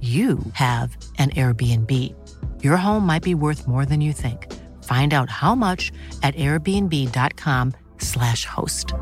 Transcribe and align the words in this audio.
you 0.00 0.38
have 0.52 0.96
an 1.18 1.30
Airbnb. 1.30 2.14
Your 2.62 2.76
home 2.76 3.04
might 3.04 3.24
be 3.24 3.34
worth 3.34 3.66
more 3.66 3.84
than 3.84 4.00
you 4.00 4.12
think. 4.12 4.46
Find 4.84 5.12
out 5.12 5.28
how 5.28 5.56
much 5.56 5.90
at 6.22 6.36
airbnb.com/slash 6.36 8.44
host. 8.44 8.92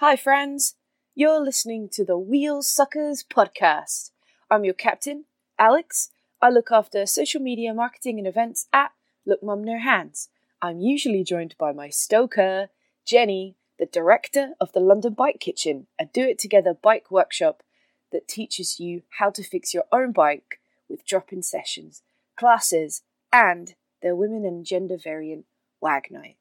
Hi, 0.00 0.16
friends. 0.16 0.74
You're 1.14 1.40
listening 1.40 1.88
to 1.92 2.04
the 2.04 2.18
Wheel 2.18 2.62
Suckers 2.62 3.24
podcast. 3.24 4.10
I'm 4.50 4.64
your 4.64 4.74
captain, 4.74 5.26
Alex. 5.58 6.10
I 6.42 6.48
look 6.48 6.72
after 6.72 7.06
social 7.06 7.40
media 7.40 7.72
marketing 7.72 8.18
and 8.18 8.26
events 8.26 8.66
at 8.72 8.90
Look 9.24 9.44
Mum 9.44 9.62
No 9.62 9.78
Hands. 9.78 10.28
I'm 10.60 10.80
usually 10.80 11.22
joined 11.22 11.54
by 11.56 11.70
my 11.70 11.88
stoker, 11.88 12.68
Jenny, 13.06 13.54
the 13.78 13.86
director 13.86 14.54
of 14.60 14.72
the 14.72 14.80
London 14.80 15.14
Bike 15.14 15.38
Kitchen, 15.38 15.86
a 16.00 16.04
do 16.04 16.22
it 16.22 16.40
together 16.40 16.74
bike 16.74 17.12
workshop 17.12 17.62
that 18.10 18.26
teaches 18.26 18.80
you 18.80 19.02
how 19.20 19.30
to 19.30 19.44
fix 19.44 19.72
your 19.72 19.84
own 19.92 20.10
bike 20.10 20.58
with 20.88 21.06
drop 21.06 21.32
in 21.32 21.44
sessions, 21.44 22.02
classes, 22.36 23.02
and 23.32 23.76
their 24.02 24.16
women 24.16 24.44
and 24.44 24.66
gender 24.66 24.96
variant 24.96 25.44
WAG 25.80 26.10
night. 26.10 26.38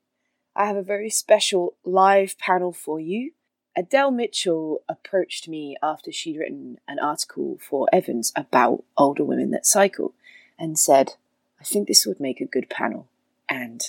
I 0.56 0.66
have 0.66 0.78
a 0.78 0.82
very 0.82 1.12
special 1.12 1.76
live 1.86 2.40
panel 2.40 2.74
for 2.74 3.00
you 3.00 3.34
Adele 3.76 4.12
Mitchell 4.12 4.82
approached 4.90 5.48
me 5.48 5.78
after 5.82 6.12
she'd 6.12 6.38
written 6.38 6.78
an 6.88 7.00
article 7.00 7.58
for 7.62 7.88
Evans 7.94 8.34
about 8.36 8.84
older 8.98 9.24
women 9.24 9.52
that 9.52 9.66
cycle 9.66 10.14
and 10.60 10.78
said, 10.78 11.14
I 11.60 11.64
think 11.64 11.88
this 11.88 12.06
would 12.06 12.20
make 12.20 12.42
a 12.42 12.46
good 12.46 12.70
panel. 12.70 13.08
And 13.48 13.82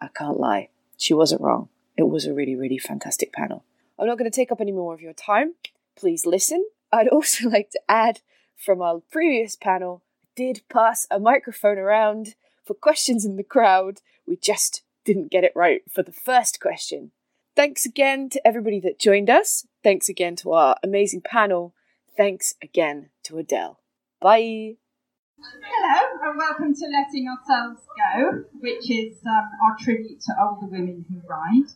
I 0.00 0.08
can't 0.08 0.40
lie, 0.40 0.70
she 0.96 1.14
wasn't 1.14 1.40
wrong. 1.40 1.68
It 1.96 2.08
was 2.08 2.26
a 2.26 2.34
really, 2.34 2.56
really 2.56 2.78
fantastic 2.78 3.32
panel. 3.32 3.64
I'm 3.98 4.06
not 4.06 4.18
going 4.18 4.30
to 4.30 4.34
take 4.34 4.52
up 4.52 4.60
any 4.60 4.72
more 4.72 4.94
of 4.94 5.00
your 5.00 5.12
time. 5.12 5.54
Please 5.96 6.26
listen. 6.26 6.64
I'd 6.92 7.08
also 7.12 7.48
like 7.48 7.70
to 7.70 7.80
add 7.88 8.20
from 8.56 8.82
our 8.82 9.00
previous 9.10 9.54
panel, 9.54 10.02
I 10.24 10.26
did 10.34 10.62
pass 10.68 11.06
a 11.10 11.20
microphone 11.20 11.78
around 11.78 12.34
for 12.64 12.74
questions 12.74 13.24
in 13.24 13.36
the 13.36 13.44
crowd. 13.44 14.00
We 14.26 14.36
just 14.36 14.82
didn't 15.04 15.30
get 15.30 15.44
it 15.44 15.52
right 15.54 15.82
for 15.88 16.02
the 16.02 16.12
first 16.12 16.60
question. 16.60 17.12
Thanks 17.58 17.84
again 17.84 18.28
to 18.28 18.46
everybody 18.46 18.78
that 18.78 19.00
joined 19.00 19.28
us. 19.28 19.66
Thanks 19.82 20.08
again 20.08 20.36
to 20.36 20.52
our 20.52 20.76
amazing 20.84 21.22
panel. 21.22 21.74
Thanks 22.16 22.54
again 22.62 23.10
to 23.24 23.36
Adele. 23.36 23.80
Bye. 24.20 24.76
Hello, 25.40 26.06
and 26.22 26.38
welcome 26.38 26.72
to 26.72 26.86
Letting 26.86 27.26
Ourselves 27.26 27.80
Go, 27.98 28.44
which 28.60 28.88
is 28.88 29.16
um, 29.26 29.50
our 29.64 29.76
tribute 29.76 30.20
to 30.20 30.34
older 30.40 30.68
women 30.70 31.04
who 31.08 31.20
ride. 31.28 31.66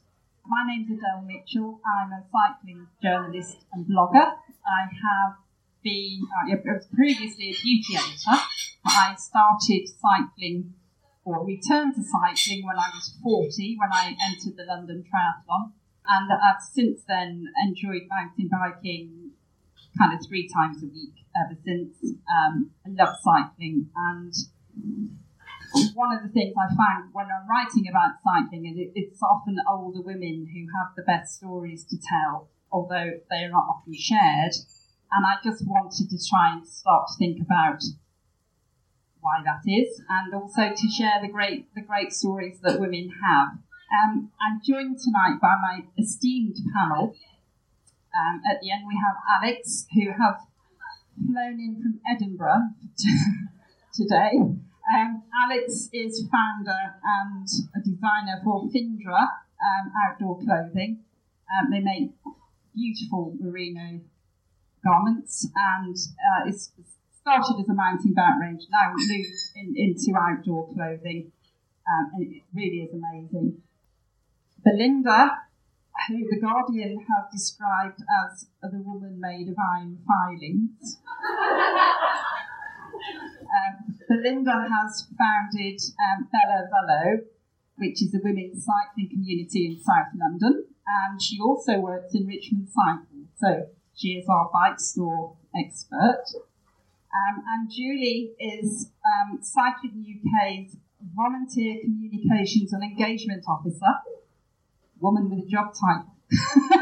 My 0.46 0.62
name's 0.68 0.86
Adele 0.86 1.26
Mitchell. 1.26 1.80
I'm 1.84 2.12
a 2.12 2.22
cycling 2.30 2.86
journalist 3.02 3.56
and 3.72 3.84
blogger. 3.84 4.34
I 4.64 4.82
have 4.86 5.34
been, 5.82 6.22
uh, 6.46 6.52
I 6.52 6.74
was 6.74 6.86
previously 6.94 7.50
a 7.50 7.56
beauty 7.60 7.96
editor. 7.96 8.40
I 8.86 9.16
started 9.18 9.88
cycling 9.88 10.74
or 11.24 11.46
returned 11.46 11.94
to 11.94 12.02
cycling 12.02 12.66
when 12.66 12.76
I 12.76 12.90
was 12.94 13.16
40, 13.22 13.76
when 13.78 13.90
I 13.92 14.16
entered 14.26 14.56
the 14.56 14.64
London 14.64 15.04
Triathlon. 15.04 15.72
And 16.06 16.30
I've 16.32 16.60
since 16.60 17.02
then 17.06 17.46
enjoyed 17.64 18.02
mountain 18.10 18.50
biking 18.50 19.30
kind 19.98 20.18
of 20.18 20.26
three 20.26 20.48
times 20.48 20.82
a 20.82 20.86
week 20.86 21.14
ever 21.36 21.58
since. 21.64 21.94
Um, 22.02 22.70
I 22.84 22.90
love 22.90 23.14
cycling. 23.22 23.88
And 23.94 24.34
one 25.94 26.16
of 26.16 26.22
the 26.22 26.28
things 26.28 26.54
I 26.58 26.68
found 26.68 27.12
when 27.12 27.26
I'm 27.26 27.48
writing 27.48 27.88
about 27.88 28.18
cycling 28.24 28.66
is 28.66 28.76
it, 28.76 28.92
it's 28.94 29.22
often 29.22 29.56
older 29.68 30.02
women 30.02 30.48
who 30.52 30.66
have 30.78 30.94
the 30.96 31.02
best 31.02 31.36
stories 31.36 31.84
to 31.86 31.96
tell, 31.96 32.48
although 32.70 33.20
they 33.30 33.44
are 33.44 33.50
not 33.50 33.66
often 33.68 33.94
shared. 33.94 34.54
And 35.12 35.26
I 35.26 35.36
just 35.44 35.64
wanted 35.66 36.08
to 36.10 36.18
try 36.28 36.52
and 36.52 36.66
start 36.66 37.08
to 37.08 37.14
think 37.18 37.40
about 37.40 37.82
why 39.22 39.40
that 39.44 39.62
is, 39.64 40.02
and 40.10 40.34
also 40.34 40.74
to 40.74 40.88
share 40.90 41.22
the 41.22 41.28
great 41.28 41.72
the 41.74 41.80
great 41.80 42.12
stories 42.12 42.58
that 42.62 42.78
women 42.78 43.08
have. 43.22 43.56
Um, 43.88 44.30
I'm 44.42 44.60
joined 44.66 44.98
tonight 44.98 45.38
by 45.40 45.54
my 45.62 45.84
esteemed 45.98 46.56
panel. 46.74 47.14
Um, 48.12 48.42
at 48.50 48.60
the 48.60 48.70
end, 48.70 48.84
we 48.86 48.98
have 49.00 49.16
Alex, 49.40 49.86
who 49.94 50.10
have 50.10 50.40
flown 51.16 51.60
in 51.60 51.80
from 51.80 52.00
Edinburgh 52.06 52.74
today. 53.94 54.32
Um, 54.92 55.22
Alex 55.32 55.88
is 55.92 56.28
founder 56.30 56.96
and 57.04 57.48
a 57.76 57.80
designer 57.80 58.40
for 58.44 58.68
Findra 58.68 59.22
um, 59.22 59.92
Outdoor 60.04 60.38
Clothing. 60.40 61.04
Um, 61.48 61.70
they 61.70 61.80
make 61.80 62.10
beautiful 62.74 63.36
merino 63.38 64.00
garments, 64.84 65.48
and 65.54 65.94
uh, 65.96 66.48
it's 66.48 66.72
started 67.22 67.62
as 67.62 67.68
a 67.68 67.74
mountain 67.74 68.12
bike 68.14 68.38
range, 68.40 68.66
now 68.70 68.92
moved 68.94 69.08
in, 69.56 69.74
into 69.76 70.18
outdoor 70.18 70.68
clothing, 70.74 71.32
um, 71.88 72.10
and 72.14 72.34
it 72.34 72.42
really 72.54 72.82
is 72.82 72.92
amazing. 72.92 73.62
Belinda, 74.64 75.38
who 76.08 76.26
the 76.28 76.40
Guardian 76.40 76.98
have 76.98 77.30
described 77.30 78.00
as 78.24 78.46
the 78.62 78.82
woman 78.82 79.20
made 79.20 79.48
of 79.48 79.56
iron 79.58 79.98
filings. 80.06 80.98
um, 83.54 83.98
Belinda 84.08 84.66
has 84.68 85.06
founded 85.16 85.80
um, 86.10 86.28
Bella 86.32 86.68
Velo, 86.70 87.20
which 87.76 88.02
is 88.02 88.14
a 88.14 88.20
women's 88.22 88.64
cycling 88.64 89.10
community 89.10 89.66
in 89.66 89.80
South 89.80 90.12
London, 90.18 90.64
and 90.86 91.22
she 91.22 91.38
also 91.40 91.78
works 91.78 92.14
in 92.14 92.26
Richmond 92.26 92.68
Cycle, 92.68 93.26
so 93.36 93.68
she 93.94 94.14
is 94.14 94.28
our 94.28 94.50
bike 94.52 94.80
store 94.80 95.36
expert. 95.54 96.24
Um, 97.12 97.42
and 97.46 97.70
Julie 97.70 98.32
is 98.40 98.88
um, 99.04 99.38
Cycling 99.42 100.00
UK's 100.00 100.76
Volunteer 101.14 101.80
Communications 101.84 102.72
and 102.72 102.82
Engagement 102.82 103.44
Officer, 103.46 104.00
woman 104.98 105.28
with 105.28 105.44
a 105.44 105.48
job 105.48 105.74
title. 105.78 106.08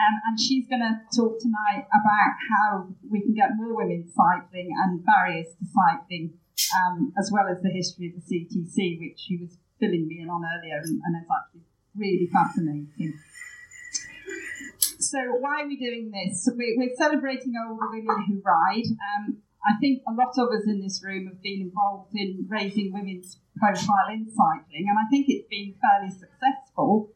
um, 0.00 0.14
and 0.26 0.40
she's 0.40 0.66
going 0.66 0.80
to 0.80 1.00
talk 1.14 1.38
tonight 1.40 1.84
about 1.92 2.32
how 2.48 2.88
we 3.10 3.20
can 3.20 3.34
get 3.34 3.50
more 3.56 3.76
women 3.76 4.08
cycling 4.08 4.70
and 4.78 5.04
barriers 5.04 5.48
to 5.58 5.66
cycling, 5.68 6.32
um, 6.74 7.12
as 7.18 7.30
well 7.30 7.48
as 7.48 7.60
the 7.62 7.70
history 7.70 8.06
of 8.08 8.14
the 8.14 8.24
CTC, 8.24 8.98
which 8.98 9.20
she 9.20 9.36
was 9.36 9.58
filling 9.78 10.08
me 10.08 10.20
in 10.22 10.30
on 10.30 10.42
earlier, 10.44 10.78
and, 10.78 11.02
and 11.04 11.16
it's 11.20 11.30
actually 11.30 11.62
really 11.96 12.28
fascinating. 12.32 13.18
So 15.10 15.18
why 15.40 15.62
are 15.62 15.66
we 15.66 15.74
doing 15.74 16.12
this? 16.14 16.48
We're 16.54 16.94
celebrating 16.94 17.54
older 17.58 17.90
women 17.90 18.22
who 18.28 18.40
ride. 18.46 18.86
Um, 18.86 19.42
I 19.66 19.74
think 19.80 20.02
a 20.06 20.14
lot 20.14 20.38
of 20.38 20.54
us 20.54 20.62
in 20.68 20.80
this 20.80 21.02
room 21.02 21.26
have 21.26 21.42
been 21.42 21.62
involved 21.62 22.14
in 22.14 22.46
raising 22.48 22.92
women's 22.92 23.40
profile 23.58 24.06
in 24.14 24.30
cycling, 24.30 24.86
and 24.86 24.96
I 24.96 25.10
think 25.10 25.26
it's 25.28 25.48
been 25.50 25.74
fairly 25.82 26.14
successful. 26.14 27.10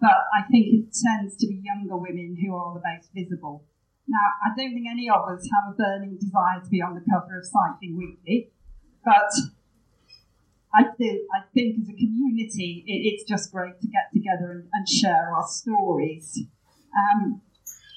But 0.00 0.14
I 0.30 0.46
think 0.48 0.66
it 0.70 0.94
tends 0.94 1.34
to 1.38 1.48
be 1.48 1.60
younger 1.60 1.96
women 1.96 2.38
who 2.40 2.54
are 2.54 2.74
the 2.74 2.82
most 2.86 3.10
visible. 3.12 3.64
Now, 4.06 4.26
I 4.46 4.54
don't 4.56 4.72
think 4.72 4.86
any 4.88 5.10
of 5.10 5.28
us 5.28 5.42
have 5.42 5.74
a 5.74 5.76
burning 5.76 6.18
desire 6.20 6.62
to 6.62 6.70
be 6.70 6.80
on 6.80 6.94
the 6.94 7.02
cover 7.10 7.40
of 7.40 7.44
Cycling 7.44 7.98
Weekly, 7.98 8.52
but 9.04 9.32
I, 10.72 10.84
th- 10.96 11.22
I 11.34 11.50
think 11.52 11.82
as 11.82 11.88
a 11.88 11.98
community, 11.98 12.84
it, 12.86 13.10
it's 13.10 13.24
just 13.24 13.50
great 13.50 13.80
to 13.80 13.88
get 13.88 14.14
together 14.14 14.52
and, 14.52 14.68
and 14.72 14.88
share 14.88 15.34
our 15.34 15.48
stories. 15.48 16.46
Um, 16.94 17.42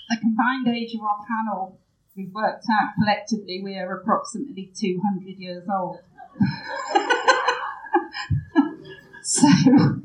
the 0.09 0.17
combined 0.17 0.67
age 0.67 0.95
of 0.95 1.01
our 1.01 1.19
panel, 1.27 1.79
we've 2.15 2.33
worked 2.33 2.65
out 2.71 2.93
collectively, 2.99 3.61
we 3.63 3.77
are 3.77 4.01
approximately 4.01 4.73
200 4.75 5.37
years 5.37 5.67
old. 5.71 5.99
so, 9.23 9.47
um, 9.47 10.03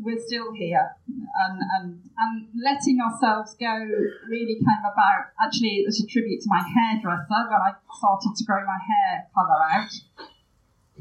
we're 0.00 0.18
still 0.18 0.54
here. 0.54 0.96
And, 1.06 1.60
and, 1.78 2.00
and 2.16 2.48
letting 2.64 2.98
ourselves 3.00 3.54
go 3.60 3.86
really 4.28 4.56
came 4.56 4.82
about 4.82 5.26
actually 5.44 5.84
as 5.86 6.00
a 6.00 6.06
tribute 6.06 6.40
to 6.42 6.48
my 6.48 6.64
hairdresser 6.64 7.48
when 7.50 7.60
I 7.60 7.74
started 7.96 8.34
to 8.36 8.44
grow 8.44 8.64
my 8.66 8.78
hair 8.78 9.28
colour 9.34 9.62
out. 9.70 9.92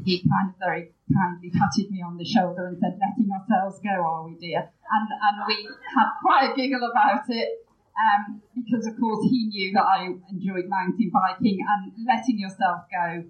He 0.04 0.24
kind 0.24 0.50
of 0.50 0.56
very 0.60 0.92
kindly 1.14 1.52
patted 1.52 1.92
me 1.92 2.02
on 2.02 2.18
the 2.18 2.26
shoulder 2.26 2.68
and 2.68 2.78
said, 2.80 3.00
Letting 3.00 3.32
ourselves 3.32 3.80
go, 3.84 3.96
are 4.04 4.26
we, 4.26 4.36
dear? 4.36 4.60
And, 4.62 5.08
and 5.10 5.36
we 5.48 5.68
had 5.96 6.10
quite 6.22 6.52
a 6.52 6.56
giggle 6.56 6.84
about 6.90 7.24
it. 7.30 7.66
Um, 7.98 8.42
because 8.54 8.86
of 8.86 8.94
course 9.00 9.26
he 9.26 9.48
knew 9.48 9.74
that 9.74 9.82
I 9.82 10.06
enjoyed 10.30 10.70
mountain 10.70 11.10
biking 11.10 11.58
and 11.66 11.94
letting 12.06 12.38
yourself 12.38 12.86
go 12.94 13.26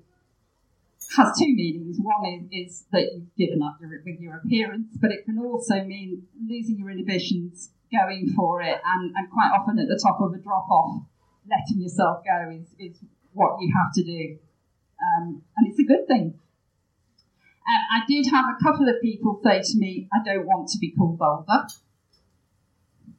has 1.16 1.38
two 1.38 1.54
meanings. 1.54 1.98
One 2.02 2.26
is, 2.26 2.44
is 2.52 2.86
that 2.92 3.14
you've 3.14 3.36
given 3.38 3.62
up 3.62 3.78
your, 3.80 3.90
with 4.06 4.20
your 4.20 4.38
appearance, 4.38 4.98
but 5.00 5.12
it 5.12 5.26
can 5.26 5.40
also 5.40 5.84
mean 5.84 6.24
losing 6.48 6.80
your 6.80 6.90
inhibitions, 6.90 7.72
going 7.92 8.34
for 8.36 8.62
it, 8.62 8.82
and, 8.84 9.14
and 9.16 9.32
quite 9.32 9.52
often 9.58 9.80
at 9.80 9.88
the 9.88 10.00
top 10.02 10.20
of 10.20 10.34
a 10.34 10.38
drop 10.38 10.70
off, 10.70 11.04
letting 11.50 11.82
yourself 11.82 12.24
go 12.26 12.52
is, 12.52 12.68
is 12.78 12.98
what 13.34 13.62
you 13.62 13.72
have 13.74 13.94
to 13.94 14.04
do. 14.04 14.38
Um, 15.00 15.42
and 15.56 15.68
it's 15.68 15.80
a 15.80 15.84
good 15.84 16.08
thing. 16.08 16.40
And 17.68 17.84
I 17.92 18.06
did 18.08 18.28
have 18.32 18.46
a 18.48 18.64
couple 18.64 18.88
of 18.88 19.02
people 19.02 19.42
say 19.44 19.62
to 19.62 19.78
me, 19.78 20.08
I 20.14 20.24
don't 20.24 20.46
want 20.46 20.70
to 20.70 20.78
be 20.80 20.92
called 20.92 21.20
older. 21.22 21.68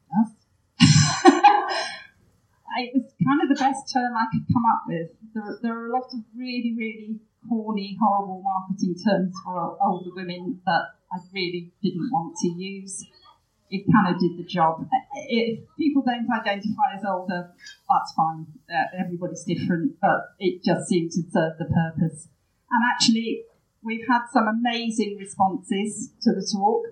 Yes. 0.09 0.33
it 2.79 2.95
was 2.95 3.13
kind 3.23 3.43
of 3.43 3.49
the 3.49 3.61
best 3.61 3.93
term 3.93 4.17
I 4.17 4.27
could 4.33 4.47
come 4.49 4.65
up 4.65 4.85
with. 4.87 5.11
There, 5.35 5.59
there 5.63 5.79
are 5.79 5.89
a 5.89 5.93
lot 5.93 6.09
of 6.15 6.21
really, 6.35 6.75
really 6.77 7.21
corny, 7.49 7.97
horrible 8.01 8.43
marketing 8.43 8.97
terms 9.05 9.35
for 9.45 9.77
older 9.83 10.11
women 10.15 10.61
that 10.65 10.97
I 11.13 11.19
really 11.33 11.73
didn't 11.83 12.11
want 12.11 12.37
to 12.39 12.49
use. 12.49 13.05
It 13.71 13.85
kind 13.93 14.15
of 14.15 14.21
did 14.21 14.39
the 14.39 14.49
job. 14.49 14.89
If 15.29 15.61
people 15.77 16.03
don't 16.03 16.27
identify 16.33 16.97
as 16.97 17.05
older, 17.05 17.53
that's 17.89 18.13
fine. 18.17 18.47
Uh, 18.73 18.85
everybody's 18.99 19.45
different, 19.45 20.01
but 20.01 20.33
it 20.39 20.65
just 20.65 20.89
seemed 20.89 21.11
to 21.13 21.23
serve 21.31 21.59
the 21.59 21.67
purpose. 21.67 22.29
And 22.71 22.83
actually, 22.95 23.45
we've 23.83 24.07
had 24.09 24.27
some 24.33 24.49
amazing 24.49 25.17
responses 25.19 26.11
to 26.23 26.33
the 26.33 26.43
talk. 26.43 26.85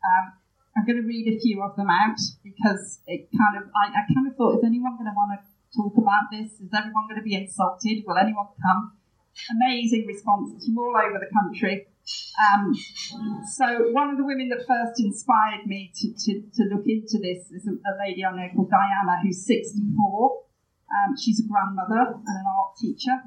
Um, 0.00 0.32
I'm 0.76 0.86
going 0.86 1.02
to 1.02 1.06
read 1.06 1.26
a 1.28 1.38
few 1.38 1.62
of 1.62 1.76
them 1.76 1.90
out 1.90 2.18
because 2.42 3.00
it 3.06 3.28
kind 3.32 3.62
of, 3.62 3.70
I, 3.74 3.90
I 3.90 4.02
kind 4.14 4.26
of 4.28 4.36
thought, 4.36 4.58
is 4.58 4.64
anyone 4.64 4.96
going 4.96 5.10
to 5.10 5.16
want 5.16 5.38
to 5.38 5.42
talk 5.76 5.96
about 5.98 6.30
this? 6.30 6.52
Is 6.60 6.70
everyone 6.72 7.08
going 7.08 7.20
to 7.20 7.26
be 7.26 7.34
insulted? 7.34 8.04
Will 8.06 8.16
anyone 8.16 8.46
come? 8.62 8.92
amazing 9.50 10.06
responses 10.06 10.66
from 10.66 10.78
all 10.78 10.94
over 10.96 11.18
the 11.18 11.30
country. 11.32 11.86
Um, 12.40 12.74
so 13.46 13.90
one 13.92 14.10
of 14.10 14.16
the 14.16 14.24
women 14.24 14.48
that 14.48 14.66
first 14.66 14.98
inspired 14.98 15.66
me 15.66 15.92
to, 15.94 16.12
to, 16.12 16.42
to 16.56 16.62
look 16.74 16.86
into 16.86 17.18
this 17.22 17.50
is 17.52 17.68
a, 17.68 17.72
a, 17.72 17.92
lady 18.00 18.24
I 18.24 18.32
know 18.34 18.48
called 18.54 18.70
Diana, 18.70 19.20
who's 19.22 19.46
64. 19.46 20.42
Um, 20.90 21.14
she's 21.16 21.40
a 21.40 21.46
grandmother 21.46 22.18
and 22.18 22.36
an 22.36 22.44
art 22.46 22.74
teacher. 22.80 23.22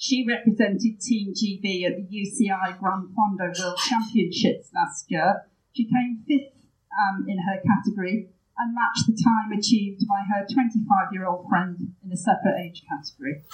She 0.00 0.24
represented 0.24 1.00
Team 1.00 1.34
GB 1.34 1.82
at 1.84 1.96
the 1.96 2.06
UCI 2.06 2.78
Gran 2.78 3.08
Fondo 3.10 3.50
World 3.58 3.78
Championships 3.78 4.70
last 4.72 5.10
year. 5.10 5.42
She 5.72 5.86
came 5.86 6.22
fifth 6.26 6.54
um, 6.94 7.26
in 7.28 7.38
her 7.38 7.60
category 7.60 8.28
and 8.58 8.74
matched 8.74 9.08
the 9.08 9.14
time 9.20 9.50
achieved 9.58 10.06
by 10.08 10.22
her 10.22 10.46
25 10.46 11.12
year 11.12 11.26
old 11.26 11.48
friend 11.48 11.94
in 12.04 12.12
a 12.12 12.16
separate 12.16 12.60
age 12.64 12.84
category. 12.88 13.42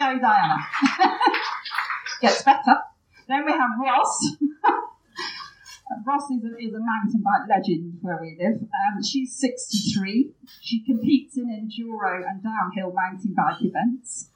Go, 0.00 0.18
Diana. 0.18 0.56
Gets 2.20 2.42
better. 2.42 2.82
Then 3.28 3.44
we 3.44 3.52
have 3.52 3.70
Ross. 3.80 4.34
Ross 6.06 6.30
is 6.30 6.44
a, 6.44 6.56
is 6.58 6.74
a 6.74 6.80
mountain 6.80 7.22
bike 7.22 7.48
legend 7.48 7.98
where 8.00 8.18
we 8.20 8.36
live. 8.38 8.62
Um, 8.62 9.02
she's 9.02 9.38
63. 9.38 10.32
She 10.60 10.84
competes 10.84 11.36
in 11.36 11.46
enduro 11.46 12.22
and 12.28 12.42
downhill 12.42 12.92
mountain 12.92 13.34
bike 13.36 13.62
events. 13.62 14.30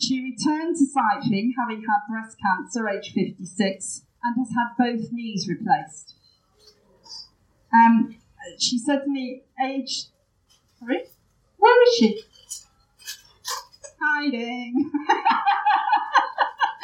She 0.00 0.20
returned 0.20 0.76
to 0.76 0.86
cycling 0.86 1.54
having 1.58 1.80
had 1.82 2.10
breast 2.10 2.36
cancer 2.40 2.88
age 2.88 3.12
56 3.14 4.02
and 4.24 4.36
has 4.36 4.48
had 4.50 4.76
both 4.78 5.12
knees 5.12 5.48
replaced. 5.48 6.14
Um, 7.72 8.16
she 8.58 8.78
said 8.78 9.04
to 9.04 9.10
me, 9.10 9.42
age, 9.64 10.06
sorry, 10.78 11.04
where 11.56 11.82
is 11.84 11.94
she? 11.94 12.22
Hiding. 14.00 14.90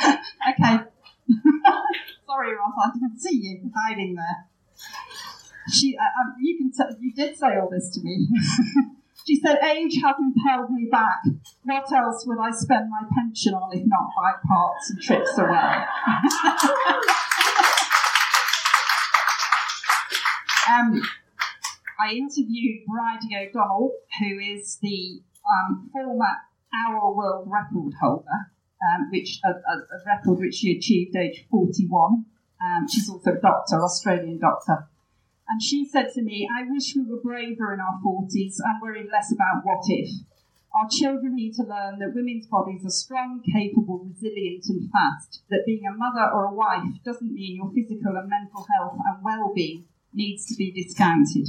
okay. 0.51 0.85
sorry, 2.39 2.55
Ross, 2.55 2.73
I 2.85 2.91
didn't 2.95 3.19
see 3.19 3.37
you 3.41 3.71
hiding 3.75 4.15
there. 4.15 4.47
She, 5.71 5.97
you 6.41 6.57
can, 6.57 6.71
t- 6.71 6.97
you 7.01 7.13
did 7.13 7.37
say 7.37 7.59
all 7.61 7.69
this 7.71 7.91
to 7.91 8.01
me. 8.03 8.29
she 9.27 9.41
said, 9.41 9.59
age 9.63 9.95
hasn't 10.03 10.35
held 10.47 10.71
me 10.71 10.89
back. 10.91 11.19
What 11.65 11.93
else 11.93 12.25
would 12.27 12.39
I 12.41 12.51
spend 12.51 12.89
my 12.91 13.07
pension 13.15 13.55
on 13.55 13.77
if 13.77 13.85
not 13.87 14.09
bike 14.17 14.43
parts 14.43 14.91
and 14.91 15.03
trips 15.03 15.39
away? 15.39 15.85
Um, 20.71 21.01
I 21.99 22.13
interviewed 22.13 22.85
Bridie 22.87 23.35
O'Donnell, 23.35 23.93
who 24.21 24.39
is 24.39 24.77
the 24.83 25.23
um, 25.49 25.89
former 25.91 26.27
hour 26.87 27.15
world 27.15 27.49
record 27.51 27.95
holder, 27.99 28.53
um, 28.83 29.09
which 29.11 29.41
a, 29.45 29.51
a, 29.51 29.99
record 30.07 30.39
which 30.39 30.55
she 30.57 30.77
achieved 30.77 31.17
age 31.17 31.47
41. 31.51 32.25
Um, 32.61 32.89
she's 32.89 33.09
also 33.09 33.33
a 33.33 33.41
doctor, 33.41 33.83
Australian 33.83 34.39
doctor. 34.39 34.89
And 35.49 35.63
she 35.63 35.87
said 35.87 36.13
to 36.15 36.23
me, 36.23 36.49
I 36.49 36.71
wish 36.71 36.95
we 36.95 37.05
were 37.05 37.21
braver 37.21 37.73
in 37.73 37.81
our 37.81 38.01
40s 38.05 38.57
and 38.59 38.83
worried 38.83 39.09
less 39.11 39.33
about 39.33 39.63
what 39.65 39.81
if. 39.87 40.11
Our 40.75 40.89
children 40.91 41.35
need 41.35 41.55
to 41.55 41.63
learn 41.63 41.99
that 41.99 42.15
women's 42.15 42.47
bodies 42.47 42.85
are 42.85 42.91
strong, 42.91 43.43
capable, 43.43 44.05
resilient, 44.05 44.65
and 44.69 44.91
fast. 44.93 45.41
That 45.49 45.65
being 45.65 45.87
a 45.87 45.97
mother 45.97 46.31
or 46.31 46.45
a 46.45 46.55
wife 46.55 47.03
doesn't 47.05 47.33
mean 47.33 47.57
your 47.57 47.73
physical 47.73 48.17
and 48.17 48.29
mental 48.29 48.67
health 48.77 48.99
and 49.07 49.25
well 49.25 49.53
being 49.55 49.87
needs 50.13 50.45
to 50.47 50.55
be 50.55 50.71
discounted. 50.71 51.49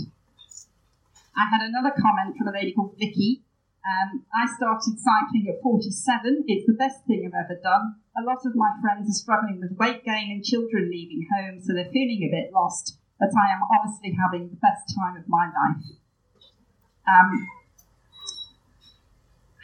I 1.35 1.49
had 1.51 1.61
another 1.61 1.91
comment 1.91 2.37
from 2.37 2.47
a 2.47 2.53
lady 2.53 2.71
called 2.71 2.95
Vicky. 2.97 3.41
Um, 3.79 4.25
I 4.35 4.45
started 4.55 4.99
cycling 4.99 5.47
at 5.47 5.63
47. 5.63 6.43
It's 6.47 6.67
the 6.67 6.73
best 6.73 7.05
thing 7.07 7.23
I've 7.23 7.45
ever 7.45 7.59
done. 7.63 7.95
A 8.17 8.23
lot 8.23 8.43
of 8.45 8.55
my 8.55 8.75
friends 8.81 9.09
are 9.09 9.15
struggling 9.15 9.61
with 9.61 9.77
weight 9.79 10.03
gain 10.03 10.31
and 10.31 10.43
children 10.43 10.91
leaving 10.91 11.25
home, 11.31 11.61
so 11.61 11.73
they're 11.73 11.91
feeling 11.91 12.27
a 12.27 12.31
bit 12.31 12.51
lost, 12.51 12.99
but 13.19 13.29
I 13.31 13.55
am 13.55 13.63
honestly 13.71 14.11
having 14.19 14.49
the 14.49 14.59
best 14.59 14.91
time 14.91 15.15
of 15.15 15.23
my 15.27 15.47
life. 15.47 15.95
Um, 17.07 17.47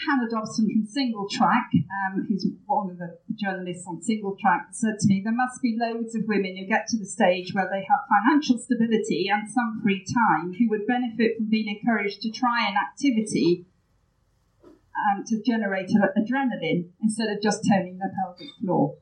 Hannah 0.07 0.29
Dobson 0.29 0.69
from 0.69 0.87
Singletrack, 0.87 1.75
um, 1.89 2.25
who's 2.27 2.47
one 2.67 2.91
of 2.91 2.97
the 2.97 3.17
journalists 3.33 3.85
on 3.87 4.01
Singletrack, 4.01 4.71
said 4.71 4.99
to 4.99 5.07
me, 5.07 5.21
There 5.23 5.33
must 5.33 5.61
be 5.61 5.77
loads 5.77 6.15
of 6.15 6.23
women 6.27 6.55
who 6.55 6.65
get 6.65 6.87
to 6.87 6.97
the 6.97 7.05
stage 7.05 7.53
where 7.53 7.67
they 7.69 7.85
have 7.89 8.07
financial 8.07 8.57
stability 8.57 9.27
and 9.27 9.49
some 9.49 9.81
free 9.83 10.05
time 10.05 10.53
who 10.53 10.69
would 10.69 10.87
benefit 10.87 11.37
from 11.37 11.49
being 11.49 11.67
encouraged 11.67 12.21
to 12.21 12.31
try 12.31 12.67
an 12.67 12.75
activity 12.77 13.65
um, 14.95 15.23
to 15.25 15.41
generate 15.41 15.89
adrenaline 15.89 16.89
instead 17.01 17.29
of 17.29 17.41
just 17.41 17.63
toning 17.67 17.97
the 17.97 18.09
pelvic 18.15 18.49
floor. 18.61 18.95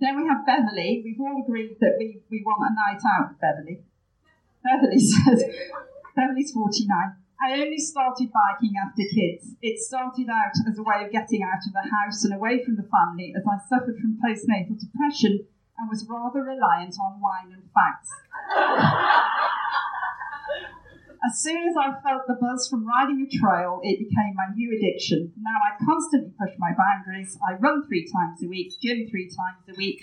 then 0.00 0.16
we 0.16 0.28
have 0.28 0.44
Beverly. 0.46 1.02
We've 1.04 1.20
all 1.20 1.42
agreed 1.42 1.76
that 1.80 1.96
we, 1.98 2.20
we 2.30 2.42
want 2.44 2.70
a 2.70 2.74
night 2.74 3.02
out 3.08 3.30
with 3.30 3.40
Beverly. 3.40 3.82
Beverly 4.62 4.98
says, 5.00 5.44
Beverly's 6.14 6.52
49. 6.52 7.16
I 7.42 7.52
only 7.54 7.78
started 7.78 8.28
biking 8.30 8.74
after 8.76 9.02
kids. 9.08 9.56
It 9.62 9.80
started 9.80 10.28
out 10.28 10.52
as 10.68 10.78
a 10.78 10.82
way 10.82 11.06
of 11.06 11.10
getting 11.10 11.42
out 11.42 11.64
of 11.66 11.72
the 11.72 11.88
house 11.88 12.22
and 12.24 12.34
away 12.34 12.62
from 12.62 12.76
the 12.76 12.84
family 12.84 13.32
as 13.34 13.44
I 13.48 13.56
suffered 13.66 13.96
from 13.96 14.20
postnatal 14.20 14.78
depression 14.78 15.46
and 15.78 15.88
was 15.88 16.06
rather 16.06 16.42
reliant 16.42 16.96
on 17.00 17.18
wine 17.18 17.56
and 17.56 17.64
facts. 17.72 18.10
as 21.24 21.40
soon 21.42 21.68
as 21.68 21.76
I 21.76 22.00
felt 22.00 22.22
the 22.26 22.38
buzz 22.40 22.68
from 22.68 22.86
riding 22.86 23.20
a 23.20 23.28
trail, 23.28 23.80
it 23.82 23.98
became 23.98 24.34
my 24.34 24.54
new 24.54 24.76
addiction. 24.76 25.32
Now 25.40 25.58
I 25.60 25.84
constantly 25.84 26.32
push 26.40 26.54
my 26.58 26.70
boundaries. 26.72 27.38
I 27.46 27.54
run 27.54 27.86
three 27.86 28.08
times 28.10 28.42
a 28.42 28.48
week, 28.48 28.72
gym 28.80 29.06
three 29.10 29.28
times 29.28 29.68
a 29.68 29.76
week, 29.76 30.00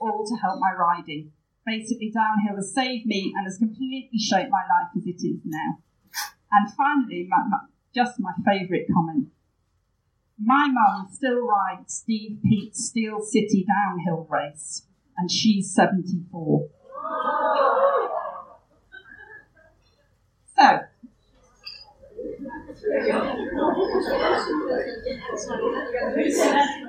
all 0.00 0.26
to 0.26 0.34
help 0.36 0.58
my 0.58 0.72
riding. 0.72 1.32
Basically, 1.64 2.10
downhill 2.10 2.56
has 2.56 2.74
saved 2.74 3.06
me 3.06 3.32
and 3.36 3.46
has 3.46 3.58
completely 3.58 4.18
shaped 4.18 4.50
my 4.50 4.62
life 4.62 4.90
as 4.96 5.06
it 5.06 5.22
is 5.22 5.40
now. 5.44 5.78
And 6.50 6.72
finally, 6.74 7.26
my, 7.28 7.44
my, 7.48 7.58
just 7.94 8.18
my 8.18 8.32
favourite 8.44 8.86
comment. 8.92 9.28
My 10.40 10.68
mum 10.68 11.08
still 11.12 11.46
rides 11.46 11.94
Steve 11.94 12.38
Peat's 12.42 12.86
Steel 12.86 13.20
City 13.20 13.66
downhill 13.66 14.26
race, 14.30 14.86
and 15.16 15.30
she's 15.30 15.74
74. 15.74 16.68
So, 20.58 20.80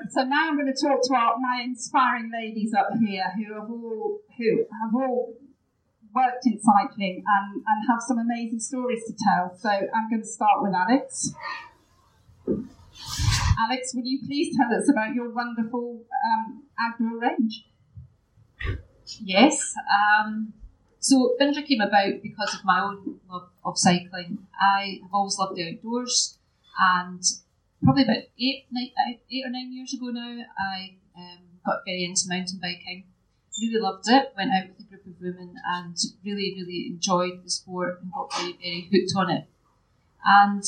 so 0.10 0.24
now 0.24 0.50
I'm 0.50 0.56
going 0.58 0.74
to 0.74 0.82
talk 0.82 1.02
to 1.04 1.14
our, 1.14 1.36
my 1.40 1.62
inspiring 1.64 2.32
ladies 2.34 2.74
up 2.74 2.90
here 3.00 3.26
who 3.38 3.54
have 3.54 3.70
all 3.70 4.20
who 4.38 4.66
have 4.82 4.96
all 4.96 5.34
worked 6.14 6.46
in 6.46 6.60
cycling 6.60 7.24
and, 7.26 7.56
and 7.56 7.88
have 7.90 8.02
some 8.08 8.18
amazing 8.18 8.60
stories 8.60 9.04
to 9.06 9.14
tell. 9.24 9.56
So 9.58 9.70
I'm 9.70 10.10
going 10.10 10.22
to 10.22 10.28
start 10.28 10.62
with 10.62 10.74
Alex. 10.74 11.34
Alex, 12.48 13.94
will 13.94 14.06
you 14.06 14.20
please 14.26 14.56
tell 14.58 14.74
us 14.76 14.90
about 14.90 15.14
your 15.14 15.30
wonderful 15.30 16.04
um, 16.26 16.64
agro 16.80 17.18
range? 17.20 17.66
Yes. 19.22 19.74
Um, 20.20 20.54
so 21.00 21.36
Findra 21.40 21.66
came 21.66 21.82
about 21.82 22.22
because 22.22 22.54
of 22.54 22.66
my 22.66 22.82
own 22.82 23.20
love 23.30 23.50
of 23.64 23.78
cycling. 23.78 24.48
I 24.60 25.00
have 25.02 25.14
always 25.14 25.38
loved 25.38 25.56
the 25.56 25.70
outdoors, 25.70 26.38
and 26.80 27.24
probably 27.84 28.04
about 28.04 28.24
eight, 28.40 28.66
uh, 28.76 29.12
eight 29.32 29.46
or 29.46 29.50
nine 29.50 29.74
years 29.74 29.94
ago 29.94 30.08
now, 30.08 30.44
I 30.60 30.96
um, 31.18 31.40
got 31.66 31.80
very 31.86 32.04
into 32.04 32.28
mountain 32.28 32.60
biking. 32.62 33.06
Really 33.62 33.82
loved 33.82 34.06
it. 34.08 34.34
Went 34.38 34.52
out 34.52 34.70
with 34.70 34.80
a 34.80 34.90
group 34.90 35.06
of 35.06 35.22
women 35.22 35.56
and 35.76 35.96
really, 36.24 36.56
really 36.58 36.88
enjoyed 36.88 37.44
the 37.44 37.50
sport 37.50 38.00
and 38.02 38.12
got 38.12 38.34
very, 38.34 38.54
very 38.54 38.90
hooked 38.92 39.14
on 39.16 39.30
it. 39.30 39.46
And 40.26 40.64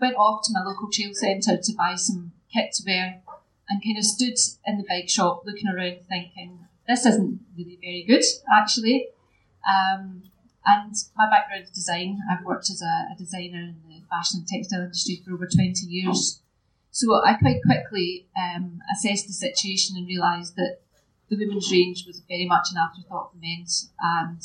went 0.00 0.16
off 0.16 0.42
to 0.44 0.52
my 0.52 0.62
local 0.64 0.90
trail 0.90 1.14
centre 1.14 1.56
to 1.56 1.72
buy 1.74 1.94
some 1.94 2.32
kit 2.52 2.72
to 2.74 2.82
wear 2.86 3.22
and 3.68 3.82
kind 3.82 3.98
of 3.98 4.04
stood 4.04 4.34
in 4.66 4.78
the 4.78 4.84
bike 4.88 5.08
shop 5.08 5.42
looking 5.46 5.68
around 5.68 5.98
thinking, 6.08 6.58
this 6.86 7.06
isn't 7.06 7.40
really 7.56 7.78
very 7.80 8.04
good 8.06 8.24
actually. 8.56 9.08
Um, 9.68 10.22
and 10.66 10.94
my 11.16 11.28
background 11.28 11.64
is 11.64 11.70
design. 11.70 12.20
I've 12.30 12.44
worked 12.44 12.70
as 12.70 12.80
a, 12.80 13.12
a, 13.12 13.16
designer 13.18 13.58
in 13.58 13.76
the 13.86 14.02
fashion 14.08 14.40
and 14.40 14.48
textile 14.48 14.80
industry 14.80 15.20
for 15.22 15.34
over 15.34 15.46
20 15.46 15.86
years. 15.86 16.40
So 16.90 17.22
I 17.22 17.34
quite 17.34 17.60
quickly 17.64 18.28
um, 18.36 18.80
assessed 18.92 19.26
the 19.26 19.32
situation 19.32 19.96
and 19.96 20.06
realised 20.06 20.56
that 20.56 20.78
the 21.28 21.36
women's 21.36 21.70
range 21.70 22.04
was 22.06 22.22
very 22.28 22.46
much 22.46 22.68
an 22.70 22.78
afterthought 22.78 23.32
for 23.32 23.38
men's, 23.38 23.90
and 24.00 24.40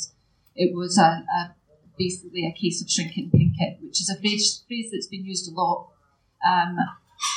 it 0.56 0.74
was 0.74 0.98
a, 0.98 1.24
a 1.24 1.54
basically 1.98 2.46
a 2.46 2.52
case 2.52 2.82
of 2.82 2.90
shrinking 2.90 3.30
pink 3.30 3.54
it, 3.58 3.78
which 3.82 4.00
is 4.00 4.10
a 4.10 4.18
phrase, 4.18 4.64
phrase 4.66 4.90
that's 4.90 5.06
been 5.06 5.24
used 5.24 5.50
a 5.50 5.54
lot. 5.54 5.88
Um, 6.44 6.76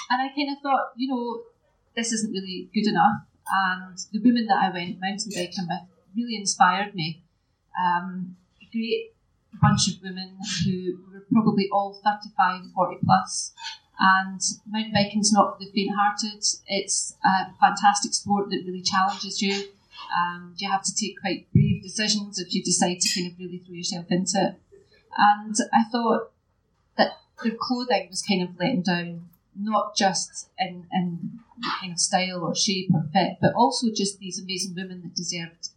and 0.10 0.22
I 0.22 0.29
kind 0.29 0.50
of 0.50 0.62
thought, 0.63 0.93
you 0.95 1.10
know, 1.10 1.43
this 1.95 2.12
isn't 2.12 2.31
really 2.31 2.69
good 2.74 2.88
enough. 2.88 3.27
And 3.52 3.98
the 4.12 4.20
women 4.20 4.48
that 4.48 4.62
I 4.62 4.70
went 4.72 5.00
mountain 5.00 5.32
biking 5.36 5.68
with 5.68 5.82
really 6.16 6.36
inspired 6.36 6.96
me. 6.96 7.24
Um, 7.80 8.38
a 8.62 8.66
great 8.72 9.14
bunch 9.62 9.88
of 9.88 10.02
women 10.02 10.38
who 10.64 11.00
were 11.12 11.26
probably 11.32 11.70
all 11.72 12.00
35, 12.04 12.72
40 12.74 12.98
plus. 13.04 13.54
And 14.00 14.40
mountain 14.70 14.94
biking 14.94 15.22
is 15.22 15.32
not 15.32 15.58
for 15.58 15.66
the 15.66 15.72
faint 15.72 15.96
hearted. 15.96 16.44
It's 16.68 17.16
a 17.24 17.54
fantastic 17.60 18.14
sport 18.14 18.50
that 18.50 18.64
really 18.66 18.82
challenges 18.82 19.42
you. 19.42 19.70
Um, 20.18 20.54
you 20.58 20.70
have 20.70 20.84
to 20.84 20.96
take 20.96 21.20
quite 21.20 21.52
brave 21.54 21.82
decisions 21.82 22.40
if 22.40 22.54
you 22.54 22.64
decide 22.64 23.00
to 23.00 23.10
kind 23.14 23.32
of 23.32 23.40
really 23.40 23.60
throw 23.60 23.76
yourself 23.76 24.06
into 24.10 24.38
it. 24.38 24.56
And 25.18 25.56
I 25.72 25.84
thought 25.92 26.32
that 26.98 27.20
their 27.44 27.54
clothing 27.60 28.08
was 28.10 28.24
kind 28.24 28.42
of 28.44 28.60
letting 28.60 28.82
down, 28.82 29.30
not 29.60 29.95
just 29.95 30.50
in, 30.60 30.86
in 30.91 31.39
kind 31.79 31.93
of 31.93 32.00
style 32.00 32.43
or 32.43 32.55
shape 32.55 32.89
or 32.93 33.05
fit, 33.13 33.38
but 33.41 33.53
also 33.55 33.88
just 33.93 34.19
these 34.19 34.41
amazing 34.41 34.75
women 34.75 35.01
that 35.03 35.15
deserved 35.15 35.69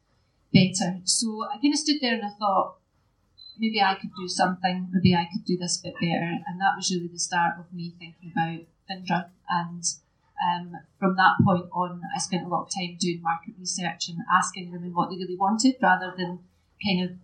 better. 0.52 1.00
So 1.04 1.44
I 1.44 1.58
kind 1.58 1.74
of 1.74 1.78
stood 1.78 2.00
there 2.00 2.14
and 2.14 2.24
I 2.24 2.30
thought, 2.38 2.76
maybe 3.58 3.80
I 3.80 3.94
could 3.94 4.10
do 4.16 4.28
something, 4.28 4.88
maybe 4.92 5.14
I 5.14 5.28
could 5.30 5.44
do 5.44 5.56
this 5.56 5.80
a 5.80 5.84
bit 5.84 5.94
better. 5.94 6.38
And 6.46 6.60
that 6.60 6.76
was 6.76 6.90
really 6.92 7.08
the 7.08 7.18
start 7.18 7.54
of 7.58 7.72
me 7.72 7.94
thinking 7.98 8.32
about 8.32 8.66
Findra. 8.88 9.30
And 9.48 9.82
um, 10.44 10.76
from 10.98 11.16
that 11.16 11.36
point 11.44 11.66
on, 11.72 12.02
I 12.14 12.18
spent 12.18 12.44
a 12.44 12.48
lot 12.48 12.64
of 12.64 12.74
time 12.74 12.96
doing 12.98 13.22
market 13.22 13.54
research 13.58 14.08
and 14.08 14.18
asking 14.32 14.72
women 14.72 14.94
what 14.94 15.10
they 15.10 15.16
really 15.16 15.36
wanted 15.36 15.76
rather 15.80 16.14
than 16.16 16.40
kind 16.84 17.04
of 17.04 17.16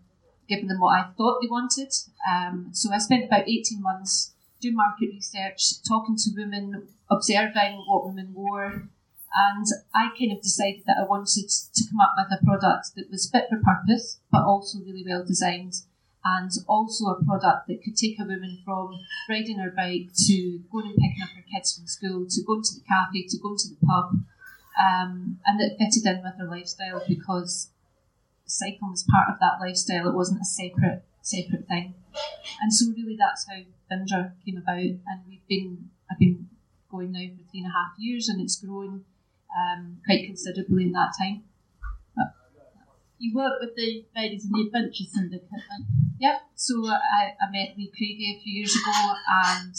giving 0.48 0.68
them 0.68 0.80
what 0.80 0.98
I 0.98 1.08
thought 1.16 1.40
they 1.40 1.48
wanted. 1.48 1.92
Um, 2.30 2.70
so 2.72 2.92
I 2.92 2.98
spent 2.98 3.24
about 3.24 3.48
18 3.48 3.82
months 3.82 4.32
doing 4.62 4.76
market 4.76 5.10
research, 5.12 5.82
talking 5.86 6.16
to 6.16 6.30
women, 6.36 6.88
observing 7.10 7.84
what 7.86 8.06
women 8.06 8.32
wore. 8.32 8.88
And 9.34 9.66
I 9.94 10.08
kind 10.16 10.32
of 10.32 10.42
decided 10.42 10.82
that 10.86 10.98
I 11.00 11.08
wanted 11.08 11.48
to 11.48 11.84
come 11.90 12.00
up 12.00 12.14
with 12.16 12.38
a 12.38 12.44
product 12.44 12.94
that 12.96 13.10
was 13.10 13.28
fit 13.30 13.46
for 13.50 13.58
purpose, 13.58 14.20
but 14.30 14.44
also 14.44 14.78
really 14.78 15.04
well 15.06 15.24
designed 15.24 15.74
and 16.24 16.50
also 16.68 17.06
a 17.06 17.24
product 17.24 17.66
that 17.66 17.82
could 17.82 17.96
take 17.96 18.18
a 18.20 18.24
woman 18.24 18.58
from 18.64 19.00
riding 19.28 19.58
her 19.58 19.70
bike 19.70 20.08
to 20.26 20.60
going 20.70 20.86
and 20.86 20.96
picking 20.96 21.22
up 21.22 21.30
her 21.30 21.44
kids 21.52 21.76
from 21.76 21.86
school, 21.86 22.26
to 22.28 22.42
going 22.44 22.62
to 22.62 22.74
the 22.74 22.84
cafe, 22.86 23.26
to 23.28 23.38
going 23.38 23.56
to 23.56 23.68
the 23.68 23.86
pub, 23.86 24.22
um, 24.78 25.40
and 25.46 25.58
that 25.58 25.76
fitted 25.78 26.06
in 26.06 26.22
with 26.22 26.38
her 26.38 26.48
lifestyle 26.48 27.02
because 27.08 27.70
cycling 28.46 28.92
was 28.92 29.04
part 29.10 29.28
of 29.28 29.40
that 29.40 29.58
lifestyle. 29.60 30.08
It 30.08 30.14
wasn't 30.14 30.42
a 30.42 30.44
separate 30.44 31.02
separate 31.22 31.66
thing, 31.68 31.94
and 32.60 32.72
so 32.72 32.92
really 32.96 33.16
that's 33.18 33.46
how 33.48 33.62
Findra 33.90 34.32
came 34.44 34.58
about. 34.58 34.76
And 34.76 35.22
we've 35.28 35.46
been 35.48 35.90
I've 36.10 36.18
been 36.18 36.48
going 36.90 37.12
now 37.12 37.26
for 37.36 37.50
three 37.50 37.60
and 37.60 37.66
a 37.66 37.72
half 37.72 37.92
years, 37.98 38.28
and 38.28 38.40
it's 38.40 38.60
grown 38.60 39.04
um, 39.56 39.98
quite 40.04 40.26
considerably 40.26 40.84
in 40.84 40.92
that 40.92 41.12
time. 41.18 41.44
But 42.14 42.34
You 43.18 43.34
work 43.34 43.60
with 43.60 43.74
the 43.76 44.04
ladies 44.14 44.44
in 44.44 44.52
the 44.52 44.66
Adventure 44.66 45.04
Syndicate, 45.10 45.48
Yep. 46.20 46.40
So 46.54 46.86
I, 46.86 47.34
I 47.40 47.50
met 47.50 47.76
Lee 47.76 47.90
Craigie 47.96 48.36
a 48.38 48.42
few 48.42 48.52
years 48.52 48.74
ago, 48.76 49.14
and 49.44 49.74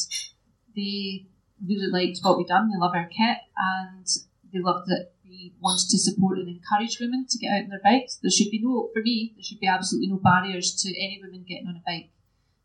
they 0.76 1.26
really 1.66 1.90
liked 1.90 2.20
what 2.22 2.38
we'd 2.38 2.48
done. 2.48 2.70
They 2.70 2.78
love 2.78 2.96
our 2.96 3.06
kit, 3.08 3.38
and 3.58 4.06
they 4.52 4.60
loved 4.60 4.88
that 4.88 5.13
we 5.34 5.54
wanted 5.60 5.90
to 5.90 5.98
support 5.98 6.38
and 6.38 6.48
encourage 6.48 7.00
women 7.00 7.26
to 7.28 7.38
get 7.38 7.52
out 7.52 7.64
on 7.64 7.70
their 7.70 7.82
bikes. 7.84 8.20
There 8.22 8.30
should 8.30 8.52
be 8.52 8.62
no, 8.62 8.90
for 8.94 9.02
me, 9.02 9.34
there 9.36 9.44
should 9.44 9.60
be 9.60 9.68
absolutely 9.68 10.10
no 10.10 10.18
barriers 10.18 10.76
to 10.84 10.90
any 10.90 11.20
women 11.22 11.46
getting 11.48 11.68
on 11.68 11.82
a 11.82 11.84
bike. 11.86 12.10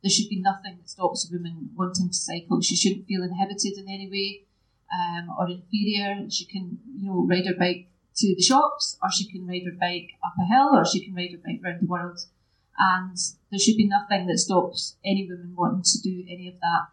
There 0.02 0.10
should 0.10 0.28
be 0.28 0.40
nothing 0.40 0.76
that 0.76 0.88
stops 0.88 1.26
a 1.26 1.34
woman 1.34 1.70
wanting 1.74 2.08
to 2.08 2.14
cycle. 2.14 2.60
She 2.60 2.76
shouldn't 2.76 3.06
feel 3.06 3.22
inhibited 3.22 3.78
in 3.78 3.88
any 3.88 4.08
way 4.08 4.44
um, 4.92 5.34
or 5.38 5.48
inferior. 5.48 6.28
She 6.30 6.44
can, 6.44 6.78
you 6.94 7.08
know, 7.08 7.26
ride 7.26 7.46
her 7.46 7.58
bike 7.58 7.88
to 8.16 8.34
the 8.34 8.42
shops, 8.42 8.98
or 9.02 9.10
she 9.10 9.26
can 9.30 9.46
ride 9.46 9.64
her 9.64 9.78
bike 9.78 10.10
up 10.24 10.34
a 10.38 10.44
hill, 10.44 10.70
or 10.74 10.84
she 10.84 11.04
can 11.04 11.14
ride 11.14 11.32
her 11.32 11.42
bike 11.44 11.60
around 11.64 11.80
the 11.80 11.86
world. 11.86 12.20
And 12.78 13.16
there 13.50 13.58
should 13.58 13.76
be 13.76 13.88
nothing 13.88 14.26
that 14.26 14.38
stops 14.38 14.96
any 15.04 15.26
woman 15.28 15.54
wanting 15.56 15.82
to 15.82 16.00
do 16.00 16.24
any 16.28 16.48
of 16.48 16.60
that. 16.60 16.86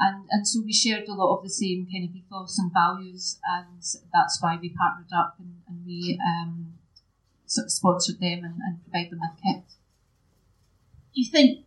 And, 0.00 0.24
and 0.30 0.48
so 0.48 0.62
we 0.64 0.72
shared 0.72 1.08
a 1.08 1.12
lot 1.12 1.36
of 1.36 1.44
the 1.44 1.50
same 1.50 1.86
kind 1.92 2.08
of 2.08 2.16
ethos 2.16 2.58
and 2.58 2.72
values, 2.72 3.38
and 3.44 3.82
that's 4.12 4.38
why 4.40 4.58
we 4.60 4.70
partnered 4.70 5.12
up 5.14 5.36
and, 5.38 5.56
and 5.68 5.84
we 5.84 6.18
um, 6.26 6.72
sort 7.44 7.66
of 7.66 7.72
sponsored 7.72 8.18
them 8.18 8.44
and, 8.44 8.54
and 8.64 8.82
provide 8.82 9.10
them 9.10 9.20
with 9.20 9.42
kit. 9.42 9.64
Do 11.14 11.20
you 11.20 11.30
think 11.30 11.66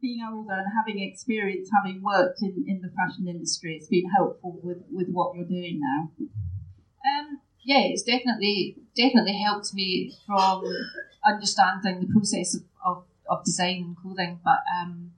being 0.00 0.20
older 0.22 0.52
and 0.52 0.66
having 0.76 1.02
experience, 1.02 1.70
having 1.74 2.02
worked 2.02 2.42
in, 2.42 2.64
in 2.68 2.82
the 2.82 2.90
fashion 2.90 3.26
industry, 3.26 3.76
it's 3.76 3.88
been 3.88 4.08
helpful 4.10 4.60
with, 4.62 4.82
with 4.92 5.08
what 5.08 5.34
you're 5.34 5.44
doing 5.44 5.80
now? 5.80 6.10
Um, 6.20 7.40
yeah, 7.64 7.80
it's 7.80 8.02
definitely 8.02 8.76
definitely 8.96 9.40
helped 9.40 9.72
me 9.74 10.12
from 10.26 10.64
understanding 11.24 12.00
the 12.00 12.12
process 12.12 12.54
of, 12.54 12.62
of, 12.84 13.04
of 13.28 13.44
design 13.44 13.82
and 13.84 13.96
clothing. 13.96 14.40
But 14.44 14.58
um, 14.78 15.12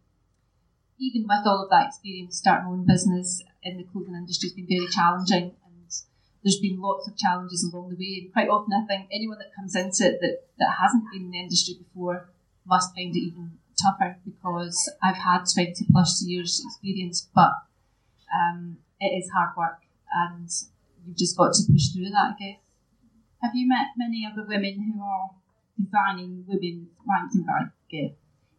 even 0.99 1.23
with 1.23 1.47
all 1.47 1.65
of 1.65 1.71
that 1.71 1.89
experience, 1.89 2.39
starting 2.39 2.67
my 2.67 2.73
own 2.73 2.87
business 2.87 3.43
in 3.63 3.77
the 3.77 3.85
clothing 3.85 4.15
industry 4.15 4.49
has 4.49 4.55
been 4.55 4.67
very 4.69 4.89
challenging, 4.89 5.53
and 5.65 5.91
there's 6.43 6.61
been 6.61 6.81
lots 6.81 7.09
of 7.09 7.17
challenges 7.17 7.65
along 7.65 7.91
the 7.91 7.97
way. 7.97 8.23
And 8.23 8.33
quite 8.33 8.49
often, 8.49 8.73
I 8.73 8.87
think 8.87 9.09
anyone 9.13 9.39
that 9.39 9.55
comes 9.55 9.75
into 9.75 10.07
it 10.07 10.21
that, 10.21 10.45
that 10.59 10.77
hasn't 10.81 11.11
been 11.13 11.27
in 11.27 11.31
the 11.31 11.41
industry 11.41 11.75
before 11.79 12.29
must 12.67 12.95
find 12.95 13.15
it 13.15 13.19
even 13.19 13.59
tougher 13.81 14.17
because 14.25 14.91
I've 15.03 15.17
had 15.17 15.45
20 15.53 15.87
plus 15.91 16.23
years 16.27 16.63
experience, 16.65 17.29
but 17.35 17.53
um, 18.35 18.79
it 19.01 19.07
is 19.07 19.31
hard 19.31 19.57
work 19.57 19.81
and 20.15 20.49
you've 21.05 21.17
just 21.17 21.37
got 21.37 21.53
to 21.53 21.63
push 21.71 21.89
through 21.89 22.11
that, 22.11 22.35
I 22.35 22.35
guess. 22.39 22.59
Have 23.43 23.55
you 23.55 23.69
met 23.69 23.89
many 23.97 24.27
other 24.31 24.47
women 24.47 24.81
who 24.81 25.03
are 25.03 25.31
designing 25.79 26.45
women's 26.47 26.89
mountain 27.05 27.43
bike 27.43 27.73
gear? 27.91 28.11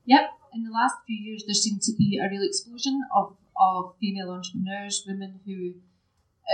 Yep. 0.06 0.30
In 0.56 0.64
the 0.64 0.72
last 0.72 0.96
few 1.06 1.18
years, 1.18 1.44
there 1.46 1.54
seemed 1.54 1.82
to 1.82 1.94
be 1.98 2.18
a 2.18 2.30
real 2.30 2.44
explosion 2.44 3.04
of, 3.14 3.36
of 3.60 3.96
female 4.00 4.32
entrepreneurs, 4.32 5.04
women 5.06 5.42
who, 5.46 5.74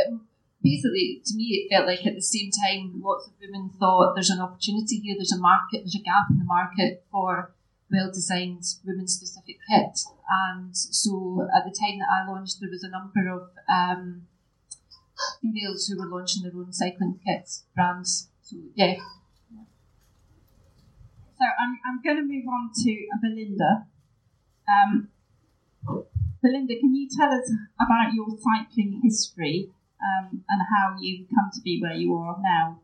um, 0.09 0.27
basically, 0.63 1.21
to 1.23 1.35
me, 1.35 1.43
it 1.61 1.69
felt 1.69 1.85
like 1.85 2.03
at 2.07 2.15
the 2.15 2.21
same 2.21 2.49
time, 2.49 2.99
lots 3.03 3.27
of 3.27 3.33
women 3.39 3.69
thought 3.79 4.15
there's 4.15 4.31
an 4.31 4.41
opportunity 4.41 4.97
here, 4.97 5.13
there's 5.15 5.31
a 5.31 5.39
market, 5.39 5.81
there's 5.85 5.95
a 5.95 6.01
gap 6.01 6.25
in 6.31 6.39
the 6.39 6.45
market 6.45 7.05
for 7.11 7.53
well 7.91 8.09
designed 8.11 8.63
women 8.85 9.07
specific 9.07 9.57
kit. 9.69 9.99
And 10.29 10.75
so 10.75 11.47
at 11.55 11.63
the 11.63 11.75
time 11.77 11.99
that 11.99 12.09
I 12.09 12.27
launched, 12.27 12.57
there 12.59 12.71
was 12.71 12.83
a 12.83 12.89
number 12.89 13.29
of 13.29 13.49
um, 13.69 14.23
females 15.43 15.87
who 15.87 15.99
were 15.99 16.07
launching 16.07 16.41
their 16.41 16.55
own 16.55 16.73
cycling 16.73 17.19
kits 17.23 17.65
brands. 17.75 18.29
So 18.41 18.57
yeah. 18.73 18.95
So 21.37 21.45
I'm, 21.59 21.79
I'm 21.85 22.01
going 22.03 22.17
to 22.17 22.23
move 22.23 22.45
on 22.47 22.69
to 22.83 23.07
Belinda. 23.21 23.87
Um, 24.67 25.09
Belinda, 26.41 26.75
can 26.79 26.95
you 26.95 27.07
tell 27.09 27.29
us 27.29 27.51
about 27.79 28.13
your 28.13 28.27
cycling 28.37 29.01
history 29.03 29.69
um, 30.01 30.43
and 30.49 30.61
how 30.69 30.97
you 30.99 31.25
come 31.29 31.49
to 31.53 31.61
be 31.61 31.79
where 31.81 31.93
you 31.93 32.15
are 32.15 32.37
now? 32.41 32.79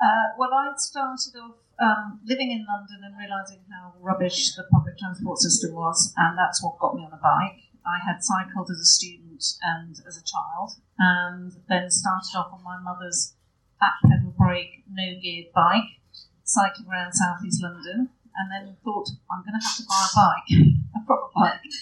Uh, 0.00 0.36
well, 0.38 0.50
I 0.52 0.72
started 0.76 1.36
off 1.38 1.56
um, 1.78 2.20
living 2.24 2.50
in 2.50 2.66
London 2.68 3.00
and 3.04 3.16
realising 3.18 3.60
how 3.70 3.92
rubbish 4.00 4.54
the 4.54 4.64
public 4.72 4.98
transport 4.98 5.38
system 5.38 5.74
was, 5.74 6.12
and 6.16 6.36
that's 6.36 6.62
what 6.62 6.78
got 6.78 6.94
me 6.94 7.02
on 7.02 7.12
a 7.12 7.20
bike. 7.20 7.60
I 7.86 7.98
had 8.04 8.22
cycled 8.22 8.68
as 8.70 8.78
a 8.78 8.84
student 8.84 9.44
and 9.62 9.96
as 10.06 10.16
a 10.16 10.24
child, 10.24 10.72
and 10.98 11.52
then 11.68 11.90
started 11.90 12.36
off 12.36 12.52
on 12.52 12.64
my 12.64 12.78
mother's 12.80 13.34
at 13.82 14.08
pedal 14.08 14.34
brake, 14.36 14.84
no 14.90 15.04
geared 15.20 15.52
bike, 15.54 16.00
cycling 16.44 16.88
around 16.88 17.12
southeast 17.12 17.62
London, 17.62 18.10
and 18.38 18.50
then 18.50 18.76
thought, 18.84 19.08
I'm 19.30 19.42
going 19.42 19.58
to 19.58 19.64
have 19.64 19.76
to 19.76 19.84
buy 19.88 20.02
a 20.04 20.12
bike, 20.14 20.50
a 20.96 21.06
proper 21.06 21.30
bike. 21.34 21.72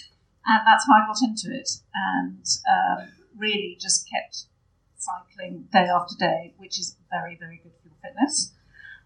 And 0.45 0.61
that's 0.65 0.85
how 0.85 0.93
I 0.93 1.07
got 1.07 1.21
into 1.23 1.49
it, 1.55 1.69
and 1.93 2.45
um, 2.69 3.07
really 3.35 3.77
just 3.81 4.07
kept 4.09 4.45
cycling 4.97 5.67
day 5.71 5.87
after 5.89 6.15
day, 6.17 6.53
which 6.57 6.79
is 6.79 6.95
very, 7.09 7.35
very 7.35 7.59
good 7.63 7.73
for 7.81 7.89
your 7.89 7.97
fitness. 8.03 8.53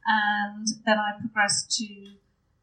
And 0.05 0.67
then 0.85 0.97
I 0.97 1.19
progressed 1.19 1.71
to 1.77 1.85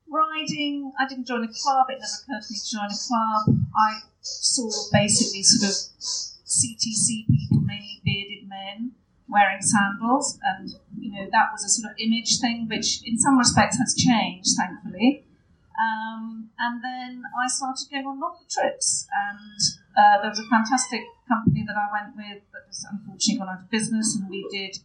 riding. 0.08 0.92
I 0.98 1.06
didn't 1.06 1.26
join 1.26 1.44
a 1.44 1.48
club, 1.48 1.86
it 1.88 1.98
never 2.00 2.16
occurred 2.22 2.46
to 2.46 2.52
me 2.52 2.58
to 2.58 2.70
join 2.70 2.90
a 2.90 3.00
club. 3.08 3.56
I 3.76 4.00
saw 4.20 4.70
basically 4.92 5.42
sort 5.42 5.70
of 5.70 5.76
CTC 6.46 7.26
people, 7.26 7.60
mainly 7.60 8.00
bearded 8.04 8.48
men, 8.48 8.92
wearing 9.28 9.60
sandals, 9.60 10.38
and 10.42 10.70
you 10.98 11.12
know 11.12 11.26
that 11.30 11.48
was 11.52 11.64
a 11.64 11.68
sort 11.68 11.90
of 11.92 11.98
image 11.98 12.38
thing, 12.40 12.66
which 12.68 13.02
in 13.04 13.18
some 13.18 13.38
respects 13.38 13.78
has 13.78 13.94
changed, 13.94 14.50
thankfully. 14.56 15.24
Um, 15.76 16.50
and 16.58 16.82
then 16.82 17.22
I 17.36 17.48
started 17.48 17.86
going 17.90 18.06
on 18.06 18.20
longer 18.20 18.46
trips, 18.48 19.06
and 19.12 19.60
uh, 19.96 20.22
there 20.22 20.30
was 20.30 20.38
a 20.38 20.48
fantastic 20.48 21.02
company 21.28 21.64
that 21.66 21.76
I 21.76 21.88
went 21.92 22.16
with 22.16 22.42
that 22.52 22.64
was 22.66 22.86
unfortunately 22.90 23.38
gone 23.38 23.48
out 23.48 23.64
of 23.64 23.70
business, 23.70 24.16
and 24.16 24.30
we 24.30 24.46
did 24.50 24.78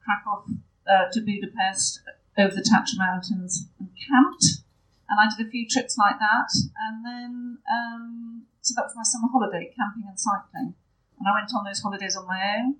Krakow 0.00 0.46
uh, 0.88 1.10
to 1.12 1.20
Budapest 1.20 2.00
over 2.38 2.54
the 2.54 2.62
Tatra 2.62 2.96
Mountains 2.98 3.66
and 3.78 3.88
camped. 4.08 4.62
And 5.08 5.20
I 5.20 5.30
did 5.30 5.46
a 5.46 5.50
few 5.50 5.68
trips 5.68 5.96
like 5.98 6.18
that, 6.18 6.50
and 6.80 7.04
then 7.04 7.58
um, 7.70 8.42
so 8.60 8.74
that 8.74 8.86
was 8.86 8.96
my 8.96 9.04
summer 9.04 9.28
holiday, 9.30 9.70
camping 9.76 10.08
and 10.08 10.18
cycling. 10.18 10.74
And 11.18 11.28
I 11.28 11.32
went 11.32 11.50
on 11.54 11.64
those 11.64 11.80
holidays 11.80 12.16
on 12.16 12.26
my 12.26 12.58
own 12.58 12.76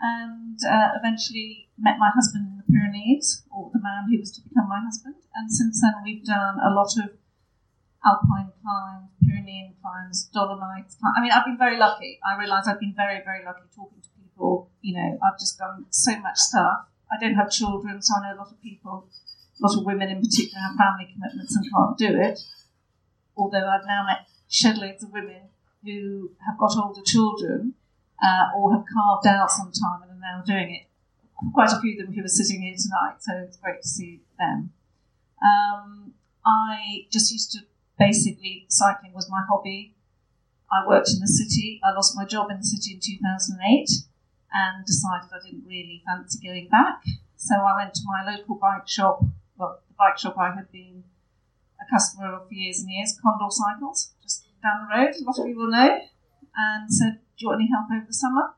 and 0.00 0.58
uh, 0.62 0.94
eventually 0.98 1.68
met 1.78 1.98
my 1.98 2.10
husband 2.14 2.46
in 2.46 2.56
the 2.58 2.66
Pyrenees, 2.72 3.42
or 3.50 3.70
the 3.72 3.82
man 3.82 4.06
who 4.10 4.18
was 4.18 4.30
to 4.32 4.42
become 4.42 4.68
my 4.68 4.80
husband. 4.80 5.16
And 5.34 5.50
since 5.50 5.80
then, 5.80 5.94
we've 6.04 6.24
done 6.24 6.58
a 6.62 6.70
lot 6.70 6.94
of 6.98 7.18
alpine 8.04 8.52
climbs, 8.62 9.10
Pyrenean 9.22 9.74
climbs, 9.82 10.30
Dolomites. 10.32 10.94
Climbs. 10.94 11.14
I 11.16 11.20
mean, 11.20 11.32
I've 11.32 11.44
been 11.44 11.58
very 11.58 11.78
lucky. 11.78 12.18
I 12.22 12.38
realise 12.38 12.66
I've 12.66 12.80
been 12.80 12.94
very, 12.94 13.22
very 13.24 13.44
lucky 13.44 13.66
talking 13.74 14.00
to 14.00 14.08
people. 14.22 14.70
You 14.80 14.94
know, 14.94 15.18
I've 15.22 15.38
just 15.38 15.58
done 15.58 15.86
so 15.90 16.18
much 16.20 16.38
stuff. 16.38 16.86
I 17.10 17.18
don't 17.20 17.34
have 17.34 17.50
children, 17.50 18.02
so 18.02 18.14
I 18.14 18.28
know 18.28 18.36
a 18.36 18.40
lot 18.40 18.52
of 18.52 18.62
people, 18.62 19.08
a 19.58 19.66
lot 19.66 19.76
of 19.76 19.84
women 19.84 20.10
in 20.10 20.20
particular, 20.20 20.60
have 20.60 20.76
family 20.76 21.10
commitments 21.12 21.56
and 21.56 21.64
can't 21.72 21.96
do 21.98 22.20
it. 22.20 22.38
Although 23.36 23.66
I've 23.66 23.86
now 23.86 24.04
met 24.06 24.28
shed 24.48 24.78
loads 24.78 25.02
of 25.02 25.12
women 25.12 25.48
who 25.84 26.32
have 26.46 26.58
got 26.58 26.76
older 26.76 27.02
children 27.02 27.74
uh, 28.22 28.56
or 28.56 28.72
have 28.72 28.84
carved 28.92 29.26
out 29.26 29.50
some 29.50 29.72
time 29.72 30.02
and 30.02 30.10
are 30.12 30.20
now 30.20 30.42
doing 30.44 30.74
it. 30.74 30.84
Quite 31.54 31.70
a 31.70 31.80
few 31.80 31.98
of 31.98 32.06
them 32.06 32.14
who 32.14 32.24
are 32.24 32.28
sitting 32.28 32.62
here 32.62 32.74
tonight, 32.76 33.16
so 33.20 33.32
it's 33.46 33.56
great 33.56 33.80
to 33.82 33.88
see 33.88 34.20
them. 34.38 34.72
Um, 35.42 36.14
I 36.44 37.06
just 37.12 37.30
used 37.32 37.52
to 37.52 37.60
basically, 37.98 38.66
cycling 38.68 39.12
was 39.12 39.30
my 39.30 39.42
hobby. 39.48 39.94
I 40.70 40.86
worked 40.86 41.10
in 41.10 41.20
the 41.20 41.28
city. 41.28 41.80
I 41.84 41.92
lost 41.92 42.16
my 42.16 42.24
job 42.24 42.50
in 42.50 42.58
the 42.58 42.64
city 42.64 42.94
in 42.94 43.00
2008 43.00 43.88
and 44.52 44.84
decided 44.84 45.28
I 45.32 45.44
didn't 45.44 45.66
really 45.66 46.02
fancy 46.06 46.38
going 46.44 46.68
back. 46.68 47.02
So 47.36 47.54
I 47.54 47.76
went 47.76 47.94
to 47.94 48.00
my 48.04 48.34
local 48.34 48.56
bike 48.56 48.88
shop, 48.88 49.22
well, 49.56 49.80
the 49.88 49.94
bike 49.96 50.18
shop 50.18 50.36
I 50.38 50.54
had 50.54 50.70
been 50.72 51.04
a 51.80 51.90
customer 51.90 52.34
of 52.34 52.48
for 52.48 52.54
years 52.54 52.80
and 52.80 52.90
years, 52.90 53.16
Condor 53.22 53.50
Cycles, 53.50 54.12
just 54.22 54.46
down 54.62 54.88
the 54.88 54.96
road, 54.96 55.14
a 55.14 55.24
lot 55.24 55.38
of 55.38 55.48
you 55.48 55.56
will 55.56 55.70
know, 55.70 56.00
and 56.56 56.92
said, 56.92 57.20
do 57.38 57.44
you 57.44 57.48
want 57.48 57.60
any 57.60 57.70
help 57.70 57.86
over 57.90 58.06
the 58.06 58.12
summer? 58.12 58.54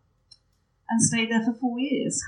And 0.89 1.03
stayed 1.03 1.31
there 1.31 1.45
for 1.45 1.53
four 1.53 1.79
years. 1.79 2.23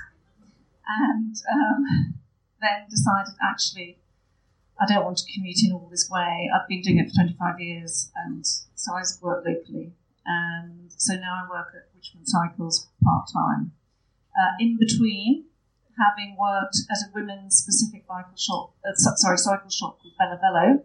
And 0.87 1.35
um, 1.51 2.15
then 2.61 2.87
decided, 2.89 3.33
actually, 3.41 3.97
I 4.79 4.85
don't 4.85 5.03
want 5.03 5.17
to 5.17 5.33
commute 5.33 5.63
in 5.65 5.73
all 5.73 5.87
this 5.89 6.09
way. 6.09 6.49
I've 6.53 6.67
been 6.67 6.81
doing 6.81 6.99
it 6.99 7.09
for 7.09 7.15
25 7.15 7.59
years, 7.59 8.11
and 8.15 8.45
so 8.45 8.93
I 8.93 9.01
work 9.21 9.43
locally. 9.45 9.93
And 10.25 10.91
so 10.95 11.15
now 11.15 11.43
I 11.43 11.49
work 11.49 11.73
at 11.75 11.89
Richmond 11.95 12.27
Cycles 12.27 12.87
part 13.03 13.29
time. 13.33 13.71
Uh, 14.37 14.53
in 14.59 14.77
between, 14.77 15.45
having 15.97 16.37
worked 16.39 16.77
at 16.89 16.97
a 16.97 17.11
women's 17.13 17.55
specific 17.55 18.05
cycle 18.07 18.37
shop, 18.37 18.73
uh, 18.85 18.93
sorry, 18.95 19.37
cycle 19.37 19.69
shop 19.69 19.99
called 20.01 20.13
Bella 20.17 20.39
Velo, 20.39 20.83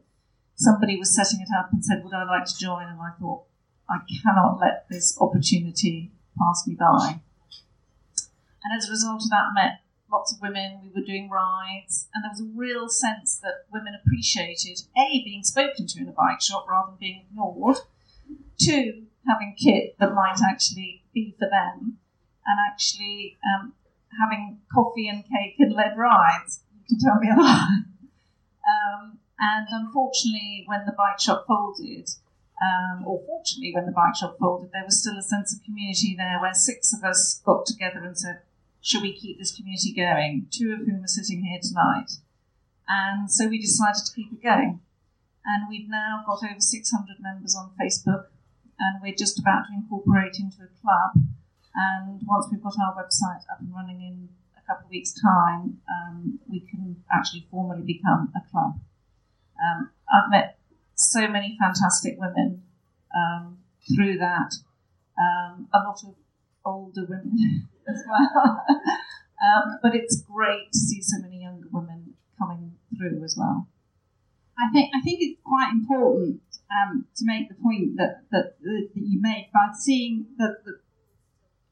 somebody 0.56 0.98
was 0.98 1.14
setting 1.14 1.40
it 1.40 1.48
up 1.56 1.72
and 1.72 1.84
said, 1.84 2.02
Would 2.04 2.14
I 2.14 2.24
like 2.24 2.44
to 2.46 2.58
join? 2.58 2.84
And 2.88 3.00
I 3.00 3.10
thought, 3.18 3.44
I 3.90 3.98
cannot 4.22 4.58
let 4.60 4.88
this 4.88 5.16
opportunity 5.20 6.12
pass 6.38 6.66
me 6.66 6.74
by. 6.74 7.20
And 8.64 8.76
as 8.76 8.88
a 8.88 8.90
result 8.90 9.22
of 9.22 9.30
that, 9.30 9.46
I 9.50 9.54
met 9.54 9.80
lots 10.10 10.32
of 10.32 10.40
women. 10.40 10.80
We 10.82 10.90
were 10.94 11.06
doing 11.06 11.30
rides, 11.30 12.08
and 12.14 12.24
there 12.24 12.30
was 12.30 12.40
a 12.40 12.58
real 12.58 12.88
sense 12.88 13.38
that 13.38 13.66
women 13.72 13.94
appreciated 13.94 14.82
a 14.96 15.22
being 15.24 15.42
spoken 15.42 15.86
to 15.86 16.00
in 16.00 16.08
a 16.08 16.12
bike 16.12 16.42
shop 16.42 16.66
rather 16.68 16.90
than 16.90 16.98
being 16.98 17.24
ignored. 17.30 17.78
Two, 18.60 19.04
having 19.26 19.56
kit 19.62 19.96
that 19.98 20.14
might 20.14 20.40
actually 20.42 21.02
be 21.14 21.34
for 21.38 21.48
them, 21.48 21.98
and 22.46 22.58
actually 22.70 23.38
um, 23.46 23.74
having 24.20 24.58
coffee 24.72 25.08
and 25.08 25.24
cake 25.24 25.56
and 25.58 25.72
led 25.72 25.96
rides. 25.96 26.60
You 26.88 26.96
can 26.96 27.08
tell 27.08 27.20
me 27.20 27.28
a 27.30 27.40
lot. 27.40 27.68
um, 28.98 29.18
and 29.38 29.68
unfortunately, 29.70 30.64
when 30.66 30.84
the 30.84 30.92
bike 30.92 31.20
shop 31.20 31.46
folded, 31.46 32.08
um, 32.60 33.06
or 33.06 33.22
fortunately, 33.26 33.72
when 33.74 33.86
the 33.86 33.92
bike 33.92 34.16
shop 34.16 34.36
folded, 34.38 34.72
there 34.72 34.84
was 34.84 35.00
still 35.00 35.16
a 35.16 35.22
sense 35.22 35.54
of 35.54 35.62
community 35.62 36.14
there 36.16 36.38
where 36.40 36.54
six 36.54 36.92
of 36.92 37.04
us 37.04 37.40
got 37.44 37.66
together 37.66 38.02
and 38.02 38.18
said, 38.18 38.40
Should 38.80 39.02
we 39.02 39.14
keep 39.14 39.38
this 39.38 39.54
community 39.54 39.92
going? 39.92 40.48
Two 40.50 40.72
of 40.72 40.86
whom 40.86 41.04
are 41.04 41.08
sitting 41.08 41.44
here 41.44 41.60
tonight. 41.62 42.18
And 42.88 43.30
so 43.30 43.46
we 43.46 43.60
decided 43.60 44.04
to 44.04 44.14
keep 44.14 44.32
it 44.32 44.42
going. 44.42 44.80
And 45.44 45.68
we've 45.68 45.88
now 45.88 46.24
got 46.26 46.42
over 46.42 46.60
600 46.60 47.16
members 47.20 47.54
on 47.54 47.70
Facebook, 47.80 48.26
and 48.78 49.00
we're 49.02 49.14
just 49.14 49.38
about 49.38 49.66
to 49.68 49.74
incorporate 49.74 50.38
into 50.38 50.58
a 50.62 50.80
club. 50.82 51.24
And 51.74 52.20
once 52.26 52.48
we've 52.50 52.62
got 52.62 52.74
our 52.80 52.94
website 52.94 53.46
up 53.50 53.60
and 53.60 53.72
running 53.72 54.02
in 54.02 54.28
a 54.58 54.66
couple 54.66 54.86
of 54.86 54.90
weeks' 54.90 55.14
time, 55.14 55.80
um, 55.88 56.40
we 56.48 56.60
can 56.60 57.04
actually 57.12 57.46
formally 57.50 57.82
become 57.82 58.32
a 58.34 58.50
club. 58.50 58.80
Um, 59.62 59.90
I've 60.12 60.30
met 60.30 60.57
so 60.98 61.28
many 61.28 61.56
fantastic 61.60 62.18
women 62.18 62.62
um, 63.14 63.58
through 63.94 64.18
that. 64.18 64.52
Um, 65.18 65.68
a 65.72 65.78
lot 65.78 65.98
of 66.04 66.14
older 66.64 67.06
women 67.08 67.68
as 67.88 68.02
well. 68.08 68.64
um, 68.68 69.78
but 69.82 69.94
it's 69.94 70.20
great 70.22 70.70
to 70.72 70.78
see 70.78 71.00
so 71.00 71.20
many 71.22 71.42
younger 71.42 71.68
women 71.72 72.14
coming 72.38 72.74
through 72.96 73.24
as 73.24 73.36
well. 73.38 73.68
I 74.58 74.70
think 74.72 74.90
I 74.94 75.00
think 75.00 75.18
it's 75.20 75.40
quite 75.44 75.70
important 75.72 76.42
um, 76.70 77.06
to 77.16 77.24
make 77.24 77.48
the 77.48 77.54
point 77.54 77.96
that, 77.96 78.24
that, 78.32 78.58
that 78.60 78.88
you 78.94 79.20
made 79.20 79.50
by 79.54 79.72
seeing 79.78 80.26
that, 80.38 80.64
that 80.64 80.80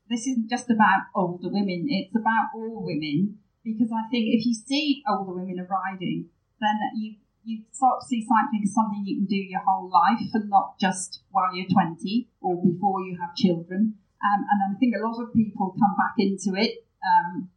this 0.08 0.26
isn't 0.26 0.48
just 0.48 0.70
about 0.70 1.10
older 1.14 1.48
women; 1.48 1.86
it's 1.88 2.14
about 2.14 2.54
all 2.54 2.84
women. 2.84 3.38
Because 3.64 3.90
I 3.90 4.08
think 4.08 4.26
if 4.30 4.46
you 4.46 4.54
see 4.54 5.02
older 5.10 5.32
women 5.32 5.58
are 5.58 5.66
riding, 5.66 6.26
then 6.60 6.78
you 6.94 7.16
you 7.46 7.62
start 7.70 8.02
to 8.02 8.06
see 8.11 8.26
cycling 8.26 8.66
as 8.66 8.74
something 8.74 9.06
you 9.06 9.22
can 9.22 9.30
do 9.30 9.38
your 9.38 9.62
whole 9.62 9.88
life 9.88 10.26
and 10.35 10.50
not 10.50 10.74
just 10.82 11.22
while 11.30 11.54
you're 11.54 11.70
20 11.70 12.28
or 12.42 12.59
before 12.59 13.00
you 13.06 13.16
have 13.22 13.38
children. 13.38 13.94
Um, 14.18 14.40
and 14.50 14.59
I 14.66 14.78
think 14.78 14.94
a 14.98 15.06
lot 15.06 15.22
of 15.22 15.32
people 15.32 15.70
come 15.78 15.94
back 15.94 16.18
into 16.18 16.59
it, 16.59 16.82
um, 17.06 17.48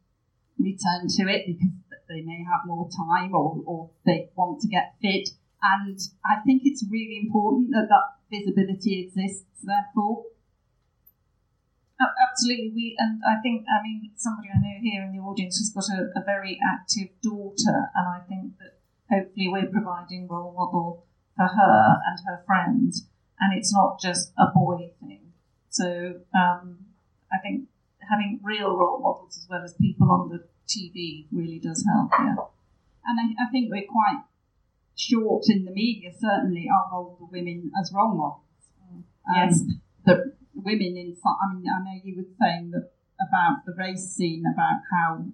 return 0.61 1.09
to 1.09 1.23
it 1.25 1.49
because 1.49 1.73
they 2.07 2.21
may 2.21 2.45
have 2.45 2.69
more 2.69 2.87
time 2.93 3.33
or, 3.33 3.57
or 3.65 3.89
they 4.05 4.29
want 4.37 4.61
to 4.61 4.67
get 4.67 4.93
fit. 5.01 5.29
And 5.61 5.97
I 6.23 6.45
think 6.45 6.61
it's 6.65 6.85
really 6.89 7.19
important 7.25 7.71
that 7.71 7.89
that 7.89 8.21
visibility 8.29 9.09
exists, 9.09 9.65
therefore. 9.65 10.29
Absolutely, 11.99 12.71
we 12.73 12.95
and 12.97 13.19
I 13.27 13.41
think 13.43 13.65
I 13.67 13.83
mean 13.83 14.11
somebody 14.15 14.47
I 14.47 14.55
know 14.55 14.79
here 14.79 15.03
in 15.03 15.11
the 15.11 15.19
audience 15.19 15.59
has 15.59 15.67
got 15.75 15.91
a, 15.91 16.07
a 16.15 16.23
very 16.23 16.57
active 16.63 17.11
daughter, 17.21 17.91
and 17.93 18.07
I 18.07 18.23
think 18.23 18.55
that 18.59 18.78
hopefully 19.09 19.49
we're 19.49 19.67
providing 19.67 20.27
role 20.27 20.53
model 20.55 21.05
for 21.35 21.47
her 21.47 21.97
and 22.05 22.19
her 22.27 22.43
friends, 22.45 23.07
and 23.39 23.57
it's 23.57 23.73
not 23.73 23.99
just 23.99 24.31
a 24.37 24.47
boy 24.53 24.91
thing. 24.99 25.33
So 25.69 26.21
um, 26.35 26.77
I 27.31 27.37
think 27.41 27.67
having 28.09 28.39
real 28.43 28.75
role 28.75 28.99
models 28.99 29.37
as 29.37 29.47
well 29.49 29.63
as 29.63 29.73
people 29.73 30.11
on 30.11 30.29
the 30.29 30.43
TV 30.67 31.25
really 31.31 31.59
does 31.59 31.85
help. 31.87 32.11
Yeah, 32.19 32.35
and 33.05 33.19
I, 33.19 33.45
I 33.45 33.51
think 33.51 33.71
we're 33.71 33.87
quite 33.87 34.23
short 34.95 35.45
in 35.47 35.65
the 35.65 35.71
media, 35.71 36.11
certainly, 36.19 36.67
of 36.69 36.93
older 36.93 37.25
women 37.31 37.71
as 37.79 37.91
role 37.93 38.13
models. 38.13 38.43
Um, 38.91 39.05
yes, 39.35 39.61
the 40.05 40.33
women 40.53 40.97
in. 40.97 41.15
I 41.25 41.53
mean, 41.53 41.65
I 41.69 41.83
know 41.83 42.01
you 42.03 42.17
were 42.17 42.29
saying 42.39 42.71
that 42.71 42.91
about 43.19 43.65
the 43.65 43.73
race 43.77 44.09
scene, 44.09 44.43
about 44.51 44.81
how 44.91 45.25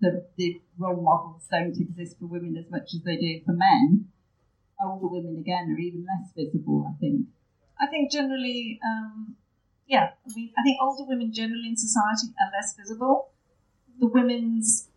the, 0.00 0.26
the 0.36 0.60
role 0.78 1.02
models 1.02 1.46
don't 1.50 1.76
exist 1.76 2.18
for 2.18 2.26
women 2.26 2.56
as 2.56 2.70
much 2.70 2.94
as 2.94 3.02
they 3.02 3.16
do 3.16 3.40
for 3.44 3.52
men. 3.52 4.06
Older 4.82 5.08
women, 5.08 5.38
again, 5.38 5.74
are 5.74 5.80
even 5.80 6.06
less 6.06 6.30
visible, 6.36 6.86
I 6.88 6.94
think. 7.00 7.26
I 7.80 7.86
think 7.86 8.12
generally, 8.12 8.78
um, 8.84 9.34
yeah, 9.86 10.10
we, 10.34 10.52
I 10.56 10.62
think 10.62 10.78
older 10.80 11.04
women 11.04 11.32
generally 11.32 11.68
in 11.68 11.76
society 11.76 12.28
are 12.38 12.50
less 12.54 12.74
visible. 12.76 13.30
The 13.98 14.06
women's 14.06 14.88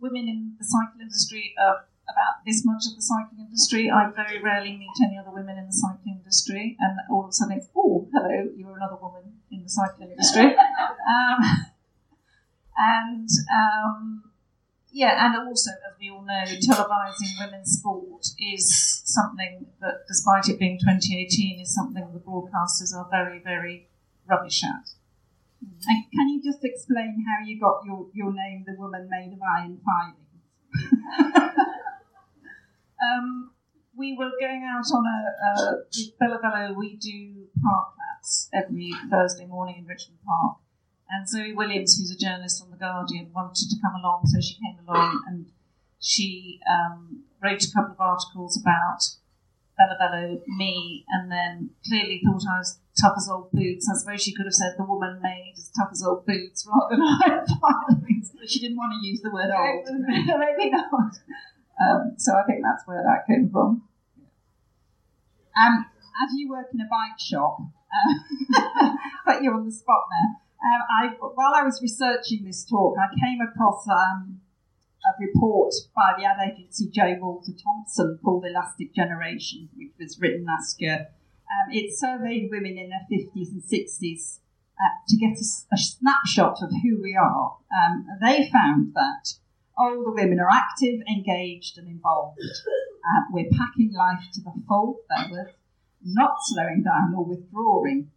women 0.00 0.28
in 0.28 0.56
the 0.58 0.64
cycle 0.64 1.00
industry 1.00 1.54
are 1.58 1.86
about 2.04 2.44
this 2.44 2.64
much 2.64 2.84
of 2.86 2.96
the 2.96 3.02
cycling 3.02 3.46
industry. 3.46 3.90
I 3.90 4.10
very 4.10 4.42
rarely 4.42 4.76
meet 4.76 4.92
any 5.02 5.16
other 5.16 5.30
women 5.30 5.56
in 5.56 5.66
the 5.66 5.72
cycling 5.72 6.18
industry, 6.18 6.76
and 6.80 6.98
all 7.10 7.24
of 7.24 7.30
a 7.30 7.32
sudden 7.32 7.56
it's, 7.56 7.68
oh, 7.76 8.08
hello, 8.12 8.50
you're 8.56 8.76
another 8.76 8.98
woman 9.00 9.40
in 9.50 9.62
the 9.62 9.68
cycling 9.68 10.10
industry. 10.10 10.54
um, 11.08 11.38
and 12.76 13.28
um, 13.54 14.31
yeah, 14.92 15.26
and 15.26 15.48
also, 15.48 15.70
as 15.70 15.98
we 15.98 16.10
all 16.10 16.22
know, 16.22 16.44
televising 16.44 17.32
women's 17.40 17.78
sport 17.78 18.26
is 18.38 19.02
something 19.04 19.66
that, 19.80 20.06
despite 20.06 20.48
it 20.48 20.58
being 20.58 20.78
2018, 20.78 21.60
is 21.60 21.74
something 21.74 22.06
the 22.12 22.20
broadcasters 22.20 22.94
are 22.94 23.08
very, 23.10 23.38
very 23.38 23.88
rubbish 24.28 24.62
at. 24.64 24.90
And 25.62 26.04
can 26.12 26.28
you 26.28 26.42
just 26.42 26.62
explain 26.62 27.24
how 27.26 27.46
you 27.46 27.58
got 27.58 27.82
your, 27.86 28.06
your 28.12 28.32
name, 28.32 28.64
The 28.66 28.74
Woman 28.78 29.08
Made 29.10 29.32
of 29.32 29.40
Iron 29.58 29.80
Filings? 29.82 30.18
um, 33.02 33.50
we 33.96 34.16
were 34.16 34.30
going 34.40 34.62
out 34.64 34.84
on 34.92 35.04
a, 35.06 35.18
a 35.46 35.84
Bella 36.18 36.38
Velo, 36.42 36.74
we 36.74 36.96
do 36.96 37.46
park 37.62 37.94
laps 37.98 38.48
every 38.52 38.92
Thursday 39.10 39.46
morning 39.46 39.76
in 39.78 39.86
Richmond 39.86 40.18
Park. 40.26 40.58
And 41.12 41.28
Zoe 41.28 41.52
Williams, 41.52 41.98
who's 41.98 42.10
a 42.10 42.16
journalist 42.16 42.62
on 42.62 42.70
The 42.70 42.78
Guardian, 42.78 43.30
wanted 43.34 43.68
to 43.68 43.76
come 43.82 43.94
along, 44.00 44.22
so 44.24 44.40
she 44.40 44.54
came 44.54 44.80
along 44.88 45.22
and 45.28 45.46
she 46.00 46.58
um, 46.64 47.24
wrote 47.42 47.62
a 47.62 47.70
couple 47.70 47.92
of 47.92 48.00
articles 48.00 48.58
about 48.58 49.04
Bella 49.76 49.96
Velo, 50.00 50.40
me, 50.46 51.04
and 51.08 51.30
then 51.30 51.70
clearly 51.86 52.22
thought 52.24 52.42
I 52.48 52.58
was 52.58 52.78
tough 52.98 53.14
as 53.16 53.28
old 53.28 53.52
boots. 53.52 53.88
I 53.92 53.98
suppose 53.98 54.22
she 54.22 54.34
could 54.34 54.46
have 54.46 54.54
said 54.54 54.74
the 54.78 54.84
woman 54.84 55.20
made 55.22 55.52
as 55.56 55.70
tough 55.76 55.90
as 55.92 56.02
old 56.02 56.24
boots 56.24 56.66
rather 56.66 56.96
than 56.96 57.02
I 57.04 57.44
But 58.42 58.50
she 58.50 58.60
didn't 58.60 58.76
want 58.76 58.92
to 58.96 59.06
use 59.06 59.20
the 59.20 59.30
word 59.30 59.50
old. 59.52 59.84
Maybe 60.08 60.70
not. 60.70 61.12
Um, 61.80 62.14
so 62.16 62.32
I 62.34 62.42
think 62.44 62.62
that's 62.62 62.86
where 62.86 63.02
that 63.02 63.26
came 63.26 63.50
from. 63.50 63.82
Um, 65.56 65.86
as 66.24 66.34
you 66.34 66.48
work 66.48 66.66
in 66.72 66.80
a 66.80 66.88
bike 66.88 67.18
shop, 67.18 67.60
uh, 67.60 68.96
but 69.26 69.42
you're 69.42 69.54
on 69.54 69.66
the 69.66 69.72
spot 69.72 70.04
now. 70.10 70.41
Um, 70.62 70.80
I, 70.88 71.08
while 71.18 71.54
I 71.56 71.64
was 71.64 71.80
researching 71.82 72.44
this 72.44 72.64
talk, 72.64 72.94
I 72.96 73.10
came 73.18 73.40
across 73.40 73.84
um, 73.88 74.40
a 75.04 75.10
report 75.18 75.74
by 75.94 76.14
the 76.16 76.24
ad 76.24 76.38
agency 76.38 76.88
J. 76.88 77.18
Walter 77.20 77.52
Thompson 77.52 78.18
called 78.22 78.44
Elastic 78.46 78.94
Generation, 78.94 79.68
which 79.74 79.92
was 79.98 80.20
written 80.20 80.46
last 80.46 80.80
year. 80.80 81.08
Um, 81.50 81.72
it 81.72 81.98
surveyed 81.98 82.48
women 82.50 82.78
in 82.78 82.90
their 82.90 83.06
50s 83.10 83.50
and 83.50 83.62
60s 83.62 84.38
uh, 84.78 84.94
to 85.08 85.16
get 85.16 85.36
a, 85.36 85.74
a, 85.74 85.78
snapshot 85.78 86.62
of 86.62 86.70
who 86.82 87.02
we 87.02 87.16
are. 87.16 87.56
Um, 87.74 88.06
they 88.22 88.48
found 88.50 88.94
that 88.94 89.34
older 89.78 90.12
women 90.12 90.38
are 90.38 90.50
active, 90.50 91.00
engaged, 91.08 91.76
and 91.76 91.88
involved. 91.88 92.38
Uh, 92.40 93.22
we're 93.32 93.50
packing 93.50 93.92
life 93.92 94.24
to 94.32 94.40
the 94.40 94.52
full, 94.68 95.00
they're 95.08 95.52
not 96.04 96.36
slowing 96.42 96.84
down 96.84 97.14
or 97.16 97.24
withdrawing 97.24 98.10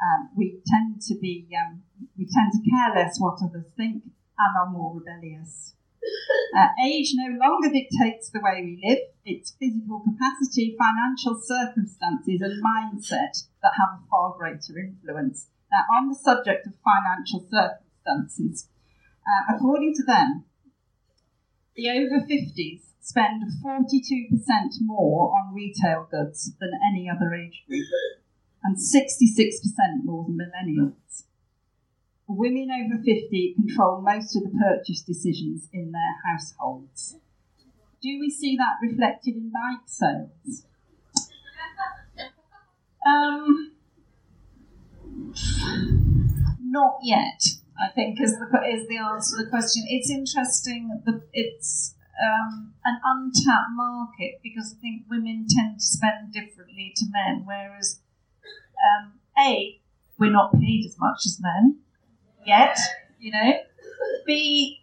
um, 0.00 0.30
we 0.36 0.60
tend 0.66 1.00
to 1.02 1.14
be 1.20 1.46
um, 1.60 1.82
we 2.16 2.26
tend 2.26 2.52
to 2.52 2.70
care 2.70 2.94
less 2.94 3.20
what 3.20 3.38
others 3.42 3.66
think 3.76 4.04
and 4.04 4.56
are 4.58 4.70
more 4.70 4.94
rebellious. 4.94 5.74
Uh, 6.56 6.68
age 6.82 7.12
no 7.14 7.28
longer 7.38 7.68
dictates 7.68 8.30
the 8.30 8.40
way 8.40 8.62
we 8.64 8.80
live. 8.82 8.98
It's 9.24 9.54
physical 9.60 10.00
capacity, 10.00 10.76
financial 10.78 11.38
circumstances, 11.38 12.40
and 12.40 12.64
mindset 12.64 13.44
that 13.62 13.72
have 13.78 14.00
a 14.00 14.02
far 14.10 14.34
greater 14.36 14.78
influence. 14.78 15.48
Now, 15.70 15.84
on 15.94 16.08
the 16.08 16.14
subject 16.14 16.66
of 16.66 16.72
financial 16.82 17.46
circumstances, 17.50 18.68
uh, 19.28 19.54
according 19.54 19.94
to 19.96 20.02
them, 20.02 20.44
the 21.76 21.90
over 21.90 22.24
50s 22.26 22.80
spend 23.00 23.42
42% 23.64 24.30
more 24.80 25.32
on 25.36 25.54
retail 25.54 26.08
goods 26.10 26.52
than 26.58 26.70
any 26.90 27.08
other 27.08 27.34
age 27.34 27.62
group 27.68 27.86
and 28.62 28.76
66% 28.76 30.04
more 30.04 30.24
than 30.26 30.38
millennials. 30.38 31.24
Women 32.26 32.68
over 32.70 33.02
50 33.02 33.54
control 33.54 34.02
most 34.02 34.36
of 34.36 34.44
the 34.44 34.56
purchase 34.56 35.02
decisions 35.02 35.68
in 35.72 35.92
their 35.92 36.14
households. 36.24 37.16
Do 38.00 38.18
we 38.20 38.30
see 38.30 38.56
that 38.56 38.86
reflected 38.86 39.34
in 39.34 39.50
bike 39.50 39.86
sales? 39.86 40.64
Um, 43.06 43.72
not 46.60 46.98
yet. 47.02 47.42
I 47.80 47.88
think 47.94 48.20
is 48.20 48.32
the 48.38 48.46
is 48.70 48.88
the 48.88 48.98
answer 48.98 49.38
to 49.38 49.44
the 49.44 49.50
question. 49.50 49.84
It's 49.88 50.10
interesting. 50.10 51.00
that 51.04 51.22
it's 51.32 51.94
um, 52.22 52.74
an 52.84 53.00
untapped 53.04 53.70
market 53.72 54.40
because 54.42 54.74
I 54.76 54.80
think 54.80 55.04
women 55.08 55.46
tend 55.48 55.80
to 55.80 55.84
spend 55.84 56.32
differently 56.32 56.92
to 56.96 57.06
men, 57.10 57.44
whereas 57.46 58.00
um, 58.88 59.12
A, 59.38 59.80
we're 60.18 60.30
not 60.30 60.52
paid 60.52 60.86
as 60.86 60.98
much 60.98 61.26
as 61.26 61.38
men 61.40 61.78
yet, 62.46 62.78
you 63.18 63.32
know. 63.32 63.52
B, 64.26 64.82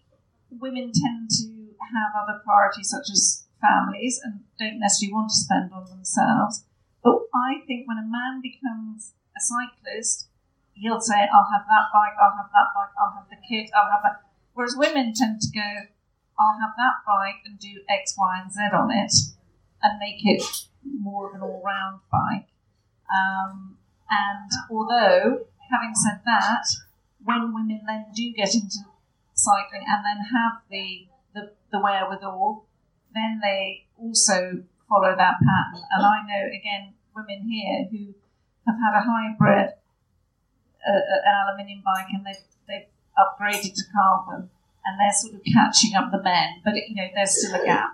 women 0.51 0.91
tend 0.93 1.29
to 1.31 1.75
have 1.79 2.23
other 2.23 2.41
priorities 2.43 2.89
such 2.89 3.09
as 3.11 3.45
families 3.61 4.19
and 4.23 4.41
don't 4.59 4.79
necessarily 4.79 5.13
want 5.13 5.29
to 5.29 5.35
spend 5.35 5.71
on 5.73 5.85
themselves. 5.85 6.63
But 7.03 7.19
I 7.33 7.61
think 7.65 7.87
when 7.87 7.97
a 7.97 8.07
man 8.07 8.41
becomes 8.41 9.13
a 9.35 9.41
cyclist, 9.41 10.27
he'll 10.73 11.01
say, 11.01 11.15
I'll 11.15 11.51
have 11.51 11.65
that 11.67 11.89
bike, 11.93 12.17
I'll 12.21 12.37
have 12.37 12.51
that 12.53 12.69
bike, 12.75 12.93
I'll 12.99 13.15
have 13.15 13.29
the 13.29 13.37
kit, 13.47 13.69
I'll 13.75 13.91
have 13.91 14.03
that. 14.03 14.23
Whereas 14.53 14.75
women 14.77 15.13
tend 15.13 15.41
to 15.41 15.51
go, 15.53 15.87
I'll 16.39 16.59
have 16.59 16.73
that 16.77 17.05
bike 17.05 17.41
and 17.45 17.59
do 17.59 17.81
X, 17.89 18.15
Y, 18.17 18.41
and 18.41 18.51
Z 18.51 18.61
on 18.73 18.91
it 18.91 19.13
and 19.81 19.99
make 19.99 20.25
it 20.25 20.43
more 20.83 21.29
of 21.29 21.35
an 21.35 21.41
all 21.41 21.61
round 21.65 22.01
bike. 22.11 22.47
Um, 23.13 23.77
and 24.09 24.49
although, 24.69 25.47
having 25.71 25.93
said 25.93 26.21
that, 26.25 26.65
when 27.23 27.53
women 27.53 27.81
then 27.85 28.05
do 28.15 28.31
get 28.33 28.53
into 28.53 28.79
cycling 29.33 29.83
and 29.87 30.03
then 30.05 30.25
have 30.31 30.61
the, 30.69 31.07
the, 31.33 31.51
the 31.71 31.79
wherewithal, 31.79 32.65
then 33.13 33.39
they 33.41 33.85
also 33.97 34.63
follow 34.87 35.15
that 35.15 35.35
pattern. 35.43 35.83
And 35.91 36.05
I 36.05 36.23
know, 36.25 36.47
again, 36.47 36.93
women 37.15 37.49
here 37.49 37.87
who 37.91 38.13
have 38.65 38.75
had 38.79 38.97
a 38.97 39.03
hybrid, 39.03 39.73
uh, 40.87 40.91
an 40.91 41.35
aluminium 41.47 41.83
bike, 41.83 42.07
and 42.13 42.25
they've, 42.25 42.43
they've 42.67 42.87
upgraded 43.17 43.73
to 43.73 43.83
carbon, 43.93 44.49
and 44.85 44.99
they're 44.99 45.13
sort 45.13 45.35
of 45.35 45.41
catching 45.53 45.95
up 45.95 46.11
the 46.11 46.21
men, 46.23 46.61
but 46.63 46.75
you 46.75 46.95
know, 46.95 47.07
there's 47.13 47.43
still 47.43 47.59
a 47.59 47.65
gap. 47.65 47.91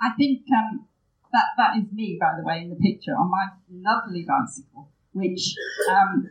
I 0.00 0.10
think 0.16 0.42
um, 0.56 0.86
that 1.32 1.56
that 1.56 1.76
is 1.78 1.92
me, 1.92 2.18
by 2.20 2.32
the 2.36 2.44
way, 2.44 2.60
in 2.60 2.70
the 2.70 2.76
picture 2.76 3.12
on 3.12 3.30
my 3.30 3.48
lovely 3.70 4.24
bicycle, 4.28 4.90
which 5.12 5.54
um, 5.90 6.30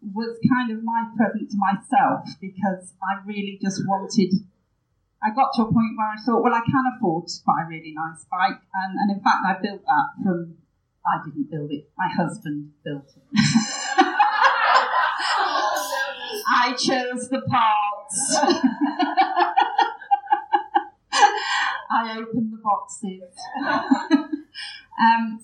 was 0.00 0.38
kind 0.48 0.70
of 0.70 0.82
my 0.82 1.10
present 1.16 1.50
to 1.50 1.56
myself 1.58 2.28
because 2.40 2.94
I 3.02 3.20
really 3.26 3.58
just 3.60 3.82
wanted. 3.86 4.32
I 5.22 5.34
got 5.34 5.52
to 5.56 5.62
a 5.62 5.64
point 5.66 5.98
where 5.98 6.08
I 6.08 6.16
thought, 6.24 6.42
well, 6.42 6.54
I 6.54 6.62
can 6.64 6.84
afford 6.96 7.26
to 7.26 7.34
buy 7.44 7.64
a 7.66 7.68
really 7.68 7.92
nice 7.92 8.24
bike, 8.30 8.62
and, 8.72 8.96
and 8.98 9.10
in 9.18 9.22
fact, 9.22 9.44
I 9.44 9.56
built 9.60 9.82
that 9.84 10.24
from. 10.24 10.56
I 11.04 11.24
didn't 11.24 11.50
build 11.50 11.70
it; 11.72 11.90
my 11.96 12.08
husband 12.08 12.72
built 12.84 13.10
it. 13.16 13.22
I 16.52 16.72
chose 16.72 17.28
the 17.28 17.40
parts. 17.42 18.36
I 21.90 22.18
opened 22.18 22.52
the 22.52 22.62
boxes. 22.62 23.34
um, 25.00 25.40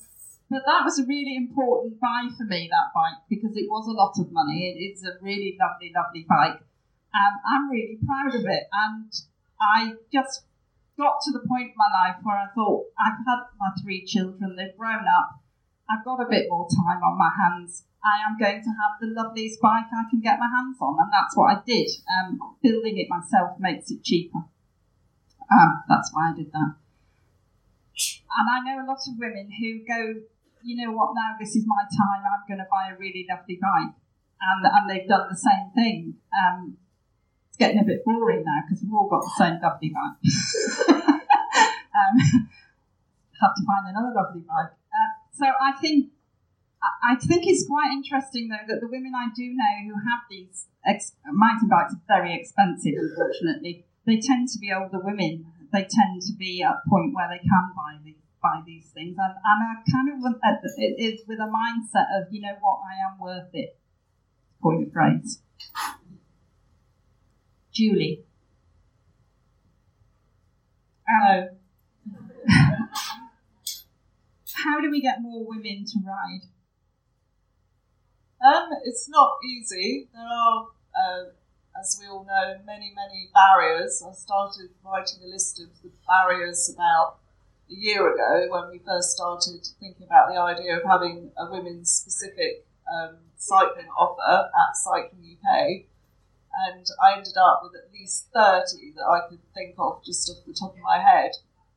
but 0.49 0.63
that 0.65 0.85
was 0.85 0.99
a 0.99 1.07
really 1.07 1.37
important 1.37 2.01
buy 2.01 2.29
for 2.37 2.45
me, 2.45 2.71
that 2.71 2.95
bike, 2.95 3.19
because 3.29 3.57
it 3.57 3.67
was 3.69 3.89
a 3.89 3.99
lot 3.99 4.15
of 4.19 4.31
money. 4.31 4.71
It, 4.71 4.79
it's 4.79 5.03
a 5.05 5.19
really 5.21 5.59
lovely, 5.59 5.93
lovely 5.95 6.25
bike. 6.29 6.63
And 7.13 7.35
I'm 7.43 7.71
really 7.71 7.99
proud 8.07 8.35
of 8.35 8.47
it. 8.47 8.65
And 8.73 9.11
I 9.61 9.95
just 10.13 10.45
got 10.97 11.19
to 11.25 11.33
the 11.33 11.47
point 11.49 11.75
in 11.75 11.77
my 11.77 11.91
life 11.91 12.17
where 12.23 12.37
I 12.37 12.47
thought, 12.55 12.87
I've 12.95 13.19
had 13.27 13.51
my 13.59 13.71
three 13.83 14.05
children, 14.07 14.57
they've 14.57 14.77
grown 14.79 15.05
up, 15.05 15.43
I've 15.91 16.05
got 16.05 16.21
a 16.21 16.29
bit 16.29 16.47
more 16.49 16.67
time 16.69 17.03
on 17.03 17.19
my 17.19 17.31
hands. 17.31 17.85
I 18.03 18.23
am 18.27 18.39
going 18.39 18.63
to 18.63 18.71
have 18.71 18.99
the 19.01 19.11
loveliest 19.11 19.61
bike 19.61 19.87
I 19.91 20.09
can 20.11 20.21
get 20.21 20.39
my 20.39 20.47
hands 20.47 20.79
on, 20.81 20.97
and 20.99 21.11
that's 21.13 21.37
what 21.37 21.57
I 21.57 21.63
did. 21.67 21.91
Um, 22.07 22.39
building 22.63 22.99
it 22.99 23.09
myself 23.09 23.59
makes 23.59 23.91
it 23.91 24.03
cheaper. 24.03 24.47
Um, 25.51 25.83
that's 25.89 26.11
why 26.13 26.31
I 26.31 26.37
did 26.37 26.53
that. 26.53 26.75
And 28.37 28.47
I 28.51 28.61
know 28.61 28.85
a 28.85 28.87
lot 28.87 29.01
of 29.07 29.15
women 29.19 29.49
who 29.51 29.81
go, 29.87 30.21
you 30.63 30.77
know 30.77 30.93
what, 30.93 31.15
now 31.15 31.37
this 31.41 31.57
is 31.57 31.65
my 31.67 31.85
time, 31.89 32.23
I'm 32.27 32.45
going 32.49 32.59
to 32.59 32.69
buy 32.71 32.93
a 32.93 32.99
really 32.99 33.27
lovely 33.29 33.59
bike. 33.61 33.95
And, 34.37 34.67
and 34.67 34.91
they've 34.91 35.09
done 35.09 35.29
the 35.31 35.37
same 35.37 35.73
thing. 35.75 36.15
Um, 36.37 36.77
it's 37.49 37.57
getting 37.57 37.81
a 37.81 37.85
bit 37.85 38.05
boring 38.05 38.45
now 38.45 38.61
because 38.67 38.83
we've 38.85 38.93
all 38.93 39.09
got 39.09 39.25
the 39.25 39.33
same 39.39 39.57
lovely 39.63 39.89
bike. 39.89 40.21
um, 41.97 42.15
have 43.41 43.55
to 43.57 43.65
find 43.65 43.89
another 43.89 44.13
lovely 44.15 44.45
bike. 44.45 44.77
Uh, 44.93 45.13
so 45.33 45.47
I 45.47 45.73
think 45.81 46.13
I 47.03 47.17
think 47.17 47.47
it's 47.47 47.67
quite 47.67 47.91
interesting 47.93 48.49
though 48.49 48.65
that 48.69 48.81
the 48.81 48.89
women 48.89 49.13
I 49.17 49.29
do 49.35 49.49
know 49.49 49.75
who 49.89 49.95
have 50.05 50.21
these 50.29 50.67
ex- 50.85 51.17
mountain 51.25 51.69
bikes 51.69 51.95
are 51.95 52.03
very 52.07 52.35
expensive. 52.35 52.95
Unfortunately, 52.97 53.86
they 54.07 54.21
tend 54.21 54.49
to 54.49 54.59
be 54.59 54.73
older 54.73 55.01
women. 55.03 55.47
They 55.73 55.83
tend 55.83 56.23
to 56.23 56.33
be 56.39 56.63
at 56.63 56.71
a 56.71 56.89
point 56.89 57.13
where 57.15 57.29
they 57.29 57.39
can 57.39 57.73
buy 57.75 57.99
these 58.05 58.15
buy 58.43 58.63
these 58.65 58.91
things, 58.95 59.17
and, 59.19 59.35
and 59.35 59.63
I 59.65 59.83
kind 59.91 60.09
of 60.13 60.41
it 60.79 60.95
is 60.99 61.27
with 61.27 61.39
a 61.41 61.51
mindset 61.51 62.07
of 62.21 62.33
you 62.33 62.41
know 62.41 62.57
what 62.61 62.81
I 62.87 62.95
am 63.11 63.19
worth 63.19 63.51
it. 63.53 63.77
Point 64.63 64.87
of 64.87 64.93
phrase. 64.93 65.41
Julie. 67.73 68.25
Um, 71.09 71.49
how 74.55 74.81
do 74.81 74.91
we 74.91 75.01
get 75.01 75.21
more 75.21 75.47
women 75.47 75.85
to 75.85 76.01
ride? 76.05 76.41
Um, 78.45 78.69
it's 78.85 79.09
not 79.09 79.33
easy. 79.45 80.09
There 80.13 80.23
are, 80.23 80.67
uh, 80.95 81.25
as 81.81 81.99
we 82.01 82.07
all 82.07 82.25
know, 82.25 82.59
many, 82.65 82.93
many 82.95 83.31
barriers. 83.35 84.03
I 84.07 84.13
started 84.13 84.71
writing 84.85 85.21
a 85.25 85.27
list 85.27 85.61
of 85.61 85.69
the 85.83 85.91
barriers 86.07 86.73
about 86.73 87.19
a 87.71 87.75
year 87.75 88.13
ago 88.13 88.47
when 88.51 88.71
we 88.71 88.79
first 88.79 89.13
started 89.13 89.67
thinking 89.81 90.07
about 90.07 90.29
the 90.29 90.41
idea 90.41 90.77
of 90.77 90.85
having 90.85 91.33
a 91.37 91.51
women's 91.51 91.91
specific 91.91 92.67
um, 92.93 93.17
cycling 93.37 93.89
offer 93.89 94.49
at 94.49 94.77
Cycling 94.77 95.37
UK. 95.37 95.87
And 96.69 96.87
I 97.03 97.17
ended 97.17 97.37
up 97.37 97.61
with 97.63 97.73
at 97.75 97.93
least 97.93 98.29
30 98.33 98.95
that 98.97 99.05
I 99.05 99.29
could 99.29 99.41
think 99.55 99.75
of 99.79 100.05
just 100.05 100.31
off 100.31 100.47
the 100.47 100.55
top 100.55 100.75
of 100.75 100.81
my 100.83 100.99
head. 100.99 101.33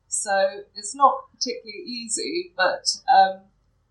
So 0.08 0.62
it's 0.74 0.94
not 0.94 1.30
particularly 1.32 1.82
easy, 1.84 2.52
but 2.56 2.86
um, 3.12 3.40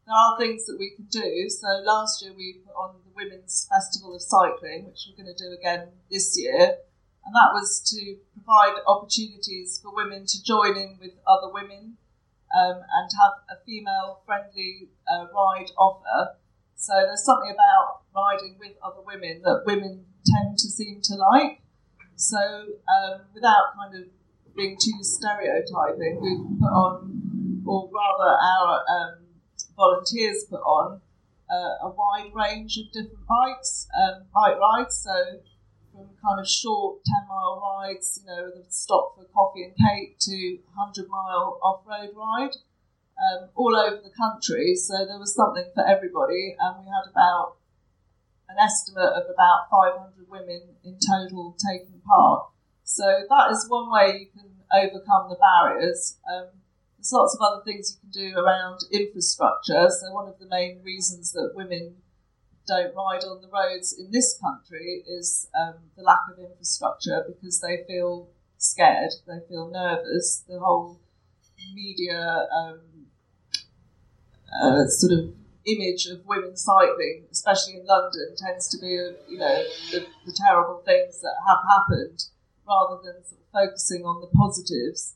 there 0.10 0.18
are 0.18 0.40
things 0.40 0.66
that 0.66 0.78
we 0.80 0.90
can 0.90 1.06
do. 1.06 1.48
So 1.50 1.68
last 1.86 2.24
year 2.24 2.34
we 2.36 2.62
put 2.66 2.74
on 2.74 2.96
the 3.06 3.12
Women's 3.16 3.70
Festival 3.70 4.16
of 4.16 4.22
Cycling, 4.24 4.86
which 4.86 5.06
we're 5.06 5.24
going 5.24 5.36
to 5.36 5.38
do 5.38 5.54
again 5.54 5.90
this 6.10 6.36
year. 6.36 6.82
And 7.26 7.36
that 7.36 7.54
was 7.54 7.80
to 7.94 8.18
provide 8.34 8.82
opportunities 8.88 9.80
for 9.84 9.94
women 9.94 10.26
to 10.26 10.44
join 10.44 10.76
in 10.78 10.98
with 11.00 11.12
other 11.28 11.54
women 11.54 11.98
um, 12.58 12.82
and 12.82 13.10
have 13.22 13.34
a 13.54 13.64
female 13.68 14.22
friendly 14.26 14.90
uh, 15.06 15.28
ride 15.30 15.70
offer. 15.78 16.34
So 16.74 16.94
there's 16.94 17.24
something 17.24 17.54
about 17.54 18.02
riding 18.16 18.58
with 18.60 18.74
other 18.82 19.06
women 19.06 19.42
that 19.44 19.62
women 19.68 20.06
tend 20.26 20.58
to 20.58 20.68
seem 20.70 21.02
to 21.04 21.16
like. 21.16 21.62
So 22.16 22.40
um, 22.40 23.22
without 23.36 23.76
kind 23.78 23.94
of 23.94 24.10
being 24.56 24.76
too 24.82 25.04
stereotyping, 25.04 26.20
we've 26.20 26.60
put 26.60 26.74
on, 26.74 27.62
or 27.68 27.92
rather 27.94 28.38
our 28.42 28.84
um, 28.90 29.29
volunteers 29.80 30.44
put 30.44 30.60
on 30.60 31.00
uh, 31.50 31.88
a 31.88 31.90
wide 31.90 32.32
range 32.36 32.78
of 32.78 32.92
different 32.92 33.26
bikes, 33.26 33.88
um, 33.98 34.26
bike 34.36 34.60
rides. 34.60 34.98
So 34.98 35.40
from 35.92 36.10
kind 36.22 36.40
of 36.40 36.48
short 36.48 37.00
10 37.06 37.28
mile 37.28 37.60
rides, 37.64 38.20
you 38.22 38.28
know, 38.28 38.52
with 38.56 38.68
a 38.68 38.72
stop 38.72 39.16
for 39.16 39.24
coffee 39.34 39.64
and 39.64 39.74
cake 39.74 40.20
to 40.20 40.60
100 40.76 41.10
mile 41.10 41.60
off 41.64 41.82
road 41.88 42.12
ride. 42.16 42.56
Um, 43.20 43.50
all 43.56 43.76
over 43.76 43.98
the 43.98 44.16
country, 44.16 44.76
so 44.76 44.94
there 45.06 45.20
was 45.20 45.36
something 45.36 45.66
for 45.76 45.86
everybody, 45.86 46.56
and 46.58 46.80
we 46.80 46.86
had 46.86 47.04
about 47.12 47.58
an 48.48 48.56
estimate 48.58 49.12
of 49.12 49.24
about 49.30 49.68
500 49.70 50.30
women 50.30 50.62
in 50.86 50.98
total 51.06 51.54
taking 51.60 52.00
part. 52.08 52.46
So 52.86 53.04
that 53.28 53.52
is 53.52 53.68
one 53.68 53.92
way 53.92 54.20
you 54.22 54.28
can 54.28 54.50
overcome 54.72 55.28
the 55.30 55.36
barriers. 55.36 56.16
Um, 56.32 56.48
there's 57.00 57.14
lots 57.14 57.34
of 57.34 57.42
other 57.42 57.64
things 57.64 57.96
you 57.96 58.12
can 58.12 58.32
do 58.32 58.38
around 58.38 58.82
infrastructure. 58.92 59.88
So, 59.90 60.12
one 60.12 60.28
of 60.28 60.38
the 60.38 60.48
main 60.48 60.82
reasons 60.84 61.32
that 61.32 61.54
women 61.56 61.96
don't 62.68 62.94
ride 62.94 63.24
on 63.24 63.42
the 63.42 63.48
roads 63.48 63.98
in 63.98 64.12
this 64.12 64.38
country 64.38 65.04
is 65.08 65.48
um, 65.60 65.76
the 65.96 66.04
lack 66.04 66.22
of 66.32 66.38
infrastructure 66.38 67.24
because 67.26 67.62
they 67.62 67.84
feel 67.88 68.28
scared, 68.58 69.14
they 69.26 69.40
feel 69.48 69.70
nervous. 69.72 70.44
The 70.48 70.60
whole 70.60 71.00
media 71.74 72.48
um, 72.54 72.80
uh, 74.62 74.86
sort 74.88 75.14
of 75.14 75.34
image 75.66 76.06
of 76.08 76.26
women 76.26 76.58
cycling, 76.58 77.24
especially 77.32 77.76
in 77.76 77.86
London, 77.86 78.36
tends 78.38 78.68
to 78.70 78.78
be, 78.78 78.88
you 79.30 79.38
know, 79.38 79.64
the, 79.92 80.06
the 80.26 80.34
terrible 80.34 80.82
things 80.86 81.22
that 81.22 81.36
have 81.48 81.60
happened 81.70 82.26
rather 82.68 83.02
than 83.04 83.24
sort 83.24 83.42
of 83.42 83.48
focusing 83.54 84.04
on 84.04 84.22
the 84.22 84.28
positives. 84.28 85.16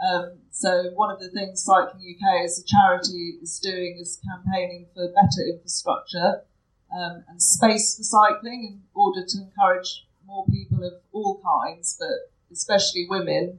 Um, 0.00 0.38
so 0.50 0.90
one 0.94 1.10
of 1.10 1.20
the 1.20 1.28
things 1.30 1.62
Cycling 1.62 2.16
UK 2.16 2.44
as 2.44 2.58
a 2.58 2.64
charity 2.64 3.38
is 3.42 3.58
doing 3.58 3.98
is 4.00 4.20
campaigning 4.24 4.86
for 4.94 5.08
better 5.08 5.48
infrastructure 5.48 6.42
um, 6.94 7.24
and 7.28 7.40
space 7.40 7.96
for 7.96 8.02
cycling 8.02 8.64
in 8.64 8.82
order 8.94 9.24
to 9.26 9.38
encourage 9.38 10.06
more 10.26 10.46
people 10.46 10.84
of 10.84 10.94
all 11.12 11.40
kinds, 11.42 11.96
but 11.98 12.32
especially 12.52 13.06
women, 13.08 13.58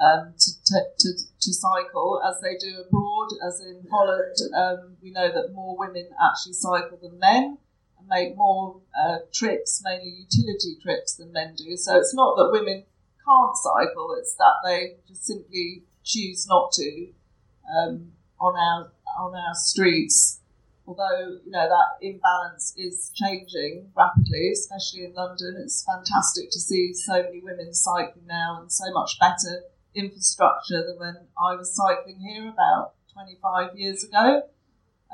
um, 0.00 0.34
to, 0.38 0.50
to, 0.98 1.12
to, 1.40 1.52
cycle 1.52 2.20
as 2.28 2.40
they 2.40 2.56
do 2.56 2.80
abroad. 2.80 3.28
As 3.46 3.60
in 3.60 3.86
Holland, 3.90 4.36
um, 4.56 4.96
we 5.00 5.10
know 5.10 5.30
that 5.32 5.52
more 5.54 5.76
women 5.76 6.08
actually 6.22 6.54
cycle 6.54 6.98
than 7.00 7.18
men 7.18 7.58
and 7.98 8.08
make 8.08 8.36
more 8.36 8.80
uh, 8.98 9.18
trips, 9.32 9.80
mainly 9.84 10.10
utility 10.10 10.76
trips, 10.82 11.14
than 11.14 11.32
men 11.32 11.54
do. 11.56 11.76
So 11.76 11.96
it's 11.96 12.14
not 12.14 12.36
that 12.36 12.50
women 12.50 12.84
can't 13.24 13.56
cycle, 13.56 14.16
it's 14.18 14.34
that 14.34 14.56
they 14.64 14.96
just 15.08 15.26
simply 15.26 15.82
choose 16.04 16.46
not 16.48 16.72
to 16.72 17.08
um, 17.76 18.12
on 18.40 18.56
our 18.56 18.92
on 19.18 19.34
our 19.34 19.54
streets. 19.54 20.40
Although 20.86 21.38
you 21.44 21.50
know 21.50 21.66
that 21.68 22.06
imbalance 22.06 22.74
is 22.76 23.10
changing 23.14 23.90
rapidly, 23.96 24.50
especially 24.52 25.04
in 25.06 25.14
London, 25.14 25.56
it's 25.58 25.84
fantastic 25.84 26.50
to 26.50 26.60
see 26.60 26.92
so 26.92 27.22
many 27.22 27.40
women 27.40 27.72
cycling 27.72 28.26
now 28.26 28.58
and 28.60 28.70
so 28.70 28.84
much 28.92 29.18
better 29.18 29.62
infrastructure 29.94 30.84
than 30.84 30.98
when 30.98 31.16
I 31.38 31.54
was 31.54 31.74
cycling 31.74 32.20
here 32.20 32.48
about 32.48 32.94
25 33.14 33.78
years 33.78 34.04
ago. 34.04 34.42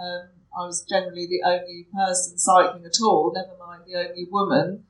Um, 0.01 0.29
I 0.59 0.66
was 0.66 0.85
generally 0.85 1.27
the 1.27 1.42
only 1.44 1.87
person 1.94 2.38
cycling 2.38 2.85
at 2.85 3.01
all, 3.01 3.33
never 3.33 3.57
mind 3.59 3.83
the 3.87 3.96
only 3.96 4.27
woman. 4.31 4.85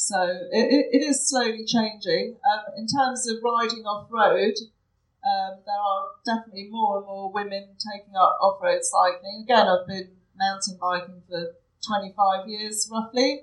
So 0.00 0.16
it, 0.50 0.88
it 0.96 1.02
is 1.04 1.28
slowly 1.28 1.66
changing. 1.66 2.36
Um, 2.40 2.64
in 2.78 2.86
terms 2.88 3.28
of 3.28 3.36
riding 3.44 3.84
off 3.84 4.08
road, 4.10 4.56
um, 5.20 5.60
there 5.66 5.76
are 5.76 6.16
definitely 6.24 6.68
more 6.70 6.96
and 6.96 7.06
more 7.06 7.30
women 7.30 7.76
taking 7.76 8.16
up 8.16 8.38
off 8.40 8.62
road 8.62 8.80
cycling. 8.80 9.44
Again, 9.44 9.68
I've 9.68 9.86
been 9.86 10.08
mountain 10.34 10.78
biking 10.80 11.20
for 11.28 11.52
25 11.86 12.48
years 12.48 12.88
roughly. 12.90 13.42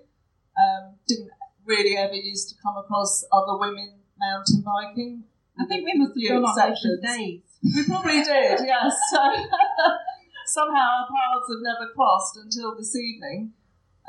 Um, 0.58 0.96
didn't 1.08 1.30
really 1.64 1.96
ever 1.96 2.16
used 2.16 2.50
to 2.50 2.56
come 2.64 2.76
across 2.76 3.24
other 3.32 3.56
women 3.56 4.00
mountain 4.18 4.66
biking. 4.66 5.26
I 5.60 5.66
think 5.68 5.86
we 5.86 5.94
must 5.94 6.18
have 6.18 6.42
gone 6.42 6.58
on 6.58 7.02
days. 7.04 7.42
We 7.76 7.86
probably 7.86 8.24
did, 8.24 8.60
yes. 8.66 8.96
Somehow 10.48 10.90
our 10.90 11.08
paths 11.08 11.50
have 11.50 11.62
never 11.62 11.92
crossed 11.94 12.38
until 12.38 12.76
this 12.76 12.96
evening. 12.96 13.54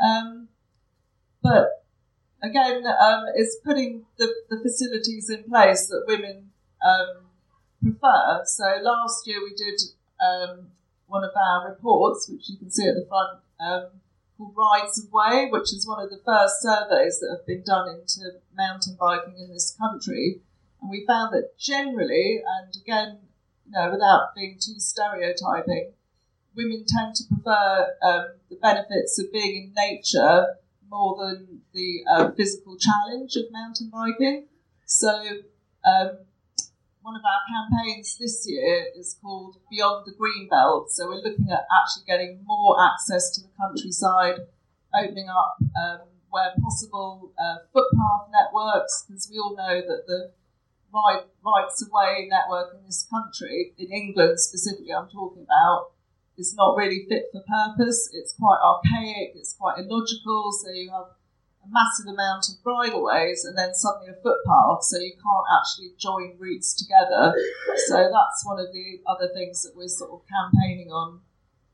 Um, 0.02 0.48
but 1.42 1.87
again, 2.42 2.84
um, 2.86 3.24
it's 3.34 3.56
putting 3.64 4.04
the, 4.16 4.32
the 4.48 4.60
facilities 4.60 5.30
in 5.30 5.44
place 5.44 5.86
that 5.88 6.04
women 6.06 6.50
um, 6.84 7.24
prefer. 7.82 8.42
So 8.44 8.64
last 8.82 9.26
year 9.26 9.40
we 9.42 9.54
did 9.54 9.80
um, 10.20 10.68
one 11.06 11.24
of 11.24 11.30
our 11.36 11.68
reports, 11.70 12.28
which 12.28 12.48
you 12.48 12.56
can 12.56 12.70
see 12.70 12.86
at 12.86 12.94
the 12.94 13.06
front, 13.08 13.40
um, 13.60 13.86
called 14.36 14.54
Rides 14.56 15.02
of 15.02 15.12
Way, 15.12 15.48
which 15.50 15.72
is 15.72 15.86
one 15.86 16.02
of 16.02 16.10
the 16.10 16.20
first 16.24 16.62
surveys 16.62 17.18
that 17.20 17.36
have 17.36 17.46
been 17.46 17.62
done 17.62 17.88
into 17.88 18.38
mountain 18.56 18.96
biking 18.98 19.38
in 19.38 19.52
this 19.52 19.76
country. 19.78 20.40
And 20.80 20.90
we 20.90 21.04
found 21.06 21.34
that 21.34 21.58
generally, 21.58 22.42
and 22.46 22.74
again, 22.80 23.18
you 23.66 23.72
know, 23.72 23.90
without 23.90 24.34
being 24.36 24.58
too 24.60 24.78
stereotyping, 24.78 25.92
women 26.54 26.84
tend 26.86 27.16
to 27.16 27.24
prefer 27.24 27.94
um, 28.02 28.26
the 28.48 28.56
benefits 28.56 29.18
of 29.18 29.32
being 29.32 29.64
in 29.64 29.74
nature 29.74 30.56
more 30.88 31.16
than 31.18 31.60
the 31.72 32.00
uh, 32.10 32.30
physical 32.32 32.76
challenge 32.78 33.36
of 33.36 33.44
mountain 33.52 33.90
biking. 33.92 34.46
So 34.86 35.10
um, 35.84 36.10
one 37.02 37.16
of 37.16 37.22
our 37.24 37.42
campaigns 37.48 38.16
this 38.18 38.46
year 38.48 38.86
is 38.96 39.16
called 39.22 39.56
Beyond 39.70 40.06
the 40.06 40.12
Green 40.12 40.48
Belt. 40.48 40.90
So 40.90 41.08
we're 41.08 41.22
looking 41.22 41.48
at 41.50 41.64
actually 41.72 42.04
getting 42.06 42.40
more 42.44 42.76
access 42.82 43.30
to 43.34 43.42
the 43.42 43.48
countryside, 43.56 44.46
opening 44.94 45.28
up 45.28 45.56
um, 45.60 46.00
where 46.30 46.52
possible 46.60 47.32
uh, 47.38 47.64
footpath 47.72 48.28
networks, 48.32 49.04
because 49.06 49.28
we 49.30 49.38
all 49.38 49.56
know 49.56 49.80
that 49.80 50.04
the 50.06 50.32
right, 50.92 51.22
rights 51.44 51.82
of 51.82 51.88
way 51.92 52.28
network 52.30 52.74
in 52.74 52.84
this 52.84 53.06
country, 53.10 53.72
in 53.78 53.92
England 53.92 54.40
specifically, 54.40 54.92
I'm 54.92 55.08
talking 55.08 55.44
about, 55.44 55.92
is 56.38 56.54
not 56.54 56.76
really 56.76 57.04
fit 57.08 57.26
for 57.32 57.42
purpose. 57.42 58.08
It's 58.12 58.34
quite 58.34 58.58
archaic, 58.62 59.32
it's 59.34 59.54
quite 59.54 59.78
illogical. 59.78 60.52
So 60.52 60.70
you 60.70 60.90
have 60.90 61.10
a 61.64 61.68
massive 61.70 62.06
amount 62.06 62.48
of 62.48 62.62
bridleways 62.62 63.44
and 63.44 63.58
then 63.58 63.74
suddenly 63.74 64.08
a 64.08 64.22
footpath, 64.22 64.84
so 64.84 64.98
you 64.98 65.12
can't 65.12 65.46
actually 65.58 65.92
join 65.98 66.36
routes 66.38 66.74
together. 66.74 67.34
So 67.86 67.96
that's 67.96 68.46
one 68.46 68.60
of 68.60 68.72
the 68.72 69.00
other 69.06 69.28
things 69.34 69.62
that 69.62 69.76
we're 69.76 69.88
sort 69.88 70.12
of 70.12 70.20
campaigning 70.28 70.90
on 70.90 71.20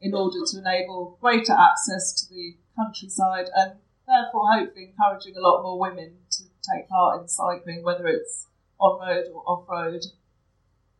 in 0.00 0.14
order 0.14 0.38
to 0.44 0.59
enable 0.59 1.18
greater 1.20 1.53
access 1.53 2.12
to 2.12 2.35
the 2.35 2.57
countryside 2.77 3.46
and 3.55 3.72
therefore 4.07 4.50
hopefully 4.50 4.92
encouraging 4.92 5.37
a 5.37 5.40
lot 5.40 5.62
more 5.62 5.79
women 5.79 6.16
to 6.31 6.42
take 6.72 6.88
part 6.88 7.20
in 7.20 7.29
cycling, 7.29 7.83
whether 7.83 8.07
it's 8.07 8.46
on 8.79 9.00
road 9.00 9.27
or 9.33 9.42
off 9.46 9.68
road. 9.68 10.03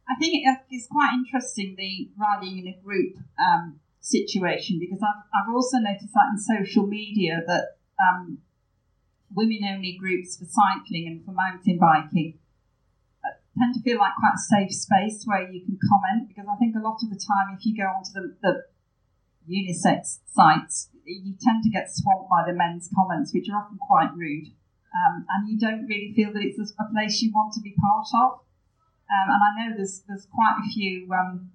I 0.09 0.14
think 0.21 0.45
it's 0.71 0.87
quite 0.87 1.14
interesting 1.14 1.77
the 1.79 2.11
riding 2.17 2.59
in 2.59 2.69
a 2.69 2.77
group 2.85 3.17
um, 3.40 3.81
situation 4.01 4.79
because 4.79 5.01
I've, 5.03 5.25
I've 5.33 5.55
also 5.55 5.79
noticed 5.79 6.12
that 6.12 6.33
in 6.33 6.38
social 6.38 6.87
media 6.87 7.40
that 7.47 7.81
um, 7.97 8.38
women 9.35 9.64
only 9.64 9.97
groups 9.99 10.37
for 10.37 10.45
cycling 10.45 11.09
and 11.09 11.25
for 11.25 11.33
mountain 11.33 11.79
biking 11.81 12.38
uh, 13.25 13.33
tend 13.59 13.75
to 13.75 13.81
feel 13.81 13.99
like 13.99 14.12
quite 14.21 14.37
a 14.37 14.45
safe 14.45 14.73
space 14.73 15.25
where 15.25 15.51
you 15.51 15.64
can 15.64 15.79
comment 15.81 16.29
because 16.29 16.45
I 16.53 16.57
think 16.57 16.77
a 16.77 16.85
lot 16.85 17.01
of 17.03 17.09
the 17.09 17.17
time 17.17 17.57
if 17.57 17.64
you 17.64 17.77
go 17.77 17.88
onto 17.88 18.12
the, 18.12 18.37
the 18.43 18.64
unisex 19.49 20.21
sites 20.29 20.90
you 21.07 21.35
tend 21.40 21.62
to 21.62 21.71
get 21.71 21.88
swamped 21.93 22.31
by 22.31 22.45
the 22.47 22.57
men's 22.57 22.88
comments 22.95 23.33
which 23.33 23.49
are 23.49 23.61
often 23.61 23.79
quite 23.79 24.11
rude. 24.17 24.49
Um, 24.95 25.27
and 25.29 25.49
you 25.49 25.59
don't 25.59 25.87
really 25.87 26.12
feel 26.14 26.33
that 26.33 26.43
it's 26.43 26.59
a 26.59 26.93
place 26.93 27.21
you 27.21 27.33
want 27.35 27.53
to 27.55 27.61
be 27.61 27.75
part 27.75 28.07
of 28.14 28.44
um, 29.11 29.29
and 29.29 29.43
I 29.43 29.51
know 29.57 29.77
there's 29.77 30.03
there's 30.09 30.27
quite 30.27 30.57
a 30.59 30.69
few 30.73 31.09
um, 31.12 31.51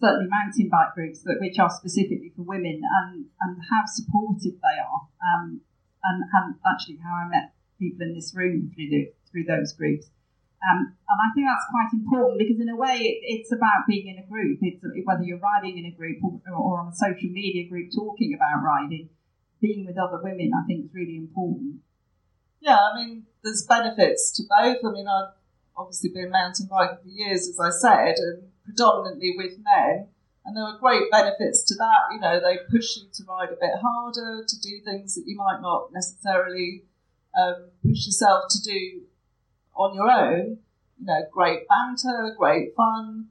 certainly 0.00 0.28
mountain 0.28 0.68
bike 0.68 0.94
groups 0.94 1.22
that 1.22 1.38
which 1.40 1.58
are 1.58 1.70
specifically 1.70 2.32
for 2.36 2.42
women 2.42 2.82
and 2.84 3.26
and 3.40 3.58
how 3.70 3.82
supportive 3.86 4.60
they 4.60 4.78
are 4.78 5.08
um, 5.24 5.60
and, 6.04 6.22
and 6.22 6.54
actually 6.66 6.98
how 7.02 7.14
I 7.14 7.28
met 7.28 7.52
people 7.78 8.06
in 8.06 8.14
this 8.14 8.32
room 8.34 8.72
through 8.74 8.88
the, 8.88 9.12
through 9.30 9.44
those 9.44 9.72
groups. 9.72 10.06
Um, 10.64 10.96
and 10.96 11.18
I 11.20 11.28
think 11.34 11.46
that's 11.46 11.68
quite 11.68 11.92
important 11.92 12.38
because 12.38 12.58
in 12.60 12.68
a 12.68 12.76
way 12.76 12.96
it, 12.96 13.18
it's 13.22 13.52
about 13.52 13.86
being 13.86 14.08
in 14.08 14.18
a 14.18 14.26
group. 14.26 14.58
It's 14.62 14.82
whether 15.04 15.22
you're 15.22 15.38
riding 15.38 15.78
in 15.78 15.84
a 15.84 15.94
group 15.94 16.18
or, 16.24 16.40
or 16.48 16.80
on 16.80 16.88
a 16.88 16.96
social 16.96 17.28
media 17.28 17.68
group 17.68 17.90
talking 17.94 18.34
about 18.34 18.64
riding, 18.64 19.10
being 19.60 19.84
with 19.86 19.98
other 19.98 20.18
women 20.22 20.52
I 20.56 20.66
think 20.66 20.86
is 20.86 20.94
really 20.94 21.16
important. 21.16 21.84
Yeah, 22.60 22.78
I 22.78 22.96
mean, 22.96 23.26
there's 23.44 23.66
benefits 23.68 24.32
to 24.36 24.42
both. 24.48 24.78
I 24.82 24.90
mean, 24.90 25.06
I've 25.06 25.36
obviously 25.76 26.10
been 26.10 26.30
mountain 26.30 26.66
biking 26.70 26.98
for 27.02 27.08
years, 27.08 27.48
as 27.48 27.60
I 27.60 27.70
said, 27.70 28.14
and 28.18 28.42
predominantly 28.64 29.34
with 29.36 29.58
men. 29.62 30.08
And 30.44 30.56
there 30.56 30.64
were 30.64 30.78
great 30.78 31.10
benefits 31.10 31.64
to 31.64 31.74
that. 31.74 32.14
You 32.14 32.20
know, 32.20 32.40
they 32.40 32.58
push 32.70 32.96
you 32.96 33.02
to 33.12 33.24
ride 33.28 33.48
a 33.50 33.56
bit 33.60 33.80
harder, 33.82 34.44
to 34.46 34.60
do 34.60 34.80
things 34.84 35.14
that 35.16 35.24
you 35.26 35.36
might 35.36 35.60
not 35.60 35.92
necessarily 35.92 36.84
um, 37.36 37.70
push 37.82 38.06
yourself 38.06 38.44
to 38.50 38.62
do 38.62 39.02
on 39.74 39.94
your 39.94 40.10
own. 40.10 40.58
You 40.98 41.06
know, 41.06 41.22
great 41.32 41.66
banter, 41.68 42.34
great 42.38 42.74
fun. 42.76 43.26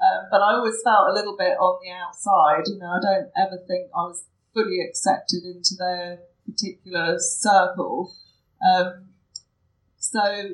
Um, 0.00 0.28
but 0.30 0.40
I 0.40 0.54
always 0.54 0.80
felt 0.82 1.10
a 1.10 1.12
little 1.12 1.36
bit 1.36 1.58
on 1.58 1.80
the 1.82 1.90
outside. 1.90 2.62
You 2.66 2.78
know, 2.78 2.86
I 2.86 3.00
don't 3.00 3.30
ever 3.36 3.58
think 3.66 3.90
I 3.94 4.04
was 4.04 4.24
fully 4.54 4.80
accepted 4.80 5.42
into 5.44 5.74
their 5.76 6.20
particular 6.46 7.18
circle. 7.18 8.14
Um, 8.64 9.08
so 9.98 10.50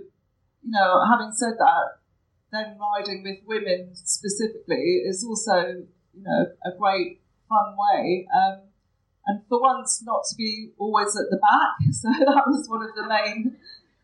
you 0.66 0.72
know, 0.72 1.00
having 1.08 1.32
said 1.32 1.54
that, 1.58 2.02
then 2.52 2.76
riding 2.78 3.22
with 3.22 3.38
women 3.46 3.90
specifically 3.94 5.02
is 5.06 5.24
also, 5.24 5.86
you 6.12 6.22
know, 6.22 6.46
a 6.64 6.76
great 6.76 7.20
fun 7.48 7.76
way. 7.78 8.26
Um, 8.34 8.60
and 9.26 9.40
for 9.48 9.60
once, 9.60 10.02
not 10.04 10.22
to 10.30 10.36
be 10.36 10.70
always 10.78 11.16
at 11.16 11.30
the 11.30 11.38
back. 11.38 11.78
So 11.92 12.08
that 12.10 12.44
was 12.46 12.68
one 12.68 12.82
of 12.82 12.94
the 12.94 13.06
main 13.06 13.56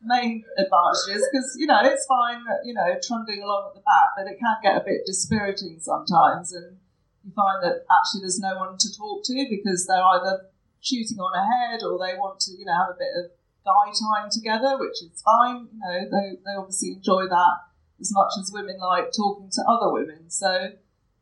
main 0.04 0.42
advantages 0.58 1.22
because 1.30 1.54
you 1.58 1.66
know 1.66 1.78
it's 1.84 2.06
fine, 2.06 2.42
you 2.64 2.74
know, 2.74 2.94
trundling 3.02 3.42
along 3.42 3.70
at 3.70 3.74
the 3.74 3.84
back, 3.86 4.08
but 4.16 4.26
it 4.26 4.38
can 4.38 4.56
get 4.62 4.76
a 4.76 4.84
bit 4.84 5.06
dispiriting 5.06 5.78
sometimes, 5.78 6.52
and 6.52 6.78
you 7.22 7.30
find 7.34 7.62
that 7.62 7.84
actually 7.86 8.22
there's 8.22 8.40
no 8.40 8.56
one 8.56 8.76
to 8.78 8.88
talk 8.96 9.22
to 9.24 9.46
because 9.48 9.86
they're 9.86 10.02
either 10.02 10.46
shooting 10.80 11.18
on 11.18 11.32
ahead 11.38 11.82
or 11.84 11.98
they 11.98 12.18
want 12.18 12.40
to, 12.40 12.52
you 12.52 12.64
know, 12.64 12.74
have 12.74 12.90
a 12.90 12.98
bit 12.98 13.12
of 13.14 13.30
guy 13.64 13.92
time 13.92 14.30
together, 14.30 14.78
which 14.78 15.02
is 15.02 15.22
fine. 15.22 15.68
You 15.72 15.78
know, 15.78 15.98
they, 16.10 16.36
they 16.44 16.54
obviously 16.58 16.92
enjoy 16.92 17.28
that 17.28 17.56
as 18.00 18.12
much 18.12 18.32
as 18.40 18.50
women 18.52 18.78
like 18.78 19.12
talking 19.16 19.50
to 19.50 19.62
other 19.68 19.92
women. 19.92 20.28
So, 20.28 20.72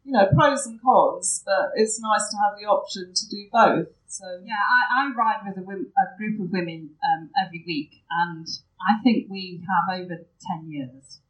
you 0.05 0.13
know, 0.13 0.27
pros 0.35 0.67
and 0.67 0.81
cons, 0.81 1.43
but 1.45 1.73
it's 1.75 2.01
nice 2.01 2.31
to 2.31 2.37
have 2.37 2.59
the 2.59 2.67
option 2.67 3.13
to 3.15 3.29
do 3.29 3.49
both. 3.53 3.89
So 4.07 4.25
yeah, 4.45 4.55
I, 4.55 5.05
I 5.05 5.13
ride 5.15 5.43
with 5.47 5.59
a, 5.59 5.71
a 5.71 6.17
group 6.19 6.41
of 6.41 6.51
women 6.51 6.91
um, 7.05 7.31
every 7.45 7.63
week, 7.67 8.03
and 8.11 8.47
I 8.81 9.01
think 9.05 9.31
we 9.31 9.63
have 9.69 10.01
over 10.01 10.27
ten 10.41 10.69
years 10.69 11.21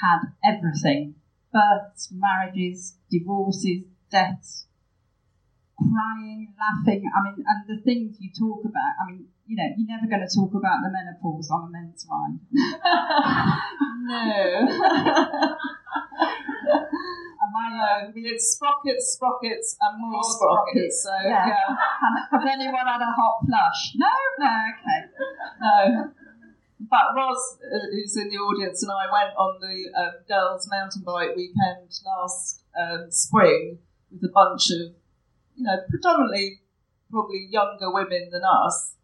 had 0.00 0.32
everything: 0.42 1.16
births, 1.52 2.10
marriages, 2.10 2.96
divorces, 3.10 3.82
deaths, 4.10 4.66
crying, 5.80 6.52
laughing. 6.60 7.02
I 7.08 7.18
mean, 7.24 7.44
and 7.46 7.64
the 7.66 7.82
things 7.82 8.16
you 8.20 8.30
talk 8.36 8.60
about. 8.64 8.92
I 9.00 9.10
mean, 9.10 9.26
you 9.46 9.56
know, 9.56 9.66
you're 9.76 9.88
never 9.88 10.06
going 10.06 10.22
to 10.26 10.28
talk 10.28 10.54
about 10.54 10.78
the 10.84 10.90
menopause 10.92 11.50
on 11.50 11.68
a 11.68 11.70
men's 11.72 12.06
ride. 12.06 12.38
no. 14.06 15.56
I 17.60 17.68
know. 17.76 18.12
It's 18.14 18.52
sprockets, 18.52 19.12
sprockets, 19.14 19.76
and 19.80 20.00
more, 20.00 20.12
more 20.12 20.22
sprockets. 20.22 21.02
sprockets. 21.02 21.24
So, 21.24 21.28
yeah. 21.28 21.46
yeah. 21.46 21.76
Has 22.38 22.42
anyone 22.52 22.86
had 22.86 23.00
a 23.00 23.12
hot 23.12 23.44
flush? 23.46 23.94
No? 23.96 24.12
No, 24.38 24.52
okay. 24.70 25.00
No. 25.60 26.12
Fact, 26.88 27.12
Ros, 27.14 27.58
uh, 27.60 27.86
who's 27.92 28.16
in 28.16 28.30
the 28.30 28.36
audience, 28.36 28.82
and 28.82 28.90
I 28.90 29.06
went 29.12 29.34
on 29.36 29.60
the 29.60 30.00
um, 30.00 30.12
girls' 30.26 30.68
mountain 30.70 31.02
bike 31.04 31.36
weekend 31.36 31.90
last 32.04 32.64
um, 32.78 33.10
spring 33.10 33.78
with 34.10 34.24
a 34.24 34.32
bunch 34.32 34.70
of, 34.70 34.94
you 35.60 35.66
know, 35.66 35.76
predominantly 35.88 36.60
probably 37.10 37.48
younger 37.50 37.92
women 37.92 38.30
than 38.32 38.42
us, 38.42 38.94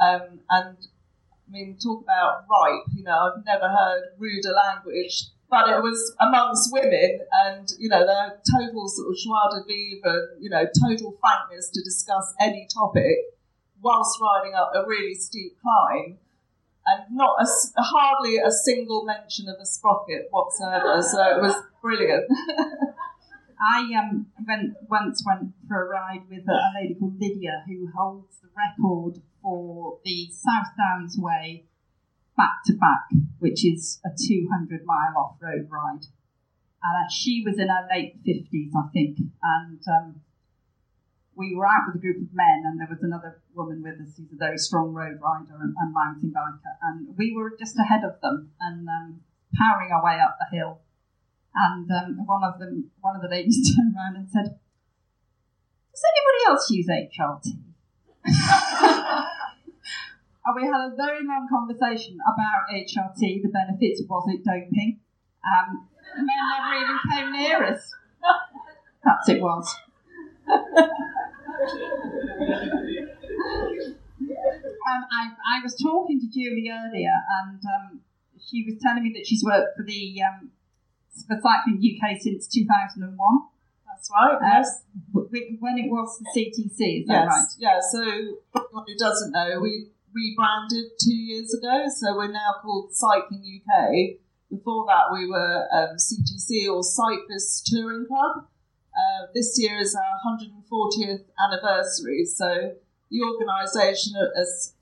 um, 0.00 0.40
and 0.50 0.76
I 0.78 1.50
mean, 1.50 1.76
talk 1.82 2.02
about 2.02 2.44
ripe, 2.48 2.86
you 2.94 3.02
know, 3.02 3.32
I've 3.34 3.44
never 3.44 3.68
heard 3.68 4.02
ruder 4.18 4.52
language, 4.52 5.24
but 5.50 5.68
it 5.68 5.82
was 5.82 6.14
amongst 6.20 6.72
women 6.72 7.20
and, 7.44 7.68
you 7.78 7.88
know, 7.88 8.06
their 8.06 8.40
total 8.50 8.88
sort 8.88 9.08
of 9.08 9.16
joie 9.16 9.50
de 9.50 9.64
vivre 9.66 10.28
and, 10.32 10.42
you 10.42 10.50
know, 10.50 10.64
total 10.80 11.16
frankness 11.20 11.70
to 11.70 11.82
discuss 11.82 12.32
any 12.40 12.66
topic 12.72 13.16
whilst 13.82 14.18
riding 14.20 14.54
up 14.54 14.72
a 14.74 14.86
really 14.86 15.14
steep 15.14 15.56
climb 15.60 16.18
and 16.86 17.02
not 17.10 17.36
a, 17.40 17.82
hardly 17.82 18.38
a 18.38 18.50
single 18.50 19.04
mention 19.04 19.48
of 19.48 19.56
a 19.60 19.66
sprocket 19.66 20.28
whatsoever. 20.30 21.02
So 21.02 21.22
it 21.22 21.42
was 21.42 21.54
brilliant. 21.82 22.24
I 23.64 23.88
um, 23.96 24.26
went 24.46 24.74
once 24.88 25.24
went 25.24 25.54
for 25.66 25.86
a 25.86 25.88
ride 25.88 26.28
with 26.28 26.44
a, 26.48 26.72
lady 26.74 26.94
called 26.94 27.18
Lydia 27.18 27.64
who 27.66 27.88
holds 27.96 28.38
the 28.42 28.48
record 28.52 29.22
for 29.40 29.98
the 30.04 30.28
South 30.32 30.72
Downs 30.76 31.16
Way 31.18 31.64
back 32.36 32.64
to 32.66 32.74
back, 32.74 33.08
which 33.38 33.64
is 33.64 34.00
a 34.04 34.10
200 34.10 34.84
mile 34.84 35.16
off 35.16 35.36
road 35.40 35.68
ride. 35.70 36.04
And 36.82 37.06
uh, 37.06 37.08
she 37.10 37.42
was 37.46 37.58
in 37.58 37.68
her 37.68 37.88
late 37.90 38.22
50s, 38.24 38.70
I 38.76 38.88
think. 38.92 39.18
And 39.42 39.80
um, 39.88 40.20
we 41.34 41.54
were 41.54 41.66
out 41.66 41.86
with 41.86 41.96
a 41.96 41.98
group 41.98 42.16
of 42.16 42.34
men, 42.34 42.62
and 42.66 42.78
there 42.78 42.88
was 42.90 43.02
another 43.02 43.40
woman 43.54 43.82
with 43.82 43.94
us 43.94 44.16
who's 44.18 44.32
a 44.32 44.36
very 44.36 44.58
strong 44.58 44.92
road 44.92 45.18
rider 45.22 45.56
and, 45.62 45.74
and 45.78 45.94
mountain 45.94 46.34
biker. 46.36 46.76
And 46.82 47.16
we 47.16 47.32
were 47.34 47.56
just 47.58 47.78
ahead 47.78 48.04
of 48.04 48.20
them 48.20 48.50
and 48.60 48.86
um, 48.88 49.20
powering 49.56 49.90
our 49.92 50.04
way 50.04 50.20
up 50.20 50.36
the 50.38 50.56
hill. 50.56 50.80
And 51.54 51.88
um, 51.90 52.26
one 52.26 52.42
of 52.42 52.58
them, 52.58 52.90
one 53.00 53.14
of 53.16 53.22
the 53.22 53.28
ladies 53.28 53.74
turned 53.76 53.94
around 53.94 54.16
and 54.16 54.28
said, 54.28 54.58
"Does 55.92 56.02
anybody 56.10 56.40
else 56.48 56.70
use 56.70 56.88
HRT?" 56.88 57.46
and 60.44 60.56
we 60.56 60.66
had 60.66 60.92
a 60.92 60.96
very 60.96 61.24
long 61.24 61.46
conversation 61.48 62.18
about 62.26 62.68
HRT, 62.72 63.42
the 63.42 63.48
benefits, 63.48 64.02
was 64.08 64.24
it 64.28 64.44
doping? 64.44 65.00
Um, 65.44 65.88
men 66.16 66.26
never 66.26 66.74
even 66.74 66.98
came 67.10 67.32
near 67.32 67.64
us. 67.64 67.94
Perhaps 69.02 69.28
it 69.28 69.40
was. 69.40 69.74
um, 74.88 75.02
I, 75.12 75.30
I 75.46 75.62
was 75.62 75.74
talking 75.80 76.20
to 76.20 76.26
Julie 76.28 76.70
earlier, 76.70 77.12
and 77.42 77.60
um, 77.64 78.00
she 78.40 78.64
was 78.64 78.76
telling 78.82 79.02
me 79.02 79.12
that 79.16 79.26
she's 79.26 79.44
worked 79.44 79.76
for 79.76 79.84
the 79.84 80.22
um, 80.22 80.50
for 81.22 81.38
Cycling 81.40 81.78
UK 81.78 82.20
since 82.20 82.48
2001. 82.48 83.16
That's 83.86 84.10
right. 84.10 84.38
Yes. 84.42 84.82
When 85.12 85.78
it 85.78 85.90
was 85.90 86.18
the 86.18 86.28
CTC, 86.34 87.02
is 87.02 87.06
that 87.06 87.24
yes. 87.24 87.28
right? 87.28 87.46
Yeah. 87.58 87.78
So, 87.80 88.02
anyone 88.02 88.84
who 88.86 88.96
doesn't 88.98 89.32
know, 89.32 89.60
we 89.60 89.88
rebranded 90.12 90.92
two 91.00 91.14
years 91.14 91.54
ago, 91.54 91.84
so 91.94 92.16
we're 92.16 92.32
now 92.32 92.54
called 92.62 92.92
Cycling 92.92 93.42
UK. 93.42 94.18
Before 94.50 94.86
that, 94.86 95.12
we 95.12 95.28
were 95.28 95.66
um, 95.72 95.96
CTC 95.96 96.72
or 96.72 96.82
Cyclist 96.82 97.66
Touring 97.66 98.06
Club. 98.06 98.46
Uh, 98.94 99.26
this 99.34 99.56
year 99.58 99.78
is 99.78 99.96
our 99.96 100.38
140th 100.38 101.24
anniversary, 101.42 102.24
so 102.24 102.74
the 103.10 103.22
organisation, 103.22 104.12
as 104.40 104.74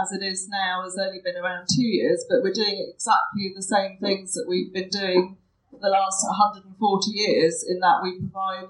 as 0.00 0.12
it 0.12 0.24
is 0.24 0.48
now, 0.48 0.82
has 0.84 0.96
only 0.96 1.20
been 1.22 1.36
around 1.36 1.66
two 1.68 1.84
years, 1.84 2.24
but 2.28 2.42
we're 2.42 2.52
doing 2.52 2.90
exactly 2.94 3.52
the 3.54 3.62
same 3.62 3.98
things 3.98 4.34
that 4.34 4.46
we've 4.48 4.72
been 4.72 4.88
doing 4.88 5.36
the 5.72 5.88
last 5.88 6.24
140 6.26 7.10
years. 7.10 7.64
In 7.68 7.80
that 7.80 8.00
we 8.02 8.18
provide 8.18 8.68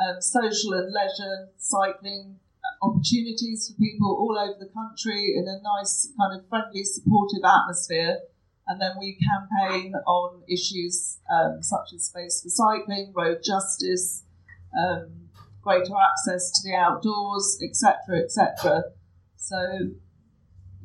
um, 0.00 0.20
social 0.20 0.72
and 0.74 0.92
leisure 0.92 1.48
cycling 1.56 2.36
opportunities 2.82 3.68
for 3.68 3.78
people 3.78 4.08
all 4.08 4.38
over 4.38 4.58
the 4.58 4.70
country 4.72 5.34
in 5.36 5.46
a 5.46 5.62
nice, 5.62 6.10
kind 6.18 6.38
of 6.38 6.48
friendly, 6.48 6.84
supportive 6.84 7.44
atmosphere. 7.44 8.20
And 8.66 8.80
then 8.80 8.92
we 8.98 9.18
campaign 9.18 9.94
on 10.06 10.42
issues 10.48 11.18
um, 11.30 11.62
such 11.62 11.92
as 11.94 12.04
space 12.04 12.42
for 12.42 12.48
cycling, 12.48 13.12
road 13.14 13.38
justice, 13.44 14.22
um, 14.78 15.28
greater 15.62 15.94
access 15.96 16.50
to 16.50 16.68
the 16.68 16.74
outdoors, 16.74 17.58
etc., 17.62 18.22
etc. 18.22 18.84
So, 19.36 19.56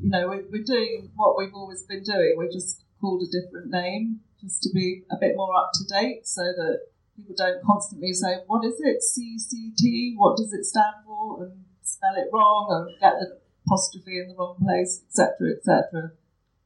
you 0.01 0.09
know, 0.09 0.27
we're, 0.27 0.45
we're 0.51 0.63
doing 0.63 1.11
what 1.15 1.37
we've 1.37 1.53
always 1.53 1.83
been 1.83 2.03
doing. 2.03 2.33
We're 2.35 2.51
just 2.51 2.83
called 2.99 3.21
a 3.21 3.41
different 3.41 3.69
name 3.69 4.21
just 4.41 4.61
to 4.63 4.69
be 4.73 5.03
a 5.11 5.17
bit 5.19 5.35
more 5.35 5.55
up 5.55 5.71
to 5.73 5.83
date 5.85 6.27
so 6.27 6.41
that 6.43 6.87
people 7.15 7.35
don't 7.35 7.63
constantly 7.63 8.13
say, 8.13 8.37
what 8.47 8.63
is 8.65 8.79
it, 8.79 9.01
CCT? 9.01 10.13
What 10.15 10.37
does 10.37 10.53
it 10.53 10.65
stand 10.65 10.95
for? 11.05 11.43
And 11.43 11.63
spell 11.81 12.15
it 12.15 12.29
wrong 12.31 12.67
and 12.69 12.99
get 12.99 13.19
the 13.19 13.39
apostrophe 13.65 14.19
in 14.19 14.29
the 14.29 14.35
wrong 14.35 14.57
place, 14.61 15.03
etc., 15.07 15.57
etc. 15.57 16.11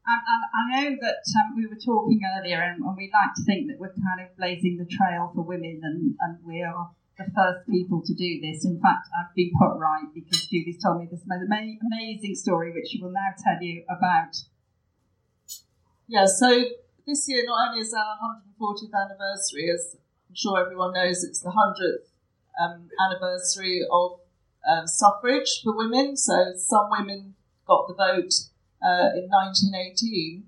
And, 0.02 0.22
and, 0.26 0.44
I 0.52 0.62
know 0.70 0.98
that 1.02 1.22
um, 1.40 1.56
we 1.56 1.68
were 1.68 1.78
talking 1.78 2.22
earlier, 2.26 2.60
and, 2.62 2.84
and, 2.84 2.98
we 2.98 3.12
like 3.14 3.34
to 3.36 3.44
think 3.44 3.68
that 3.68 3.80
we're 3.80 3.94
kind 3.94 4.20
of 4.20 4.36
blazing 4.36 4.78
the 4.78 4.90
trail 4.90 5.32
for 5.34 5.42
women, 5.42 5.80
and, 5.84 6.16
and 6.20 6.38
we 6.44 6.64
are 6.64 6.90
the 7.18 7.26
first 7.36 7.70
people 7.70 8.02
to 8.02 8.14
do 8.14 8.42
this. 8.42 8.66
In 8.66 8.82
fact, 8.82 9.08
I've 9.14 9.34
been 9.36 9.52
put 9.58 9.78
right 9.78 10.10
because 10.14 10.48
Julie's 10.48 10.82
told 10.82 11.02
me 11.02 11.08
this 11.10 11.22
amazing 11.30 12.36
story, 12.36 12.74
which 12.74 12.90
she 12.90 13.02
will 13.02 13.12
now 13.12 13.30
tell 13.38 13.62
you 13.62 13.84
about. 13.90 14.36
Yeah, 16.08 16.26
so 16.26 16.66
this 17.12 17.28
year 17.28 17.44
not 17.46 17.70
only 17.70 17.82
is 17.82 17.94
our 17.94 18.16
140th 18.60 18.96
anniversary, 18.96 19.70
as 19.70 19.98
I'm 20.30 20.36
sure 20.36 20.60
everyone 20.60 20.94
knows, 20.94 21.24
it's 21.24 21.42
the 21.42 21.52
100th 21.52 22.08
um, 22.64 22.90
anniversary 23.06 23.82
of 23.92 24.20
um, 24.68 24.88
suffrage 24.88 25.62
for 25.64 25.76
women. 25.76 26.16
So 26.16 26.54
some 26.56 26.90
women 26.90 27.36
got 27.68 27.88
the 27.88 27.96
vote 27.96 28.34
uh, 28.82 29.12
in 29.20 29.28
1918. 29.28 30.44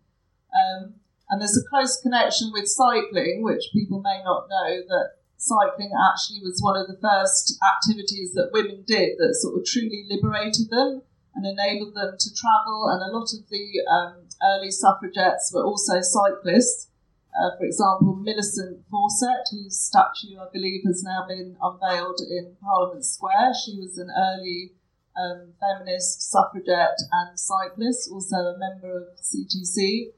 Um, 0.55 0.93
and 1.30 1.41
there's 1.41 1.57
a 1.57 1.68
close 1.68 1.99
connection 1.99 2.51
with 2.53 2.68
cycling, 2.68 3.43
which 3.43 3.74
people 3.74 4.01
may 4.01 4.22
not 4.24 4.47
know 4.49 4.82
that 4.88 5.20
cycling 5.38 5.91
actually 5.91 6.39
was 6.39 6.61
one 6.61 6.80
of 6.80 6.88
the 6.88 6.99
first 7.01 7.59
activities 7.59 8.34
that 8.34 8.51
women 8.53 8.84
did 8.88 9.18
that 9.18 9.36
sort 9.36 9.59
of 9.59 9.66
truly 9.66 10.05
liberated 10.07 10.70
them 10.70 11.01
and 11.36 11.45
enabled 11.45 11.95
them 11.95 12.16
to 12.18 12.34
travel. 12.34 12.88
And 12.88 13.01
a 13.01 13.11
lot 13.11 13.34
of 13.34 13.49
the 13.49 13.84
um, 13.91 14.24
early 14.44 14.72
suffragettes 14.72 15.52
were 15.54 15.64
also 15.64 16.02
cyclists. 16.02 16.89
Uh, 17.34 17.58
for 17.58 17.66
example, 17.66 18.16
Millicent 18.16 18.86
Fawcett, 18.91 19.48
whose 19.52 19.80
statue 19.80 20.38
I 20.39 20.46
believe 20.54 20.84
has 20.86 21.04
now 21.04 21.26
been 21.28 21.58
unveiled 21.62 22.20
in 22.30 22.56
Parliament 22.62 23.06
Square. 23.06 23.54
She 23.66 23.80
was 23.80 23.98
an 23.98 24.10
early 24.16 24.74
um, 25.18 25.54
feminist 25.60 26.30
suffragette 26.30 27.00
and 27.12 27.39
cyclist, 27.39 28.10
also 28.12 28.36
a 28.36 28.58
member 28.58 28.98
of 28.98 29.20
CTC. 29.20 30.14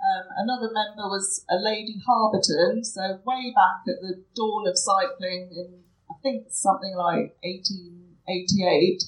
Um, 0.00 0.26
another 0.36 0.70
member 0.72 1.08
was 1.08 1.44
a 1.50 1.56
Lady 1.56 1.96
Harberton, 2.06 2.84
so 2.84 3.18
way 3.24 3.52
back 3.54 3.82
at 3.88 4.00
the 4.00 4.22
dawn 4.34 4.68
of 4.68 4.78
cycling 4.78 5.50
in, 5.52 5.80
I 6.10 6.14
think, 6.22 6.46
something 6.50 6.94
like 6.96 7.36
1888. 7.42 9.02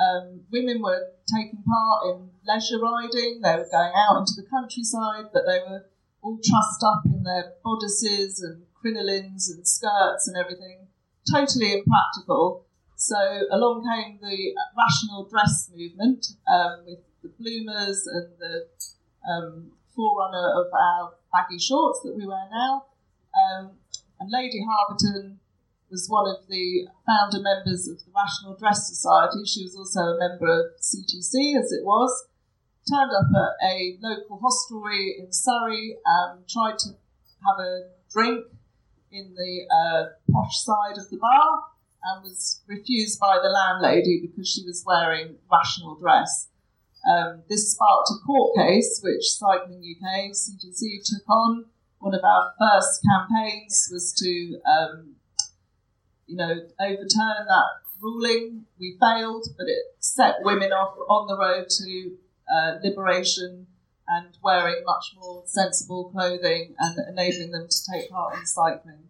Um, 0.00 0.40
women 0.50 0.80
were 0.80 1.12
taking 1.28 1.62
part 1.62 2.06
in 2.06 2.30
leisure 2.46 2.80
riding, 2.80 3.40
they 3.42 3.54
were 3.56 3.68
going 3.70 3.92
out 3.94 4.18
into 4.18 4.32
the 4.36 4.46
countryside, 4.48 5.26
but 5.32 5.42
they 5.46 5.60
were 5.68 5.84
all 6.22 6.38
trussed 6.42 6.82
up 6.82 7.02
in 7.04 7.22
their 7.22 7.52
bodices 7.62 8.40
and 8.40 8.64
crinolines 8.82 9.50
and 9.50 9.66
skirts 9.66 10.26
and 10.26 10.36
everything. 10.36 10.88
Totally 11.30 11.74
impractical. 11.74 12.64
So 12.96 13.16
along 13.50 13.84
came 13.84 14.18
the 14.20 14.54
rational 14.76 15.28
dress 15.28 15.70
movement 15.74 16.26
um, 16.48 16.84
with 16.86 16.98
the 17.22 17.28
bloomers 17.38 18.06
and 18.06 18.28
the 18.38 18.66
um, 19.30 19.72
forerunner 19.94 20.60
of 20.60 20.66
our 20.72 21.12
baggy 21.32 21.58
shorts 21.58 22.00
that 22.04 22.16
we 22.16 22.26
wear 22.26 22.48
now. 22.52 22.84
Um, 23.34 23.72
and 24.18 24.30
Lady 24.30 24.60
Harberton 24.60 25.36
was 25.90 26.08
one 26.08 26.28
of 26.28 26.46
the 26.48 26.86
founder 27.06 27.42
members 27.42 27.88
of 27.88 27.98
the 27.98 28.12
Rational 28.14 28.56
Dress 28.56 28.88
Society. 28.88 29.44
She 29.44 29.64
was 29.64 29.76
also 29.76 30.00
a 30.00 30.18
member 30.18 30.46
of 30.46 30.80
CTC, 30.80 31.58
as 31.58 31.72
it 31.72 31.84
was 31.84 32.28
turned 32.88 33.12
up 33.12 33.30
at 33.34 33.66
a 33.66 33.98
local 34.00 34.38
hostelry 34.38 35.16
in 35.18 35.32
Surrey, 35.32 35.96
um, 36.06 36.44
tried 36.48 36.78
to 36.78 36.90
have 37.46 37.58
a 37.58 37.90
drink 38.12 38.46
in 39.12 39.34
the 39.34 39.66
uh, 39.70 40.04
posh 40.32 40.58
side 40.60 40.98
of 40.98 41.08
the 41.10 41.18
bar, 41.18 41.64
and 42.02 42.22
was 42.22 42.62
refused 42.66 43.20
by 43.20 43.38
the 43.42 43.48
landlady 43.48 44.20
because 44.20 44.48
she 44.48 44.64
was 44.64 44.84
wearing 44.86 45.36
rational 45.50 45.96
dress. 45.96 46.48
Um, 47.08 47.42
this 47.48 47.72
sparked 47.72 48.10
a 48.10 48.24
court 48.26 48.56
case 48.56 49.00
which 49.02 49.24
Cycling 49.24 49.80
UK, 49.80 50.32
CTC, 50.32 51.02
took 51.04 51.28
on. 51.28 51.66
One 51.98 52.14
of 52.14 52.22
our 52.24 52.52
first 52.58 53.04
campaigns 53.04 53.88
was 53.92 54.12
to, 54.14 54.60
um, 54.66 55.16
you 56.30 56.36
know, 56.36 56.62
overturn 56.80 57.46
that 57.48 57.80
ruling. 58.00 58.66
We 58.78 58.96
failed, 59.00 59.48
but 59.58 59.66
it 59.66 59.96
set 59.98 60.36
women 60.42 60.72
off 60.72 60.96
on 61.08 61.26
the 61.26 61.36
road 61.36 61.68
to 61.68 62.16
uh, 62.50 62.78
liberation 62.82 63.66
and 64.06 64.28
wearing 64.42 64.82
much 64.84 65.14
more 65.18 65.42
sensible 65.44 66.10
clothing 66.10 66.74
and 66.78 66.98
enabling 67.08 67.50
them 67.50 67.68
to 67.68 67.76
take 67.92 68.10
part 68.10 68.38
in 68.38 68.46
cycling. 68.46 69.08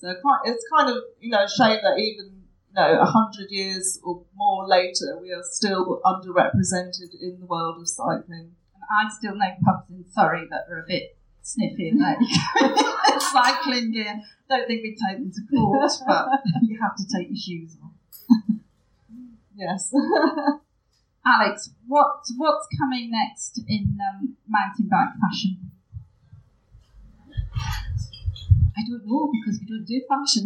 So 0.00 0.14
it's 0.44 0.64
kind 0.72 0.90
of 0.90 1.02
you 1.20 1.30
know 1.30 1.44
a 1.44 1.48
shame 1.48 1.80
that 1.82 1.98
even 1.98 2.42
you 2.68 2.74
know 2.74 3.00
a 3.00 3.04
hundred 3.04 3.50
years 3.50 4.00
or 4.02 4.22
more 4.34 4.66
later 4.66 5.18
we 5.20 5.32
are 5.32 5.42
still 5.42 6.00
underrepresented 6.04 7.20
in 7.20 7.38
the 7.40 7.46
world 7.46 7.80
of 7.80 7.88
cycling. 7.88 8.54
And 8.74 8.82
I 8.98 9.10
still 9.12 9.34
know 9.34 9.50
pubs 9.64 9.90
in 9.90 10.04
Surrey 10.10 10.46
that 10.50 10.66
are 10.70 10.80
a 10.80 10.86
bit 10.86 11.17
sniffy 11.48 11.88
and 11.88 12.00
like 12.00 12.18
cycling 13.20 13.92
gear. 13.92 14.20
Don't 14.48 14.66
think 14.66 14.82
we'd 14.82 14.98
take 14.98 15.18
them 15.18 15.32
to 15.32 15.56
court, 15.56 15.90
but 16.06 16.28
you 16.62 16.78
have 16.80 16.96
to 16.96 17.04
take 17.06 17.28
your 17.28 17.36
shoes 17.36 17.76
off. 17.82 17.92
yes. 19.56 19.92
Alex, 21.26 21.70
what 21.86 22.24
what's 22.36 22.68
coming 22.78 23.10
next 23.10 23.60
in 23.66 23.98
um, 24.00 24.36
mountain 24.48 24.88
bike 24.88 25.14
fashion? 25.20 25.70
I 28.76 28.82
don't 28.88 29.06
know 29.06 29.30
because 29.32 29.60
we 29.60 29.66
don't 29.66 29.84
do 29.84 30.00
fashion. 30.08 30.44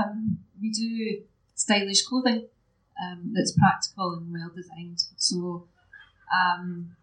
um, 0.00 0.38
we 0.60 0.70
do 0.70 1.22
stylish 1.54 2.02
clothing 2.02 2.46
um, 3.02 3.32
that's 3.34 3.52
practical 3.52 4.14
and 4.14 4.32
well 4.32 4.50
designed. 4.54 5.02
So 5.16 5.68
um, 6.32 6.96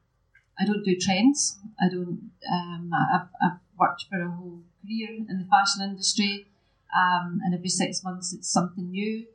I 0.60 0.66
don't 0.66 0.84
do 0.84 0.96
trends. 1.00 1.58
I 1.80 1.90
don't. 1.90 2.32
Um, 2.52 2.92
I've, 2.94 3.28
I've 3.42 3.60
worked 3.78 4.06
for 4.10 4.22
a 4.22 4.30
whole 4.30 4.62
career 4.82 5.10
in 5.28 5.40
the 5.40 5.48
fashion 5.50 5.84
industry, 5.84 6.48
um, 6.96 7.42
and 7.44 7.54
every 7.54 7.70
six 7.70 8.04
months 8.04 8.34
it's 8.34 8.50
something 8.50 8.90
new. 8.90 9.26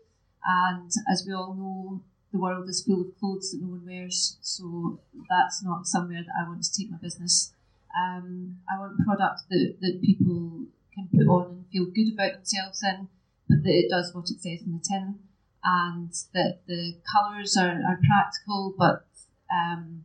And 0.45 0.91
as 1.11 1.25
we 1.27 1.35
all 1.35 1.55
know, 1.55 2.03
the 2.33 2.39
world 2.39 2.69
is 2.69 2.83
full 2.83 3.03
of 3.03 3.19
clothes 3.19 3.51
that 3.51 3.61
no 3.61 3.69
one 3.69 3.85
wears, 3.85 4.39
so 4.41 5.01
that's 5.29 5.63
not 5.63 5.87
somewhere 5.87 6.23
that 6.23 6.33
I 6.41 6.49
want 6.49 6.63
to 6.63 6.73
take 6.73 6.91
my 6.91 6.97
business. 6.97 7.53
Um, 7.95 8.59
I 8.73 8.79
want 8.79 9.05
product 9.05 9.43
that, 9.51 9.77
that 9.81 10.01
people 10.01 10.67
can 10.95 11.09
put 11.13 11.27
on 11.27 11.51
and 11.51 11.67
feel 11.73 11.87
good 11.87 12.15
about 12.15 12.35
themselves 12.35 12.83
in, 12.83 13.09
but 13.49 13.63
that 13.65 13.71
it 13.71 13.91
does 13.91 14.15
what 14.15 14.31
it 14.31 14.41
says 14.41 14.63
in 14.65 14.73
the 14.73 14.85
tin, 14.89 15.19
and 15.65 16.13
that 16.33 16.61
the 16.67 16.95
colours 17.13 17.57
are, 17.57 17.83
are 17.87 17.99
practical, 18.07 18.75
but 18.79 19.07
um, 19.53 20.05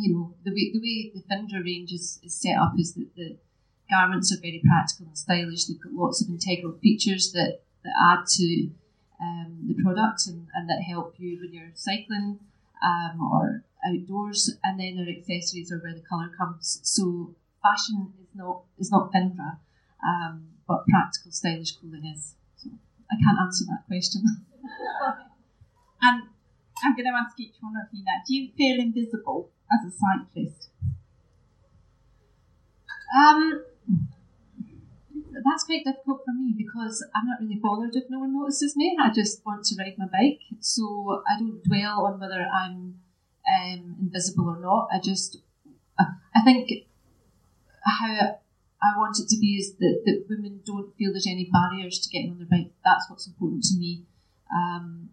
you 0.00 0.14
know 0.14 0.34
the 0.44 0.50
way 0.50 0.70
the 0.72 0.80
way 0.80 1.12
the 1.14 1.22
Findra 1.28 1.64
range 1.64 1.92
is, 1.92 2.18
is 2.22 2.34
set 2.34 2.56
up 2.56 2.74
is 2.78 2.94
that 2.94 3.14
the 3.16 3.36
garments 3.90 4.32
are 4.32 4.40
very 4.40 4.62
practical 4.64 5.06
and 5.06 5.18
stylish. 5.18 5.64
They've 5.64 5.80
got 5.80 5.92
lots 5.92 6.22
of 6.22 6.30
integral 6.30 6.78
features 6.80 7.32
that, 7.32 7.60
that 7.84 7.92
add 8.00 8.26
to 8.26 8.70
um, 9.20 9.58
the 9.66 9.82
product 9.82 10.26
and, 10.28 10.46
and 10.54 10.70
that 10.70 10.82
help 10.82 11.14
you 11.18 11.40
when 11.40 11.52
you're 11.52 11.72
cycling 11.74 12.38
um, 12.82 13.20
or 13.20 13.64
outdoors. 13.84 14.56
And 14.64 14.78
then 14.78 14.96
their 14.96 15.14
accessories 15.14 15.72
are 15.72 15.78
where 15.78 15.94
the 15.94 16.04
colour 16.08 16.30
comes. 16.36 16.80
So 16.84 17.34
fashion 17.62 18.12
is 18.22 18.28
not 18.34 18.62
is 18.78 18.90
not 18.90 19.12
Findra, 19.12 19.58
um, 20.06 20.46
but 20.66 20.86
practical 20.86 21.32
stylish 21.32 21.72
clothing 21.72 22.06
is. 22.14 22.34
So 22.56 22.70
I 23.10 23.16
can't 23.16 23.38
answer 23.40 23.64
that 23.66 23.86
question. 23.86 24.22
and 26.02 26.22
I'm 26.82 26.96
going 26.96 27.04
to 27.04 27.18
ask 27.18 27.38
each 27.38 27.56
one 27.60 27.74
of 27.76 27.88
you 27.92 28.04
now: 28.04 28.22
Do 28.26 28.34
you 28.34 28.50
feel 28.56 28.80
invisible 28.80 29.50
as 29.72 29.86
a 29.86 29.90
cyclist? 29.90 30.70
Um, 33.16 33.64
that's 35.44 35.64
quite 35.64 35.84
difficult 35.84 36.22
for 36.24 36.32
me 36.32 36.54
because 36.56 37.04
I'm 37.14 37.26
not 37.26 37.40
really 37.40 37.60
bothered 37.62 37.94
if 37.94 38.04
no 38.10 38.20
one 38.20 38.32
notices 38.32 38.76
me. 38.76 38.96
I 39.00 39.10
just 39.12 39.44
want 39.44 39.64
to 39.66 39.76
ride 39.78 39.96
my 39.98 40.06
bike, 40.06 40.40
so 40.60 41.22
I 41.28 41.38
don't 41.38 41.62
dwell 41.64 42.06
on 42.06 42.20
whether 42.20 42.46
I'm 42.46 43.00
um, 43.48 43.96
invisible 44.00 44.48
or 44.48 44.60
not. 44.60 44.88
I 44.92 45.00
just, 45.00 45.38
I 45.98 46.42
think 46.44 46.70
how 47.84 48.38
I 48.82 48.96
want 48.96 49.18
it 49.18 49.28
to 49.28 49.38
be 49.38 49.56
is 49.56 49.74
that, 49.76 50.02
that 50.04 50.24
women 50.28 50.60
don't 50.64 50.96
feel 50.96 51.12
there's 51.12 51.26
any 51.26 51.50
barriers 51.50 51.98
to 52.00 52.08
getting 52.08 52.32
on 52.32 52.38
their 52.38 52.46
bike. 52.46 52.72
That's 52.84 53.08
what's 53.08 53.26
important 53.26 53.64
to 53.64 53.76
me. 53.76 54.04
Um, 54.54 55.10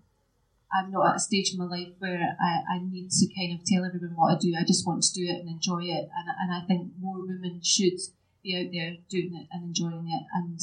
I'm 0.73 0.91
not 0.91 1.09
at 1.09 1.15
a 1.15 1.19
stage 1.19 1.53
in 1.53 1.59
my 1.59 1.65
life 1.65 1.93
where 1.99 2.35
I, 2.41 2.75
I 2.75 2.79
need 2.79 3.09
to 3.11 3.27
kind 3.33 3.57
of 3.57 3.65
tell 3.65 3.85
everyone 3.85 4.15
what 4.15 4.35
I 4.35 4.37
do. 4.37 4.53
I 4.57 4.65
just 4.65 4.85
want 4.85 5.03
to 5.03 5.13
do 5.13 5.25
it 5.25 5.39
and 5.39 5.49
enjoy 5.49 5.83
it. 5.83 6.09
And, 6.11 6.27
and 6.39 6.53
I 6.53 6.65
think 6.67 6.91
more 6.99 7.19
women 7.19 7.61
should 7.63 7.99
be 8.43 8.55
out 8.55 8.71
there 8.73 8.97
doing 9.09 9.33
it 9.35 9.47
and 9.51 9.63
enjoying 9.63 10.07
it. 10.09 10.23
And 10.33 10.59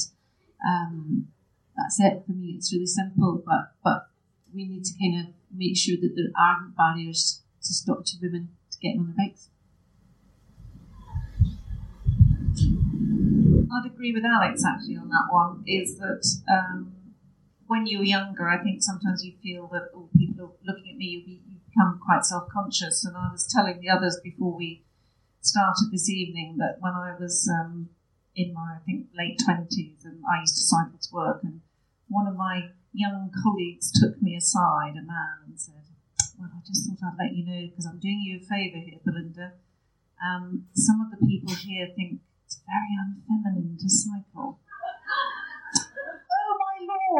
um, 0.66 1.28
that's 1.76 2.00
it 2.00 2.24
for 2.26 2.32
me. 2.32 2.54
It's 2.56 2.72
really 2.72 2.86
simple, 2.86 3.42
but, 3.44 3.72
but 3.82 4.08
we 4.54 4.66
need 4.66 4.84
to 4.84 4.92
kind 5.00 5.20
of 5.26 5.34
make 5.50 5.76
sure 5.76 5.96
that 6.00 6.14
there 6.14 6.32
aren't 6.38 6.76
barriers 6.76 7.40
to 7.62 7.72
stop 7.72 8.04
to 8.04 8.16
women 8.20 8.50
to 8.70 8.78
getting 8.78 9.00
on 9.00 9.14
their 9.16 9.26
bikes. 9.26 9.48
I'd 13.74 13.86
agree 13.86 14.12
with 14.12 14.24
Alex 14.24 14.62
actually 14.64 14.96
on 14.96 15.08
that 15.08 15.28
one. 15.30 15.64
Is 15.66 15.98
that 15.98 16.24
um, 16.48 16.93
when 17.66 17.86
you're 17.86 18.04
younger, 18.04 18.48
I 18.48 18.62
think 18.62 18.82
sometimes 18.82 19.24
you 19.24 19.32
feel 19.42 19.68
that 19.72 19.90
oh, 19.94 20.08
people 20.16 20.46
are 20.46 20.72
looking 20.72 20.92
at 20.92 20.96
me, 20.96 21.06
you, 21.06 21.38
you 21.48 21.58
become 21.68 22.00
quite 22.04 22.24
self 22.24 22.48
conscious. 22.48 23.04
And 23.04 23.16
I 23.16 23.30
was 23.30 23.46
telling 23.46 23.80
the 23.80 23.90
others 23.90 24.18
before 24.22 24.56
we 24.56 24.82
started 25.40 25.90
this 25.92 26.08
evening 26.08 26.56
that 26.58 26.76
when 26.80 26.92
I 26.92 27.14
was 27.18 27.48
um, 27.48 27.90
in 28.34 28.52
my, 28.52 28.76
I 28.76 28.84
think, 28.84 29.06
late 29.16 29.38
20s 29.38 30.04
and 30.04 30.22
I 30.30 30.40
used 30.40 30.56
to 30.56 30.62
cycle 30.62 30.98
to 31.00 31.14
work, 31.14 31.40
and 31.42 31.60
one 32.08 32.26
of 32.26 32.36
my 32.36 32.70
young 32.92 33.30
colleagues 33.42 33.92
took 34.00 34.20
me 34.22 34.36
aside, 34.36 34.94
a 34.96 35.02
man, 35.02 35.44
and 35.46 35.60
said, 35.60 35.82
Well, 36.38 36.50
I 36.54 36.60
just 36.66 36.88
thought 36.88 37.06
I'd 37.06 37.18
let 37.18 37.34
you 37.34 37.44
know 37.44 37.68
because 37.68 37.86
I'm 37.86 37.98
doing 37.98 38.20
you 38.20 38.38
a 38.38 38.40
favour 38.40 38.78
here, 38.78 39.00
Belinda. 39.04 39.52
Um, 40.24 40.66
some 40.74 41.00
of 41.00 41.10
the 41.10 41.26
people 41.26 41.54
here 41.54 41.88
think 41.94 42.20
it's 42.46 42.60
very 42.64 42.96
unfeminine 42.96 43.78
to 43.80 43.88
cycle. 43.88 44.60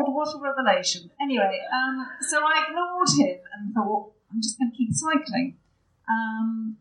What 0.03 0.34
a 0.34 0.38
revelation. 0.40 1.11
Anyway, 1.20 1.61
um, 1.72 2.07
so 2.28 2.38
I 2.38 2.66
ignored 2.68 3.09
him 3.16 3.40
and 3.55 3.74
thought, 3.74 4.12
I'm 4.30 4.42
just 4.42 4.59
going 4.59 4.72
to 4.72 4.76
keep 4.76 4.90
cycling. 4.92 5.57
Um, 6.11 6.78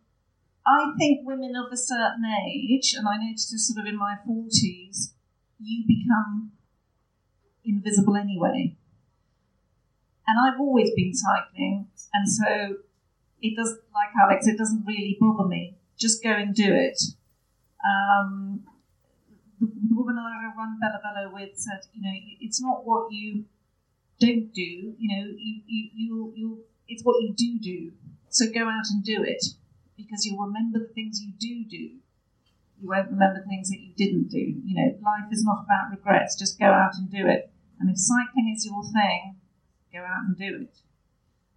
I 0.66 0.94
think 0.98 1.28
women 1.28 1.56
of 1.56 1.72
a 1.72 1.78
certain 1.78 2.26
age, 2.48 2.96
and 2.98 3.08
I 3.08 3.18
noticed 3.18 3.52
this 3.52 3.68
sort 3.68 3.86
of 3.86 3.92
in 3.92 3.98
my 3.98 4.16
40s, 4.28 5.14
you 5.62 5.84
become 5.86 6.52
invisible 7.64 8.16
anyway. 8.16 8.76
And 10.28 10.40
I've 10.40 10.60
always 10.60 10.90
been 10.96 11.14
cycling, 11.14 11.88
and 12.14 12.30
so 12.30 12.78
it 13.42 13.56
does, 13.56 13.78
like 13.94 14.10
Alex, 14.24 14.48
it 14.48 14.58
doesn't 14.58 14.86
really 14.88 15.18
bother 15.20 15.48
me. 15.48 15.76
Just 15.98 16.24
go 16.24 16.32
and 16.32 16.56
do 16.56 16.74
it. 16.74 17.00
Um, 17.86 18.64
the 19.68 19.96
woman 19.96 20.18
I 20.18 20.52
run 20.56 20.80
Bella 20.80 21.32
with 21.34 21.58
said, 21.58 21.82
you 21.94 22.02
know, 22.02 22.14
it's 22.40 22.62
not 22.62 22.86
what 22.86 23.12
you 23.12 23.46
don't 24.20 24.54
do, 24.54 24.96
you 24.98 25.10
know, 25.10 25.26
you, 25.38 25.62
you, 25.68 25.90
you, 25.94 26.34
you, 26.36 26.60
it's 26.88 27.04
what 27.04 27.22
you 27.22 27.34
do 27.36 27.60
do. 27.60 27.92
So 28.30 28.46
go 28.52 28.68
out 28.68 28.86
and 28.90 29.04
do 29.04 29.24
it 29.24 29.44
because 29.98 30.26
you'll 30.26 30.44
remember 30.46 30.80
the 30.80 30.94
things 30.94 31.22
you 31.22 31.34
do 31.38 31.64
do. 31.70 31.98
You 32.82 32.90
won't 32.90 33.12
remember 33.12 33.44
things 33.48 33.70
that 33.70 33.80
you 33.80 33.94
didn't 33.96 34.30
do. 34.30 34.40
You 34.40 34.76
know, 34.76 34.98
life 35.04 35.32
is 35.32 35.44
not 35.44 35.64
about 35.66 35.92
regrets. 35.92 36.38
Just 36.38 36.60
go 36.60 36.66
out 36.66 36.96
and 36.96 37.10
do 37.10 37.28
it. 37.28 37.52
And 37.80 37.90
if 37.90 37.98
cycling 37.98 38.54
is 38.54 38.66
your 38.66 38.84
thing, 38.84 39.36
go 39.94 40.00
out 40.00 40.26
and 40.28 40.38
do 40.38 40.66
it. 40.68 40.76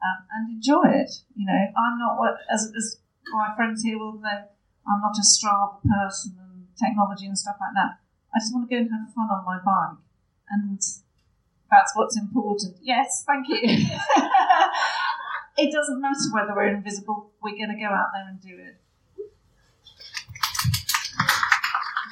Um, 0.05 0.27
and 0.31 0.55
enjoy 0.55 0.85
it. 0.87 1.11
You 1.35 1.47
know, 1.47 1.67
I'm 1.77 1.99
not 1.99 2.19
what, 2.19 2.37
as, 2.53 2.71
as 2.77 2.99
my 3.33 3.55
friends 3.57 3.83
here 3.83 3.99
will 3.99 4.21
know, 4.21 4.45
I'm 4.87 5.01
not 5.01 5.19
a 5.19 5.23
Strava 5.23 5.81
person 5.83 6.37
technology 6.79 7.27
and 7.27 7.39
stuff 7.39 7.57
like 7.61 7.75
that. 7.75 7.99
I 8.35 8.39
just 8.39 8.55
want 8.55 8.69
to 8.69 8.75
go 8.75 8.81
and 8.81 8.91
have 8.91 9.15
fun 9.15 9.29
on 9.33 9.45
my 9.45 9.59
bike. 9.65 9.99
And 10.51 10.81
that's 11.71 11.93
what's 11.95 12.17
important. 12.17 12.77
Yes, 12.83 13.25
thank 13.27 13.49
you. 13.49 13.61
it 15.59 15.73
doesn't 15.73 16.01
matter 16.01 16.31
whether 16.33 16.55
we're 16.55 16.75
invisible, 16.75 17.33
we're 17.43 17.57
going 17.57 17.75
to 17.75 17.81
go 17.81 17.89
out 17.89 18.09
there 18.15 18.29
and 18.29 18.41
do 18.41 18.57
it. 18.63 18.81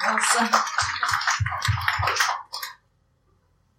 Uh, 0.07 0.61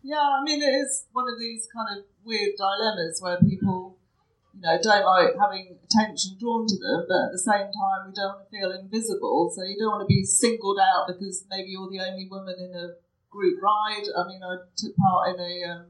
yeah, 0.03 0.39
I 0.41 0.43
mean, 0.43 0.62
it 0.62 0.66
is 0.66 1.05
one 1.12 1.28
of 1.28 1.39
these 1.39 1.68
kind 1.72 1.99
of 1.99 2.05
weird 2.24 2.57
dilemmas 2.57 3.20
where 3.20 3.39
people 3.39 3.97
you 4.57 4.62
know, 4.62 4.78
don't 4.82 5.04
like 5.04 5.36
having 5.38 5.76
attention 5.84 6.36
drawn 6.40 6.66
to 6.66 6.76
them, 6.78 7.04
but 7.09 7.28
at 7.28 7.32
the 7.32 7.38
same 7.38 7.68
time, 7.68 8.09
we 8.09 8.12
don't 8.16 8.40
want 8.40 8.48
to 8.48 8.57
feel 8.57 8.72
invisible. 8.72 9.52
So 9.54 9.62
you 9.62 9.76
don't 9.78 9.92
want 9.92 10.09
to 10.09 10.12
be 10.12 10.24
singled 10.24 10.78
out 10.80 11.07
because 11.09 11.44
maybe 11.50 11.70
you're 11.70 11.90
the 11.90 12.00
only 12.00 12.26
woman 12.26 12.57
in 12.59 12.74
a 12.74 12.94
group 13.30 13.61
ride. 13.62 14.04
I 14.16 14.26
mean, 14.26 14.40
I 14.42 14.57
took 14.76 14.96
part 14.96 15.34
in 15.34 15.40
a 15.40 15.70
um, 15.70 15.86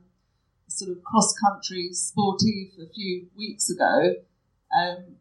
sort 0.66 0.90
of 0.90 1.04
cross 1.04 1.32
country 1.38 1.90
sportive 1.92 2.74
a 2.82 2.92
few 2.92 3.28
weeks 3.36 3.70
ago, 3.70 4.16
um, 4.76 5.14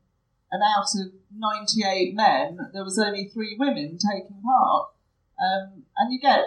and 0.52 0.64
out 0.64 0.88
of 0.96 1.14
98 1.38 2.16
men, 2.16 2.58
there 2.74 2.84
was 2.84 2.98
only 2.98 3.26
three 3.26 3.56
women 3.60 4.00
taking 4.00 4.42
part. 4.42 4.90
Um, 5.38 5.84
and 5.98 6.14
you 6.14 6.20
get 6.20 6.46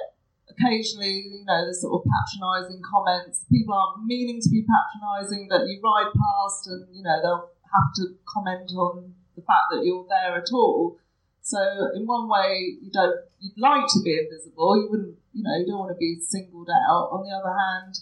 occasionally, 0.51 1.29
you 1.31 1.45
know, 1.45 1.65
there's 1.65 1.81
sort 1.81 2.01
of 2.01 2.11
patronising 2.11 2.83
comments. 2.83 3.45
People 3.51 3.75
aren't 3.75 4.07
meaning 4.07 4.41
to 4.41 4.49
be 4.49 4.65
patronising, 4.65 5.49
but 5.49 5.67
you 5.67 5.81
ride 5.83 6.11
past 6.13 6.67
and, 6.67 6.87
you 6.93 7.03
know, 7.03 7.21
they'll 7.23 7.51
have 7.73 7.93
to 7.97 8.17
comment 8.27 8.71
on 8.77 9.15
the 9.37 9.43
fact 9.43 9.71
that 9.71 9.85
you're 9.85 10.07
there 10.09 10.37
at 10.37 10.49
all. 10.53 10.99
So 11.43 11.59
in 11.95 12.07
one 12.07 12.29
way, 12.29 12.77
you 12.83 12.91
don't, 12.93 13.17
you'd 13.41 13.59
like 13.59 13.87
to 13.89 14.03
be 14.03 14.19
invisible. 14.19 14.77
You 14.77 14.89
wouldn't, 14.91 15.17
you 15.33 15.43
know, 15.43 15.57
you 15.57 15.67
don't 15.67 15.79
want 15.79 15.93
to 15.93 15.99
be 15.99 16.21
singled 16.21 16.69
out. 16.69 17.09
On 17.13 17.25
the 17.25 17.35
other 17.35 17.57
hand, 17.57 17.95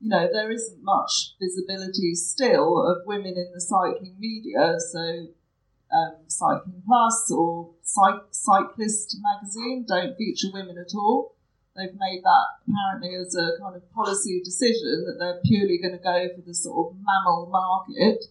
you 0.00 0.08
know, 0.08 0.28
there 0.30 0.50
isn't 0.50 0.82
much 0.82 1.34
visibility 1.40 2.14
still 2.14 2.86
of 2.86 3.06
women 3.06 3.34
in 3.36 3.50
the 3.52 3.60
cycling 3.60 4.16
media. 4.18 4.76
So 4.92 5.28
um, 5.92 6.14
Cycling 6.26 6.82
Plus 6.86 7.30
or 7.30 7.70
Cy- 7.82 8.28
Cyclist 8.30 9.16
magazine 9.20 9.84
don't 9.86 10.16
feature 10.16 10.48
women 10.52 10.78
at 10.78 10.94
all 10.94 11.34
they've 11.76 11.98
made 11.98 12.22
that 12.22 12.46
apparently 12.68 13.14
as 13.16 13.34
a 13.34 13.58
kind 13.60 13.76
of 13.76 13.92
policy 13.92 14.40
decision 14.44 15.04
that 15.06 15.16
they're 15.18 15.40
purely 15.44 15.78
going 15.78 15.96
to 15.96 16.02
go 16.02 16.28
for 16.34 16.42
the 16.42 16.54
sort 16.54 16.92
of 16.92 16.96
MAMIL 16.98 17.50
market. 17.50 18.24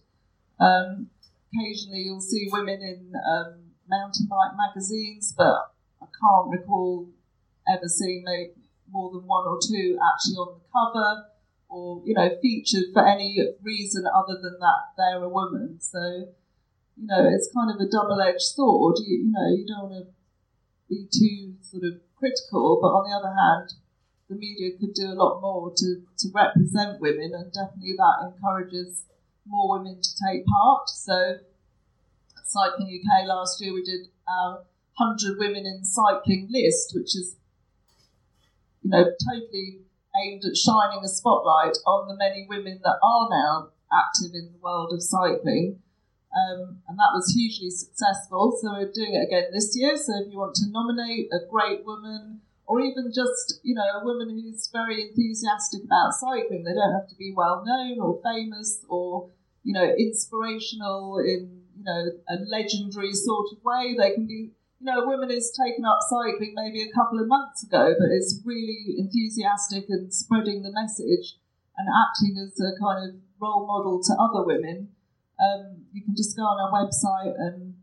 Um, 0.58 1.10
occasionally, 1.52 2.02
you'll 2.02 2.20
see 2.20 2.48
women 2.50 2.80
in 2.80 3.12
um, 3.16 3.54
mountain 3.88 4.26
bike 4.26 4.56
magazines, 4.56 5.34
but 5.36 5.72
I 6.00 6.06
can't 6.06 6.50
recall 6.50 7.08
ever 7.68 7.88
seeing 7.88 8.24
more 8.90 9.10
than 9.10 9.26
one 9.26 9.46
or 9.46 9.58
two 9.60 9.98
actually 9.98 10.36
on 10.36 10.58
the 10.58 10.64
cover 10.72 11.24
or 11.68 12.02
you 12.04 12.14
know 12.14 12.30
featured 12.40 12.84
for 12.92 13.06
any 13.06 13.40
reason 13.62 14.04
other 14.06 14.38
than 14.40 14.56
that 14.60 14.94
they're 14.96 15.22
a 15.22 15.28
woman. 15.28 15.78
So 15.80 15.98
you 16.96 17.06
know 17.06 17.28
it's 17.28 17.50
kind 17.52 17.70
of 17.70 17.80
a 17.80 17.90
double-edged 17.90 18.40
sword. 18.40 18.96
You, 19.04 19.18
you 19.18 19.32
know 19.32 19.48
you 19.48 19.66
don't 19.66 19.90
want 19.90 20.06
to 20.06 20.12
be 20.88 21.08
too 21.10 21.54
sort 21.62 21.84
of 21.84 22.00
critical, 22.24 22.78
but 22.80 22.88
on 22.88 23.04
the 23.04 23.14
other 23.14 23.36
hand, 23.36 23.74
the 24.28 24.36
media 24.36 24.72
could 24.80 24.94
do 24.94 25.12
a 25.12 25.18
lot 25.20 25.40
more 25.40 25.72
to, 25.76 26.00
to 26.18 26.28
represent 26.32 27.00
women, 27.00 27.32
and 27.34 27.52
definitely 27.52 27.94
that 27.96 28.32
encourages 28.32 29.04
more 29.46 29.78
women 29.78 30.00
to 30.00 30.10
take 30.24 30.46
part. 30.46 30.88
So, 30.88 31.38
Cycling 32.44 32.88
UK 32.88 33.26
last 33.26 33.60
year, 33.60 33.74
we 33.74 33.82
did 33.82 34.08
our 34.28 34.64
100 34.96 35.38
Women 35.38 35.66
in 35.66 35.84
Cycling 35.84 36.48
list, 36.50 36.92
which 36.94 37.16
is, 37.16 37.36
you 38.82 38.90
know, 38.90 39.04
totally 39.04 39.80
aimed 40.22 40.44
at 40.44 40.56
shining 40.56 41.04
a 41.04 41.08
spotlight 41.08 41.76
on 41.84 42.08
the 42.08 42.16
many 42.16 42.46
women 42.48 42.80
that 42.84 42.98
are 43.02 43.28
now 43.28 43.70
active 43.92 44.32
in 44.34 44.52
the 44.52 44.58
world 44.62 44.92
of 44.92 45.02
cycling. 45.02 45.80
Um, 46.34 46.82
and 46.88 46.98
that 46.98 47.14
was 47.14 47.32
hugely 47.32 47.70
successful. 47.70 48.58
So 48.60 48.72
we're 48.72 48.90
doing 48.92 49.14
it 49.14 49.26
again 49.28 49.50
this 49.52 49.76
year. 49.78 49.96
So 49.96 50.12
if 50.18 50.32
you 50.32 50.38
want 50.38 50.54
to 50.56 50.70
nominate 50.70 51.28
a 51.32 51.46
great 51.48 51.86
woman, 51.86 52.40
or 52.66 52.80
even 52.80 53.12
just 53.14 53.60
you 53.62 53.74
know 53.74 53.86
a 54.00 54.04
woman 54.04 54.30
who's 54.30 54.68
very 54.72 55.02
enthusiastic 55.02 55.84
about 55.84 56.12
cycling, 56.12 56.64
they 56.64 56.74
don't 56.74 56.92
have 56.92 57.08
to 57.08 57.16
be 57.16 57.32
well 57.36 57.62
known 57.64 58.00
or 58.00 58.20
famous 58.22 58.84
or 58.88 59.30
you 59.62 59.72
know 59.72 59.84
inspirational 59.98 61.18
in 61.18 61.62
you 61.76 61.84
know 61.84 62.06
a 62.28 62.36
legendary 62.50 63.12
sort 63.12 63.46
of 63.52 63.62
way. 63.62 63.94
They 63.96 64.14
can 64.14 64.26
be 64.26 64.34
you 64.34 64.50
you 64.80 64.92
know, 64.92 65.00
a 65.00 65.06
woman 65.06 65.30
who's 65.30 65.50
taken 65.50 65.84
up 65.84 65.98
cycling 66.08 66.52
maybe 66.54 66.82
a 66.82 66.92
couple 66.92 67.18
of 67.18 67.26
months 67.26 67.62
ago, 67.62 67.94
but 67.98 68.10
is 68.10 68.42
really 68.44 68.96
enthusiastic 68.98 69.86
and 69.88 70.12
spreading 70.12 70.62
the 70.62 70.72
message 70.72 71.36
and 71.76 71.88
acting 71.88 72.36
as 72.36 72.60
a 72.60 72.78
kind 72.78 73.08
of 73.08 73.14
role 73.40 73.66
model 73.66 74.02
to 74.02 74.12
other 74.20 74.44
women. 74.44 74.88
Um, 75.40 75.84
you 75.92 76.02
can 76.04 76.14
just 76.16 76.36
go 76.36 76.42
on 76.42 76.60
our 76.60 76.70
website 76.70 77.34
and 77.36 77.74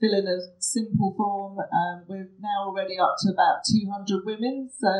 fill 0.00 0.14
in 0.14 0.26
a 0.26 0.40
simple 0.58 1.14
form. 1.16 1.58
Um, 1.58 2.04
we're 2.08 2.30
now 2.40 2.66
already 2.66 2.98
up 2.98 3.16
to 3.20 3.32
about 3.32 3.64
200 3.70 4.24
women, 4.24 4.70
so 4.72 4.90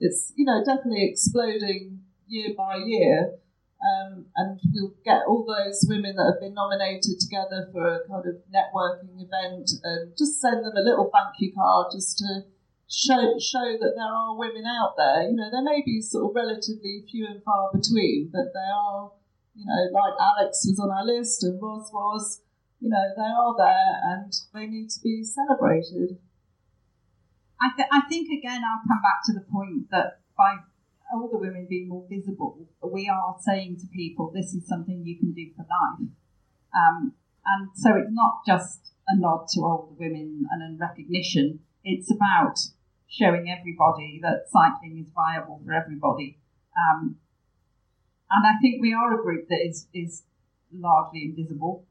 it's 0.00 0.32
you 0.36 0.44
know 0.44 0.62
definitely 0.64 1.08
exploding 1.08 2.00
year 2.26 2.54
by 2.56 2.76
year. 2.76 3.38
Um, 3.82 4.26
and 4.36 4.60
we'll 4.72 4.94
get 5.04 5.26
all 5.26 5.44
those 5.44 5.84
women 5.88 6.14
that 6.14 6.30
have 6.30 6.40
been 6.40 6.54
nominated 6.54 7.18
together 7.18 7.66
for 7.72 7.82
a 7.82 8.06
kind 8.06 8.22
of 8.26 8.38
networking 8.46 9.18
event 9.18 9.72
and 9.82 10.12
just 10.16 10.40
send 10.40 10.64
them 10.64 10.76
a 10.76 10.86
little 10.86 11.10
thank 11.10 11.34
you 11.40 11.52
card 11.52 11.88
just 11.90 12.18
to 12.18 12.46
show 12.92 13.34
show 13.40 13.74
that 13.80 13.94
there 13.96 14.06
are 14.06 14.36
women 14.36 14.64
out 14.66 14.94
there. 14.96 15.28
You 15.28 15.34
know, 15.34 15.50
there 15.50 15.64
may 15.64 15.82
be 15.84 16.00
sort 16.00 16.30
of 16.30 16.36
relatively 16.36 17.04
few 17.10 17.26
and 17.26 17.42
far 17.42 17.70
between, 17.72 18.30
but 18.32 18.52
there 18.52 18.74
are, 18.76 19.10
you 19.54 19.66
know, 19.66 19.82
like 19.92 20.14
Alex 20.20 20.64
was 20.66 20.80
on 20.80 20.90
our 20.90 21.04
list 21.04 21.42
and 21.44 21.60
Ros 21.60 21.90
was, 21.92 22.40
you 22.80 22.88
know, 22.88 23.04
they 23.16 23.22
are 23.22 23.54
there 23.56 24.00
and 24.12 24.32
they 24.54 24.66
need 24.66 24.90
to 24.90 25.00
be 25.00 25.22
celebrated. 25.22 26.18
I, 27.60 27.70
th- 27.76 27.88
I 27.92 28.00
think 28.08 28.28
again, 28.30 28.62
I'll 28.64 28.82
come 28.88 29.02
back 29.02 29.22
to 29.26 29.32
the 29.34 29.46
point 29.46 29.90
that 29.90 30.20
by 30.36 30.56
older 31.14 31.38
women 31.38 31.66
being 31.68 31.88
more 31.88 32.06
visible, 32.08 32.66
we 32.82 33.08
are 33.08 33.36
saying 33.40 33.76
to 33.80 33.86
people, 33.86 34.32
this 34.34 34.54
is 34.54 34.66
something 34.66 35.04
you 35.04 35.18
can 35.18 35.32
do 35.32 35.50
for 35.54 35.62
life. 35.62 36.08
Um, 36.74 37.12
and 37.46 37.68
so 37.74 37.94
it's 37.96 38.10
not 38.10 38.40
just 38.46 38.92
a 39.08 39.18
nod 39.18 39.46
to 39.54 39.60
older 39.60 39.94
women 39.98 40.46
and 40.50 40.62
a 40.62 40.78
recognition, 40.80 41.60
it's 41.84 42.10
about 42.10 42.58
showing 43.08 43.50
everybody 43.50 44.18
that 44.22 44.46
cycling 44.50 44.98
is 44.98 45.12
viable 45.14 45.60
for 45.64 45.72
everybody. 45.72 46.38
Um, 46.76 47.16
and 48.34 48.46
I 48.46 48.58
think 48.60 48.80
we 48.80 48.94
are 48.94 49.18
a 49.18 49.22
group 49.22 49.48
that 49.48 49.60
is, 49.66 49.86
is 49.92 50.22
largely 50.72 51.24
invisible 51.24 51.84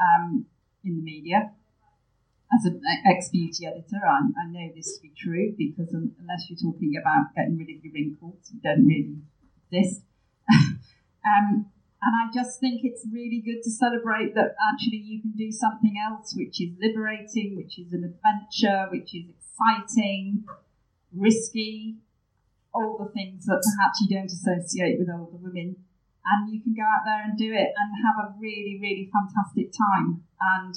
um, 0.00 0.46
in 0.84 0.96
the 0.96 1.02
media 1.02 1.52
as 2.54 2.64
an 2.66 2.80
ex 3.06 3.30
beauty 3.30 3.66
editor, 3.66 4.00
I, 4.04 4.20
I, 4.40 4.46
know 4.50 4.70
this 4.74 4.96
to 4.96 5.02
be 5.02 5.12
true 5.16 5.54
because 5.56 5.92
unless 5.92 6.48
you're 6.48 6.58
talking 6.72 6.94
about 7.00 7.34
getting 7.34 7.56
rid 7.56 7.70
of 7.70 7.84
your 7.84 7.92
wrinkles, 7.92 8.50
you 8.52 8.60
don't 8.62 8.86
really 8.86 9.16
exist. 9.70 10.02
um, 10.52 11.66
and 12.02 12.12
I 12.20 12.32
just 12.32 12.60
think 12.60 12.82
it's 12.84 13.06
really 13.10 13.42
good 13.44 13.62
to 13.64 13.70
celebrate 13.70 14.34
that 14.34 14.54
actually 14.72 14.98
you 14.98 15.22
can 15.22 15.32
do 15.32 15.50
something 15.50 15.94
else 15.96 16.34
which 16.36 16.60
is 16.60 16.76
liberating, 16.80 17.56
which 17.56 17.78
is 17.78 17.92
an 17.92 18.04
adventure, 18.04 18.88
which 18.90 19.14
is 19.14 19.24
exciting, 19.32 20.44
risky, 21.12 21.96
all 22.74 22.98
the 22.98 23.12
things 23.14 23.46
that 23.46 23.62
perhaps 23.62 24.02
you 24.02 24.10
don't 24.10 24.30
associate 24.30 24.98
with 24.98 25.08
older 25.08 25.38
women. 25.38 25.76
And 26.24 26.48
you 26.48 26.60
can 26.60 26.74
go 26.74 26.82
out 26.82 27.04
there 27.04 27.22
and 27.22 27.36
do 27.36 27.52
it 27.52 27.70
and 27.76 27.88
have 28.02 28.16
a 28.18 28.34
really, 28.40 28.78
really 28.80 29.10
fantastic 29.12 29.70
time. 29.72 30.24
And 30.40 30.74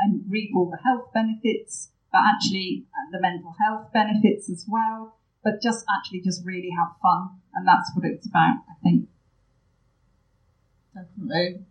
and 0.00 0.24
reap 0.28 0.50
all 0.56 0.70
the 0.70 0.80
health 0.82 1.12
benefits, 1.12 1.90
but 2.10 2.22
actually 2.24 2.86
uh, 2.88 3.12
the 3.12 3.20
mental 3.20 3.54
health 3.60 3.92
benefits 3.92 4.48
as 4.50 4.64
well. 4.66 5.16
But 5.44 5.62
just 5.62 5.84
actually 5.88 6.20
just 6.20 6.44
really 6.44 6.70
have 6.76 6.96
fun, 7.00 7.40
and 7.54 7.66
that's 7.66 7.90
what 7.94 8.04
it's 8.04 8.26
about, 8.26 8.60
I 8.68 8.74
think. 8.82 9.08
Definitely. 10.94 11.64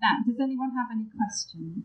Now, 0.00 0.18
does 0.26 0.38
anyone 0.40 0.70
have 0.76 0.88
any 0.92 1.06
questions? 1.10 1.84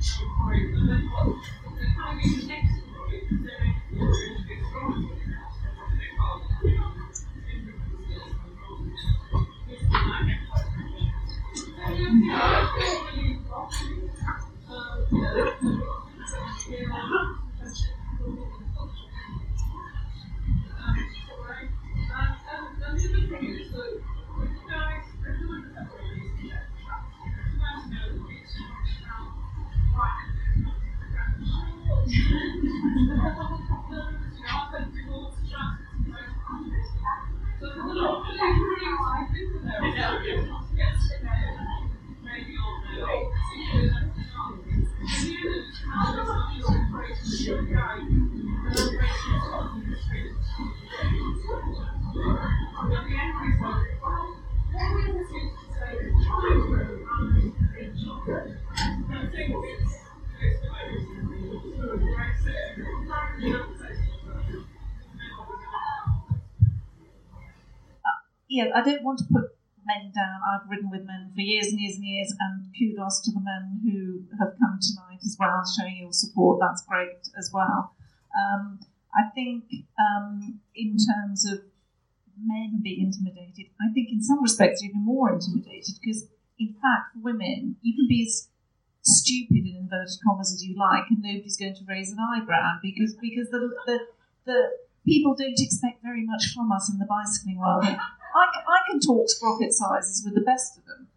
Thank 0.00 0.22
you. 2.70 2.77
Yeah, 68.58 68.74
I 68.74 68.82
don't 68.82 69.04
want 69.04 69.18
to 69.20 69.24
put 69.30 69.54
men 69.86 70.10
down. 70.10 70.40
I've 70.50 70.68
ridden 70.68 70.90
with 70.90 71.06
men 71.06 71.30
for 71.32 71.40
years 71.40 71.68
and 71.68 71.80
years 71.80 71.94
and 71.94 72.04
years, 72.04 72.34
and 72.40 72.66
kudos 72.76 73.20
to 73.22 73.30
the 73.30 73.40
men 73.40 73.78
who 73.86 74.26
have 74.38 74.58
come 74.58 74.78
tonight 74.82 75.22
as 75.24 75.36
well, 75.38 75.62
showing 75.62 75.98
your 75.98 76.12
support. 76.12 76.58
That's 76.60 76.82
great 76.82 77.22
as 77.38 77.50
well. 77.54 77.94
Um, 78.34 78.80
I 79.14 79.30
think 79.34 79.64
um, 79.98 80.58
in 80.74 80.96
terms 80.98 81.46
of 81.46 81.62
men 82.36 82.80
being 82.82 83.06
intimidated, 83.06 83.70
I 83.80 83.92
think 83.94 84.10
in 84.10 84.22
some 84.22 84.42
respects 84.42 84.82
even 84.82 85.04
more 85.04 85.32
intimidated 85.32 85.94
because, 86.02 86.26
in 86.58 86.74
fact, 86.74 87.14
women, 87.22 87.76
you 87.82 87.94
can 87.94 88.08
be 88.08 88.26
as 88.26 88.48
stupid 89.02 89.64
in 89.64 89.76
inverted 89.86 90.18
commas 90.26 90.52
as 90.52 90.64
you 90.64 90.76
like, 90.76 91.04
and 91.10 91.22
nobody's 91.22 91.56
going 91.56 91.74
to 91.74 91.84
raise 91.88 92.10
an 92.10 92.18
eyebrow 92.18 92.78
because 92.82 93.14
because 93.14 93.48
the 93.50 93.70
the, 93.86 93.98
the 94.44 94.70
people 95.06 95.34
don't 95.34 95.58
expect 95.58 96.02
very 96.02 96.26
much 96.26 96.52
from 96.54 96.70
us 96.72 96.90
in 96.92 96.98
the 96.98 97.06
bicycling 97.06 97.58
world. 97.58 97.86
I, 98.34 98.44
I 98.66 98.78
can 98.90 99.00
talk 99.00 99.28
sprocket 99.28 99.72
sizes 99.72 100.22
with 100.24 100.34
the 100.34 100.42
best 100.42 100.78
of 100.78 100.84
them 100.86 101.08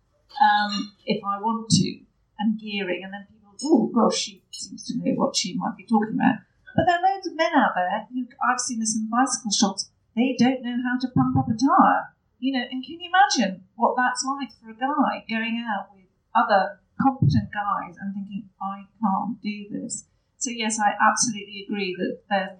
um, 0.41 0.93
if 1.05 1.21
I 1.23 1.39
want 1.39 1.69
to, 1.69 1.99
and 2.39 2.59
gearing, 2.59 3.03
and 3.03 3.13
then 3.13 3.27
people, 3.29 3.53
oh 3.63 3.87
gosh, 3.93 4.17
she 4.17 4.43
seems 4.51 4.85
to 4.87 4.97
know 4.97 5.13
what 5.15 5.35
she 5.35 5.55
might 5.55 5.77
be 5.77 5.85
talking 5.85 6.15
about. 6.15 6.41
But 6.75 6.85
there 6.87 6.97
are 6.97 7.03
loads 7.03 7.27
of 7.27 7.35
men 7.35 7.51
out 7.53 7.75
there 7.75 8.07
who 8.11 8.25
I've 8.41 8.59
seen 8.59 8.79
this 8.79 8.95
in 8.95 9.09
bicycle 9.09 9.51
shops. 9.51 9.89
They 10.15 10.35
don't 10.37 10.63
know 10.63 10.77
how 10.83 10.99
to 10.99 11.13
pump 11.13 11.37
up 11.37 11.47
a 11.47 11.55
tire, 11.55 12.15
you 12.39 12.53
know. 12.53 12.63
And 12.63 12.83
can 12.83 12.99
you 12.99 13.11
imagine 13.11 13.63
what 13.75 13.95
that's 13.95 14.25
like 14.25 14.51
for 14.55 14.71
a 14.71 14.75
guy 14.75 15.25
going 15.29 15.63
out 15.67 15.93
with 15.93 16.05
other 16.35 16.79
competent 17.01 17.49
guys 17.51 17.95
and 17.99 18.13
thinking, 18.13 18.49
I 18.61 18.85
can't 19.01 19.41
do 19.41 19.67
this. 19.69 20.05
So 20.37 20.49
yes, 20.49 20.79
I 20.79 20.93
absolutely 20.99 21.65
agree 21.67 21.95
that 21.97 22.21
there 22.29 22.57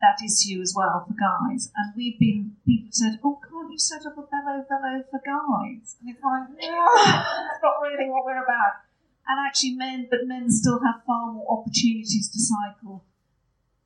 that 0.00 0.20
issue 0.20 0.60
as 0.60 0.74
well 0.76 1.04
for 1.06 1.14
guys. 1.14 1.72
And 1.76 1.94
we've 1.96 2.18
been, 2.18 2.56
people 2.66 2.90
said, 2.92 3.18
oh, 3.24 3.40
can't 3.40 3.72
you 3.72 3.78
set 3.78 4.04
up 4.04 4.18
a 4.18 4.22
Bella 4.28 4.64
Velo 4.68 5.04
for 5.10 5.20
guys? 5.24 5.96
And 6.00 6.10
it's 6.12 6.22
like, 6.22 6.48
no, 6.52 6.84
that's 6.94 7.62
not 7.62 7.80
really 7.82 8.10
what 8.10 8.24
we're 8.24 8.42
about. 8.42 8.84
And 9.26 9.40
actually, 9.44 9.74
men, 9.74 10.06
but 10.10 10.26
men 10.26 10.50
still 10.50 10.80
have 10.84 11.02
far 11.06 11.32
more 11.32 11.46
opportunities 11.50 12.30
to 12.30 12.38
cycle 12.38 13.04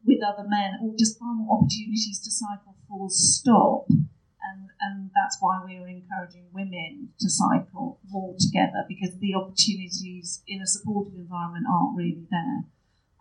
with 0.04 0.20
other 0.22 0.48
men, 0.48 0.80
or 0.82 0.94
just 0.98 1.18
far 1.18 1.34
more 1.34 1.58
opportunities 1.58 2.20
to 2.24 2.30
cycle 2.30 2.74
full 2.88 3.08
stop. 3.08 3.86
And, 3.88 4.68
and 4.80 5.10
that's 5.14 5.36
why 5.40 5.60
we're 5.62 5.86
encouraging 5.86 6.46
women 6.52 7.10
to 7.20 7.28
cycle 7.28 8.00
more 8.10 8.34
together 8.38 8.84
because 8.88 9.16
the 9.18 9.34
opportunities 9.34 10.42
in 10.48 10.60
a 10.62 10.66
supportive 10.66 11.14
environment 11.14 11.66
aren't 11.70 11.96
really 11.96 12.26
there. 12.30 12.64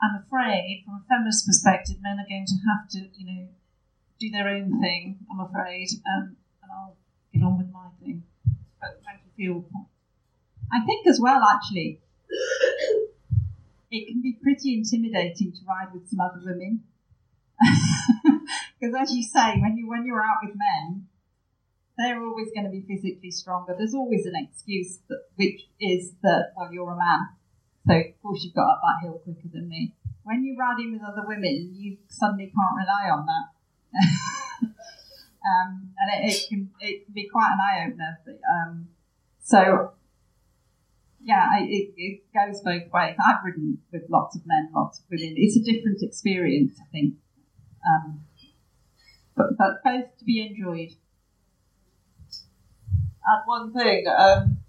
I'm 0.02 0.24
afraid, 0.24 0.84
from 0.86 0.95
a 0.95 1.04
feminist 1.08 1.45
perspective, 1.45 1.97
men 2.02 2.20
are 2.20 2.28
going 2.28 2.45
to 2.45 2.56
have 2.70 2.89
to, 2.91 3.10
you 3.20 3.26
know, 3.26 3.47
do 4.20 4.30
their 4.30 4.47
own 4.47 4.80
thing. 4.80 5.20
I'm 5.32 5.39
afraid, 5.39 5.89
um, 6.08 6.38
and 6.64 6.72
I'll 6.72 6.95
get 7.34 7.43
on 7.43 7.58
with 7.58 7.72
my 7.72 7.89
thing. 8.02 8.24
But 8.80 9.02
thank 9.06 9.22
you 9.26 9.32
for 9.36 9.41
your 9.41 9.62
point. 9.62 9.88
I 10.72 10.86
think 10.86 11.08
as 11.08 11.20
well, 11.20 11.41
actually, 11.43 12.00
it 13.91 14.08
can 14.08 14.22
be 14.22 14.38
pretty 14.41 14.76
intimidating 14.76 15.52
to 15.52 15.60
ride 15.68 15.93
with 15.93 16.08
some 16.10 16.20
other 16.20 16.41
women. 16.43 16.84
Because 18.80 18.95
as 18.95 19.14
you 19.14 19.24
say, 19.24 19.60
when 19.60 19.76
you 19.76 19.89
when 19.89 20.06
you're 20.06 20.22
out 20.22 20.38
with 20.43 20.56
men, 20.56 21.08
they're 21.97 22.24
always 22.24 22.47
going 22.56 22.64
to 22.64 22.72
be 22.72 22.82
physically 22.82 23.32
stronger. 23.32 23.76
There's 23.78 23.93
always 23.93 24.26
an 24.26 24.34
excuse 24.36 25.00
that, 25.10 25.26
which 25.36 25.68
is 25.82 26.14
that 26.24 26.54
well 26.56 26.72
you're 26.72 26.91
a 26.91 26.97
man, 26.97 27.28
so 27.88 27.93
of 27.95 28.21
course 28.21 28.43
you've 28.43 28.55
got 28.55 28.69
up 28.69 28.82
that 28.82 29.05
hill 29.05 29.21
quicker 29.23 29.49
than 29.51 29.67
me. 29.67 29.93
When 30.23 30.45
you're 30.45 30.57
riding 30.57 30.91
with 30.93 31.01
other 31.01 31.27
women, 31.27 31.73
you 31.75 31.97
suddenly 32.07 32.51
can't 32.53 32.77
rely 32.77 33.09
on 33.09 33.25
that, 33.25 33.47
um, 35.47 35.89
and 35.97 36.23
it, 36.23 36.34
it, 36.34 36.49
can 36.49 36.69
it 36.80 37.05
can 37.05 37.13
be 37.13 37.27
quite 37.27 37.53
an 37.53 37.59
eye 37.59 37.88
opener. 37.88 38.19
Um, 38.27 38.89
so 39.41 39.93
yeah, 41.21 41.47
it, 41.59 41.93
it 41.97 42.21
goes 42.34 42.61
both 42.61 42.91
ways. 42.93 43.15
I've 43.19 43.43
ridden 43.43 43.80
with 43.91 44.03
lots 44.09 44.36
of 44.36 44.43
men, 44.45 44.69
lots 44.73 44.99
of 44.99 45.05
women. 45.09 45.36
It's 45.38 45.57
a 45.57 45.61
different 45.61 46.01
experience, 46.01 46.80
I 46.80 46.88
think. 46.91 47.15
Um, 47.88 48.21
but, 49.36 49.57
but 49.57 49.84
both 49.84 50.17
to 50.17 50.25
be 50.25 50.45
enjoyed. 50.45 50.95
Add 53.27 53.43
one 53.45 53.73
thing. 53.73 54.07
Um, 54.07 54.59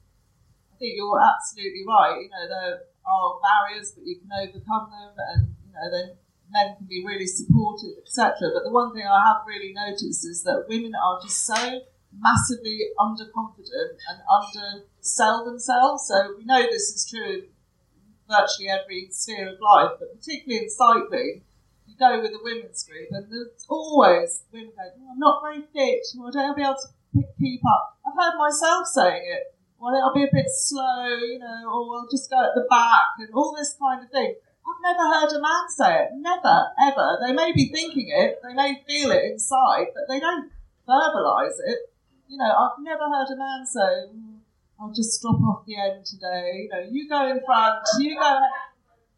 I 0.72 0.76
think 0.78 0.94
you're 0.96 1.20
absolutely 1.20 1.84
right. 1.86 2.20
You 2.20 2.28
know, 2.28 2.48
there 2.48 2.80
are 3.10 3.40
barriers, 3.42 3.92
but 3.92 4.06
you 4.06 4.20
can 4.20 4.30
overcome 4.30 4.90
them, 4.90 5.14
and 5.34 5.54
you 5.66 5.72
know, 5.74 5.90
then 5.90 6.16
men 6.50 6.76
can 6.76 6.86
be 6.86 7.04
really 7.04 7.26
supportive, 7.26 7.98
etc. 8.06 8.50
But 8.54 8.64
the 8.64 8.70
one 8.70 8.94
thing 8.94 9.06
I 9.06 9.26
have 9.26 9.42
really 9.46 9.72
noticed 9.74 10.26
is 10.26 10.42
that 10.44 10.66
women 10.68 10.92
are 10.94 11.20
just 11.22 11.46
so 11.46 11.80
massively 12.18 12.90
underconfident 12.98 13.98
and 14.08 14.18
undersell 14.26 15.44
themselves. 15.44 16.08
So 16.08 16.34
we 16.36 16.44
know 16.44 16.62
this 16.62 16.90
is 16.90 17.08
true 17.08 17.42
in 17.42 18.02
virtually 18.28 18.68
every 18.68 19.08
sphere 19.10 19.48
of 19.48 19.60
life, 19.60 19.92
but 19.98 20.14
particularly 20.14 20.64
in 20.64 20.70
cycling, 20.70 21.42
you 21.86 21.94
go 21.98 22.20
with 22.20 22.32
a 22.32 22.40
women's 22.42 22.84
group 22.84 23.08
and 23.10 23.30
there's 23.30 23.66
always 23.68 24.42
women 24.52 24.72
going, 24.76 24.90
oh, 24.98 25.12
I'm 25.12 25.18
not 25.18 25.42
very 25.42 25.62
fit, 25.72 26.06
or 26.18 26.28
I 26.28 26.30
don't 26.30 26.56
be 26.56 26.62
able 26.62 26.74
to 26.74 27.22
keep 27.38 27.60
up. 27.66 27.98
I've 28.06 28.14
heard 28.14 28.38
myself 28.38 28.86
saying 28.86 29.22
it. 29.26 29.54
Well, 29.80 29.96
it'll 29.96 30.14
be 30.14 30.24
a 30.24 30.30
bit 30.32 30.50
slow, 30.50 31.08
you 31.08 31.38
know, 31.38 31.72
or 31.72 31.88
we'll 31.88 32.08
just 32.10 32.28
go 32.28 32.38
at 32.44 32.54
the 32.54 32.66
back 32.68 33.16
and 33.18 33.28
all 33.34 33.54
this 33.56 33.74
kind 33.80 34.04
of 34.04 34.10
thing. 34.10 34.34
I've 34.60 34.82
never 34.82 35.08
heard 35.08 35.32
a 35.32 35.40
man 35.40 35.68
say 35.68 36.04
it. 36.04 36.10
Never, 36.16 36.68
ever. 36.80 37.18
They 37.26 37.32
may 37.32 37.52
be 37.52 37.72
thinking 37.72 38.12
it, 38.14 38.38
they 38.42 38.54
may 38.54 38.82
feel 38.86 39.10
it 39.10 39.24
inside, 39.24 39.86
but 39.94 40.04
they 40.06 40.20
don't 40.20 40.50
verbalise 40.86 41.58
it 41.64 41.90
you 42.30 42.38
know, 42.38 42.46
I've 42.46 42.78
never 42.78 43.10
heard 43.10 43.26
a 43.34 43.36
man 43.36 43.66
say, 43.66 44.06
mm, 44.14 44.38
I'll 44.80 44.92
just 44.94 45.20
drop 45.20 45.42
off 45.42 45.66
the 45.66 45.74
end 45.76 46.06
today. 46.06 46.62
You 46.62 46.68
know, 46.70 46.86
you 46.88 47.08
go 47.08 47.28
in 47.28 47.40
front, 47.44 47.82
you 47.98 48.16
go. 48.16 48.40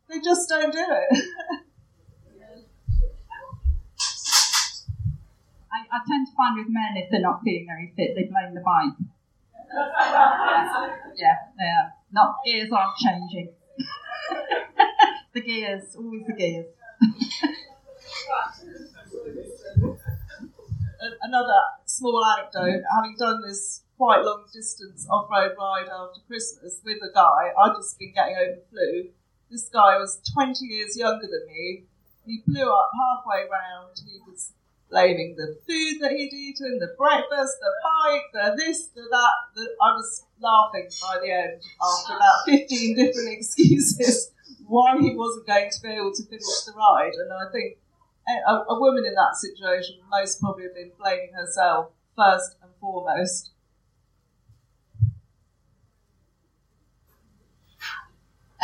They 0.09 0.19
just 0.21 0.49
don't 0.49 0.73
do 0.73 0.81
it. 0.81 1.09
I, 5.73 5.85
I 5.93 6.01
tend 6.09 6.27
to 6.27 6.33
find 6.35 6.57
with 6.57 6.69
men, 6.71 6.97
if 6.97 7.11
they're 7.11 7.21
not 7.21 7.43
feeling 7.45 7.67
very 7.69 7.93
fit, 7.97 8.17
they 8.17 8.25
blame 8.25 8.55
the 8.55 8.63
bike. 8.63 8.97
Yeah, 11.17 11.37
yeah. 11.59 11.91
Not 12.11 12.37
gears 12.45 12.71
aren't 12.71 12.97
changing. 12.97 13.55
the 15.35 15.41
gears, 15.41 15.97
always 15.97 16.27
the 16.27 16.35
gears. 16.35 16.67
Another 21.23 21.61
small 21.87 22.25
anecdote, 22.25 22.83
having 22.95 23.17
done 23.19 23.43
this 23.47 23.83
quite 23.97 24.23
long 24.25 24.45
distance 24.53 25.07
off 25.11 25.31
road 25.31 25.53
ride 25.59 25.89
after 25.89 26.21
Christmas 26.27 26.81
with 26.85 26.99
a 26.99 27.11
guy, 27.15 27.53
I'd 27.59 27.75
just 27.77 27.99
been 27.99 28.13
getting 28.13 28.37
over 28.37 28.61
flu. 28.71 29.09
This 29.51 29.69
guy 29.69 29.99
was 29.99 30.21
20 30.33 30.65
years 30.67 30.97
younger 30.97 31.27
than 31.27 31.47
me. 31.47 31.85
He 32.25 32.43
blew 32.47 32.71
up 32.71 32.91
halfway 32.95 33.49
round. 33.51 34.01
He 34.05 34.21
was 34.27 34.53
blaming 34.93 35.35
the 35.37 35.59
food 35.67 36.01
that 36.03 36.13
he'd 36.13 36.33
eaten, 36.33 36.79
the 36.79 36.95
breakfast, 36.99 37.57
the 37.61 37.73
bike, 37.83 38.23
the 38.33 38.55
this, 38.57 38.89
the 38.89 39.03
that. 39.11 39.33
The, 39.57 39.63
I 39.83 39.93
was 39.93 40.27
laughing 40.39 40.89
by 41.01 41.19
the 41.25 41.33
end 41.33 41.63
after 41.83 42.15
about 42.15 42.45
15 42.47 42.97
different 42.97 43.29
excuses 43.31 44.31
why 44.67 44.99
he 45.01 45.17
wasn't 45.17 45.47
going 45.47 45.71
to 45.71 45.81
be 45.83 45.89
able 45.89 46.13
to 46.13 46.23
finish 46.25 46.61
the 46.67 46.73
ride. 46.73 47.13
And 47.15 47.33
I 47.33 47.51
think 47.51 47.79
a, 48.47 48.53
a 48.69 48.81
woman 48.81 49.05
in 49.07 49.15
that 49.15 49.35
situation 49.37 49.97
most 50.11 50.41
probably 50.41 50.65
have 50.65 50.75
been 50.75 50.93
blaming 50.99 51.33
herself 51.35 51.91
first 52.17 52.57
and 52.63 52.71
foremost. 52.81 53.51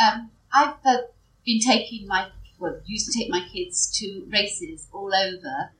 Um, 0.01 0.31
I've 0.53 0.75
uh, 0.85 0.97
been 1.45 1.59
taking 1.59 2.07
my, 2.07 2.29
well, 2.57 2.79
used 2.85 3.11
to 3.11 3.19
take 3.19 3.29
my 3.29 3.45
kids 3.51 3.91
to 3.99 4.25
races 4.31 4.87
all 4.93 5.11
over, 5.13 5.71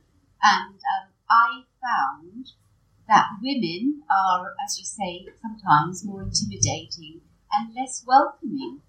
and 0.42 0.76
um, 0.76 1.10
I 1.30 1.64
found 1.82 2.52
that 3.08 3.28
women 3.42 4.04
are, 4.10 4.54
as 4.64 4.78
you 4.78 4.86
say, 4.86 5.26
sometimes 5.42 6.06
more 6.06 6.22
intimidating 6.24 7.22
and 7.52 7.74
less 7.76 8.04
welcoming 8.06 8.82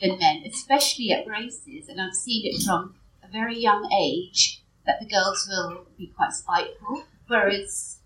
than 0.00 0.18
men, 0.18 0.42
especially 0.46 1.10
at 1.12 1.26
races. 1.26 1.88
And 1.88 2.00
I've 2.00 2.14
seen 2.14 2.46
it 2.46 2.62
from 2.62 2.94
a 3.22 3.28
very 3.32 3.58
young 3.58 3.90
age 3.92 4.62
that 4.86 5.00
the 5.00 5.06
girls 5.06 5.48
will 5.48 5.86
be 5.96 6.12
quite 6.14 6.32
spiteful, 6.32 7.04
whereas, 7.26 7.98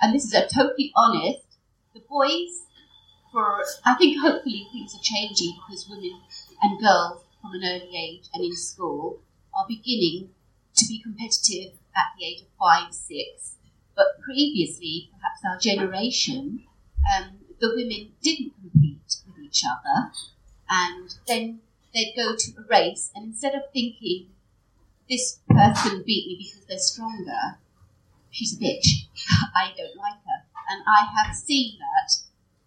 and 0.00 0.14
this 0.14 0.24
is 0.24 0.34
a 0.34 0.46
totally 0.46 0.92
honest, 0.94 1.46
the 1.94 2.00
boys, 2.00 2.66
for 3.32 3.64
I 3.84 3.94
think 3.94 4.20
hopefully 4.20 4.66
things 4.70 4.94
are 4.94 5.02
changing 5.02 5.56
because 5.66 5.88
women 5.88 6.20
and 6.62 6.78
girls 6.78 7.22
from 7.40 7.52
an 7.54 7.62
early 7.64 7.96
age 7.96 8.28
and 8.34 8.44
in 8.44 8.54
school 8.54 9.20
are 9.56 9.66
beginning 9.66 10.30
to 10.76 10.86
be 10.86 11.02
competitive 11.02 11.72
at 11.96 12.12
the 12.18 12.26
age 12.26 12.42
of 12.42 12.48
five, 12.58 12.92
six. 12.92 13.56
But 13.94 14.20
previously, 14.22 15.10
perhaps 15.12 15.40
our 15.44 15.58
generation, 15.58 16.64
um, 17.16 17.38
the 17.60 17.72
women 17.74 18.12
didn't 18.22 18.52
compete 18.60 19.16
with 19.26 19.44
each 19.44 19.62
other, 19.64 20.12
and 20.68 21.14
then 21.26 21.60
they'd 21.94 22.12
go 22.14 22.36
to 22.36 22.50
a 22.58 22.64
race, 22.68 23.10
and 23.14 23.26
instead 23.26 23.54
of 23.54 23.62
thinking 23.72 24.28
this 25.08 25.40
person 25.48 26.02
beat 26.04 26.26
me 26.26 26.36
because 26.38 26.66
they're 26.66 26.78
stronger, 26.78 27.58
she's 28.30 28.54
a 28.54 28.62
bitch. 28.62 29.06
I 29.54 29.72
don't 29.76 29.96
like 29.96 30.20
her. 30.26 30.44
And 30.68 30.82
I 30.86 31.06
have 31.16 31.34
seen 31.34 31.78
that, 31.78 32.12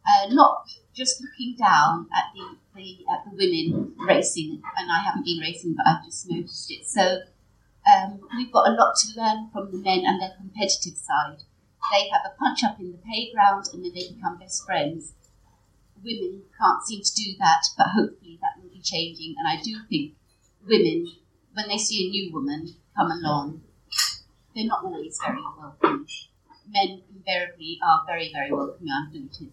uh, 0.08 0.34
not 0.34 0.70
just 0.96 1.22
looking 1.22 1.56
down 1.58 2.08
at 2.16 2.34
the, 2.34 2.58
the, 2.76 3.06
at 3.12 3.26
the 3.26 3.36
women 3.36 3.94
racing, 4.00 4.62
and 4.78 4.92
I 4.92 5.00
haven't 5.04 5.26
been 5.26 5.40
racing, 5.40 5.76
but 5.76 5.86
I've 5.86 6.06
just 6.06 6.30
noticed 6.30 6.72
it. 6.72 6.88
So 6.88 7.20
um, 7.90 8.20
we've 8.38 8.52
got 8.52 8.70
a 8.70 8.76
lot 8.76 8.96
to 8.98 9.20
learn 9.20 9.50
from 9.52 9.72
the 9.72 9.78
men 9.78 10.04
and 10.06 10.22
their 10.22 10.34
competitive 10.38 10.98
side. 10.98 11.44
They 11.92 12.10
have 12.10 12.22
a 12.26 12.38
punch 12.38 12.64
up 12.64 12.80
in 12.80 12.92
the 12.92 12.98
playground 12.98 13.66
and 13.74 13.84
then 13.84 13.94
they 13.94 14.14
become 14.14 14.38
best 14.38 14.66
friends. 14.66 15.14
Women 16.04 16.44
can't 16.58 16.86
seem 16.86 17.02
to 17.02 17.16
do 17.16 17.34
that, 17.40 17.64
but 17.78 17.88
hopefully 17.88 18.40
that 18.42 18.62
will 18.62 18.70
be 18.70 18.82
changing. 18.82 19.36
And 19.38 19.48
I 19.48 19.62
do 19.62 19.76
think 19.90 20.14
women 20.66 21.08
when 21.54 21.68
they 21.68 21.78
see 21.78 22.08
a 22.08 22.10
new 22.10 22.32
woman 22.34 22.76
come 22.96 23.12
along, 23.12 23.62
they're 24.56 24.66
not 24.66 24.84
always 24.84 25.20
very 25.26 25.42
welcome. 25.60 26.06
Men 26.68 27.02
invariably 27.14 27.80
are 27.84 28.04
very, 28.08 28.32
very 28.32 28.52
welcome, 28.52 28.86
I've 28.88 29.14
noticed. 29.14 29.52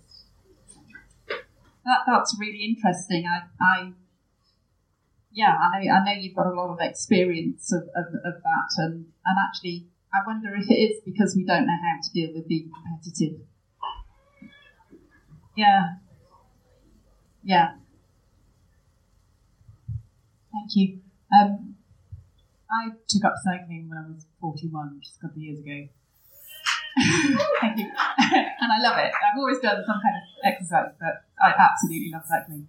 That, 1.85 2.01
that's 2.07 2.37
really 2.39 2.65
interesting. 2.65 3.27
I, 3.27 3.43
I 3.61 3.93
yeah, 5.37 5.53
I 5.53 5.85
know, 5.85 5.93
I 5.93 6.05
know 6.05 6.19
you've 6.19 6.35
got 6.35 6.47
a 6.47 6.57
lot 6.57 6.71
of 6.71 6.79
experience 6.81 7.71
of, 7.71 7.83
of, 7.95 8.07
of 8.25 8.43
that, 8.43 8.71
and, 8.79 9.05
and 9.05 9.37
actually, 9.47 9.87
I 10.13 10.27
wonder 10.27 10.49
if 10.57 10.71
it 10.71 10.75
is 10.75 11.03
because 11.05 11.35
we 11.37 11.45
don't 11.45 11.67
know 11.67 11.77
how 11.77 12.01
to 12.03 12.11
deal 12.15 12.33
with 12.35 12.49
being 12.49 12.71
competitive. 12.73 13.41
Yeah. 15.55 15.97
Yeah. 17.45 17.75
Thank 20.53 20.71
you. 20.75 21.01
Um, 21.39 21.77
I 22.71 22.93
took 23.07 23.25
up 23.27 23.35
cycling 23.45 23.91
when 23.91 23.99
I 23.99 24.09
was 24.09 24.25
41, 24.41 24.97
which 24.97 25.09
is 25.09 25.19
a 25.19 25.21
couple 25.21 25.37
of 25.37 25.43
years 25.43 25.59
ago. 25.59 25.87
Thank 27.61 27.79
you. 27.79 27.85
and 27.93 28.73
I 28.73 28.81
love 28.81 28.97
it. 28.97 29.13
I've 29.13 29.39
always 29.39 29.59
done 29.59 29.85
some 29.87 30.01
kind 30.01 30.17
of 30.17 30.25
exercise, 30.45 30.97
but 30.99 31.25
I 31.39 31.53
absolutely 31.53 32.11
love 32.11 32.23
cycling. 32.27 32.69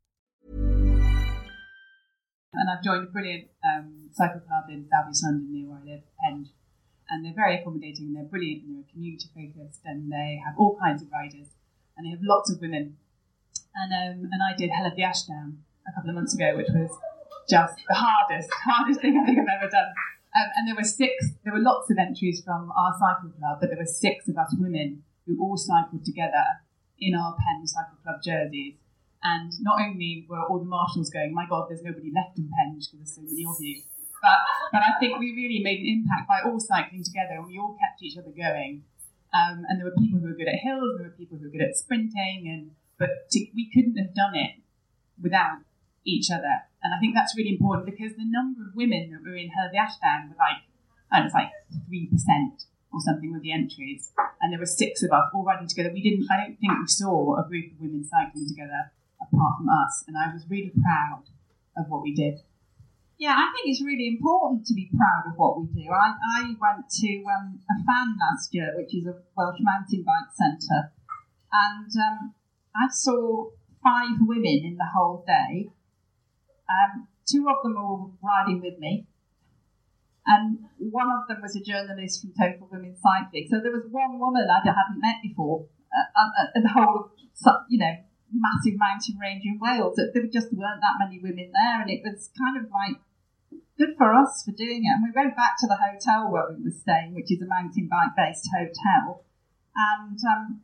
And 2.53 2.69
I've 2.69 2.83
joined 2.83 3.07
a 3.07 3.11
brilliant 3.11 3.47
um, 3.63 4.09
cycle 4.11 4.41
club 4.41 4.67
in 4.69 4.87
South 4.91 5.07
East 5.09 5.23
London 5.23 5.47
near 5.51 5.67
where 5.69 5.79
I 5.79 5.85
live, 5.87 6.03
Penge. 6.19 6.47
And 7.09 7.25
they're 7.25 7.35
very 7.35 7.59
accommodating 7.59 8.11
and 8.11 8.15
they're 8.15 8.31
brilliant 8.31 8.63
and 8.63 8.75
they're 8.75 8.91
community 8.91 9.27
focused 9.35 9.81
and 9.85 10.11
they 10.11 10.39
have 10.43 10.55
all 10.57 10.77
kinds 10.79 11.01
of 11.01 11.11
riders 11.11 11.47
and 11.95 12.05
they 12.05 12.11
have 12.11 12.23
lots 12.23 12.51
of 12.51 12.59
women. 12.59 12.97
And 13.75 13.91
um, 13.91 14.29
and 14.31 14.41
I 14.43 14.55
did 14.55 14.69
Hell 14.69 14.85
of 14.85 14.95
the 14.95 15.03
Ashdown 15.03 15.63
a 15.87 15.91
couple 15.95 16.09
of 16.09 16.15
months 16.15 16.35
ago, 16.35 16.55
which 16.55 16.67
was 16.69 16.91
just 17.49 17.75
the 17.87 17.95
hardest, 17.95 18.49
hardest 18.63 19.01
thing 19.01 19.19
I 19.19 19.25
think 19.25 19.39
I've 19.39 19.61
ever 19.61 19.71
done. 19.71 19.91
Um, 20.35 20.47
and 20.55 20.67
there 20.67 20.75
were 20.75 20.87
six, 20.87 21.11
there 21.43 21.53
were 21.53 21.59
lots 21.59 21.91
of 21.91 21.97
entries 21.97 22.41
from 22.43 22.71
our 22.71 22.93
cycle 22.95 23.31
club, 23.37 23.59
but 23.59 23.69
there 23.69 23.79
were 23.79 23.85
six 23.85 24.27
of 24.27 24.37
us 24.37 24.55
women 24.57 25.03
who 25.25 25.39
all 25.41 25.57
cycled 25.57 26.05
together 26.05 26.63
in 26.99 27.15
our 27.15 27.35
Penge 27.35 27.67
Cycle 27.67 27.97
Club 28.03 28.21
jerseys. 28.23 28.75
And 29.23 29.51
not 29.61 29.79
only 29.79 30.25
were 30.27 30.41
all 30.49 30.59
the 30.59 30.65
marshals 30.65 31.09
going, 31.09 31.33
my 31.33 31.45
God, 31.47 31.69
there's 31.69 31.83
nobody 31.83 32.11
left 32.13 32.37
in 32.37 32.49
Penge 32.49 32.89
because 32.89 33.13
there's 33.13 33.15
so 33.15 33.21
many 33.21 33.45
of 33.45 33.55
you. 33.61 33.83
But, 34.21 34.37
but 34.71 34.81
I 34.81 34.97
think 34.99 35.17
we 35.17 35.33
really 35.33 35.61
made 35.61 35.81
an 35.81 35.89
impact 35.89 36.29
by 36.29 36.41
all 36.45 36.59
cycling 36.59 37.03
together 37.03 37.37
and 37.37 37.45
we 37.45 37.57
all 37.57 37.77
kept 37.77 38.01
each 38.01 38.17
other 38.17 38.33
going. 38.33 38.83
Um, 39.33 39.65
and 39.69 39.79
there 39.79 39.85
were 39.85 39.97
people 39.97 40.19
who 40.19 40.27
were 40.27 40.37
good 40.37 40.49
at 40.49 40.59
hills, 40.61 40.97
there 40.97 41.07
were 41.07 41.17
people 41.17 41.37
who 41.37 41.45
were 41.45 41.53
good 41.53 41.63
at 41.63 41.77
sprinting, 41.77 42.49
and 42.51 42.75
but 42.99 43.31
to, 43.31 43.39
we 43.55 43.71
couldn't 43.71 43.97
have 43.97 44.13
done 44.13 44.35
it 44.35 44.59
without 45.21 45.63
each 46.03 46.29
other. 46.29 46.67
And 46.83 46.93
I 46.93 46.99
think 46.99 47.15
that's 47.15 47.37
really 47.37 47.55
important 47.55 47.85
because 47.85 48.13
the 48.17 48.27
number 48.27 48.61
of 48.67 48.75
women 48.75 49.11
that 49.13 49.23
were 49.23 49.37
in 49.37 49.49
the 49.49 49.71
were 49.71 50.35
like, 50.37 50.65
I 51.11 51.21
don't 51.21 51.31
know, 51.31 51.31
it's 51.31 51.37
like 51.37 51.51
3% 51.89 52.65
or 52.91 52.99
something 52.99 53.31
with 53.31 53.41
the 53.41 53.53
entries. 53.53 54.11
And 54.41 54.51
there 54.51 54.59
were 54.59 54.65
six 54.65 55.01
of 55.03 55.11
us 55.11 55.31
all 55.33 55.45
riding 55.45 55.67
together. 55.67 55.91
We 55.93 56.01
didn't, 56.01 56.27
I 56.29 56.43
don't 56.43 56.57
think 56.59 56.73
we 56.73 56.87
saw 56.87 57.39
a 57.39 57.47
group 57.47 57.71
of 57.71 57.79
women 57.79 58.03
cycling 58.03 58.47
together 58.47 58.91
apart 59.21 59.57
from 59.57 59.69
us. 59.69 60.03
And 60.07 60.17
I 60.17 60.33
was 60.33 60.45
really 60.49 60.73
proud 60.81 61.23
of 61.77 61.89
what 61.89 62.01
we 62.01 62.13
did. 62.13 62.41
Yeah, 63.21 63.37
I 63.37 63.53
think 63.53 63.69
it's 63.69 63.85
really 63.85 64.07
important 64.07 64.65
to 64.65 64.73
be 64.73 64.89
proud 64.89 65.29
of 65.29 65.37
what 65.37 65.61
we 65.61 65.67
do. 65.67 65.91
I, 65.93 66.17
I 66.41 66.41
went 66.57 66.89
to 66.89 67.23
um, 67.29 67.59
Afan 67.69 68.17
last 68.17 68.49
year, 68.51 68.73
which 68.75 68.95
is 68.95 69.05
a 69.05 69.13
Welsh 69.37 69.61
mountain 69.61 70.03
bike 70.03 70.33
centre, 70.33 70.91
and 71.53 71.91
um, 72.01 72.33
I 72.75 72.89
saw 72.89 73.51
five 73.83 74.17
women 74.21 74.65
in 74.65 74.75
the 74.75 74.89
whole 74.91 75.23
day. 75.27 75.69
Um, 76.65 77.07
two 77.29 77.45
of 77.47 77.61
them 77.61 77.75
were 77.75 78.09
riding 78.23 78.59
with 78.59 78.79
me, 78.79 79.05
and 80.25 80.65
one 80.79 81.11
of 81.11 81.27
them 81.27 81.43
was 81.43 81.55
a 81.55 81.61
journalist 81.61 82.21
from 82.21 82.33
Total 82.33 82.67
Women 82.71 82.95
Cycling. 82.97 83.47
So 83.51 83.59
there 83.61 83.71
was 83.71 83.85
one 83.91 84.17
woman 84.17 84.47
I 84.49 84.65
hadn't 84.65 84.99
met 84.99 85.21
before, 85.21 85.65
uh, 85.93 86.21
uh, 86.41 86.59
the 86.59 86.69
whole, 86.69 87.11
you 87.69 87.77
know, 87.77 87.93
massive 88.33 88.79
mountain 88.79 89.19
range 89.19 89.43
in 89.45 89.59
Wales. 89.59 89.95
There 89.95 90.27
just 90.31 90.51
weren't 90.51 90.81
that 90.81 90.99
many 90.99 91.19
women 91.19 91.51
there, 91.51 91.81
and 91.81 91.89
it 91.89 92.01
was 92.03 92.31
kind 92.39 92.57
of 92.57 92.71
like 92.71 92.97
good 93.77 93.95
for 93.97 94.13
us 94.13 94.43
for 94.43 94.51
doing 94.51 94.83
it. 94.87 94.93
And 94.95 95.03
we 95.03 95.11
went 95.13 95.35
back 95.35 95.55
to 95.59 95.67
the 95.67 95.77
hotel 95.77 96.31
where 96.31 96.51
we 96.51 96.63
were 96.63 96.75
staying, 96.75 97.13
which 97.13 97.31
is 97.31 97.41
a 97.41 97.49
mountain 97.49 97.89
bike 97.91 98.15
based 98.15 98.47
hotel, 98.51 99.23
and 99.75 100.19
um, 100.23 100.61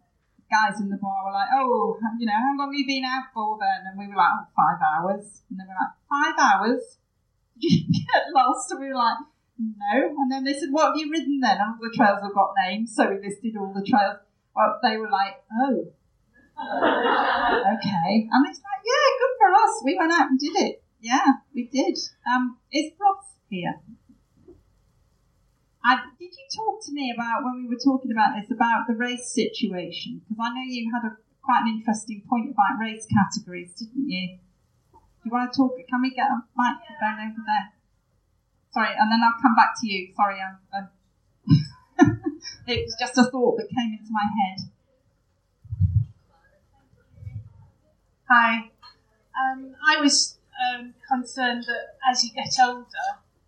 guys 0.49 0.80
in 0.80 0.89
the 0.89 0.97
bar 0.97 1.28
were 1.28 1.36
like, 1.36 1.51
"Oh, 1.53 1.99
you 2.20 2.26
know, 2.26 2.39
how 2.39 2.55
long 2.57 2.72
have 2.72 2.80
you 2.80 2.88
been 2.88 3.05
out 3.05 3.32
for 3.34 3.57
then?" 3.59 3.88
And 3.88 3.99
we 3.99 4.07
were 4.07 4.20
like, 4.20 4.34
"Oh, 4.34 4.47
five 4.55 4.80
hours," 4.80 5.43
and 5.49 5.59
they 5.59 5.68
were 5.68 5.78
like, 5.78 5.95
five 6.07 6.38
hours." 6.39 6.97
Did 7.59 7.89
you 7.89 8.05
get 8.13 8.30
lost? 8.36 8.72
And 8.72 8.82
we 8.82 8.89
were 8.89 9.01
like 9.01 9.18
no. 9.59 10.15
And 10.18 10.32
then 10.32 10.43
they 10.43 10.53
said, 10.53 10.70
What 10.72 10.89
have 10.89 10.97
you 10.97 11.09
ridden 11.11 11.39
then? 11.41 11.57
All 11.59 11.78
the 11.82 11.93
trails 11.95 12.20
have 12.22 12.34
got 12.34 12.53
names. 12.63 12.95
So 12.95 13.09
we 13.09 13.28
listed 13.28 13.55
all 13.57 13.74
the 13.74 13.86
trails. 13.86 14.18
Well, 14.55 14.80
they 14.84 14.97
were 14.97 15.09
like, 15.09 15.41
Oh. 15.51 15.91
Okay. 16.57 18.27
And 18.31 18.41
it's 18.49 18.61
like, 18.61 18.81
Yeah, 18.83 19.07
good 19.19 19.35
for 19.37 19.49
us. 19.53 19.81
We 19.85 19.97
went 19.97 20.13
out 20.13 20.29
and 20.31 20.39
did 20.39 20.55
it. 20.55 20.83
Yeah, 20.99 21.45
we 21.53 21.67
did. 21.67 21.97
Um, 22.25 22.57
is 22.73 22.91
Ros 22.99 23.37
here? 23.49 23.79
I, 25.85 26.03
did 26.19 26.33
you 26.33 26.45
talk 26.51 26.83
to 26.85 26.91
me 26.91 27.13
about 27.15 27.45
when 27.45 27.63
we 27.63 27.69
were 27.69 27.79
talking 27.79 28.11
about 28.11 28.35
this 28.35 28.51
about 28.51 28.87
the 28.87 28.95
race 28.95 29.31
situation? 29.31 30.19
Because 30.19 30.35
I 30.41 30.49
know 30.49 30.65
you 30.65 30.91
had 30.91 31.07
a 31.07 31.15
quite 31.47 31.63
an 31.63 31.79
interesting 31.79 32.23
point 32.27 32.51
about 32.51 32.75
race 32.81 33.07
categories, 33.07 33.71
didn't 33.79 34.09
you? 34.09 34.35
Do 34.91 35.23
you 35.23 35.31
want 35.31 35.53
to 35.53 35.55
talk? 35.55 35.79
Can 35.87 36.01
we 36.01 36.11
get 36.11 36.27
a 36.27 36.43
microphone 36.57 37.23
over 37.23 37.39
there? 37.45 37.71
Sorry, 38.75 38.91
and 38.99 39.07
then 39.07 39.23
I'll 39.23 39.39
come 39.39 39.55
back 39.55 39.79
to 39.79 39.87
you. 39.87 40.11
Sorry, 40.11 40.43
I'm, 40.43 40.59
I'm 40.75 40.89
it 42.67 42.83
was 42.83 42.95
just 42.99 43.17
a 43.17 43.23
thought 43.31 43.55
that 43.57 43.71
came 43.71 43.95
into 43.95 44.11
my 44.11 44.27
head. 44.27 44.67
Hi. 48.30 48.71
Um, 49.39 49.73
I 49.88 50.01
was 50.01 50.38
um, 50.59 50.93
concerned 51.09 51.63
that 51.67 51.95
as 52.05 52.25
you 52.25 52.32
get 52.34 52.49
older, 52.61 52.86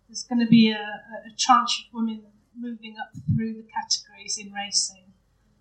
there's 0.08 0.24
going 0.24 0.40
to 0.40 0.46
be 0.46 0.70
a, 0.70 0.80
a 0.80 1.36
tranche 1.36 1.84
of 1.86 1.92
women 1.92 2.22
moving 2.58 2.96
up 2.98 3.10
through 3.36 3.52
the 3.52 3.68
categories 3.68 4.38
in 4.38 4.50
racing 4.54 5.12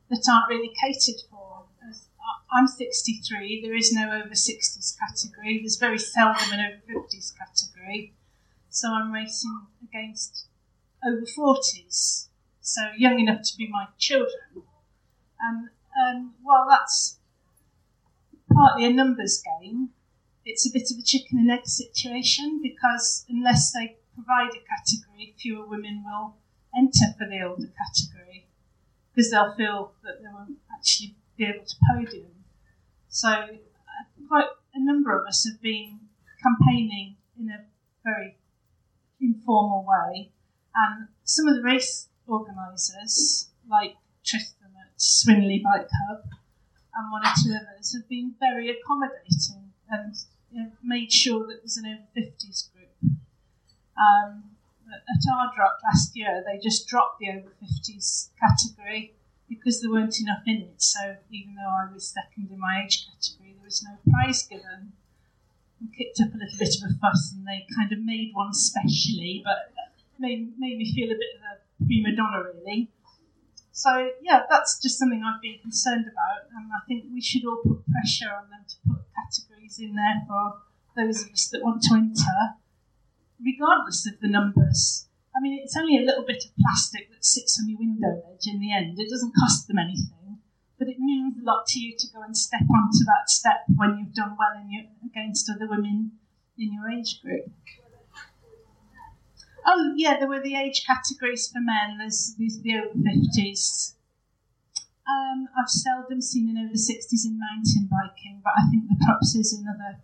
that 0.09 0.25
aren't 0.31 0.47
really 0.47 0.71
catered 0.81 1.21
for. 1.29 1.65
As 1.89 2.07
I'm 2.49 2.67
63, 2.67 3.61
there 3.61 3.75
is 3.75 3.91
no 3.91 4.09
over 4.09 4.29
60s 4.29 4.95
category, 4.97 5.59
there's 5.59 5.75
very 5.75 5.99
seldom 5.99 6.53
an 6.53 6.61
over 6.61 7.01
50s 7.01 7.33
category. 7.37 8.13
So 8.69 8.93
I'm 8.93 9.11
racing 9.11 9.67
against 9.83 10.45
over 11.05 11.25
40s, 11.25 12.27
so 12.61 12.81
young 12.97 13.19
enough 13.19 13.41
to 13.41 13.57
be 13.57 13.67
my 13.67 13.87
children. 13.97 14.63
And, 15.41 15.69
and 15.93 16.31
while 16.41 16.67
that's 16.69 17.18
partly 18.53 18.85
a 18.85 18.93
numbers 18.93 19.41
game, 19.43 19.89
it's 20.45 20.67
a 20.67 20.73
bit 20.73 20.89
of 20.91 20.97
a 20.97 21.03
chicken 21.03 21.39
and 21.39 21.51
egg 21.51 21.65
situation 21.65 22.59
because 22.61 23.25
unless 23.29 23.71
they 23.71 23.97
provide 24.15 24.49
a 24.49 24.63
category, 24.65 25.35
fewer 25.37 25.65
women 25.67 26.03
will 26.05 26.35
enter 26.75 27.13
for 27.17 27.27
the 27.27 27.41
older 27.41 27.71
category 27.77 28.47
because 29.13 29.31
they'll 29.31 29.53
feel 29.55 29.93
that 30.03 30.21
they 30.21 30.29
won't 30.31 30.57
actually 30.73 31.15
be 31.37 31.45
able 31.45 31.65
to 31.65 31.75
podium. 31.91 32.31
So, 33.09 33.29
uh, 33.29 34.27
quite 34.27 34.49
a 34.73 34.83
number 34.83 35.19
of 35.19 35.27
us 35.27 35.47
have 35.49 35.61
been 35.61 35.99
campaigning 36.41 37.17
in 37.39 37.49
a 37.49 37.65
very 38.03 38.37
informal 39.19 39.85
way. 39.85 40.31
And 40.75 41.07
some 41.23 41.47
of 41.47 41.55
the 41.55 41.63
race 41.63 42.07
organisers, 42.27 43.49
like 43.69 43.95
Tristan 44.23 44.69
at 44.79 44.99
Swinley 44.99 45.61
Bike 45.63 45.89
Hub 46.07 46.23
and 46.99 47.11
one 47.11 47.25
or 47.25 47.31
two 47.41 47.55
others, 47.55 47.95
have 47.95 48.07
been 48.09 48.35
very 48.39 48.69
accommodating 48.69 49.71
and 49.89 50.15
you 50.51 50.63
know, 50.63 50.71
made 50.83 51.11
sure 51.11 51.47
that 51.47 51.57
it 51.57 51.63
was 51.63 51.77
an 51.77 51.85
over 51.85 52.27
50s 52.27 52.69
group. 52.73 53.15
Um, 53.97 54.43
at 54.91 55.23
Ardrock 55.31 55.79
last 55.83 56.15
year, 56.15 56.43
they 56.45 56.59
just 56.59 56.87
dropped 56.87 57.19
the 57.19 57.29
over 57.29 57.53
50s 57.63 58.29
category 58.39 59.13
because 59.47 59.81
there 59.81 59.91
weren't 59.91 60.19
enough 60.19 60.43
in 60.45 60.61
it. 60.61 60.81
So 60.81 61.15
even 61.31 61.55
though 61.55 61.69
I 61.69 61.91
was 61.91 62.07
second 62.07 62.49
in 62.51 62.59
my 62.59 62.83
age 62.83 63.07
category, 63.07 63.53
there 63.55 63.65
was 63.65 63.83
no 63.83 63.97
prize 64.11 64.43
given. 64.43 64.93
And 65.79 65.95
kicked 65.95 66.19
up 66.19 66.33
a 66.33 66.37
little 66.37 66.59
bit 66.59 66.75
of 66.75 66.91
a 66.91 66.99
fuss, 66.99 67.33
and 67.33 67.47
they 67.47 67.65
kind 67.73 67.93
of 67.93 67.99
made 67.99 68.31
one 68.33 68.53
specially, 68.53 69.41
but 69.45 69.71
made, 70.19 70.51
made 70.59 70.77
me 70.77 70.93
feel 70.93 71.07
a 71.09 71.15
bit 71.15 71.39
of 71.39 71.41
a 71.55 71.85
prima 71.85 72.13
donna, 72.13 72.43
really. 72.43 72.89
So 73.79 74.11
yeah, 74.19 74.43
that's 74.51 74.75
just 74.83 74.99
something 74.99 75.23
I've 75.23 75.39
been 75.41 75.63
concerned 75.63 76.03
about, 76.03 76.51
and 76.51 76.67
I 76.67 76.83
think 76.83 77.05
we 77.15 77.21
should 77.23 77.47
all 77.47 77.63
put 77.63 77.87
pressure 77.87 78.27
on 78.27 78.51
them 78.51 78.67
to 78.67 78.75
put 78.83 79.07
categories 79.15 79.79
in 79.79 79.95
there 79.95 80.19
for 80.27 80.59
those 80.99 81.23
of 81.23 81.31
us 81.31 81.47
that 81.47 81.63
want 81.63 81.81
to 81.87 81.95
enter, 81.95 82.59
regardless 83.39 84.03
of 84.05 84.19
the 84.19 84.27
numbers. 84.27 85.07
I 85.31 85.39
mean, 85.39 85.63
it's 85.63 85.77
only 85.79 85.95
a 85.95 86.03
little 86.03 86.27
bit 86.27 86.43
of 86.43 86.51
plastic 86.59 87.07
that 87.07 87.23
sits 87.23 87.55
on 87.55 87.69
your 87.69 87.79
window 87.79 88.19
ledge 88.19 88.51
in 88.51 88.59
the 88.59 88.75
end. 88.75 88.99
It 88.99 89.09
doesn't 89.09 89.39
cost 89.39 89.69
them 89.69 89.79
anything, 89.79 90.43
but 90.77 90.89
it 90.89 90.99
means 90.99 91.39
a 91.39 91.45
lot 91.47 91.63
to 91.67 91.79
you 91.79 91.95
to 91.95 92.07
go 92.11 92.19
and 92.21 92.35
step 92.35 92.67
onto 92.67 93.07
that 93.07 93.31
step 93.31 93.63
when 93.77 93.95
you've 93.95 94.13
done 94.13 94.35
well 94.35 94.59
in 94.59 94.67
your, 94.67 94.91
against 95.07 95.49
other 95.49 95.69
women 95.71 96.19
in 96.57 96.73
your 96.73 96.91
age 96.91 97.21
group. 97.23 97.47
Oh, 99.71 99.93
yeah, 99.95 100.17
there 100.17 100.27
were 100.27 100.41
the 100.41 100.55
age 100.55 100.83
categories 100.83 101.47
for 101.47 101.61
men. 101.61 101.99
There's, 101.99 102.33
there's 102.39 102.57
the 102.61 102.73
over 102.77 102.97
50s. 102.97 103.93
Um, 105.05 105.47
I've 105.53 105.69
seldom 105.69 106.21
seen 106.21 106.49
an 106.49 106.57
over 106.57 106.73
60s 106.73 107.25
in 107.25 107.37
mountain 107.37 107.85
biking, 107.85 108.41
but 108.43 108.53
I 108.57 108.65
think 108.71 108.89
the 108.89 108.97
props 109.05 109.35
is 109.35 109.53
in 109.53 109.67
other 109.69 110.01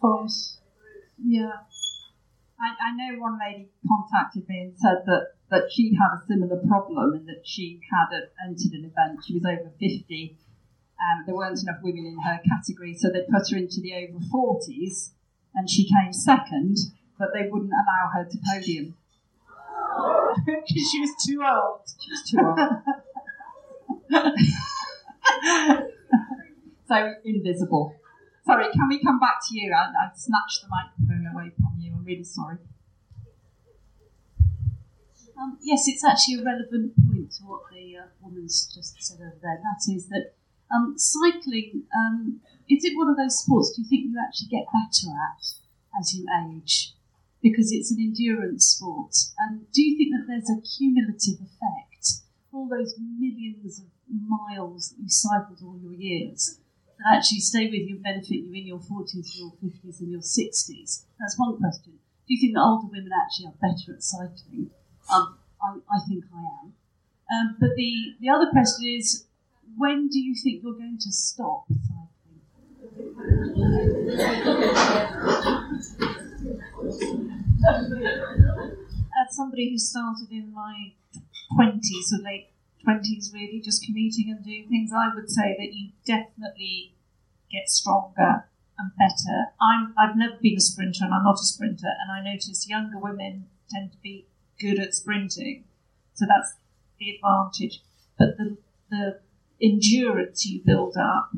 forms. 0.00 0.58
Yeah. 1.22 1.70
I, 2.58 2.90
I 2.90 2.96
know 2.96 3.20
one 3.20 3.38
lady 3.38 3.70
contacted 3.86 4.48
me 4.48 4.58
and 4.58 4.74
said 4.76 5.06
that, 5.06 5.34
that 5.50 5.70
she 5.70 5.94
had 5.94 6.18
a 6.18 6.26
similar 6.26 6.60
problem 6.66 7.14
and 7.14 7.28
that 7.28 7.42
she 7.44 7.78
had 7.92 8.10
a, 8.10 8.26
entered 8.42 8.72
an 8.72 8.90
event. 8.90 9.22
She 9.24 9.34
was 9.34 9.46
over 9.46 9.70
50. 9.78 10.36
Um, 10.98 11.22
there 11.26 11.34
weren't 11.36 11.62
enough 11.62 11.78
women 11.80 12.06
in 12.06 12.18
her 12.26 12.40
category, 12.42 12.94
so 12.94 13.08
they 13.08 13.22
put 13.30 13.50
her 13.52 13.56
into 13.56 13.80
the 13.80 13.94
over 13.94 14.18
40s 14.18 15.10
and 15.54 15.70
she 15.70 15.88
came 15.88 16.12
second 16.12 16.76
but 17.20 17.28
they 17.34 17.46
wouldn't 17.48 17.70
allow 17.70 18.10
her 18.14 18.24
to 18.24 18.38
podium. 18.50 18.96
Because 20.46 20.90
she 20.90 21.00
was 21.00 21.10
too 21.26 21.42
old. 21.44 21.80
She 22.00 22.10
was 22.10 22.22
too 22.30 22.38
old. 22.40 22.58
so 26.88 27.14
invisible. 27.24 27.94
Sorry, 28.46 28.66
can 28.72 28.88
we 28.88 29.02
come 29.02 29.18
back 29.20 29.40
to 29.48 29.58
you? 29.58 29.72
I, 29.72 29.82
I 29.82 30.10
snatched 30.14 30.62
the 30.62 30.68
microphone 30.68 31.26
away 31.32 31.50
from 31.56 31.74
you. 31.78 31.92
I'm 31.92 32.04
really 32.04 32.24
sorry. 32.24 32.58
Um, 35.40 35.58
yes, 35.62 35.88
it's 35.88 36.04
actually 36.04 36.40
a 36.40 36.44
relevant 36.44 36.92
point 37.06 37.32
to 37.32 37.44
what 37.44 37.62
the 37.72 37.96
uh, 37.96 38.06
woman's 38.22 38.66
just 38.74 39.02
said 39.02 39.20
over 39.20 39.36
there. 39.42 39.60
That 39.62 39.80
is 39.92 40.08
that 40.08 40.34
um, 40.74 40.94
cycling, 40.96 41.84
um, 41.94 42.40
is 42.68 42.84
it 42.84 42.96
one 42.96 43.08
of 43.08 43.16
those 43.16 43.40
sports 43.40 43.72
do 43.74 43.82
you 43.82 43.88
think 43.88 44.04
you 44.04 44.16
actually 44.20 44.48
get 44.48 44.66
better 44.72 45.12
at 45.12 45.44
as 45.98 46.14
you 46.14 46.26
age? 46.46 46.94
Because 47.42 47.72
it's 47.72 47.90
an 47.90 47.98
endurance 48.00 48.66
sport. 48.66 49.14
And 49.38 49.70
do 49.72 49.82
you 49.82 49.96
think 49.96 50.12
that 50.12 50.26
there's 50.28 50.50
a 50.50 50.60
cumulative 50.60 51.40
effect 51.40 52.20
for 52.50 52.60
all 52.60 52.68
those 52.68 52.94
millions 52.98 53.80
of 53.80 53.86
miles 54.26 54.90
that 54.90 55.02
you 55.02 55.08
cycled 55.08 55.60
all 55.64 55.78
your 55.82 55.94
years 55.94 56.58
that 56.98 57.16
actually 57.16 57.40
stay 57.40 57.64
with 57.66 57.88
you 57.88 57.94
and 57.96 58.02
benefit 58.02 58.44
you 58.44 58.52
in 58.52 58.66
your 58.66 58.78
40s, 58.78 59.38
your 59.38 59.52
50s, 59.62 60.00
and 60.00 60.10
your 60.10 60.20
60s? 60.20 61.04
That's 61.18 61.38
one 61.38 61.56
question. 61.58 61.92
Do 62.28 62.34
you 62.34 62.40
think 62.40 62.54
that 62.54 62.60
older 62.60 62.86
women 62.86 63.10
actually 63.24 63.46
are 63.46 63.54
better 63.60 63.94
at 63.94 64.02
cycling? 64.02 64.70
Um, 65.12 65.38
I, 65.62 65.78
I, 65.90 65.98
think 66.08 66.24
I 66.34 66.38
am. 66.62 66.74
Um, 67.32 67.56
but 67.58 67.70
the, 67.76 68.14
the 68.20 68.28
other 68.28 68.50
question 68.50 68.86
is 68.86 69.24
when 69.76 70.08
do 70.08 70.20
you 70.20 70.34
think 70.34 70.62
you're 70.62 70.74
going 70.74 70.98
to 71.00 71.12
stop 71.12 71.64
cycling? 71.68 72.10
As 79.20 79.36
somebody 79.36 79.70
who 79.70 79.78
started 79.78 80.30
in 80.30 80.52
my 80.54 80.92
20s 81.58 82.12
or 82.12 82.22
late 82.22 82.48
20s, 82.86 83.34
really 83.34 83.60
just 83.62 83.84
commuting 83.84 84.30
and 84.30 84.44
doing 84.44 84.66
things, 84.68 84.90
I 84.92 85.14
would 85.14 85.30
say 85.30 85.56
that 85.58 85.74
you 85.74 85.90
definitely 86.06 86.94
get 87.50 87.68
stronger 87.68 88.46
and 88.78 88.90
better. 88.98 89.52
I'm, 89.60 89.94
I've 89.98 90.16
never 90.16 90.36
been 90.40 90.56
a 90.56 90.60
sprinter 90.60 91.04
and 91.04 91.12
I'm 91.12 91.24
not 91.24 91.34
a 91.34 91.44
sprinter, 91.44 91.88
and 92.00 92.10
I 92.10 92.22
notice 92.22 92.66
younger 92.68 92.98
women 92.98 93.46
tend 93.68 93.92
to 93.92 93.98
be 93.98 94.26
good 94.58 94.78
at 94.78 94.94
sprinting. 94.94 95.64
So 96.14 96.24
that's 96.26 96.54
the 96.98 97.16
advantage. 97.16 97.82
But 98.18 98.38
the, 98.38 98.56
the 98.90 99.20
endurance 99.60 100.46
you 100.46 100.62
build 100.64 100.96
up 100.96 101.30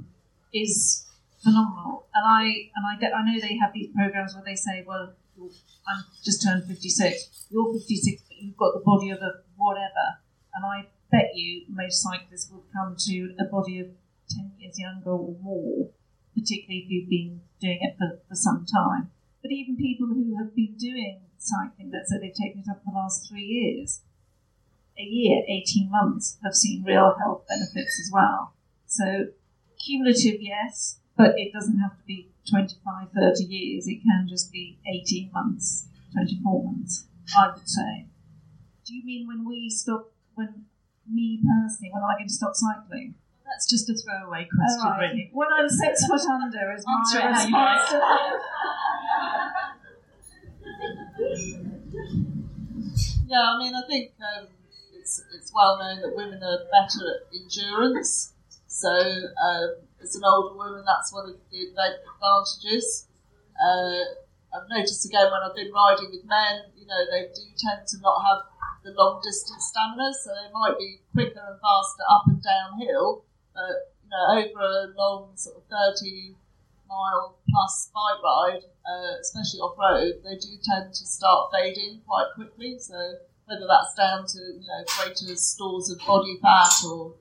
is 0.52 1.06
phenomenal. 1.42 2.06
And 2.14 2.26
I 2.26 2.70
and 2.74 2.86
I, 2.86 2.94
I 3.16 3.24
know 3.24 3.40
they 3.40 3.56
have 3.56 3.72
these 3.72 3.90
programs 3.94 4.34
where 4.34 4.44
they 4.44 4.54
say, 4.54 4.84
well, 4.86 5.14
I'm 5.38 6.04
just 6.24 6.42
turned 6.42 6.64
56. 6.64 7.46
You're 7.50 7.72
56, 7.72 8.22
but 8.28 8.36
you've 8.40 8.56
got 8.56 8.74
the 8.74 8.80
body 8.84 9.10
of 9.10 9.18
a 9.18 9.42
whatever. 9.56 10.20
And 10.54 10.64
I 10.64 10.88
bet 11.10 11.34
you 11.34 11.64
most 11.68 12.02
cyclists 12.02 12.50
will 12.50 12.64
come 12.72 12.96
to 12.98 13.34
a 13.38 13.44
body 13.44 13.80
of 13.80 13.88
10 14.30 14.52
years 14.58 14.78
younger 14.78 15.10
or 15.10 15.36
more, 15.42 15.90
particularly 16.34 16.84
if 16.84 16.90
you've 16.90 17.08
been 17.08 17.40
doing 17.60 17.78
it 17.82 17.96
for, 17.98 18.20
for 18.28 18.34
some 18.34 18.64
time. 18.64 19.10
But 19.42 19.52
even 19.52 19.76
people 19.76 20.06
who 20.06 20.36
have 20.38 20.54
been 20.54 20.74
doing 20.78 21.22
cycling, 21.38 21.90
let's 21.92 22.10
say 22.10 22.18
they've 22.18 22.34
taken 22.34 22.60
it 22.60 22.70
up 22.70 22.82
for 22.84 22.92
the 22.92 22.98
last 22.98 23.28
three 23.28 23.44
years, 23.44 24.02
a 24.98 25.02
year, 25.02 25.42
18 25.48 25.90
months, 25.90 26.38
have 26.44 26.54
seen 26.54 26.84
real 26.84 27.16
health 27.18 27.46
benefits 27.48 27.98
as 27.98 28.10
well. 28.12 28.52
So, 28.86 29.28
cumulative, 29.84 30.40
yes, 30.40 30.98
but 31.16 31.38
it 31.38 31.52
doesn't 31.52 31.78
have 31.78 31.96
to 31.98 32.04
be 32.06 32.28
25, 32.48 33.08
30 33.14 33.44
years. 33.44 33.86
It 33.86 34.02
can 34.02 34.26
just 34.28 34.52
be 34.52 34.78
18 34.86 35.30
months, 35.32 35.86
24 36.12 36.64
months, 36.64 37.06
I 37.36 37.52
would 37.54 37.68
say. 37.68 38.06
Do 38.84 38.94
you 38.94 39.04
mean 39.04 39.26
when 39.26 39.46
we 39.46 39.70
stop, 39.70 40.12
when 40.34 40.66
me 41.10 41.40
personally, 41.42 41.90
when 41.92 42.02
I 42.02 42.18
can 42.18 42.28
stop 42.28 42.54
cycling? 42.54 43.14
That's 43.44 43.68
just 43.68 43.88
a 43.90 43.94
throwaway 43.94 44.48
question, 44.48 44.90
right. 44.90 45.10
really. 45.10 45.30
When 45.32 45.48
I'm 45.52 45.68
six 45.68 46.06
foot 46.06 46.20
under 46.30 46.72
is 46.72 46.84
my 46.86 47.28
response 47.28 47.88
to 47.90 47.96
that. 47.98 48.38
Yeah, 53.26 53.54
I 53.54 53.58
mean, 53.58 53.74
I 53.74 53.82
think 53.88 54.12
um, 54.20 54.46
it's, 54.94 55.22
it's 55.34 55.52
well 55.54 55.78
known 55.78 56.02
that 56.02 56.14
women 56.14 56.42
are 56.42 56.58
better 56.70 57.16
at 57.16 57.34
endurance. 57.34 58.32
So 58.66 58.90
um, 58.90 59.74
as 60.02 60.16
an 60.16 60.22
older 60.24 60.56
woman, 60.56 60.84
that's 60.86 61.12
one 61.12 61.28
of 61.28 61.36
the 61.50 61.70
advantages. 61.70 63.08
Uh, 63.56 64.04
I've 64.52 64.68
noticed 64.68 65.06
again 65.06 65.30
when 65.30 65.40
I've 65.40 65.56
been 65.56 65.72
riding 65.72 66.10
with 66.10 66.24
men, 66.24 66.68
you 66.76 66.86
know, 66.86 67.00
they 67.10 67.28
do 67.32 67.44
tend 67.56 67.86
to 67.88 67.96
not 68.00 68.20
have 68.20 68.40
the 68.84 68.92
long 68.92 69.20
distance 69.22 69.70
stamina, 69.70 70.12
so 70.12 70.30
they 70.34 70.50
might 70.52 70.76
be 70.78 71.00
quicker 71.12 71.40
and 71.40 71.60
faster 71.60 72.04
up 72.10 72.24
and 72.26 72.42
downhill, 72.42 73.24
but 73.54 73.94
you 74.02 74.10
know, 74.10 74.24
over 74.36 74.60
a 74.60 74.92
long 74.98 75.30
sort 75.36 75.56
of 75.56 75.62
30 75.70 76.34
mile 76.88 77.38
plus 77.48 77.90
bike 77.94 78.20
ride, 78.22 78.64
uh, 78.84 79.16
especially 79.20 79.60
off 79.60 79.78
road, 79.78 80.20
they 80.24 80.36
do 80.36 80.52
tend 80.62 80.92
to 80.92 81.06
start 81.06 81.50
fading 81.52 82.00
quite 82.06 82.26
quickly. 82.34 82.76
So 82.78 82.94
whether 83.46 83.66
that's 83.66 83.94
down 83.94 84.26
to 84.26 84.38
you 84.38 84.66
know 84.66 84.84
greater 84.98 85.34
stores 85.36 85.90
of 85.90 85.98
body 86.06 86.38
fat 86.42 86.72
or 86.86 87.14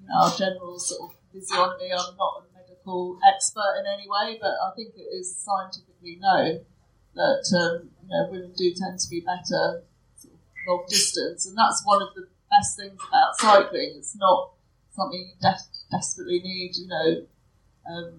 you 0.00 0.08
know, 0.08 0.14
our 0.22 0.36
general 0.36 0.78
sort 0.78 1.10
of 1.10 1.16
physiognomy. 1.32 1.92
I'm 1.92 2.16
not 2.16 2.44
a 2.44 2.58
medical 2.58 3.18
expert 3.26 3.80
in 3.80 3.86
any 3.86 4.08
way, 4.08 4.38
but 4.40 4.52
I 4.62 4.70
think 4.76 4.94
it 4.96 5.08
is 5.08 5.34
scientifically 5.34 6.18
known 6.20 6.60
that 7.14 7.44
um, 7.56 7.90
you 8.02 8.08
know 8.08 8.28
women 8.30 8.52
do 8.56 8.72
tend 8.74 8.98
to 9.00 9.08
be 9.08 9.20
better 9.20 9.82
long 10.66 10.84
distance, 10.88 11.46
and 11.46 11.56
that's 11.56 11.82
one 11.84 12.02
of 12.02 12.14
the 12.14 12.26
best 12.50 12.76
things 12.76 13.00
about 13.08 13.36
cycling. 13.38 13.94
It's 13.96 14.16
not 14.16 14.52
something 14.94 15.20
you 15.20 15.34
de- 15.40 15.90
desperately 15.90 16.40
need, 16.40 16.76
you 16.76 16.86
know, 16.88 17.26
um, 17.90 18.12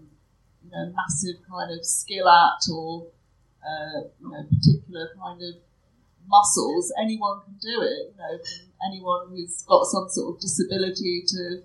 you 0.64 0.72
know, 0.72 0.94
massive 0.96 1.38
kind 1.50 1.72
of 1.72 1.86
skill 1.86 2.28
at 2.28 2.62
or 2.72 3.08
uh, 3.64 4.02
you 4.20 4.30
know 4.30 4.44
particular 4.44 5.10
kind 5.22 5.42
of 5.42 5.56
muscles. 6.28 6.92
Anyone 7.02 7.42
can 7.46 7.56
do 7.62 7.82
it. 7.82 8.12
You 8.12 8.18
know, 8.18 8.40
anyone 8.88 9.30
who's 9.30 9.62
got 9.64 9.86
some 9.86 10.10
sort 10.10 10.36
of 10.36 10.42
disability 10.42 11.24
to 11.28 11.62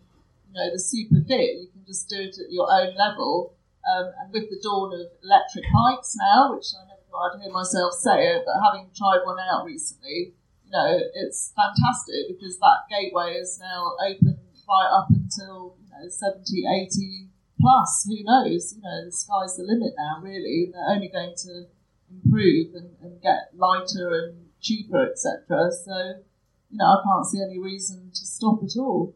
you 0.49 0.55
know, 0.55 0.73
the 0.73 0.81
super 0.81 1.21
fit. 1.27 1.61
You 1.61 1.69
can 1.73 1.85
just 1.87 2.09
do 2.09 2.17
it 2.17 2.37
at 2.39 2.51
your 2.51 2.73
own 2.73 2.97
level. 2.97 3.55
Um, 3.89 4.13
and 4.21 4.33
with 4.33 4.51
the 4.51 4.61
dawn 4.63 4.93
of 4.93 5.07
electric 5.23 5.65
bikes 5.73 6.17
now, 6.17 6.57
which 6.57 6.67
I 6.77 6.85
never 6.89 7.05
thought 7.09 7.37
I'd 7.37 7.43
hear 7.43 7.53
myself 7.53 7.95
say 7.95 8.37
it, 8.37 8.43
but 8.45 8.61
having 8.61 8.91
tried 8.97 9.25
one 9.25 9.39
out 9.41 9.65
recently, 9.65 10.35
you 10.65 10.73
know, 10.73 11.01
it's 11.15 11.53
fantastic 11.57 12.29
because 12.29 12.59
that 12.59 12.85
gateway 12.91 13.35
is 13.35 13.59
now 13.59 13.97
open 14.05 14.39
right 14.69 14.91
up 14.93 15.09
until, 15.09 15.77
you 15.81 15.89
know, 15.89 16.09
70, 16.09 16.65
80 16.69 17.29
plus, 17.61 18.07
who 18.07 18.23
knows? 18.25 18.75
You 18.77 18.83
know, 18.83 19.05
the 19.07 19.13
sky's 19.13 19.57
the 19.57 19.65
limit 19.65 19.95
now, 19.97 20.21
really. 20.23 20.71
They're 20.73 20.95
only 20.95 21.09
going 21.09 21.35
to 21.45 21.67
improve 22.11 22.75
and, 22.75 22.95
and 23.03 23.21
get 23.23 23.51
lighter 23.57 24.13
and 24.13 24.49
cheaper, 24.61 25.11
etc. 25.11 25.71
So, 25.73 26.23
you 26.71 26.79
know, 26.79 26.85
I 26.85 27.03
can't 27.05 27.27
see 27.27 27.41
any 27.43 27.59
reason 27.59 28.11
to 28.11 28.27
stop 28.27 28.61
at 28.63 28.79
all. 28.79 29.15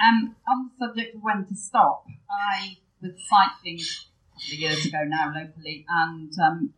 Um, 0.00 0.36
on 0.48 0.70
the 0.70 0.86
subject 0.86 1.16
of 1.16 1.22
when 1.22 1.44
to 1.46 1.54
stop, 1.54 2.06
I 2.30 2.78
was 3.02 3.12
cycling 3.28 3.80
a 3.80 4.38
couple 4.38 4.54
of 4.54 4.58
years 4.60 4.86
ago 4.86 4.98
now 5.04 5.32
locally 5.34 5.84
and 5.88 6.32
um, 6.38 6.74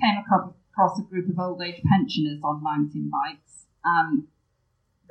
came 0.00 0.18
across, 0.18 0.52
across 0.72 0.98
a 0.98 1.02
group 1.02 1.28
of 1.28 1.38
old 1.38 1.62
age 1.62 1.80
pensioners 1.88 2.40
on 2.42 2.62
mountain 2.62 3.10
bikes. 3.10 3.66
Um, 3.84 4.28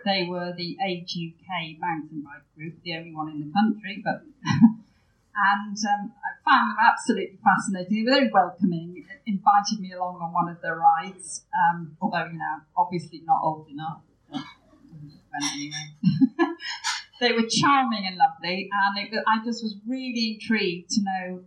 they 0.03 0.25
were 0.27 0.53
the 0.57 0.77
Age 0.85 1.15
UK 1.15 1.79
mountain 1.79 2.23
bike 2.23 2.43
group, 2.55 2.75
the 2.83 2.95
only 2.97 3.13
one 3.13 3.29
in 3.29 3.39
the 3.39 3.53
country, 3.53 4.01
but 4.03 4.23
and 4.43 5.77
um, 5.77 6.13
I 6.17 6.29
found 6.43 6.71
them 6.71 6.77
absolutely 6.81 7.37
fascinating. 7.43 8.05
They 8.05 8.11
were 8.11 8.17
very 8.17 8.31
welcoming, 8.31 9.05
invited 9.25 9.79
me 9.79 9.93
along 9.93 10.19
on 10.21 10.33
one 10.33 10.49
of 10.49 10.61
their 10.61 10.75
rides, 10.75 11.45
um, 11.53 11.97
although, 12.01 12.25
you 12.25 12.37
know, 12.37 12.61
obviously 12.75 13.21
not 13.25 13.41
old 13.43 13.67
enough. 13.69 14.01
But 15.31 15.49
anyway. 15.53 15.95
they 17.21 17.31
were 17.31 17.47
charming 17.47 18.05
and 18.05 18.17
lovely, 18.17 18.67
and 18.73 19.07
it, 19.07 19.23
I 19.27 19.45
just 19.45 19.63
was 19.63 19.77
really 19.87 20.33
intrigued 20.33 20.89
to 20.89 21.01
know 21.03 21.43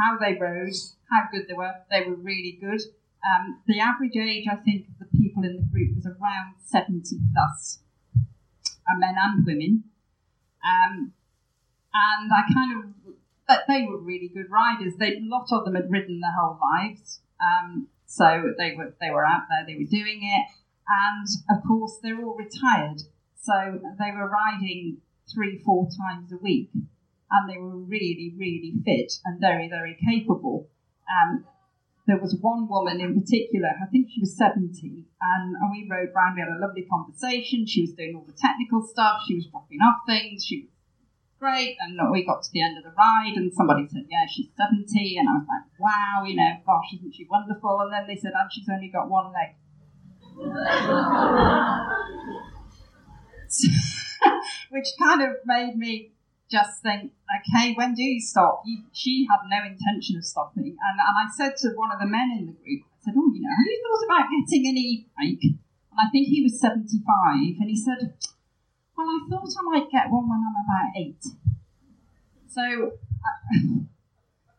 how 0.00 0.16
they 0.18 0.38
rode, 0.40 0.72
how 1.10 1.24
good 1.32 1.48
they 1.48 1.54
were. 1.54 1.74
They 1.90 2.04
were 2.08 2.14
really 2.14 2.56
good. 2.60 2.80
Um, 3.26 3.60
the 3.66 3.80
average 3.80 4.16
age, 4.16 4.46
I 4.50 4.54
think, 4.56 4.86
of 4.86 4.98
the 5.00 5.18
people 5.18 5.42
in 5.42 5.56
the 5.56 5.62
group 5.62 5.96
was 5.96 6.06
around 6.06 6.54
70 6.64 7.18
plus, 7.34 7.80
uh, 8.16 8.96
men 8.96 9.16
and 9.18 9.44
women. 9.44 9.84
Um, 10.64 11.12
and 11.92 12.32
I 12.32 12.42
kind 12.54 12.78
of, 12.78 13.14
but 13.48 13.64
they 13.66 13.84
were 13.84 13.98
really 13.98 14.30
good 14.32 14.48
riders. 14.48 14.94
They, 14.96 15.16
a 15.16 15.20
lot 15.22 15.48
of 15.50 15.64
them 15.64 15.74
had 15.74 15.90
ridden 15.90 16.20
their 16.20 16.34
whole 16.38 16.56
lives, 16.78 17.20
um, 17.42 17.88
so 18.06 18.54
they 18.56 18.74
were 18.76 18.94
they 19.00 19.10
were 19.10 19.26
out 19.26 19.42
there, 19.50 19.66
they 19.66 19.74
were 19.74 19.90
doing 19.90 20.20
it, 20.22 20.46
and 20.88 21.26
of 21.50 21.66
course 21.66 21.98
they're 22.00 22.24
all 22.24 22.36
retired. 22.36 23.02
So 23.42 23.80
they 23.98 24.10
were 24.12 24.28
riding 24.28 24.98
three, 25.32 25.62
four 25.64 25.88
times 25.88 26.32
a 26.32 26.36
week, 26.36 26.70
and 26.74 27.48
they 27.48 27.58
were 27.58 27.76
really, 27.76 28.34
really 28.36 28.74
fit 28.84 29.12
and 29.24 29.40
very, 29.40 29.68
very 29.68 29.96
capable. 30.08 30.68
Um, 31.08 31.44
there 32.06 32.18
was 32.18 32.36
one 32.40 32.68
woman 32.68 33.00
in 33.00 33.14
particular, 33.14 33.70
I 33.80 33.86
think 33.86 34.08
she 34.10 34.20
was 34.20 34.36
70, 34.36 35.06
and, 35.20 35.54
and 35.54 35.70
we 35.70 35.86
rode 35.88 36.10
round, 36.14 36.34
we 36.34 36.42
had 36.42 36.50
a 36.50 36.58
lovely 36.60 36.82
conversation. 36.90 37.66
She 37.66 37.82
was 37.82 37.92
doing 37.92 38.16
all 38.16 38.24
the 38.26 38.36
technical 38.36 38.82
stuff, 38.82 39.22
she 39.26 39.36
was 39.36 39.46
dropping 39.46 39.78
off 39.78 40.02
things, 40.06 40.44
she 40.44 40.62
was 40.62 40.70
great. 41.38 41.76
And 41.80 41.98
we 42.10 42.26
got 42.26 42.42
to 42.42 42.50
the 42.52 42.62
end 42.62 42.78
of 42.78 42.84
the 42.84 42.92
ride, 42.98 43.34
and 43.36 43.52
somebody 43.52 43.86
said, 43.88 44.06
Yeah, 44.10 44.26
she's 44.28 44.48
70. 44.58 45.16
And 45.18 45.28
I 45.28 45.32
was 45.38 45.46
like, 45.48 45.70
Wow, 45.78 46.24
you 46.26 46.36
know, 46.36 46.50
gosh, 46.66 46.92
isn't 46.98 47.14
she 47.14 47.26
wonderful? 47.30 47.80
And 47.80 47.92
then 47.92 48.06
they 48.06 48.16
said, 48.16 48.32
And 48.34 48.50
she's 48.52 48.68
only 48.68 48.88
got 48.88 49.08
one 49.08 49.32
leg. 49.32 49.56
which 54.70 54.86
kind 54.98 55.22
of 55.22 55.36
made 55.44 55.76
me 55.76 56.12
just 56.50 56.82
think, 56.82 57.12
okay, 57.30 57.74
when 57.74 57.94
do 57.94 58.02
you 58.02 58.20
stop? 58.20 58.64
she 58.92 59.26
had 59.30 59.46
no 59.48 59.64
intention 59.64 60.16
of 60.16 60.24
stopping. 60.24 60.74
And, 60.74 60.96
and 60.98 61.16
I 61.16 61.30
said 61.36 61.56
to 61.58 61.76
one 61.76 61.92
of 61.92 62.00
the 62.00 62.06
men 62.06 62.34
in 62.38 62.46
the 62.46 62.52
group, 62.52 62.82
I 62.84 62.98
said, 63.04 63.14
oh, 63.16 63.30
you 63.32 63.40
know, 63.40 63.54
have 63.54 63.66
you 63.66 63.82
thought 63.86 64.04
about 64.06 64.30
getting 64.30 64.66
an 64.68 64.76
e-bike? 64.76 65.42
And 65.42 65.98
I 65.98 66.10
think 66.10 66.28
he 66.28 66.42
was 66.42 66.60
75, 66.60 67.60
and 67.60 67.70
he 67.70 67.76
said, 67.76 68.14
well, 68.96 69.06
I 69.06 69.26
thought 69.30 69.48
I 69.58 69.62
might 69.62 69.90
get 69.90 70.10
one 70.10 70.28
when 70.28 70.40
I'm 70.40 70.58
about 70.64 70.96
eight. 70.96 71.24
So... 72.48 72.92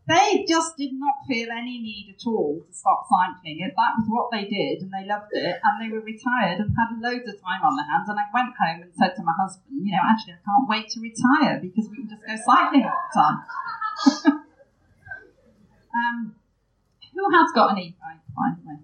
They 0.08 0.46
just 0.48 0.78
did 0.78 0.94
not 0.94 1.14
feel 1.28 1.50
any 1.52 1.78
need 1.78 2.16
at 2.18 2.26
all 2.26 2.66
to 2.66 2.74
stop 2.74 3.06
cycling. 3.08 3.60
It, 3.62 3.74
that 3.78 3.94
was 4.02 4.08
what 4.10 4.32
they 4.32 4.46
did, 4.50 4.82
and 4.82 4.92
they 4.92 5.06
loved 5.08 5.30
it, 5.32 5.62
and 5.64 5.74
they 5.78 5.94
were 5.94 6.02
retired 6.02 6.60
and 6.60 6.74
had 6.74 6.98
loads 7.00 7.30
of 7.30 7.40
time 7.40 7.62
on 7.62 7.76
their 7.78 7.86
hands. 7.86 8.10
And 8.10 8.18
I 8.18 8.26
went 8.34 8.56
home 8.58 8.82
and 8.82 8.92
said 8.98 9.16
to 9.16 9.24
my 9.24 9.34
husband, 9.40 9.86
you 9.86 9.92
know, 9.92 10.02
actually, 10.02 10.34
I 10.34 10.42
can't 10.44 10.68
wait 10.68 10.90
to 10.90 11.00
retire 11.00 11.60
because 11.62 11.88
we 11.90 11.98
can 11.98 12.10
just 12.10 12.26
go 12.26 12.36
cycling 12.44 12.90
all 12.90 12.98
the 12.98 13.14
time. 13.14 13.40
um, 15.96 16.36
who 17.14 17.30
has 17.38 17.52
got 17.54 17.72
an 17.72 17.78
e-bike, 17.78 18.26
by 18.34 18.58
the 18.58 18.68
way? 18.68 18.80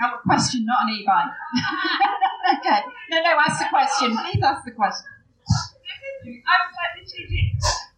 A 0.00 0.16
question, 0.24 0.64
not 0.64 0.88
an 0.88 0.96
e-bike. 0.96 1.28
okay. 2.56 2.80
No, 3.10 3.20
no, 3.20 3.36
ask 3.36 3.60
the 3.60 3.68
question. 3.68 4.16
Please 4.16 4.40
ask 4.40 4.64
the 4.64 4.72
question. 4.72 5.12
I'm 6.24 6.66
slightly 6.72 7.04
changing. 7.04 7.46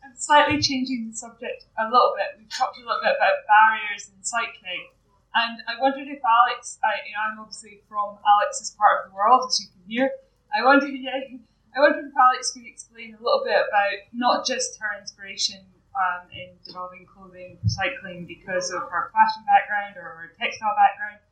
I'm 0.02 0.16
slightly 0.18 0.58
changing 0.58 1.00
the 1.10 1.14
subject 1.14 1.70
a 1.78 1.86
little 1.86 2.14
bit. 2.18 2.34
We've 2.38 2.50
talked 2.50 2.74
a 2.74 2.82
little 2.82 2.98
bit 2.98 3.14
about 3.14 3.46
barriers 3.46 4.10
in 4.10 4.18
cycling, 4.18 4.90
and 5.34 5.62
I 5.70 5.78
wondered 5.78 6.10
if 6.10 6.18
Alex, 6.26 6.82
I, 6.82 7.06
you 7.06 7.14
know, 7.14 7.22
I'm 7.22 7.38
obviously 7.38 7.86
from 7.88 8.18
Alex's 8.26 8.74
part 8.74 9.06
of 9.06 9.10
the 9.10 9.14
world, 9.14 9.46
as 9.46 9.62
you 9.62 9.70
can 9.70 9.82
hear. 9.86 10.10
I 10.50 10.66
wondered, 10.66 10.90
yeah, 10.98 11.38
I 11.74 11.78
wondered 11.78 12.10
if 12.10 12.18
Alex 12.18 12.50
could 12.50 12.66
explain 12.66 13.14
a 13.14 13.22
little 13.22 13.46
bit 13.46 13.62
about 13.62 13.96
not 14.12 14.42
just 14.42 14.74
her 14.82 14.90
inspiration 14.98 15.62
um, 15.94 16.26
in 16.34 16.50
developing 16.66 17.06
clothing 17.06 17.58
for 17.62 17.68
cycling 17.68 18.26
because 18.26 18.74
of 18.74 18.90
her 18.90 19.14
fashion 19.14 19.46
background 19.46 19.96
or 19.96 20.18
her 20.18 20.28
textile 20.34 20.74
background, 20.74 21.22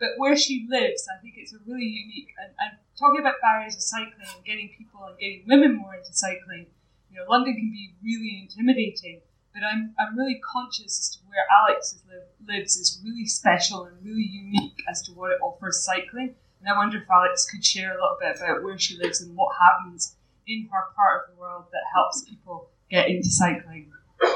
but 0.00 0.16
where 0.16 0.34
she 0.34 0.66
lives, 0.68 1.06
I 1.14 1.20
think 1.20 1.34
it's 1.36 1.52
a 1.52 1.58
really 1.66 1.84
unique. 1.84 2.32
And, 2.42 2.52
and 2.58 2.78
talking 2.98 3.20
about 3.20 3.34
barriers 3.42 3.76
to 3.76 3.82
cycling 3.82 4.26
and 4.34 4.44
getting 4.44 4.70
people 4.76 5.04
and 5.04 5.18
getting 5.18 5.44
women 5.46 5.76
more 5.76 5.94
into 5.94 6.12
cycling, 6.12 6.66
you 7.10 7.18
know, 7.18 7.26
London 7.28 7.54
can 7.54 7.70
be 7.70 7.92
really 8.02 8.48
intimidating. 8.48 9.20
But 9.52 9.62
I'm, 9.64 9.94
I'm 9.98 10.16
really 10.16 10.40
conscious 10.40 10.98
as 10.98 11.10
to 11.16 11.18
where 11.28 11.44
Alex 11.52 12.00
live, 12.08 12.22
lives 12.46 12.76
is 12.76 13.02
really 13.04 13.26
special 13.26 13.84
and 13.84 13.96
really 14.02 14.26
unique 14.26 14.80
as 14.88 15.02
to 15.02 15.12
what 15.12 15.32
it 15.32 15.38
offers 15.42 15.84
cycling. 15.84 16.34
And 16.60 16.68
I 16.68 16.76
wonder 16.76 16.98
if 16.98 17.10
Alex 17.10 17.50
could 17.50 17.64
share 17.64 17.90
a 17.90 17.94
little 17.94 18.16
bit 18.20 18.36
about 18.36 18.62
where 18.62 18.78
she 18.78 18.96
lives 18.96 19.20
and 19.20 19.36
what 19.36 19.54
happens 19.60 20.16
in 20.46 20.68
her 20.72 20.84
part 20.96 21.22
of 21.28 21.34
the 21.34 21.40
world 21.40 21.64
that 21.72 21.82
helps 21.92 22.22
people 22.22 22.70
get 22.90 23.08
into 23.08 23.28
cycling. 23.28 23.92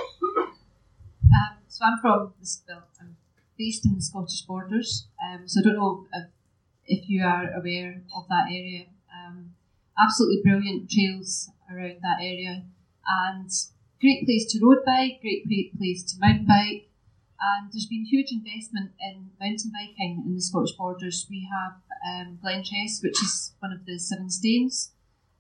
Um, 1.25 1.57
so 1.67 1.85
I'm 1.85 1.99
from 2.01 2.35
this, 2.39 2.63
I'm 3.01 3.14
based 3.59 3.87
in 3.87 3.95
the 3.95 4.03
Scottish 4.03 4.43
borders. 4.43 5.07
Um, 5.23 5.47
so 5.47 5.61
I 5.61 5.65
don't 5.65 5.77
know 5.77 6.07
if, 6.13 6.25
if, 6.87 7.09
you 7.09 7.25
are 7.25 7.53
aware 7.53 8.03
of 8.17 8.27
that 8.29 8.47
area. 8.49 8.87
Um, 9.13 9.55
absolutely 9.99 10.43
brilliant 10.43 10.91
trails 10.91 11.51
around 11.71 11.99
that 12.03 12.19
area, 12.21 12.65
and 13.07 13.51
great 14.01 14.25
place 14.25 14.53
to 14.53 14.61
road 14.65 14.85
bike, 14.85 15.21
great 15.21 15.47
place 15.77 16.03
to 16.05 16.19
mountain 16.19 16.47
bike. 16.47 16.89
And 17.41 17.71
there's 17.73 17.87
been 17.87 18.07
huge 18.07 18.33
investment 18.33 18.93
in 19.01 19.31
mountain 19.41 19.71
biking 19.73 20.23
in 20.27 20.35
the 20.35 20.41
Scottish 20.41 20.77
borders. 20.77 21.27
We 21.29 21.49
have 21.53 21.75
um, 22.07 22.39
Glentress, 22.43 23.03
which 23.03 23.23
is 23.23 23.53
one 23.59 23.73
of 23.73 23.85
the 23.85 23.99
7stanes, 23.99 24.91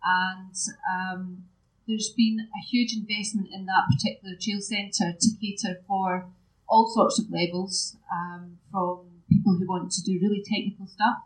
and 0.04 0.54
um, 0.90 1.44
there's 1.86 2.12
been 2.16 2.40
a 2.40 2.66
huge 2.66 2.94
investment 2.94 3.48
in 3.52 3.66
that 3.66 3.86
particular 3.90 4.34
trail 4.40 4.60
centre 4.60 5.16
to 5.18 5.28
cater 5.40 5.80
for 5.86 6.26
all 6.68 6.88
sorts 6.88 7.18
of 7.18 7.30
levels, 7.30 7.96
um, 8.12 8.58
from 8.70 9.22
people 9.28 9.56
who 9.56 9.66
want 9.66 9.90
to 9.92 10.02
do 10.02 10.18
really 10.22 10.42
technical 10.44 10.86
stuff 10.86 11.16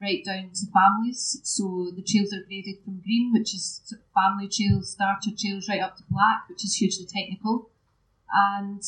right 0.00 0.24
down 0.24 0.50
to 0.52 0.66
families. 0.72 1.40
So 1.44 1.92
the 1.94 2.02
trails 2.02 2.32
are 2.32 2.44
graded 2.46 2.82
from 2.84 3.00
green, 3.00 3.32
which 3.32 3.54
is 3.54 3.94
family 4.14 4.48
trails, 4.48 4.92
starter 4.92 5.30
trails, 5.38 5.68
right 5.68 5.80
up 5.80 5.96
to 5.96 6.02
black, 6.10 6.48
which 6.48 6.64
is 6.64 6.74
hugely 6.74 7.06
technical. 7.06 7.70
And 8.32 8.82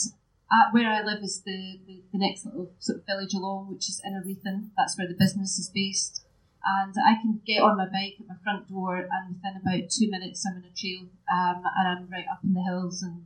where 0.72 0.90
I 0.90 1.02
live 1.02 1.22
is 1.22 1.42
the, 1.42 1.78
the, 1.86 2.02
the 2.12 2.18
next 2.18 2.44
little 2.44 2.70
sort 2.78 2.98
of 2.98 3.06
village 3.06 3.34
along, 3.34 3.70
which 3.70 3.88
is 3.88 4.02
Innerleithen. 4.06 4.70
That's 4.76 4.98
where 4.98 5.08
the 5.08 5.14
business 5.14 5.58
is 5.58 5.70
based. 5.72 6.24
And 6.64 6.94
I 6.98 7.14
can 7.22 7.40
get 7.46 7.62
on 7.62 7.76
my 7.76 7.86
bike 7.86 8.16
at 8.18 8.26
my 8.26 8.34
front 8.42 8.68
door, 8.68 8.96
and 8.96 9.36
within 9.36 9.60
about 9.62 9.88
two 9.88 10.10
minutes, 10.10 10.44
I'm 10.44 10.58
in 10.58 10.64
a 10.64 10.74
trail, 10.74 11.08
um, 11.32 11.62
and 11.78 11.88
I'm 11.88 12.10
right 12.10 12.26
up 12.30 12.40
in 12.42 12.54
the 12.54 12.62
hills 12.62 13.02
and 13.02 13.22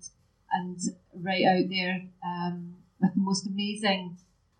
and 0.53 0.79
right 1.15 1.45
out 1.45 1.69
there 1.69 2.03
um, 2.25 2.75
with 3.01 3.15
the 3.15 3.21
most 3.21 3.47
amazing 3.47 4.17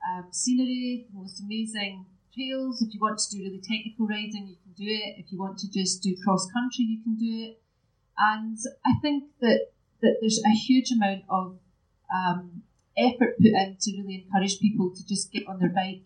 um, 0.09 0.27
scenery, 0.31 1.07
the 1.13 1.19
most 1.19 1.41
amazing 1.41 2.07
trails. 2.35 2.83
If 2.83 2.95
you 2.95 3.01
want 3.01 3.19
to 3.19 3.37
do 3.37 3.43
really 3.43 3.61
technical 3.61 4.07
riding, 4.07 4.49
you 4.49 4.57
can 4.63 4.73
do 4.77 4.91
it. 4.91 5.19
If 5.19 5.33
you 5.33 5.39
want 5.39 5.59
to 5.59 5.71
just 5.71 6.03
do 6.03 6.17
cross 6.25 6.49
country, 6.53 6.85
you 6.85 7.03
can 7.03 7.17
do 7.17 7.51
it. 7.51 7.63
And 8.19 8.59
I 8.85 8.95
think 9.01 9.25
that, 9.41 9.69
that 10.03 10.19
there's 10.21 10.41
a 10.45 10.51
huge 10.51 10.91
amount 10.93 11.23
of 11.29 11.59
um, 12.15 12.63
effort 12.97 13.37
put 13.39 13.47
in 13.47 13.77
to 13.81 13.91
really 13.99 14.25
encourage 14.27 14.61
people 14.61 14.91
to 14.95 15.07
just 15.07 15.33
get 15.33 15.47
on 15.49 15.59
their 15.59 15.71
bike. 15.71 16.03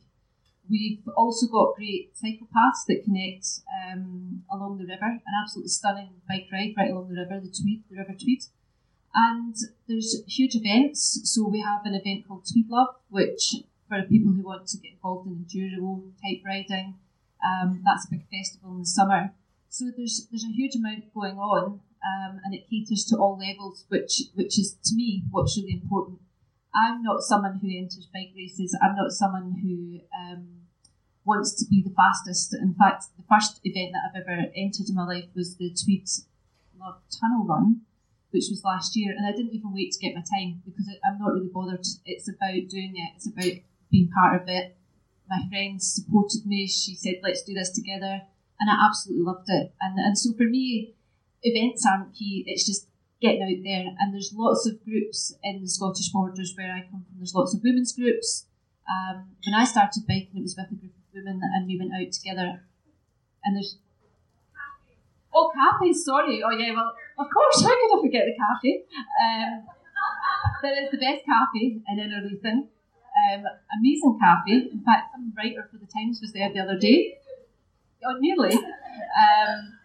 We've 0.69 1.03
also 1.15 1.47
got 1.49 1.77
great 1.77 2.17
cycle 2.17 2.49
paths 2.55 2.85
that 2.89 3.05
connect 3.05 3.47
um, 3.69 4.45
along 4.51 4.79
the 4.79 4.85
river, 4.85 5.05
an 5.05 5.35
absolutely 5.43 5.69
stunning 5.69 6.09
bike 6.27 6.47
ride 6.51 6.73
right 6.77 6.91
along 6.91 7.09
the 7.09 7.21
river, 7.21 7.41
the 7.41 7.53
Tweed, 7.53 7.85
the 7.91 7.99
River 7.99 8.15
Tweed. 8.19 8.45
And 9.15 9.55
there's 9.87 10.23
huge 10.27 10.55
events. 10.57 11.21
So 11.25 11.49
we 11.49 11.61
have 11.61 11.83
an 11.85 11.95
event 11.95 12.27
called 12.27 12.47
Tweed 12.51 12.69
Love, 12.69 12.97
which 13.09 13.55
for 13.89 14.03
people 14.03 14.33
who 14.33 14.43
want 14.43 14.67
to 14.69 14.79
get 14.79 14.93
involved 14.93 15.27
in 15.29 15.45
enduro 15.45 16.13
type 16.23 16.43
riding, 16.45 16.95
Um, 17.45 17.83
that's 17.85 18.07
a 18.07 18.11
big 18.11 18.25
festival 18.31 18.73
in 18.73 18.81
the 18.81 18.87
summer. 18.87 19.35
So 19.69 19.93
there's 19.97 20.27
there's 20.31 20.45
a 20.45 20.57
huge 20.57 20.75
amount 20.77 21.13
going 21.13 21.37
on, 21.37 21.81
um, 22.11 22.41
and 22.43 22.55
it 22.55 22.69
caters 22.71 23.05
to 23.07 23.17
all 23.17 23.37
levels, 23.37 23.85
which 23.89 24.23
which 24.35 24.59
is 24.59 24.77
to 24.85 24.95
me 24.95 25.25
what's 25.31 25.57
really 25.59 25.75
important. 25.83 26.21
I'm 26.75 27.03
not 27.03 27.21
someone 27.21 27.59
who 27.61 27.69
enters 27.69 28.09
bike 28.13 28.33
races. 28.35 28.77
I'm 28.83 28.97
not 28.97 29.13
someone 29.13 29.61
who 29.63 30.01
um, 30.19 30.43
wants 31.25 31.53
to 31.59 31.65
be 31.69 31.83
the 31.83 31.95
fastest. 31.95 32.55
In 32.55 32.75
fact, 32.75 33.05
the 33.17 33.25
first 33.29 33.61
event 33.63 33.93
that 33.93 34.05
I've 34.09 34.23
ever 34.23 34.51
entered 34.57 34.89
in 34.89 34.95
my 34.95 35.05
life 35.05 35.29
was 35.35 35.57
the 35.57 35.71
Tweed 35.71 36.09
Love 36.81 36.99
Tunnel 37.21 37.45
Run, 37.45 37.83
which 38.35 38.51
was 38.51 38.65
last 38.65 38.97
year, 38.97 39.15
and 39.17 39.25
I 39.27 39.31
didn't 39.31 39.55
even 39.55 39.73
wait 39.73 39.93
to 39.93 40.03
get 40.03 40.15
my 40.15 40.27
time 40.27 40.61
because 40.67 40.91
I'm 41.07 41.19
not 41.19 41.33
really 41.33 41.55
bothered. 41.55 41.87
It's 42.05 42.29
about 42.29 42.69
doing 42.69 42.93
it. 42.99 43.15
It's 43.15 43.31
about 43.31 43.63
being 43.91 44.11
part 44.11 44.43
of 44.43 44.49
it. 44.49 44.77
My 45.31 45.41
friends 45.49 45.95
supported 45.95 46.45
me. 46.45 46.67
She 46.67 46.95
said, 46.95 47.23
"Let's 47.23 47.45
do 47.45 47.55
this 47.55 47.71
together," 47.71 48.27
and 48.59 48.69
I 48.69 48.87
absolutely 48.87 49.25
loved 49.25 49.49
it. 49.49 49.73
And 49.81 49.99
and 49.99 50.19
so 50.19 50.35
for 50.35 50.45
me, 50.45 50.95
events 51.43 51.87
aren't 51.87 52.13
key. 52.13 52.43
It's 52.47 52.67
just 52.67 52.89
getting 53.23 53.43
out 53.43 53.63
there. 53.63 53.95
And 53.99 54.13
there's 54.13 54.35
lots 54.35 54.67
of 54.67 54.85
groups 54.85 55.33
in 55.43 55.63
the 55.63 55.69
Scottish 55.69 56.11
borders 56.11 56.53
where 56.57 56.73
I 56.75 56.83
come 56.83 57.07
from. 57.07 57.17
There's 57.17 57.35
lots 57.35 57.55
of 57.55 57.63
women's 57.63 57.95
groups. 57.95 58.47
Um, 58.91 59.31
when 59.47 59.55
I 59.55 59.65
started 59.65 60.07
biking, 60.07 60.37
it 60.37 60.43
was 60.43 60.57
with 60.59 60.73
a 60.73 60.75
group 60.75 60.93
of 60.93 61.15
women, 61.15 61.41
and 61.41 61.67
we 61.67 61.79
went 61.79 61.95
out 61.95 62.13
together. 62.13 62.67
And 63.45 63.57
there's 63.57 63.79
Oh, 65.35 65.51
cafes, 65.51 66.05
sorry. 66.05 66.43
Oh, 66.45 66.51
yeah, 66.51 66.73
well, 66.75 66.95
of 67.19 67.27
course, 67.31 67.63
how 67.63 67.75
could 67.75 67.99
I 67.99 68.01
forget 68.03 68.25
the 68.27 68.37
cafe? 68.37 68.85
Um, 69.23 69.67
there 70.63 70.85
is 70.85 70.91
the 70.91 70.99
best 70.99 71.25
cafe 71.25 71.81
in 71.87 71.97
Innerleithen. 71.99 72.69
Um, 73.15 73.45
amazing 73.79 74.19
cafe. 74.19 74.71
In 74.73 74.83
fact, 74.85 75.13
some 75.13 75.33
writer 75.37 75.69
for 75.71 75.79
the 75.79 75.87
Times 75.87 76.21
was 76.21 76.33
there 76.33 76.53
the 76.53 76.61
other 76.61 76.79
day. 76.79 77.19
Oh, 78.05 78.17
nearly. 78.19 78.55
Um, 78.55 79.79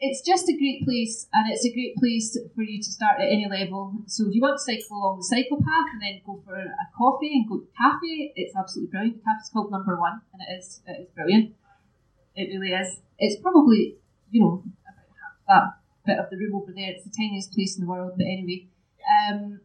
it's 0.00 0.22
just 0.22 0.48
a 0.48 0.56
great 0.56 0.82
place, 0.84 1.28
and 1.32 1.52
it's 1.52 1.64
a 1.64 1.72
great 1.72 1.94
place 1.96 2.36
for 2.54 2.62
you 2.62 2.82
to 2.82 2.90
start 2.90 3.20
at 3.20 3.26
any 3.26 3.46
level. 3.48 3.92
So 4.06 4.26
if 4.26 4.34
you 4.34 4.40
want 4.40 4.58
to 4.58 4.64
cycle 4.64 4.96
along 4.96 5.18
the 5.18 5.24
cycle 5.24 5.58
path 5.58 5.92
and 5.92 6.02
then 6.02 6.20
go 6.24 6.42
for 6.44 6.56
a 6.56 6.86
coffee 6.96 7.32
and 7.34 7.48
go 7.48 7.58
to 7.58 7.66
the 7.66 7.76
cafe, 7.76 8.32
it's 8.34 8.56
absolutely 8.56 8.90
brilliant. 8.90 9.16
The 9.18 9.24
cafe's 9.24 9.50
called 9.50 9.70
Number 9.70 10.00
One, 10.00 10.22
and 10.32 10.42
it 10.42 10.58
is 10.58 10.80
it 10.86 11.02
is 11.02 11.08
brilliant. 11.14 11.54
It 12.34 12.48
really 12.48 12.72
is. 12.72 13.00
It's 13.18 13.40
probably 13.40 14.00
you 14.30 14.40
know, 14.40 14.62
about 14.86 15.04
half 15.20 15.36
that 15.48 15.79
bit 16.06 16.18
of 16.18 16.30
the 16.30 16.36
room 16.36 16.54
over 16.54 16.72
there. 16.72 16.90
It's 16.90 17.04
the 17.04 17.14
tiniest 17.16 17.52
place 17.52 17.76
in 17.76 17.84
the 17.84 17.90
world, 17.90 18.14
but 18.16 18.26
anyway, 18.26 18.68
um, 19.06 19.60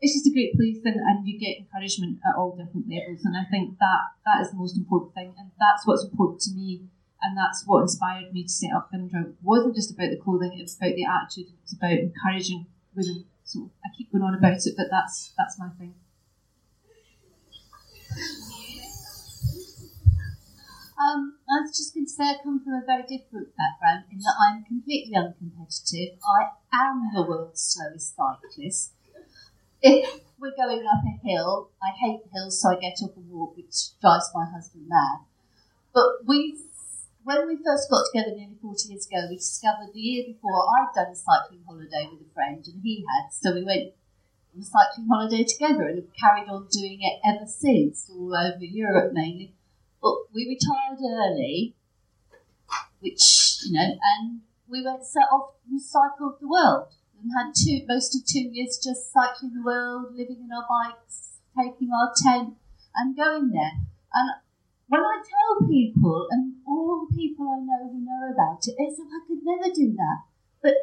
it's 0.00 0.14
just 0.14 0.26
a 0.26 0.32
great 0.34 0.54
place, 0.54 0.82
and, 0.84 0.96
and 0.96 1.26
you 1.26 1.38
get 1.38 1.58
encouragement 1.58 2.18
at 2.26 2.34
all 2.36 2.56
different 2.56 2.90
levels. 2.90 3.24
And 3.24 3.36
I 3.36 3.44
think 3.44 3.78
that 3.78 4.18
that 4.26 4.42
is 4.42 4.50
the 4.50 4.56
most 4.56 4.76
important 4.76 5.14
thing, 5.14 5.34
and 5.38 5.50
that's 5.58 5.86
what's 5.86 6.04
important 6.04 6.40
to 6.42 6.54
me, 6.54 6.88
and 7.22 7.38
that's 7.38 7.62
what 7.66 7.82
inspired 7.82 8.32
me 8.32 8.42
to 8.42 8.48
set 8.48 8.74
up 8.74 8.90
Findra. 8.90 9.30
It 9.30 9.36
wasn't 9.42 9.76
just 9.76 9.92
about 9.92 10.10
the 10.10 10.18
clothing; 10.18 10.58
it 10.58 10.62
was 10.62 10.76
about 10.76 10.96
the 10.96 11.06
attitude. 11.06 11.54
It's 11.62 11.72
about 11.72 11.92
encouraging 11.92 12.66
women. 12.94 13.26
So 13.44 13.70
I 13.84 13.88
keep 13.96 14.10
going 14.10 14.24
on 14.24 14.34
about 14.34 14.66
it, 14.66 14.74
but 14.76 14.86
that's 14.90 15.32
that's 15.38 15.58
my 15.58 15.68
thing. 15.78 15.94
Um, 21.02 21.34
I 21.50 21.62
was 21.62 21.76
just 21.76 21.94
going 21.94 22.06
to 22.06 22.12
say 22.12 22.24
I 22.24 22.36
come 22.42 22.62
from 22.62 22.74
a 22.74 22.86
very 22.86 23.02
different 23.02 23.50
background 23.58 24.04
in 24.12 24.18
that 24.18 24.36
I'm 24.38 24.62
completely 24.62 25.14
uncompetitive. 25.18 26.18
I 26.22 26.54
am 26.72 27.10
the 27.12 27.22
world's 27.22 27.60
slowest 27.60 28.14
cyclist. 28.14 28.92
If 29.80 30.20
we're 30.38 30.54
going 30.54 30.86
up 30.86 31.02
a 31.02 31.26
hill, 31.26 31.70
I 31.82 31.90
hate 31.90 32.20
hills, 32.32 32.60
so 32.60 32.70
I 32.70 32.78
get 32.78 33.02
up 33.02 33.16
and 33.16 33.28
walk, 33.30 33.56
which 33.56 33.98
drives 34.00 34.30
my 34.32 34.46
husband 34.46 34.86
mad. 34.86 35.26
But 35.92 36.24
we, 36.24 36.58
when 37.24 37.48
we 37.48 37.56
first 37.56 37.90
got 37.90 38.04
together 38.12 38.36
nearly 38.36 38.58
40 38.62 38.90
years 38.90 39.06
ago, 39.06 39.26
we 39.28 39.36
discovered 39.36 39.90
the 39.92 40.00
year 40.00 40.24
before 40.28 40.54
I'd 40.54 40.94
done 40.94 41.10
a 41.10 41.16
cycling 41.16 41.64
holiday 41.66 42.06
with 42.12 42.22
a 42.22 42.30
friend 42.32 42.62
and 42.64 42.80
he 42.82 43.04
had, 43.08 43.32
so 43.32 43.54
we 43.54 43.64
went 43.64 43.92
on 44.54 44.60
a 44.60 44.64
cycling 44.64 45.08
holiday 45.08 45.42
together 45.42 45.88
and 45.88 45.96
have 45.98 46.14
carried 46.14 46.48
on 46.48 46.68
doing 46.70 47.00
it 47.02 47.18
ever 47.26 47.46
since, 47.46 48.08
all 48.08 48.36
over 48.36 48.64
Europe 48.64 49.12
mainly. 49.12 49.54
But 50.02 50.34
we 50.34 50.48
retired 50.48 50.98
early, 51.00 51.76
which, 53.00 53.58
you 53.64 53.72
know, 53.72 53.96
and 54.02 54.40
we 54.68 54.84
went 54.84 55.04
set 55.04 55.30
off 55.32 55.54
and 55.70 55.80
cycled 55.80 56.40
the 56.40 56.48
world 56.48 56.92
and 57.22 57.30
had 57.38 57.54
two, 57.54 57.86
most 57.86 58.16
of 58.16 58.26
two 58.26 58.50
years 58.50 58.80
just 58.82 59.12
cycling 59.12 59.54
the 59.54 59.62
world, 59.62 60.12
living 60.12 60.42
in 60.42 60.50
our 60.50 60.66
bikes, 60.68 61.38
taking 61.56 61.90
our 61.94 62.12
tent 62.16 62.54
and 62.96 63.16
going 63.16 63.50
there. 63.50 63.78
And 64.12 64.30
when 64.88 65.00
I 65.00 65.22
tell 65.22 65.68
people, 65.68 66.26
and 66.30 66.56
all 66.66 67.06
the 67.06 67.16
people 67.16 67.48
I 67.48 67.64
know 67.64 67.88
who 67.88 68.04
know 68.04 68.32
about 68.34 68.66
it, 68.66 68.74
it's 68.76 68.98
like 68.98 69.08
I 69.08 69.26
could 69.26 69.38
never 69.44 69.72
do 69.72 69.94
that. 69.96 70.18
But 70.62 70.74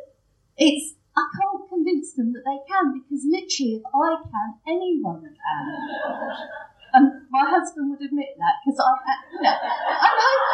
it's 0.57 0.95
I 1.17 1.27
can't 1.35 1.67
convince 1.67 2.13
them 2.13 2.31
that 2.33 2.43
they 2.45 2.59
can 2.71 2.93
because 2.93 3.25
literally, 3.27 3.75
if 3.75 3.83
I 3.93 4.15
can, 4.23 4.53
anyone 4.67 5.23
can. 5.23 6.47
And 6.93 7.27
my 7.29 7.45
husband 7.45 7.91
would 7.91 8.01
admit 8.01 8.37
that 8.37 8.55
because 8.65 8.79
I, 8.79 8.89
uh, 8.89 9.21
you 9.33 9.41
know, 9.41 9.57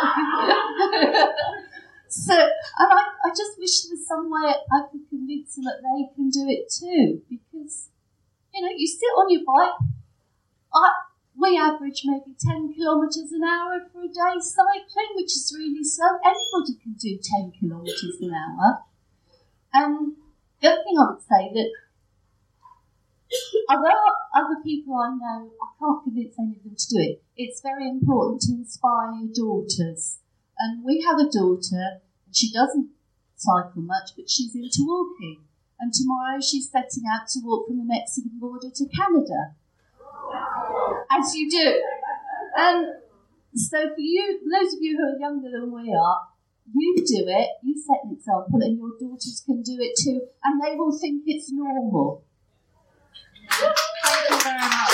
I'm 0.03 1.01
know. 1.01 1.33
so, 2.07 2.33
and 2.33 2.89
I, 2.91 3.01
I 3.23 3.29
just 3.29 3.57
wish 3.57 3.83
there 3.83 3.95
was 3.95 4.07
some 4.07 4.29
way 4.29 4.51
I 4.51 4.81
could 4.91 5.07
convince 5.09 5.55
them 5.55 5.65
that 5.65 5.81
they 5.81 6.13
can 6.15 6.29
do 6.29 6.45
it 6.49 6.71
too. 6.71 7.21
Because, 7.29 7.89
you 8.53 8.61
know, 8.61 8.71
you 8.75 8.87
sit 8.87 9.07
on 9.15 9.31
your 9.31 9.43
bike. 9.45 9.79
I, 10.73 10.91
we 11.37 11.57
average 11.57 12.01
maybe 12.05 12.35
10 12.39 12.73
kilometres 12.73 13.31
an 13.31 13.43
hour 13.43 13.79
for 13.91 14.03
a 14.03 14.07
day 14.07 14.39
cycling, 14.39 15.11
which 15.15 15.35
is 15.35 15.53
really 15.55 15.83
slow. 15.83 16.17
Anybody 16.23 16.79
can 16.81 16.93
do 16.93 17.19
10 17.21 17.51
kilometres 17.59 18.17
an 18.21 18.33
hour. 18.33 18.79
And 19.73 20.13
the 20.61 20.69
other 20.69 20.83
thing 20.83 20.97
I 20.97 21.11
would 21.11 21.21
say 21.21 21.51
that 21.53 21.71
Although 23.69 24.03
other 24.35 24.61
people 24.63 24.95
I 24.95 25.09
know, 25.09 25.51
I 25.61 25.67
can't 25.79 26.03
convince 26.03 26.37
any 26.37 26.57
of 26.57 26.63
them 26.63 26.75
to 26.77 26.87
do 26.89 26.99
it. 26.99 27.23
It's 27.35 27.61
very 27.61 27.89
important 27.89 28.41
to 28.41 28.53
inspire 28.53 29.27
daughters. 29.33 30.19
And 30.59 30.83
we 30.83 31.01
have 31.01 31.19
a 31.19 31.29
daughter, 31.29 32.01
and 32.25 32.35
she 32.35 32.51
doesn't 32.51 32.89
cycle 33.35 33.81
much, 33.81 34.11
but 34.15 34.29
she's 34.29 34.55
into 34.55 34.85
walking. 34.85 35.41
And 35.79 35.91
tomorrow 35.93 36.39
she's 36.39 36.69
setting 36.69 37.03
out 37.11 37.27
to 37.29 37.39
walk 37.43 37.67
from 37.67 37.77
the 37.77 37.83
Mexican 37.83 38.39
border 38.39 38.69
to 38.73 38.85
Canada. 38.87 39.55
As 41.11 41.35
you 41.35 41.49
do. 41.49 41.83
And 42.57 42.87
so 43.55 43.89
for 43.89 43.99
you, 43.99 44.39
those 44.49 44.73
of 44.73 44.79
you 44.81 44.97
who 44.97 45.03
are 45.03 45.19
younger 45.19 45.49
than 45.51 45.73
we 45.73 45.93
are, 45.93 46.21
you 46.73 46.95
do 46.95 47.25
it, 47.27 47.49
you 47.63 47.75
set 47.77 48.03
an 48.03 48.13
example, 48.13 48.61
and 48.61 48.77
your 48.77 48.91
daughters 48.99 49.41
can 49.45 49.61
do 49.61 49.77
it 49.79 49.95
too, 50.01 50.21
and 50.43 50.61
they 50.61 50.75
will 50.75 50.97
think 50.97 51.23
it's 51.25 51.51
normal. 51.51 52.23
Thank 53.49 53.77
you 54.29 54.37
very 54.43 54.57
much. 54.59 54.91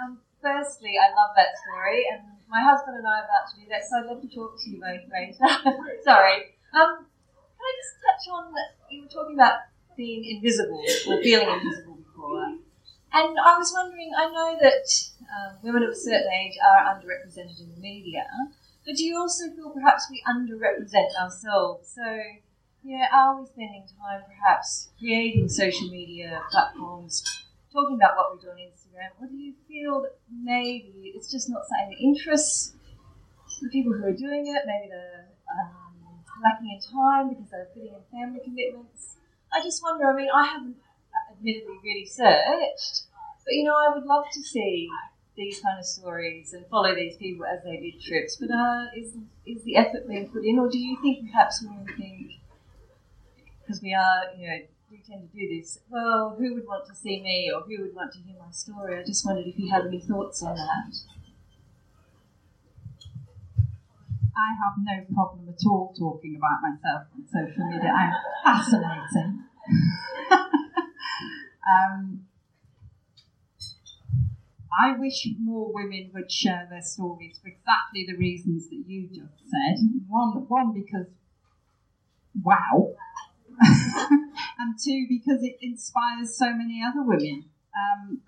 Um, 0.00 0.18
firstly, 0.42 0.94
I 0.98 1.08
love 1.14 1.32
that 1.36 1.48
story, 1.64 2.04
and 2.12 2.22
my 2.48 2.62
husband 2.62 2.96
and 2.98 3.06
I 3.06 3.20
are 3.20 3.24
about 3.24 3.48
to 3.54 3.60
do 3.60 3.68
that, 3.70 3.82
so 3.88 3.98
I'd 3.98 4.06
love 4.06 4.22
to 4.22 4.28
talk 4.28 4.58
to 4.60 4.70
you 4.70 4.80
both 4.80 5.04
later. 5.12 5.38
Sorry. 6.04 6.56
Um, 6.72 7.04
can 7.04 7.64
I 7.64 7.72
just 7.80 7.96
touch 8.04 8.32
on? 8.32 8.52
You 8.90 9.02
were 9.02 9.08
talking 9.08 9.36
about 9.36 9.60
being 9.96 10.24
invisible 10.24 10.82
or 11.08 11.22
feeling 11.22 11.48
invisible 11.48 11.96
before. 11.96 12.58
And 13.16 13.38
I 13.40 13.56
was 13.56 13.72
wondering, 13.72 14.12
I 14.14 14.28
know 14.28 14.58
that 14.60 14.84
um, 15.24 15.56
women 15.62 15.82
of 15.84 15.88
a 15.88 15.96
certain 15.96 16.30
age 16.30 16.52
are 16.60 16.84
underrepresented 16.84 17.58
in 17.60 17.72
the 17.74 17.80
media, 17.80 18.26
but 18.84 18.94
do 18.94 19.04
you 19.04 19.16
also 19.16 19.48
feel 19.56 19.70
perhaps 19.70 20.06
we 20.10 20.22
underrepresent 20.28 21.16
ourselves? 21.18 21.96
So, 21.96 22.04
yeah, 22.84 23.06
are 23.14 23.40
we 23.40 23.46
spending 23.46 23.84
time 23.98 24.20
perhaps 24.28 24.90
creating 24.98 25.48
social 25.48 25.88
media 25.88 26.42
platforms, 26.50 27.24
talking 27.72 27.96
about 27.96 28.16
what 28.16 28.36
we 28.36 28.42
do 28.42 28.50
on 28.50 28.58
Instagram, 28.58 29.08
or 29.18 29.28
do 29.28 29.36
you 29.38 29.54
feel 29.66 30.02
that 30.02 30.18
maybe 30.30 31.14
it's 31.16 31.32
just 31.32 31.48
not 31.48 31.62
something 31.66 31.96
that 31.96 32.04
interests 32.04 32.74
the 33.62 33.70
people 33.70 33.94
who 33.94 34.04
are 34.04 34.12
doing 34.12 34.46
it? 34.46 34.62
Maybe 34.66 34.90
they're 34.90 35.28
um, 35.56 36.20
lacking 36.44 36.68
in 36.68 36.80
time 36.92 37.30
because 37.30 37.48
they're 37.50 37.68
fitting 37.72 37.94
in 37.94 38.04
family 38.12 38.40
commitments. 38.44 39.16
I 39.50 39.62
just 39.62 39.82
wonder, 39.82 40.04
I 40.04 40.14
mean, 40.14 40.28
I 40.28 40.44
haven't 40.44 40.76
admittedly 41.32 41.78
really 41.82 42.06
searched, 42.06 43.05
but 43.46 43.54
you 43.54 43.64
know, 43.64 43.74
I 43.74 43.94
would 43.94 44.04
love 44.04 44.24
to 44.32 44.42
see 44.42 44.90
these 45.36 45.60
kind 45.60 45.78
of 45.78 45.86
stories 45.86 46.52
and 46.52 46.66
follow 46.66 46.94
these 46.94 47.16
people 47.16 47.46
as 47.46 47.62
they 47.62 47.76
did 47.76 48.00
trips. 48.00 48.36
But 48.36 48.50
uh, 48.50 48.86
is 48.96 49.14
is 49.46 49.62
the 49.62 49.76
effort 49.76 50.08
being 50.08 50.28
put 50.28 50.44
in, 50.44 50.58
or 50.58 50.68
do 50.68 50.78
you 50.78 50.98
think 51.00 51.30
perhaps 51.30 51.62
women 51.62 51.86
think 51.96 52.32
because 53.60 53.80
we 53.82 53.94
are, 53.94 54.34
you 54.36 54.48
know, 54.48 54.58
we 54.90 54.98
tend 54.98 55.30
to 55.30 55.38
do 55.38 55.56
this? 55.56 55.78
Well, 55.88 56.34
who 56.36 56.54
would 56.54 56.66
want 56.66 56.86
to 56.88 56.94
see 56.94 57.22
me, 57.22 57.50
or 57.54 57.62
who 57.62 57.82
would 57.82 57.94
want 57.94 58.12
to 58.14 58.18
hear 58.18 58.36
my 58.38 58.50
story? 58.50 58.98
I 58.98 59.04
just 59.04 59.24
wondered 59.24 59.46
if 59.46 59.58
you 59.58 59.70
had 59.70 59.86
any 59.86 60.00
thoughts 60.00 60.42
on 60.42 60.56
that. 60.56 60.96
I 64.36 64.52
have 64.62 64.74
no 64.78 65.14
problem 65.14 65.48
at 65.48 65.66
all 65.66 65.94
talking 65.98 66.36
about 66.36 66.60
myself 66.62 67.06
on 67.14 67.26
social 67.26 67.66
media. 67.68 67.90
I'm 67.90 68.12
fascinating. 68.44 69.44
um, 71.72 72.25
I 74.72 74.98
wish 74.98 75.26
more 75.40 75.72
women 75.72 76.10
would 76.14 76.30
share 76.30 76.66
their 76.68 76.82
stories 76.82 77.38
for 77.42 77.48
exactly 77.48 78.06
the 78.06 78.16
reasons 78.16 78.68
that 78.68 78.82
you 78.86 79.08
just 79.08 79.50
said. 79.50 79.78
One, 80.08 80.44
one 80.48 80.72
because, 80.74 81.06
wow, 82.42 82.94
and 83.60 84.74
two 84.82 85.06
because 85.08 85.42
it 85.42 85.56
inspires 85.60 86.36
so 86.36 86.52
many 86.52 86.82
other 86.84 87.02
women. 87.02 87.44
Um, 87.74 88.22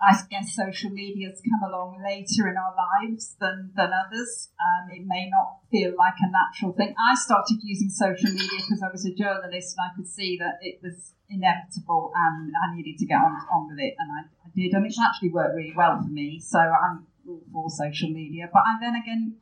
I 0.00 0.14
guess 0.30 0.54
social 0.54 0.90
media 0.90 1.30
has 1.30 1.40
come 1.40 1.68
along 1.68 2.02
later 2.04 2.48
in 2.48 2.56
our 2.56 2.74
lives 2.76 3.34
than, 3.40 3.72
than 3.74 3.90
others. 3.92 4.50
Um, 4.60 4.90
it 4.90 5.06
may 5.06 5.28
not 5.30 5.60
feel 5.70 5.94
like 5.96 6.14
a 6.20 6.30
natural 6.30 6.72
thing. 6.72 6.94
I 7.00 7.14
started 7.14 7.58
using 7.62 7.88
social 7.88 8.30
media 8.30 8.60
because 8.60 8.82
I 8.82 8.92
was 8.92 9.06
a 9.06 9.14
journalist 9.14 9.74
and 9.76 9.88
I 9.90 9.96
could 9.96 10.06
see 10.06 10.36
that 10.38 10.58
it 10.60 10.80
was 10.82 11.14
inevitable 11.28 12.12
and 12.14 12.52
I 12.54 12.74
needed 12.74 12.98
to 12.98 13.06
get 13.06 13.16
on, 13.16 13.34
on 13.52 13.68
with 13.68 13.78
it, 13.78 13.94
and 13.98 14.10
I, 14.10 14.20
I 14.44 14.48
did. 14.54 14.72
And 14.72 14.86
it's 14.86 15.00
actually 15.00 15.30
worked 15.30 15.54
really 15.54 15.74
well 15.76 16.00
for 16.02 16.08
me, 16.08 16.40
so 16.40 16.58
I'm 16.58 17.06
all 17.28 17.42
for 17.52 17.70
social 17.70 18.10
media. 18.10 18.48
But 18.52 18.62
I, 18.66 18.76
then 18.80 18.94
again, 18.94 19.36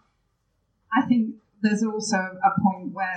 I 0.93 1.03
think 1.07 1.37
there's 1.61 1.83
also 1.83 2.17
a 2.17 2.61
point 2.63 2.93
where 2.93 3.17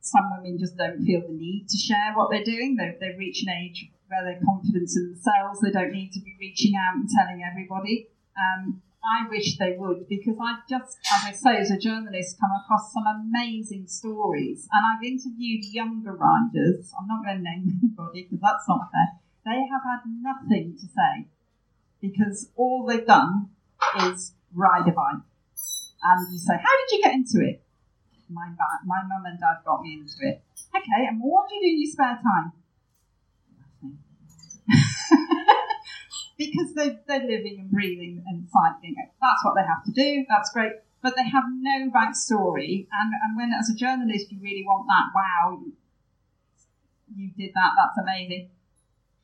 some 0.00 0.30
women 0.36 0.58
just 0.58 0.76
don't 0.76 1.02
feel 1.04 1.22
the 1.26 1.34
need 1.34 1.66
to 1.68 1.76
share 1.76 2.14
what 2.14 2.30
they're 2.30 2.44
doing. 2.44 2.76
They've, 2.76 2.98
they've 3.00 3.18
reached 3.18 3.46
an 3.46 3.54
age 3.54 3.90
where 4.08 4.22
they're 4.24 4.42
confident 4.44 4.90
in 4.94 5.14
themselves. 5.14 5.60
They 5.60 5.70
don't 5.70 5.92
need 5.92 6.12
to 6.12 6.20
be 6.20 6.36
reaching 6.38 6.74
out 6.78 6.94
and 6.94 7.08
telling 7.10 7.42
everybody. 7.42 8.08
Um, 8.38 8.82
I 9.06 9.28
wish 9.30 9.56
they 9.56 9.76
would 9.78 10.08
because 10.08 10.34
I've 10.42 10.66
just, 10.68 10.98
as 11.14 11.22
I 11.24 11.32
say, 11.32 11.56
as 11.58 11.70
a 11.70 11.78
journalist, 11.78 12.40
come 12.40 12.50
across 12.50 12.92
some 12.92 13.06
amazing 13.06 13.86
stories. 13.86 14.66
And 14.72 14.82
I've 14.82 15.04
interviewed 15.04 15.64
younger 15.70 16.12
riders. 16.12 16.92
I'm 16.98 17.06
not 17.06 17.24
going 17.24 17.38
to 17.38 17.42
name 17.42 17.78
anybody 17.82 18.24
because 18.24 18.42
that's 18.42 18.68
not 18.68 18.90
fair. 18.90 19.22
They 19.46 19.62
have 19.70 19.86
had 19.86 20.02
nothing 20.10 20.74
to 20.74 20.86
say 20.90 21.28
because 22.02 22.50
all 22.56 22.84
they've 22.84 23.06
done 23.06 23.50
is 24.10 24.34
ride 24.52 24.88
a 24.88 24.92
bike. 24.92 25.22
And 26.02 26.32
you 26.32 26.38
say, 26.38 26.54
How 26.54 26.74
did 26.82 26.96
you 26.96 27.02
get 27.02 27.14
into 27.14 27.46
it? 27.46 27.62
My, 28.28 28.50
my 28.84 29.02
mum 29.06 29.24
and 29.24 29.38
dad 29.38 29.62
got 29.64 29.82
me 29.82 30.02
into 30.02 30.18
it. 30.22 30.42
Okay, 30.74 31.06
and 31.06 31.20
what 31.22 31.48
do 31.48 31.54
you 31.54 31.60
do 31.62 31.68
in 31.68 31.82
your 31.82 31.92
spare 31.92 32.18
time? 32.18 32.52
Because 36.36 36.74
they, 36.74 36.98
they're 37.08 37.20
living 37.20 37.56
and 37.60 37.70
breathing 37.70 38.22
and 38.26 38.48
cycling. 38.48 38.94
That's 38.96 39.44
what 39.44 39.54
they 39.54 39.62
have 39.62 39.84
to 39.84 39.92
do. 39.92 40.24
That's 40.28 40.50
great. 40.50 40.72
But 41.02 41.14
they 41.16 41.28
have 41.28 41.44
no 41.48 41.90
backstory. 41.90 42.86
And, 42.92 43.12
and 43.22 43.36
when, 43.36 43.52
as 43.58 43.70
a 43.70 43.74
journalist, 43.74 44.30
you 44.30 44.38
really 44.42 44.64
want 44.66 44.86
that, 44.88 45.12
wow, 45.14 45.60
you, 45.60 45.72
you 47.14 47.30
did 47.36 47.54
that, 47.54 47.70
that's 47.76 47.98
amazing. 47.98 48.50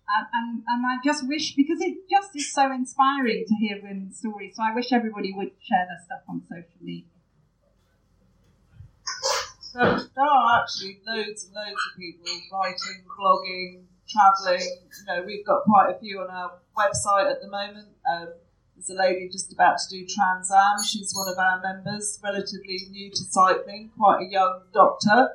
And, 0.09 0.27
and, 0.33 0.63
and 0.67 0.87
I 0.87 0.97
just 1.05 1.27
wish, 1.27 1.55
because 1.55 1.81
it 1.81 2.09
just 2.11 2.37
is 2.37 2.53
so 2.53 2.71
inspiring 2.73 3.45
to 3.49 3.55
hear 3.55 3.81
women's 3.83 4.19
stories. 4.19 4.57
So 4.57 4.63
I 4.63 4.75
wish 4.75 4.93
everybody 4.93 5.33
would 5.35 5.53
share 5.61 5.87
their 5.89 6.01
stuff 6.05 6.23
on 6.29 6.43
social 6.43 6.81
media. 6.81 7.05
So 9.61 9.79
there 9.81 10.25
are 10.25 10.61
actually 10.61 11.01
loads 11.07 11.45
and 11.45 11.55
loads 11.55 11.81
of 11.91 11.99
people 11.99 12.27
writing, 12.53 13.05
blogging, 13.19 13.85
travelling. 14.09 14.61
You 14.61 15.05
know, 15.07 15.25
we've 15.25 15.45
got 15.45 15.63
quite 15.65 15.91
a 15.91 15.99
few 15.99 16.21
on 16.21 16.31
our 16.31 16.53
website 16.77 17.31
at 17.31 17.41
the 17.41 17.49
moment. 17.49 17.89
Um, 18.11 18.29
there's 18.75 18.91
a 18.91 18.95
lady 18.95 19.29
just 19.29 19.53
about 19.53 19.79
to 19.79 19.89
do 19.91 20.07
Trans 20.07 20.51
Am. 20.51 20.83
She's 20.83 21.13
one 21.15 21.29
of 21.29 21.39
our 21.39 21.61
members, 21.61 22.19
relatively 22.23 22.81
new 22.91 23.11
to 23.11 23.17
cycling, 23.17 23.91
quite 23.97 24.27
a 24.27 24.31
young 24.31 24.63
doctor, 24.73 25.31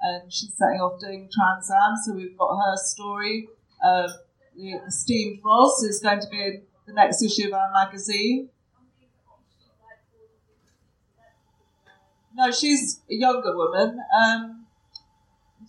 and 0.00 0.32
she's 0.32 0.54
setting 0.54 0.80
off 0.80 1.00
doing 1.00 1.28
Trans 1.32 1.70
Am. 1.70 1.96
So 2.04 2.14
we've 2.14 2.36
got 2.36 2.54
her 2.54 2.76
story. 2.76 3.48
Uh, 3.84 4.08
the 4.56 4.72
esteemed 4.86 5.40
Ros 5.44 5.82
is 5.82 6.00
going 6.00 6.20
to 6.20 6.28
be 6.28 6.42
in 6.42 6.62
the 6.86 6.92
next 6.92 7.22
issue 7.22 7.48
of 7.48 7.54
our 7.54 7.72
magazine. 7.72 8.50
No, 12.34 12.50
she's 12.50 13.00
a 13.10 13.14
younger 13.14 13.56
woman. 13.56 13.98
Um, 14.18 14.61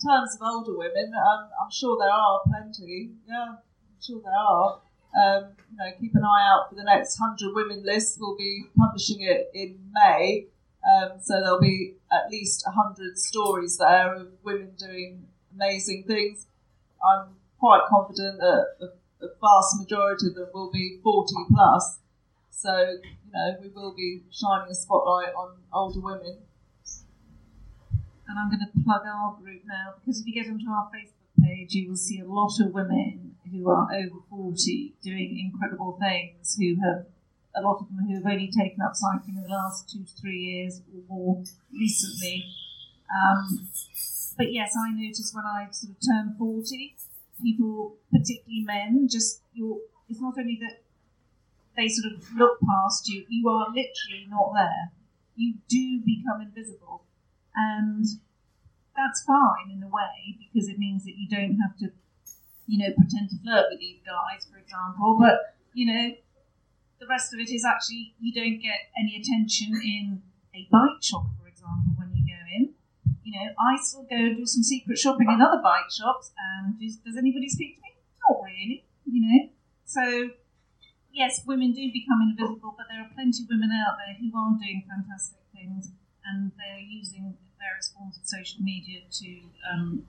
terms 0.03 0.35
of 0.35 0.41
older 0.41 0.77
women, 0.77 1.11
um, 1.15 1.49
I'm 1.61 1.71
sure 1.71 1.97
there 1.99 2.11
are 2.11 2.41
plenty. 2.47 3.11
Yeah, 3.27 3.55
I'm 3.55 4.01
sure 4.01 4.21
there 4.23 4.33
are. 4.33 4.79
Um, 5.15 5.49
you 5.71 5.77
know, 5.77 5.91
keep 5.99 6.15
an 6.15 6.23
eye 6.23 6.49
out 6.49 6.69
for 6.69 6.75
the 6.75 6.83
next 6.83 7.19
100 7.19 7.53
women 7.55 7.83
list. 7.85 8.17
We'll 8.19 8.35
be 8.35 8.65
publishing 8.77 9.21
it 9.21 9.51
in 9.53 9.79
May. 9.93 10.47
Um, 10.83 11.19
so 11.21 11.39
there'll 11.39 11.61
be 11.61 11.95
at 12.11 12.29
least 12.29 12.63
100 12.65 13.17
stories 13.17 13.77
there 13.77 14.15
of 14.15 14.27
women 14.43 14.71
doing 14.77 15.25
amazing 15.53 16.03
things. 16.03 16.47
I'm 17.03 17.27
quite 17.59 17.83
confident 17.87 18.39
that 18.39 18.65
a, 18.81 19.25
a 19.25 19.29
vast 19.39 19.79
majority 19.79 20.27
of 20.27 20.35
them 20.35 20.49
will 20.53 20.71
be 20.71 20.99
40 21.03 21.33
plus. 21.53 21.99
So, 22.49 22.75
you 22.77 23.31
know, 23.33 23.55
we 23.61 23.69
will 23.69 23.93
be 23.93 24.23
shining 24.31 24.69
a 24.69 24.75
spotlight 24.75 25.33
on 25.35 25.57
older 25.71 25.99
women 25.99 26.37
and 28.33 28.39
I'm 28.41 28.49
going 28.49 28.65
to 28.65 28.83
plug 28.83 29.03
our 29.05 29.37
group 29.37 29.61
now 29.67 29.93
because 29.99 30.19
if 30.19 30.25
you 30.25 30.33
get 30.33 30.49
onto 30.49 30.65
our 30.65 30.89
Facebook 30.89 31.37
page, 31.37 31.75
you 31.75 31.89
will 31.89 31.95
see 31.95 32.19
a 32.19 32.25
lot 32.25 32.59
of 32.59 32.73
women 32.73 33.35
who 33.51 33.69
are 33.69 33.87
over 33.93 34.25
40 34.27 34.93
doing 35.03 35.37
incredible 35.37 35.99
things, 36.01 36.57
who 36.57 36.81
have 36.81 37.05
a 37.55 37.61
lot 37.61 37.77
of 37.79 37.87
them 37.89 38.07
who 38.07 38.15
have 38.15 38.25
only 38.25 38.49
taken 38.49 38.81
up 38.81 38.95
cycling 38.95 39.37
in 39.37 39.43
the 39.43 39.49
last 39.49 39.87
two 39.87 40.03
to 40.03 40.11
three 40.19 40.39
years 40.39 40.81
or 40.91 41.03
more 41.07 41.43
recently. 41.71 42.45
Um, 43.13 43.69
but 44.35 44.51
yes, 44.51 44.73
I 44.75 44.89
noticed 44.89 45.35
when 45.35 45.45
I 45.45 45.67
sort 45.69 45.91
of 45.91 45.97
turned 46.01 46.35
40, 46.39 46.95
people, 47.39 47.97
particularly 48.11 48.63
men, 48.65 49.07
just 49.07 49.41
you're, 49.53 49.77
it's 50.09 50.19
not 50.19 50.33
only 50.39 50.57
that 50.59 50.81
they 51.77 51.87
sort 51.87 52.13
of 52.13 52.23
look 52.35 52.57
past 52.61 53.07
you, 53.09 53.25
you 53.29 53.47
are 53.47 53.67
literally 53.67 54.25
not 54.27 54.53
there. 54.55 54.91
You 55.35 55.53
do 55.69 56.01
become 56.03 56.41
invisible. 56.41 57.03
And 57.55 58.05
that's 58.95 59.23
fine 59.23 59.69
in 59.71 59.83
a 59.83 59.89
way 59.89 60.37
because 60.37 60.69
it 60.69 60.77
means 60.77 61.03
that 61.05 61.17
you 61.17 61.27
don't 61.29 61.57
have 61.59 61.77
to, 61.77 61.91
you 62.65 62.77
know, 62.79 62.93
pretend 62.93 63.29
to 63.29 63.37
flirt 63.41 63.65
with 63.69 63.79
these 63.79 63.99
guys, 64.05 64.45
for 64.49 64.57
example. 64.57 65.17
But, 65.19 65.57
you 65.73 65.85
know, 65.85 66.15
the 66.99 67.07
rest 67.07 67.33
of 67.33 67.39
it 67.39 67.49
is 67.49 67.65
actually 67.65 68.15
you 68.19 68.33
don't 68.33 68.61
get 68.61 68.93
any 68.97 69.19
attention 69.19 69.73
in 69.83 70.21
a 70.55 70.67
bike 70.71 71.01
shop, 71.01 71.25
for 71.41 71.47
example, 71.47 71.93
when 71.97 72.13
you 72.13 72.23
go 72.25 72.39
in. 72.55 72.73
You 73.23 73.33
know, 73.39 73.47
I 73.57 73.81
still 73.81 74.03
go 74.03 74.35
do 74.35 74.45
some 74.45 74.63
secret 74.63 74.97
shopping 74.97 75.27
in 75.29 75.41
other 75.41 75.61
bike 75.61 75.89
shops, 75.89 76.31
and 76.37 76.79
does, 76.79 76.97
does 76.97 77.17
anybody 77.17 77.49
speak 77.49 77.77
to 77.77 77.81
me? 77.81 77.97
Not 78.21 78.43
really, 78.43 78.85
you 79.05 79.21
know. 79.21 79.49
So, 79.85 80.29
yes, 81.11 81.41
women 81.45 81.73
do 81.73 81.81
become 81.91 82.21
invisible, 82.21 82.75
but 82.77 82.85
there 82.89 83.01
are 83.01 83.09
plenty 83.13 83.43
of 83.43 83.49
women 83.49 83.71
out 83.71 83.97
there 83.97 84.15
who 84.19 84.29
are 84.37 84.53
doing 84.59 84.83
fantastic 84.87 85.39
things 85.53 85.91
and 86.25 86.51
they're 86.57 86.79
using 86.79 87.37
various 87.59 87.93
forms 87.95 88.17
of 88.17 88.27
social 88.27 88.61
media 88.61 89.01
to 89.11 89.39
um, 89.71 90.05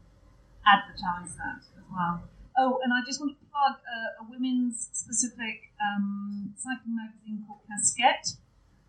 advertise 0.66 1.36
that 1.36 1.62
as 1.62 1.84
well. 1.92 2.22
Oh, 2.56 2.80
and 2.82 2.92
I 2.92 3.00
just 3.04 3.20
want 3.20 3.36
to 3.38 3.46
plug 3.50 3.76
a, 3.82 4.22
a 4.22 4.30
women's 4.30 4.88
specific 4.92 5.72
um, 5.82 6.54
cycling 6.56 6.96
magazine 6.96 7.44
called 7.46 7.60
Casquette, 7.66 8.36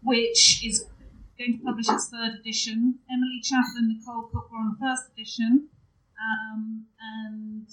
which 0.03 0.63
is 0.63 0.85
going 1.37 1.57
to 1.57 1.63
publish 1.65 1.89
its 1.89 2.09
third 2.09 2.35
edition. 2.39 2.99
Emily 3.11 3.41
Chappell 3.41 3.77
and 3.77 3.87
Nicole 3.89 4.29
Cooke 4.31 4.51
were 4.51 4.57
on 4.57 4.77
the 4.77 4.85
first 4.85 5.09
edition, 5.13 5.67
um, 6.21 6.85
and 7.01 7.67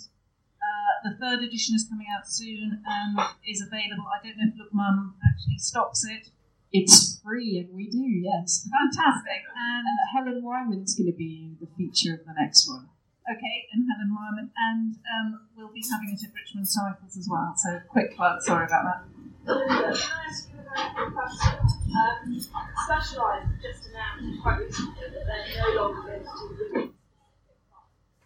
uh, 0.62 1.10
the 1.10 1.16
third 1.16 1.42
edition 1.44 1.74
is 1.74 1.86
coming 1.88 2.06
out 2.16 2.26
soon 2.26 2.82
and 2.86 3.18
is 3.46 3.60
available. 3.60 4.06
I 4.08 4.24
don't 4.24 4.38
know 4.38 4.48
if 4.48 4.58
Look 4.58 4.72
Mum 4.72 5.14
actually 5.28 5.58
stops 5.58 6.06
it, 6.06 6.30
it's 6.72 7.20
free, 7.22 7.58
and 7.58 7.74
we 7.76 7.88
do, 7.88 8.00
yes. 8.00 8.68
Fantastic. 8.70 9.44
And 9.54 9.84
uh, 9.86 10.04
Helen 10.16 10.42
Wyman's 10.42 10.94
going 10.94 11.12
to 11.12 11.16
be 11.16 11.56
the 11.60 11.68
feature 11.76 12.14
of 12.14 12.26
the 12.26 12.32
next 12.38 12.68
one. 12.68 12.88
Okay, 13.30 13.68
and 13.72 13.86
Helen 13.86 14.16
Wyman. 14.16 14.50
And 14.56 14.96
um, 14.96 15.40
we'll 15.56 15.72
be 15.72 15.84
having 15.90 16.10
it 16.16 16.24
at 16.24 16.34
Richmond 16.34 16.68
Cycles 16.68 17.16
as 17.16 17.28
well. 17.30 17.54
So, 17.56 17.80
quick 17.88 18.16
plug, 18.16 18.40
sorry 18.42 18.66
about 18.66 18.84
that. 18.84 19.04
Can 19.44 19.70
I 19.70 19.92
ask 20.28 20.48
you 20.48 20.60
a 20.60 20.62
very 20.64 20.94
quick 20.94 21.14
question? 21.14 21.60
Um, 21.92 22.40
Specialized 22.40 23.48
just 23.60 23.90
announced 23.90 24.42
quite 24.42 24.58
recently 24.58 24.94
that 25.02 25.26
they're 25.26 25.74
no 25.74 25.82
longer 25.82 26.02
going 26.02 26.20
to 26.20 26.24
do 26.24 26.72
women's. 26.72 26.94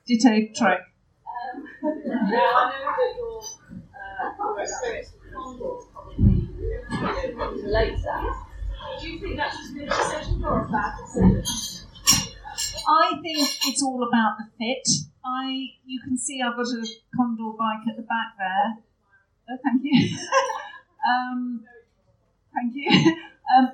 Ditto 0.06 0.52
Trek. 0.54 0.80
Um, 1.26 1.66
now, 2.06 2.38
I 2.38 2.70
know 2.70 2.94
that 2.94 3.16
your, 3.18 3.42
uh, 3.74 4.36
your 4.38 4.60
experience 4.60 5.12
with 5.12 5.34
Condor 5.34 5.95
Do 9.00 9.08
you 9.08 9.18
think 9.20 9.36
that's 9.36 9.56
just 9.56 9.70
a 9.72 9.74
good 9.74 9.88
decision 9.88 10.44
or 10.44 10.64
a 10.64 10.68
bad 10.68 10.96
decision? 10.98 11.44
I 12.88 13.18
think 13.20 13.38
it's 13.66 13.82
all 13.82 14.02
about 14.02 14.38
the 14.38 14.46
fit. 14.58 14.88
I, 15.24 15.74
you 15.84 16.00
can 16.02 16.16
see 16.16 16.40
I've 16.40 16.56
got 16.56 16.66
a 16.66 16.86
Condor 17.14 17.52
bike 17.58 17.86
at 17.88 17.96
the 17.96 18.02
back 18.02 18.38
there. 18.38 18.78
Oh, 19.50 19.58
thank 19.62 19.82
you. 19.84 20.16
um, 21.10 21.64
thank 22.54 22.72
you. 22.74 22.88
um, 23.56 23.70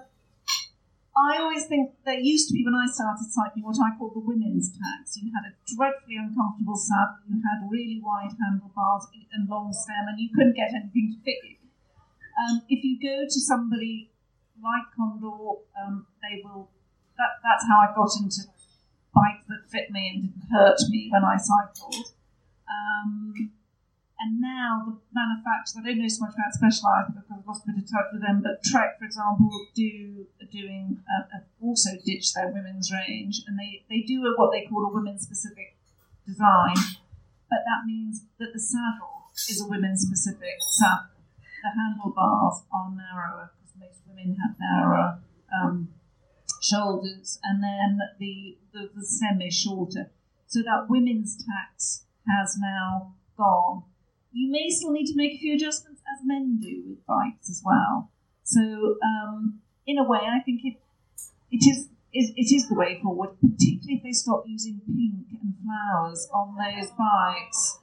I 1.14 1.36
always 1.38 1.66
think 1.66 1.92
there 2.04 2.18
used 2.18 2.48
to 2.48 2.54
be 2.54 2.64
when 2.64 2.74
I 2.74 2.90
started 2.90 3.30
cycling 3.30 3.64
what 3.64 3.76
I 3.78 3.96
call 3.98 4.10
the 4.10 4.20
women's 4.20 4.72
tax. 4.72 5.18
You 5.20 5.30
had 5.30 5.52
a 5.52 5.54
dreadfully 5.76 6.16
uncomfortable 6.16 6.76
saddle, 6.76 7.20
you 7.28 7.42
had 7.44 7.68
really 7.70 8.00
wide 8.02 8.32
handlebars 8.40 9.06
and 9.32 9.48
long 9.48 9.72
stem, 9.72 10.08
and 10.08 10.18
you 10.18 10.30
couldn't 10.34 10.56
get 10.56 10.72
anything 10.72 11.14
to 11.14 11.24
fit 11.24 11.36
you. 11.44 11.61
Um, 12.38 12.62
if 12.68 12.84
you 12.84 12.98
go 13.00 13.24
to 13.24 13.40
somebody 13.40 14.10
like 14.62 14.88
Condor, 14.96 15.60
um, 15.80 16.06
they 16.22 16.42
will. 16.42 16.70
That, 17.18 17.38
that's 17.44 17.66
how 17.68 17.78
I 17.78 17.94
got 17.94 18.08
into 18.18 18.48
bikes 19.14 19.44
that 19.48 19.68
fit 19.70 19.90
me 19.90 20.10
and 20.14 20.22
didn't 20.22 20.48
hurt 20.50 20.80
me 20.88 21.08
when 21.12 21.22
I 21.24 21.36
cycled. 21.36 22.16
Um, 22.64 23.52
and 24.18 24.40
now 24.40 24.86
the 24.86 24.96
manufacturers, 25.12 25.76
I 25.76 25.82
don't 25.82 25.98
know 25.98 26.08
so 26.08 26.24
much 26.24 26.34
about 26.34 26.54
Specialized 26.54 27.12
because 27.12 27.28
I've 27.28 27.46
lost 27.46 27.66
a 27.66 27.72
bit 27.72 27.82
of 27.82 27.90
touch 27.90 28.08
with 28.12 28.22
them, 28.22 28.40
but 28.40 28.62
Trek, 28.64 28.98
for 28.98 29.04
example, 29.04 29.50
do 29.74 30.26
doing 30.50 31.02
uh, 31.10 31.40
also 31.60 31.90
ditch 32.04 32.32
their 32.34 32.48
women's 32.48 32.92
range, 32.92 33.42
and 33.46 33.58
they, 33.58 33.82
they 33.88 34.02
do 34.02 34.22
a, 34.24 34.38
what 34.38 34.52
they 34.52 34.64
call 34.68 34.84
a 34.84 34.92
women's 34.92 35.22
specific 35.22 35.76
design, 36.26 36.76
but 37.50 37.60
that 37.66 37.82
means 37.84 38.24
that 38.38 38.52
the 38.52 38.60
saddle 38.60 39.32
is 39.48 39.60
a 39.60 39.66
women's 39.66 40.02
specific 40.02 40.60
saddle. 40.60 41.11
The 41.62 41.70
handlebars 41.70 42.62
are 42.72 42.90
narrower 42.90 43.52
because 43.54 43.74
most 43.78 44.00
women 44.06 44.36
have 44.36 44.56
narrower 44.58 45.20
um, 45.54 45.88
shoulders, 46.60 47.38
and 47.44 47.62
then 47.62 47.98
the, 48.18 48.58
the, 48.72 48.90
the 48.94 49.04
stem 49.04 49.40
is 49.40 49.54
shorter. 49.54 50.10
So 50.46 50.60
that 50.60 50.86
women's 50.88 51.36
tax 51.36 52.04
has 52.26 52.56
now 52.58 53.14
gone 53.36 53.84
you 54.32 54.50
may 54.50 54.70
still 54.70 54.90
need 54.90 55.06
to 55.06 55.16
make 55.16 55.34
a 55.34 55.38
few 55.38 55.54
adjustments, 55.54 56.00
as 56.12 56.24
men 56.24 56.58
do 56.60 56.82
with 56.88 57.06
bikes 57.06 57.50
as 57.50 57.62
well. 57.64 58.10
So, 58.44 58.60
um, 59.04 59.60
in 59.86 59.98
a 59.98 60.04
way, 60.04 60.20
I 60.20 60.40
think 60.40 60.62
it 60.64 60.76
it 61.50 61.68
is, 61.68 61.88
it 62.14 62.54
is 62.54 62.68
the 62.68 62.74
way 62.74 62.98
forward, 63.02 63.30
particularly 63.40 63.98
if 63.98 64.02
they 64.02 64.12
stop 64.12 64.44
using 64.46 64.80
pink 64.86 65.38
and 65.40 65.54
flowers 65.62 66.28
on 66.32 66.56
those 66.56 66.90
bikes. 66.90 67.78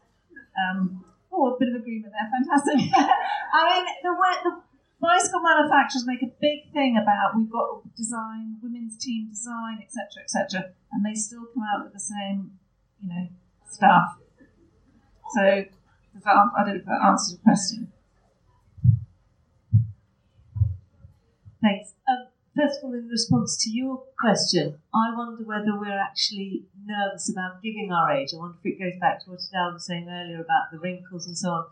Um, 0.57 1.05
oh, 1.31 1.55
a 1.55 1.59
bit 1.59 1.69
of 1.69 1.81
agreement 1.81 2.13
there, 2.13 2.29
fantastic. 2.29 2.91
I 3.53 3.61
mean, 3.69 3.85
the 4.03 4.11
the 4.43 4.53
bicycle 4.99 5.41
manufacturers 5.41 6.05
make 6.05 6.21
a 6.21 6.31
big 6.41 6.71
thing 6.73 6.97
about 7.01 7.35
we've 7.35 7.49
got 7.49 7.83
design, 7.95 8.57
women's 8.61 8.97
team 8.97 9.29
design, 9.29 9.79
etc., 9.81 10.23
etc., 10.23 10.73
and 10.91 11.05
they 11.05 11.15
still 11.15 11.45
come 11.53 11.63
out 11.63 11.85
with 11.85 11.93
the 11.93 11.99
same, 11.99 12.51
you 13.01 13.09
know, 13.09 13.27
stuff. 13.69 14.17
So 15.33 15.65
that, 16.25 16.35
I 16.57 16.63
don't 16.63 16.73
know 16.73 16.79
if 16.79 16.85
that 16.85 17.01
answers 17.05 17.33
your 17.33 17.41
question. 17.43 17.91
Thanks. 21.61 21.93
Um, 22.07 22.27
first 22.59 22.79
of 22.79 22.85
all, 22.85 22.93
in 22.93 23.07
response 23.07 23.57
to 23.63 23.69
your 23.69 24.03
question, 24.19 24.79
I 24.93 25.15
wonder 25.15 25.43
whether 25.43 25.79
we're 25.79 25.99
actually 25.99 26.65
nervous 26.83 27.31
about 27.31 27.61
giving 27.63 27.91
our 27.91 28.11
age. 28.11 28.29
I 28.33 28.37
wonder 28.37 28.57
if 28.63 28.73
it 28.73 28.79
goes 28.79 28.99
back 28.99 29.23
to 29.23 29.31
what 29.31 29.39
Adele 29.39 29.73
was 29.73 29.85
saying 29.85 30.07
earlier 30.09 30.41
about 30.41 30.71
the 30.71 30.79
wrinkles 30.79 31.27
and 31.27 31.37
so 31.37 31.49
on. 31.49 31.65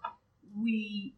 We 0.55 1.13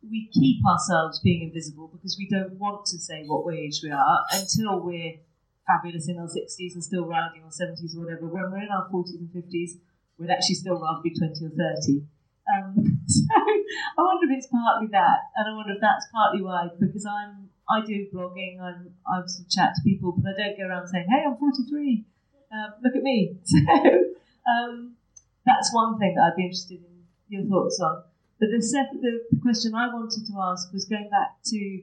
we 0.00 0.30
keep 0.32 0.64
ourselves 0.64 1.20
being 1.20 1.42
invisible 1.42 1.88
because 1.92 2.16
we 2.16 2.26
don't 2.26 2.54
want 2.54 2.86
to 2.86 2.98
say 2.98 3.24
what 3.26 3.44
age 3.52 3.80
we 3.82 3.90
are 3.90 4.24
until 4.32 4.80
we're 4.80 5.20
fabulous 5.66 6.08
in 6.08 6.18
our 6.18 6.26
60s 6.26 6.72
and 6.72 6.82
still 6.82 7.04
riding 7.04 7.42
our 7.44 7.50
70s 7.50 7.94
or 7.94 8.04
whatever. 8.04 8.26
When 8.26 8.50
we're 8.50 8.64
in 8.64 8.72
our 8.72 8.88
40s 8.88 9.20
and 9.20 9.28
50s, 9.28 9.76
we'd 10.18 10.30
actually 10.30 10.54
still 10.54 10.80
rather 10.80 11.02
be 11.02 11.12
20 11.12 11.44
or 11.44 11.50
30. 11.50 12.02
Um, 12.48 12.74
so 13.06 13.24
I 13.36 14.00
wonder 14.00 14.32
if 14.32 14.38
it's 14.38 14.46
partly 14.46 14.88
that, 14.92 15.18
and 15.36 15.52
I 15.52 15.54
wonder 15.54 15.74
if 15.74 15.80
that's 15.82 16.06
partly 16.10 16.40
why, 16.42 16.68
because 16.80 17.04
I'm 17.04 17.49
I 17.70 17.84
do 17.84 18.06
blogging, 18.12 18.60
I'm 18.60 18.92
I 19.06 19.18
obviously 19.18 19.46
chat 19.48 19.74
to 19.76 19.82
people, 19.84 20.12
but 20.16 20.32
I 20.34 20.48
don't 20.48 20.58
go 20.58 20.66
around 20.66 20.88
saying, 20.88 21.06
"Hey, 21.08 21.24
I'm 21.26 21.36
43, 21.36 22.04
um, 22.52 22.74
look 22.82 22.96
at 22.96 23.02
me." 23.02 23.36
So 24.42 24.52
um, 24.52 24.96
that's 25.46 25.72
one 25.72 25.98
thing 25.98 26.14
that 26.16 26.22
I'd 26.22 26.36
be 26.36 26.44
interested 26.44 26.80
in 26.80 27.04
your 27.28 27.44
thoughts 27.44 27.78
on. 27.78 28.02
But 28.40 28.48
the, 28.50 28.62
second, 28.62 29.02
the 29.02 29.38
question 29.42 29.74
I 29.74 29.92
wanted 29.92 30.26
to 30.26 30.32
ask 30.40 30.72
was 30.72 30.86
going 30.86 31.10
back 31.10 31.36
to 31.44 31.82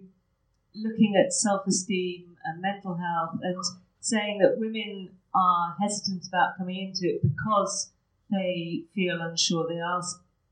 looking 0.74 1.16
at 1.16 1.32
self-esteem 1.32 2.36
and 2.44 2.62
mental 2.62 2.96
health, 2.96 3.40
and 3.42 3.64
saying 4.02 4.40
that 4.40 4.58
women 4.58 5.12
are 5.36 5.76
hesitant 5.80 6.28
about 6.28 6.58
coming 6.58 6.88
into 6.88 7.16
it 7.16 7.22
because 7.22 7.92
they 8.32 8.84
feel 8.96 9.22
unsure. 9.22 9.68
They 9.68 9.80
are 9.80 10.02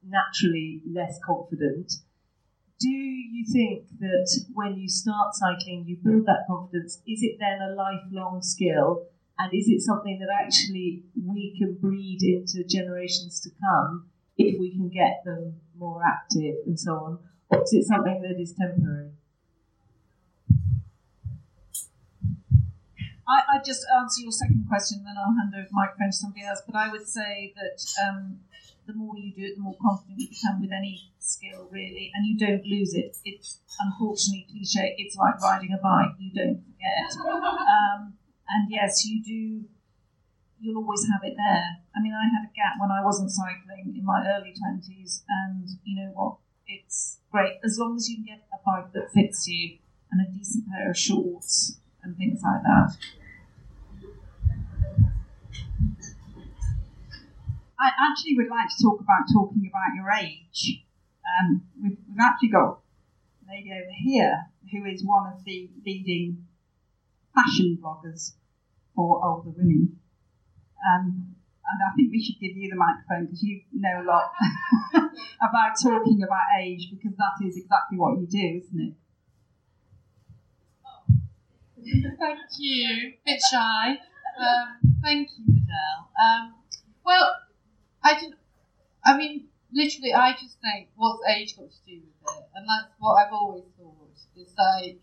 naturally 0.07 0.81
less 0.89 1.19
confident. 1.25 1.93
Do 2.85 2.91
you 2.91 3.45
think 3.51 3.87
that 3.99 4.45
when 4.53 4.77
you 4.77 4.87
start 4.87 5.33
cycling, 5.33 5.85
you 5.87 5.97
build 6.03 6.27
that 6.27 6.45
confidence? 6.47 7.01
Is 7.07 7.23
it 7.23 7.37
then 7.39 7.57
a 7.59 7.73
lifelong 7.73 8.43
skill? 8.43 9.07
And 9.39 9.51
is 9.51 9.67
it 9.67 9.81
something 9.81 10.19
that 10.19 10.29
actually 10.31 11.03
we 11.15 11.57
can 11.57 11.73
breed 11.81 12.19
into 12.21 12.63
generations 12.63 13.39
to 13.41 13.49
come 13.59 14.05
if 14.37 14.59
we 14.59 14.69
can 14.69 14.89
get 14.89 15.23
them 15.25 15.55
more 15.75 16.03
active 16.05 16.57
and 16.67 16.79
so 16.79 16.93
on? 16.93 17.19
Or 17.49 17.63
is 17.63 17.73
it 17.73 17.85
something 17.85 18.21
that 18.21 18.39
is 18.39 18.53
temporary? 18.53 19.09
I, 23.27 23.57
I 23.57 23.63
just 23.65 23.83
answer 23.99 24.21
your 24.21 24.31
second 24.31 24.65
question, 24.69 25.03
then 25.03 25.15
I'll 25.17 25.33
hand 25.33 25.55
over 25.57 25.67
the 25.67 25.73
microphone 25.73 26.11
to 26.11 26.15
somebody 26.15 26.45
else. 26.45 26.61
But 26.67 26.75
I 26.75 26.91
would 26.91 27.07
say 27.07 27.51
that 27.55 27.81
um, 28.07 28.41
the 28.87 28.93
more 28.93 29.17
you 29.17 29.33
do 29.33 29.43
it, 29.43 29.55
the 29.55 29.61
more 29.61 29.75
confident 29.81 30.19
you 30.19 30.29
become 30.29 30.61
with 30.61 30.71
any 30.71 31.11
skill, 31.19 31.67
really, 31.71 32.11
and 32.13 32.25
you 32.25 32.37
don't 32.37 32.65
lose 32.65 32.93
it. 32.93 33.17
It's 33.25 33.59
unfortunately 33.79 34.47
cliche. 34.49 34.95
It's 34.97 35.15
like 35.15 35.41
riding 35.41 35.73
a 35.73 35.81
bike; 35.81 36.15
you 36.19 36.31
don't 36.33 36.61
forget. 36.63 37.25
Um, 37.25 38.13
and 38.49 38.69
yes, 38.69 39.05
you 39.05 39.23
do. 39.23 39.67
You'll 40.59 40.81
always 40.81 41.05
have 41.11 41.21
it 41.23 41.35
there. 41.35 41.83
I 41.95 42.01
mean, 42.01 42.13
I 42.13 42.25
had 42.31 42.47
a 42.47 42.53
gap 42.55 42.79
when 42.79 42.91
I 42.91 43.03
wasn't 43.03 43.31
cycling 43.31 43.93
in 43.97 44.05
my 44.05 44.25
early 44.25 44.53
twenties, 44.53 45.23
and 45.27 45.67
you 45.83 45.95
know 45.95 46.11
what? 46.13 46.37
It's 46.67 47.19
great 47.31 47.59
as 47.63 47.77
long 47.77 47.95
as 47.95 48.09
you 48.09 48.17
can 48.17 48.25
get 48.25 48.47
a 48.53 48.57
bike 48.65 48.93
that 48.93 49.11
fits 49.11 49.47
you 49.47 49.77
and 50.11 50.25
a 50.25 50.31
decent 50.31 50.65
pair 50.69 50.89
of 50.89 50.97
shorts 50.97 51.79
and 52.03 52.15
things 52.17 52.41
like 52.43 52.63
that. 52.63 52.95
I 57.79 57.91
actually 58.09 58.35
would 58.37 58.49
like 58.49 58.69
to 58.69 58.83
talk 58.83 58.99
about 58.99 59.27
talking 59.31 59.69
about 59.69 59.95
your 59.95 60.09
age. 60.11 60.83
Um, 61.25 61.63
we've, 61.81 61.97
we've 62.07 62.21
actually 62.21 62.49
got 62.49 62.79
a 63.43 63.51
lady 63.51 63.71
over 63.71 63.91
here 64.03 64.45
who 64.71 64.85
is 64.85 65.03
one 65.03 65.31
of 65.31 65.43
the 65.43 65.69
leading 65.85 66.45
fashion 67.33 67.77
bloggers 67.81 68.33
for 68.95 69.23
older 69.23 69.49
women. 69.49 69.99
Um, 70.85 71.35
and 71.65 71.81
I 71.81 71.95
think 71.95 72.11
we 72.11 72.23
should 72.23 72.39
give 72.39 72.55
you 72.55 72.69
the 72.69 72.75
microphone 72.75 73.25
because 73.25 73.43
you 73.43 73.61
know 73.73 74.01
a 74.01 74.05
lot 74.05 74.31
about 75.41 75.73
talking 75.81 76.21
about 76.23 76.45
age 76.61 76.89
because 76.91 77.17
that 77.17 77.45
is 77.45 77.57
exactly 77.57 77.97
what 77.97 78.19
you 78.19 78.27
do, 78.27 78.61
isn't 78.63 78.79
it? 78.79 78.93
Thank 82.19 82.39
you. 82.59 83.13
Bit 83.25 83.41
shy. 83.51 83.97
Um, 84.39 84.95
thank 85.01 85.29
you, 85.37 85.45
Adele. 85.49 86.09
Um, 86.21 86.53
well, 87.03 87.35
I 88.05 88.13
didn't. 88.13 88.35
I 89.03 89.17
mean, 89.17 89.47
literally, 89.73 90.13
I 90.13 90.33
just 90.33 90.57
think 90.61 90.89
what's 90.95 91.21
age 91.27 91.57
got 91.57 91.71
to 91.71 91.77
do 91.87 92.01
with 92.05 92.37
it, 92.37 92.43
and 92.53 92.65
that's 92.69 92.93
what 92.99 93.15
I've 93.15 93.33
always 93.33 93.63
thought. 93.77 93.93
It's 94.35 94.53
like, 94.57 95.01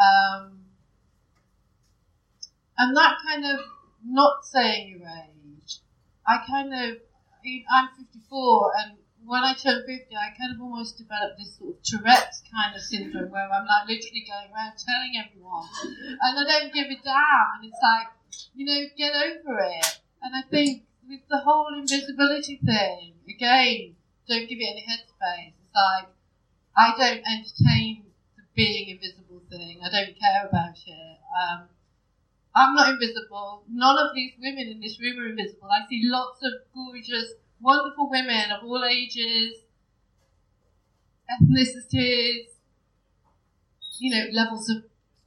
um, 0.00 0.60
and 2.78 2.96
that 2.96 3.16
kind 3.26 3.44
of 3.44 3.60
not 4.04 4.44
saying 4.44 4.98
your 4.98 5.08
age. 5.08 5.78
I 6.26 6.38
kind 6.48 6.72
of, 6.72 6.98
I'm 7.70 7.88
54, 7.98 8.72
and 8.78 8.96
when 9.24 9.42
I 9.42 9.54
turned 9.54 9.84
50, 9.84 10.06
I 10.14 10.30
kind 10.38 10.54
of 10.54 10.60
almost 10.62 10.98
developed 10.98 11.38
this 11.38 11.58
sort 11.58 11.74
of 11.74 11.82
Tourette's 11.82 12.42
kind 12.52 12.74
of 12.74 12.80
syndrome 12.80 13.30
where 13.30 13.44
I'm 13.44 13.66
like 13.66 13.88
literally 13.88 14.24
going 14.24 14.50
around 14.54 14.72
telling 14.78 15.14
everyone, 15.18 15.68
and 15.82 16.38
I 16.38 16.44
don't 16.48 16.72
give 16.72 16.86
a 16.86 16.98
damn, 17.02 17.60
and 17.60 17.64
it's 17.64 17.82
like, 17.82 18.08
you 18.54 18.64
know, 18.64 18.86
get 18.96 19.12
over 19.12 19.58
it. 19.58 20.00
And 20.22 20.36
I 20.36 20.42
think 20.48 20.84
with 21.08 21.20
the 21.28 21.38
whole 21.38 21.74
invisibility 21.74 22.60
thing, 22.64 23.14
again, 23.28 23.94
don't 24.28 24.48
give 24.48 24.58
it 24.58 24.68
any 24.70 24.84
headspace. 24.88 25.52
It's 25.60 25.74
like, 25.74 26.08
I 26.76 26.94
don't 26.96 27.22
entertain 27.26 28.04
the 28.36 28.42
being 28.54 28.88
invisible 28.88 29.42
thing. 29.50 29.80
I 29.84 29.90
don't 29.90 30.18
care 30.18 30.46
about 30.48 30.76
it. 30.86 31.18
Um, 31.36 31.68
I'm 32.54 32.74
not 32.74 32.90
invisible. 32.90 33.64
None 33.70 33.98
of 33.98 34.14
these 34.14 34.32
women 34.40 34.68
in 34.68 34.80
this 34.80 35.00
room 35.00 35.18
are 35.18 35.28
invisible. 35.28 35.68
I 35.70 35.86
see 35.88 36.02
lots 36.04 36.40
of 36.42 36.52
gorgeous, 36.74 37.32
wonderful 37.60 38.10
women 38.10 38.50
of 38.50 38.64
all 38.64 38.84
ages, 38.84 39.56
ethnicities, 41.30 42.46
you 43.98 44.10
know, 44.10 44.26
levels 44.32 44.68
of 44.68 44.84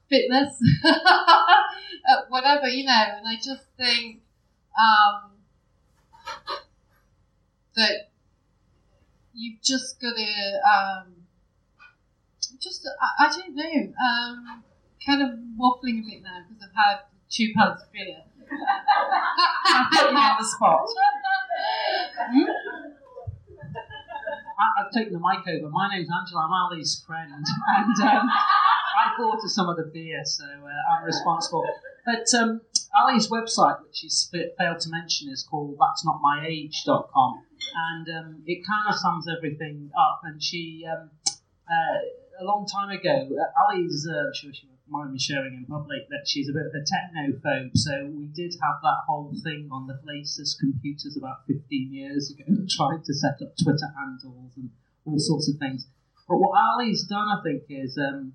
fitness, 0.10 0.60
uh, 0.86 2.22
whatever, 2.30 2.68
you 2.68 2.86
know. 2.86 3.06
And 3.18 3.28
I 3.28 3.36
just 3.36 3.64
think 3.78 4.22
um, 4.78 5.32
that 7.76 8.10
you've 9.34 9.62
just 9.62 10.00
got 10.02 10.16
to 10.16 10.62
um, 10.66 11.16
just 12.62 12.88
I, 12.88 13.26
I, 13.26 13.36
don't 13.36 13.56
know 13.56 13.94
um, 14.04 14.64
kind 15.06 15.22
of 15.22 15.40
waffling 15.60 16.00
a 16.00 16.06
bit 16.10 16.24
now 16.24 16.44
because 16.48 16.64
I've 16.64 16.76
had 16.76 17.00
two 17.30 17.52
pints 17.56 17.84
of 17.84 17.92
beer. 17.92 18.24
Put 18.40 20.12
you 20.12 20.18
on 20.18 20.38
the 20.40 20.46
spot. 20.46 20.88
Hmm? 22.18 22.44
I, 24.58 24.82
I've 24.82 24.92
taken 24.92 25.14
the 25.14 25.20
mic 25.20 25.46
over. 25.48 25.70
My 25.70 25.90
name's 25.90 26.10
Angela. 26.10 26.46
I'm 26.46 26.52
Ali's 26.52 27.04
friend, 27.06 27.32
and 27.32 28.08
um, 28.08 28.30
I 28.30 29.14
bought 29.18 29.42
her 29.42 29.50
some 29.50 29.68
of 29.68 29.76
the 29.78 29.84
beer, 29.94 30.22
so 30.24 30.46
uh, 30.46 30.94
I'm 30.96 31.04
responsible. 31.04 31.66
But 32.06 32.34
um, 32.38 32.62
Ali's 32.96 33.30
website, 33.30 33.82
which 33.84 33.98
she's 33.98 34.32
failed 34.32 34.80
to 34.80 34.90
mention, 34.90 35.30
is 35.30 35.44
called 35.44 35.78
That's 35.80 36.06
Not 36.06 36.22
My 36.22 36.46
Age.com, 36.48 37.44
and 37.76 38.08
um, 38.18 38.44
it 38.46 38.66
kind 38.66 38.88
of 38.88 38.96
sums 38.96 39.28
everything 39.28 39.92
up. 39.98 40.22
And 40.24 40.42
she, 40.42 40.86
um, 40.90 41.10
uh, 41.70 42.42
a 42.42 42.46
long 42.46 42.66
time 42.66 42.90
ago, 42.98 43.30
uh, 43.36 43.72
Ali's, 43.74 44.08
uh, 44.08 44.34
sure 44.34 44.54
she 44.54 44.68
mind 44.88 45.14
me 45.14 45.20
sharing 45.20 45.54
in 45.54 45.66
public 45.66 46.08
that 46.10 46.28
she's 46.28 46.50
a 46.50 46.54
bit 46.54 46.66
of 46.68 46.74
a 46.74 46.84
technophobe. 46.86 47.72
So 47.76 48.12
we 48.14 48.28
did 48.28 48.54
have 48.62 48.82
that 48.84 49.02
whole 49.08 49.34
thing 49.44 49.70
on 49.72 49.88
the 49.88 49.96
Places 50.04 50.56
computers 50.60 51.18
about 51.18 51.46
15 51.48 51.94
years 51.94 52.32
ago, 52.32 52.46
trying 52.70 53.02
to 53.04 53.14
set 53.14 53.42
up 53.42 53.54
Twitter 53.62 53.90
handles 53.98 54.54
and 54.56 54.70
all 55.06 55.20
sorts 55.20 55.50
of 55.50 55.58
things. 55.58 55.88
But 56.28 56.38
what 56.38 56.58
Ali's 56.58 57.04
done, 57.04 57.28
I 57.28 57.42
think, 57.44 57.64
is 57.70 57.98
um, 57.98 58.34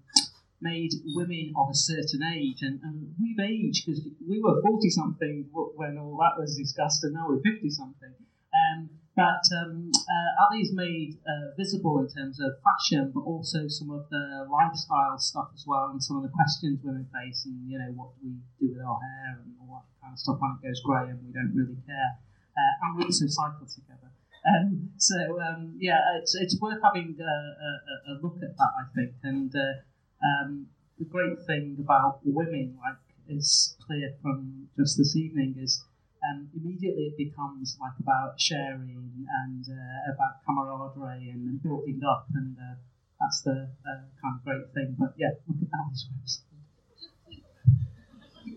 made 0.61 0.91
women 1.15 1.53
of 1.57 1.69
a 1.71 1.75
certain 1.75 2.23
age, 2.23 2.63
and, 2.63 2.81
and 2.83 3.15
we've 3.21 3.41
aged 3.41 3.87
because 3.87 4.07
we 4.27 4.41
were 4.41 4.61
40 4.63 4.91
something 4.91 5.49
when 5.53 5.99
all 5.99 6.19
that 6.19 6.41
was 6.41 6.57
discussed, 6.57 7.05
and 7.05 7.15
now 7.15 7.27
we're 7.29 7.41
50 7.41 7.71
something. 7.71 8.15
Um, 8.51 8.91
that 9.17 9.45
um, 9.61 9.91
uh, 9.93 10.31
made 10.73 11.19
uh, 11.27 11.53
visible 11.57 11.99
in 11.99 12.09
terms 12.09 12.41
of 12.41 12.53
fashion, 12.63 13.13
but 13.15 13.21
also 13.21 13.69
some 13.69 13.91
of 13.91 14.09
the 14.11 14.47
lifestyle 14.51 15.19
stuff 15.19 15.51
as 15.55 15.65
well, 15.67 15.91
and 15.91 16.03
some 16.03 16.17
of 16.17 16.23
the 16.23 16.31
questions 16.31 16.81
women 16.83 17.07
face, 17.13 17.45
and 17.45 17.69
you 17.69 17.79
know 17.79 17.93
what 17.95 18.15
do 18.17 18.29
we 18.29 18.39
do 18.61 18.73
with 18.73 18.83
our 18.85 18.99
hair 19.01 19.41
and 19.43 19.55
all 19.61 19.83
that 19.83 19.87
kind 20.01 20.13
of 20.15 20.19
stuff 20.19 20.39
when 20.41 20.57
it 20.57 20.67
goes 20.67 20.81
grey 20.81 21.11
and 21.11 21.21
we 21.27 21.33
don't 21.33 21.53
really 21.55 21.77
care. 21.87 22.17
Uh, 22.57 22.75
and 22.83 22.99
we 22.99 23.05
also 23.05 23.27
cycle 23.27 23.67
together. 23.67 24.11
Um, 24.41 24.91
so 24.97 25.17
um, 25.41 25.77
yeah, 25.79 26.01
it's, 26.19 26.35
it's 26.35 26.57
worth 26.61 26.81
having 26.83 27.17
a, 27.21 27.25
a, 27.25 27.71
a, 28.09 28.15
look 28.23 28.41
at 28.43 28.57
that, 28.57 28.73
I 28.73 28.85
think. 28.95 29.13
And 29.23 29.53
uh, 29.55 29.85
um, 30.25 30.67
the 30.99 31.05
great 31.05 31.39
thing 31.47 31.77
about 31.81 32.21
women, 32.25 32.79
like 32.83 32.97
is 33.29 33.77
clear 33.87 34.15
from 34.23 34.69
just 34.77 34.99
this 34.99 35.17
evening, 35.17 35.57
is 35.59 35.83
um, 36.29 36.49
immediately 36.55 37.05
it 37.05 37.17
becomes 37.17 37.77
like 37.81 37.99
about 38.01 38.39
sharing 38.39 39.27
and 39.45 39.65
uh, 39.69 40.13
about 40.13 40.45
camaraderie 40.45 41.31
and, 41.31 41.63
building 41.63 42.01
up, 42.09 42.27
and 42.35 42.57
uh, 42.59 42.75
that's 43.21 43.43
the 43.43 43.69
uh, 43.87 44.03
kind 44.21 44.37
of 44.37 44.45
great 44.45 44.73
thing. 44.75 44.97
But 44.99 45.15
yeah, 45.17 45.31
look 45.49 45.63
at 45.63 45.71
website. 45.71 46.45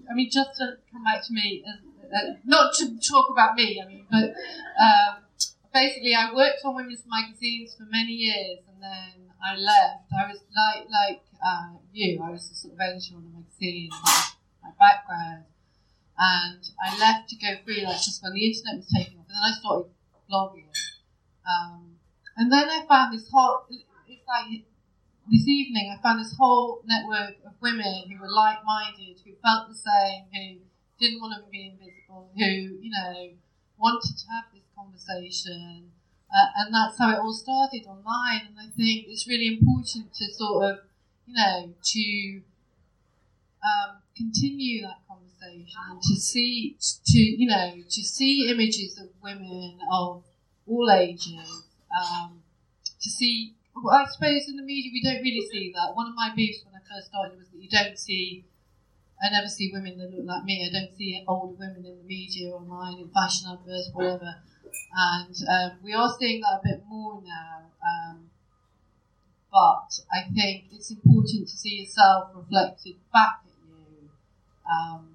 I 0.09 0.13
mean, 0.13 0.29
just 0.31 0.57
to 0.57 0.77
come 0.91 1.03
back 1.03 1.23
to 1.25 1.33
me, 1.33 1.63
uh, 1.65 2.15
uh, 2.15 2.33
not 2.45 2.73
to 2.75 2.99
talk 2.99 3.29
about 3.31 3.55
me, 3.55 3.81
I 3.83 3.87
mean, 3.87 4.05
but 4.11 4.33
um, 4.79 5.23
basically, 5.73 6.13
I 6.13 6.33
worked 6.33 6.59
on 6.65 6.75
women's 6.75 7.03
magazines 7.07 7.75
for 7.75 7.85
many 7.89 8.11
years, 8.11 8.59
and 8.67 8.81
then 8.81 9.22
I 9.43 9.55
left. 9.55 10.07
I 10.11 10.27
was 10.27 10.41
like 10.55 10.87
like 10.89 11.21
uh, 11.45 11.75
you, 11.91 12.21
I 12.23 12.31
was 12.31 12.49
a 12.51 12.55
sort 12.55 12.73
of 12.73 12.79
editor 12.79 13.15
on 13.15 13.27
a 13.27 13.37
magazine, 13.37 13.89
my 14.63 14.71
background 14.79 15.43
and 16.17 16.61
I 16.77 16.97
left 16.99 17.29
to 17.29 17.35
go 17.35 17.57
freelance 17.65 18.05
just 18.05 18.21
when 18.23 18.33
the 18.33 18.45
internet 18.45 18.77
was 18.77 18.87
taking 18.93 19.17
off, 19.19 19.25
and 19.27 19.35
then 19.35 19.43
I 19.43 19.51
started 19.51 19.91
blogging. 20.29 20.69
Um, 21.43 21.97
and 22.37 22.51
then 22.51 22.69
I 22.69 22.85
found 22.87 23.13
this 23.13 23.27
whole, 23.31 23.65
it's 23.69 24.27
like 24.27 24.63
this 25.29 25.47
evening, 25.47 25.93
I 25.93 26.01
found 26.01 26.19
this 26.19 26.35
whole 26.37 26.81
network 26.85 27.37
of 27.45 27.53
women 27.61 28.09
who 28.09 28.21
were 28.21 28.29
like-minded, 28.29 29.21
who 29.25 29.33
felt 29.41 29.69
the 29.69 29.75
same, 29.75 30.25
who 30.31 30.61
didn't 30.99 31.19
want 31.19 31.43
to 31.43 31.49
be 31.49 31.73
invisible, 31.73 32.29
who, 32.35 32.45
you 32.45 32.91
know, 32.91 33.29
wanted 33.77 34.15
to 34.17 34.25
have 34.31 34.45
this 34.53 34.63
conversation. 34.75 35.91
Uh, 36.33 36.49
and 36.57 36.73
that's 36.73 36.97
how 36.97 37.11
it 37.11 37.19
all 37.19 37.33
started 37.33 37.85
online. 37.85 38.47
And 38.49 38.57
I 38.59 38.69
think 38.75 39.05
it's 39.07 39.27
really 39.27 39.47
important 39.47 40.13
to 40.15 40.33
sort 40.33 40.65
of, 40.65 40.79
you 41.27 41.35
know, 41.35 41.73
to 41.83 42.41
um, 43.61 43.97
continue 44.17 44.81
that 44.81 44.97
conversation 45.07 45.77
and 45.91 46.01
to 46.01 46.15
see, 46.15 46.75
to 47.05 47.19
you 47.19 47.47
know, 47.47 47.75
to 47.87 48.03
see 48.03 48.49
images 48.49 48.99
of 48.99 49.09
women 49.21 49.77
of 49.91 50.23
all 50.67 50.91
ages. 50.91 51.67
Um, 51.93 52.41
to 53.01 53.09
see, 53.09 53.53
well, 53.75 53.93
I 53.95 54.09
suppose 54.09 54.47
in 54.47 54.55
the 54.55 54.63
media 54.63 54.91
we 54.91 55.03
don't 55.03 55.21
really 55.21 55.45
see 55.51 55.71
that. 55.75 55.93
One 55.93 56.07
of 56.07 56.15
my 56.15 56.31
beefs 56.35 56.63
when 56.65 56.73
I 56.73 56.81
first 56.81 57.09
started 57.09 57.37
was 57.37 57.47
that 57.49 57.61
you 57.61 57.69
don't 57.69 57.99
see. 57.99 58.45
I 59.21 59.29
never 59.29 59.47
see 59.47 59.71
women 59.71 59.99
that 59.99 60.11
look 60.11 60.25
like 60.25 60.43
me. 60.43 60.67
I 60.67 60.73
don't 60.73 60.97
see 60.97 61.23
older 61.27 61.53
women 61.53 61.85
in 61.85 61.97
the 61.97 62.03
media, 62.03 62.49
online, 62.51 62.99
in 62.99 63.09
fashion 63.09 63.51
adverts, 63.51 63.91
whatever. 63.93 64.35
And 64.95 65.35
um, 65.49 65.77
we 65.83 65.93
are 65.93 66.13
seeing 66.19 66.41
that 66.41 66.59
a 66.59 66.61
bit 66.63 66.83
more 66.87 67.21
now. 67.25 67.63
Um, 67.81 68.29
but 69.53 69.99
I 70.11 70.33
think 70.33 70.65
it's 70.71 70.89
important 70.89 71.47
to 71.47 71.57
see 71.57 71.81
yourself 71.81 72.31
reflected 72.33 72.95
back 73.13 73.41
at 73.45 73.53
you, 73.69 74.09
um, 74.65 75.09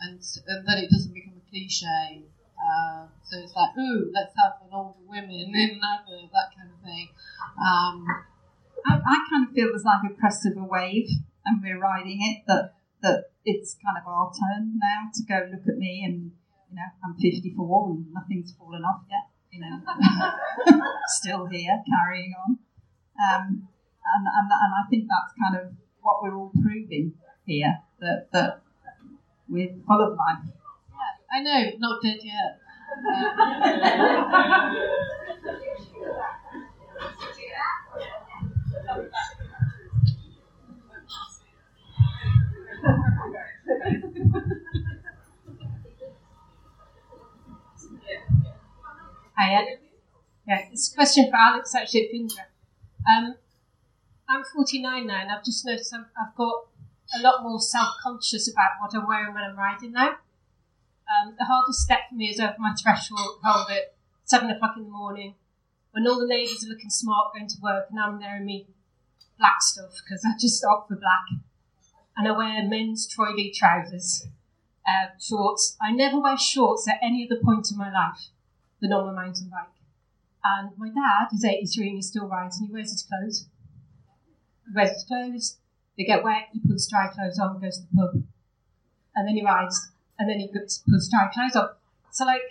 and, 0.00 0.18
and 0.48 0.66
then 0.66 0.78
it 0.78 0.90
doesn't 0.90 1.14
become 1.14 1.34
a 1.38 1.50
cliche. 1.50 2.22
Uh, 2.58 3.06
so 3.22 3.38
it's 3.38 3.54
like, 3.54 3.70
ooh, 3.78 4.10
let's 4.12 4.34
have 4.42 4.54
an 4.62 4.70
older 4.72 4.98
women 5.06 5.54
in 5.54 5.80
advert, 5.84 6.32
that 6.32 6.50
kind 6.56 6.70
of 6.70 6.82
thing. 6.82 7.08
Um, 7.58 8.06
I, 8.86 8.98
I, 9.06 9.26
kind 9.30 9.46
of 9.46 9.54
feel 9.54 9.68
there's 9.68 9.84
like 9.84 10.10
a 10.10 10.14
crest 10.14 10.46
of 10.46 10.56
a 10.56 10.64
wave, 10.64 11.08
and 11.46 11.62
we're 11.62 11.78
riding 11.78 12.18
it. 12.22 12.42
That 12.48 12.74
that 13.02 13.30
it's 13.44 13.76
kind 13.84 13.98
of 14.00 14.08
our 14.08 14.32
turn 14.32 14.78
now 14.78 15.10
to 15.14 15.22
go 15.22 15.48
look 15.52 15.68
at 15.68 15.78
me, 15.78 16.02
and 16.04 16.32
you 16.74 16.80
know, 16.82 16.90
I'm 17.04 17.14
54 17.14 17.90
and 17.90 18.12
nothing's 18.12 18.52
fallen 18.58 18.82
off 18.82 19.02
yet. 19.08 19.30
You 19.52 19.60
know, 19.60 19.78
still 21.06 21.46
here, 21.46 21.80
carrying 21.86 22.34
on. 22.34 22.58
Um, 23.14 23.68
and, 24.04 24.26
and 24.26 24.50
and 24.50 24.74
I 24.74 24.82
think 24.90 25.06
that's 25.08 25.32
kind 25.38 25.54
of 25.62 25.72
what 26.00 26.20
we're 26.20 26.34
all 26.34 26.50
proving 26.60 27.14
here 27.46 27.78
that, 28.00 28.26
that 28.32 28.62
we're 29.48 29.72
full 29.86 30.02
of 30.02 30.18
life. 30.18 30.42
Yeah, 30.90 31.14
I 31.30 31.42
know, 31.42 31.70
not 31.78 32.02
dead 32.02 32.18
yet. 32.24 32.58
Hi, 49.36 49.66
Yeah, 50.46 50.68
it's 50.70 50.92
a 50.92 50.94
question 50.94 51.28
for 51.28 51.34
Alex 51.34 51.74
actually 51.74 52.06
at 52.06 52.12
FINDRA. 52.14 52.44
Um, 53.10 53.34
I'm 54.28 54.44
49 54.44 55.08
now, 55.08 55.22
and 55.22 55.32
I've 55.32 55.44
just 55.44 55.66
noticed 55.66 55.92
i 55.92 55.98
have 55.98 56.36
got 56.36 56.66
a 57.18 57.20
lot 57.20 57.42
more 57.42 57.58
self-conscious 57.60 58.48
about 58.52 58.78
what 58.80 58.94
I'm 58.94 59.08
wearing 59.08 59.34
when 59.34 59.42
I'm 59.42 59.58
riding 59.58 59.90
now. 59.90 60.10
Um, 61.10 61.34
the 61.36 61.46
hardest 61.46 61.80
step 61.80 62.08
for 62.08 62.14
me 62.14 62.26
is 62.28 62.38
over 62.38 62.54
my 62.60 62.74
threshold 62.80 63.40
at 63.70 63.96
seven 64.22 64.50
o'clock 64.50 64.76
in 64.76 64.84
the 64.84 64.90
morning, 64.90 65.34
when 65.90 66.06
all 66.06 66.20
the 66.20 66.26
ladies 66.26 66.64
are 66.64 66.68
looking 66.68 66.90
smart 66.90 67.34
going 67.34 67.48
to 67.48 67.60
work, 67.60 67.86
and 67.90 67.98
I'm 67.98 68.20
there 68.20 68.36
in 68.36 68.46
me 68.46 68.68
black 69.36 69.62
stuff 69.62 70.00
because 70.04 70.24
I 70.24 70.38
just 70.38 70.64
opt 70.64 70.90
for 70.90 70.96
black, 70.96 71.42
and 72.16 72.28
I 72.28 72.30
wear 72.30 72.62
men's 72.62 73.08
Troy 73.08 73.34
trousers, 73.52 74.28
uh, 74.86 75.08
shorts. 75.20 75.76
I 75.82 75.90
never 75.90 76.20
wear 76.20 76.38
shorts 76.38 76.86
at 76.88 77.00
any 77.02 77.28
other 77.28 77.42
point 77.42 77.72
in 77.72 77.76
my 77.76 77.92
life 77.92 78.28
than 78.84 78.92
on 78.92 79.14
my 79.14 79.24
mountain 79.24 79.48
bike. 79.48 79.72
And 80.44 80.70
my 80.76 80.88
dad 80.88 81.32
is 81.32 81.44
83 81.44 81.88
and 81.88 81.96
he 81.96 82.02
still 82.02 82.26
rides, 82.26 82.58
and 82.58 82.68
he 82.68 82.72
wears 82.72 82.92
his 82.92 83.02
clothes. 83.02 83.46
He 84.66 84.74
wears 84.74 84.90
his 84.90 85.04
clothes. 85.04 85.56
They 85.96 86.04
get 86.04 86.22
wet, 86.22 86.48
he 86.52 86.60
puts 86.60 86.86
dry 86.86 87.08
clothes 87.08 87.38
on, 87.38 87.60
goes 87.60 87.78
to 87.78 87.82
the 87.82 87.96
pub, 87.96 88.22
and 89.14 89.28
then 89.28 89.36
he 89.36 89.44
rides, 89.44 89.90
and 90.18 90.28
then 90.28 90.40
he 90.40 90.48
puts, 90.48 90.82
dry 91.08 91.28
clothes 91.32 91.56
on. 91.56 91.70
So, 92.10 92.24
like, 92.24 92.42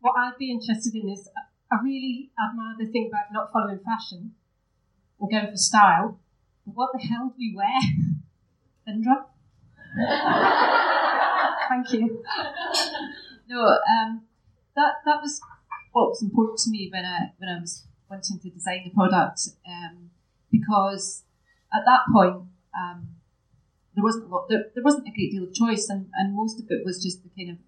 what 0.00 0.14
I'd 0.18 0.36
be 0.38 0.50
interested 0.50 0.94
in 0.94 1.08
is 1.08 1.28
I 1.70 1.76
really 1.82 2.30
admire 2.36 2.74
the 2.78 2.90
thing 2.90 3.08
about 3.08 3.32
not 3.32 3.52
following 3.52 3.78
fashion 3.78 4.32
and 5.20 5.30
going 5.30 5.50
for 5.50 5.56
style. 5.56 6.18
But 6.66 6.74
what 6.74 6.90
the 6.92 6.98
hell 6.98 7.28
do 7.28 7.34
we 7.38 7.54
wear? 7.56 7.80
Findra? 8.86 9.24
Thank 11.68 11.92
you. 11.92 12.22
No, 13.48 13.60
um, 13.62 14.22
that 14.76 14.94
that 15.04 15.20
was 15.22 15.40
what 15.92 16.08
was 16.08 16.22
important 16.22 16.58
to 16.60 16.70
me 16.70 16.88
when 16.92 17.04
I 17.04 17.32
when 17.38 17.48
I 17.48 17.60
was 17.60 17.86
wanting 18.08 18.38
to 18.40 18.50
design 18.50 18.82
the 18.84 18.90
product, 18.90 19.40
um, 19.66 20.10
because 20.50 21.24
at 21.72 21.84
that 21.86 22.02
point, 22.12 22.44
um, 22.76 23.08
there 23.94 24.04
wasn't 24.04 24.24
a 24.24 24.28
lot, 24.28 24.48
there, 24.48 24.66
there 24.74 24.84
wasn't 24.84 25.08
a 25.08 25.10
great 25.10 25.32
deal 25.32 25.44
of 25.44 25.54
choice, 25.54 25.88
and, 25.88 26.06
and 26.14 26.34
most 26.34 26.60
of 26.60 26.66
it 26.70 26.84
was 26.84 27.02
just 27.02 27.22
the 27.22 27.30
kind 27.36 27.50
of 27.50 27.58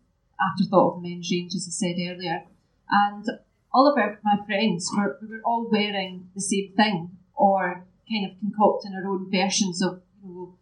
afterthought 0.40 0.96
of 0.96 1.02
men's 1.02 1.30
range, 1.30 1.54
as 1.54 1.66
I 1.68 1.72
said 1.72 1.96
earlier. 1.98 2.44
And 2.90 3.24
all 3.72 3.90
of 3.90 3.98
our, 3.98 4.18
my 4.22 4.36
friends 4.46 4.90
were 4.94 5.18
we 5.20 5.28
were 5.28 5.42
all 5.44 5.68
wearing 5.70 6.28
the 6.34 6.40
same 6.40 6.72
thing, 6.76 7.16
or 7.34 7.86
kind 8.08 8.30
of 8.30 8.38
concocting 8.38 8.94
our 8.94 9.08
own 9.10 9.30
versions 9.30 9.82
of 9.82 10.02
you 10.22 10.28
know 10.28 10.54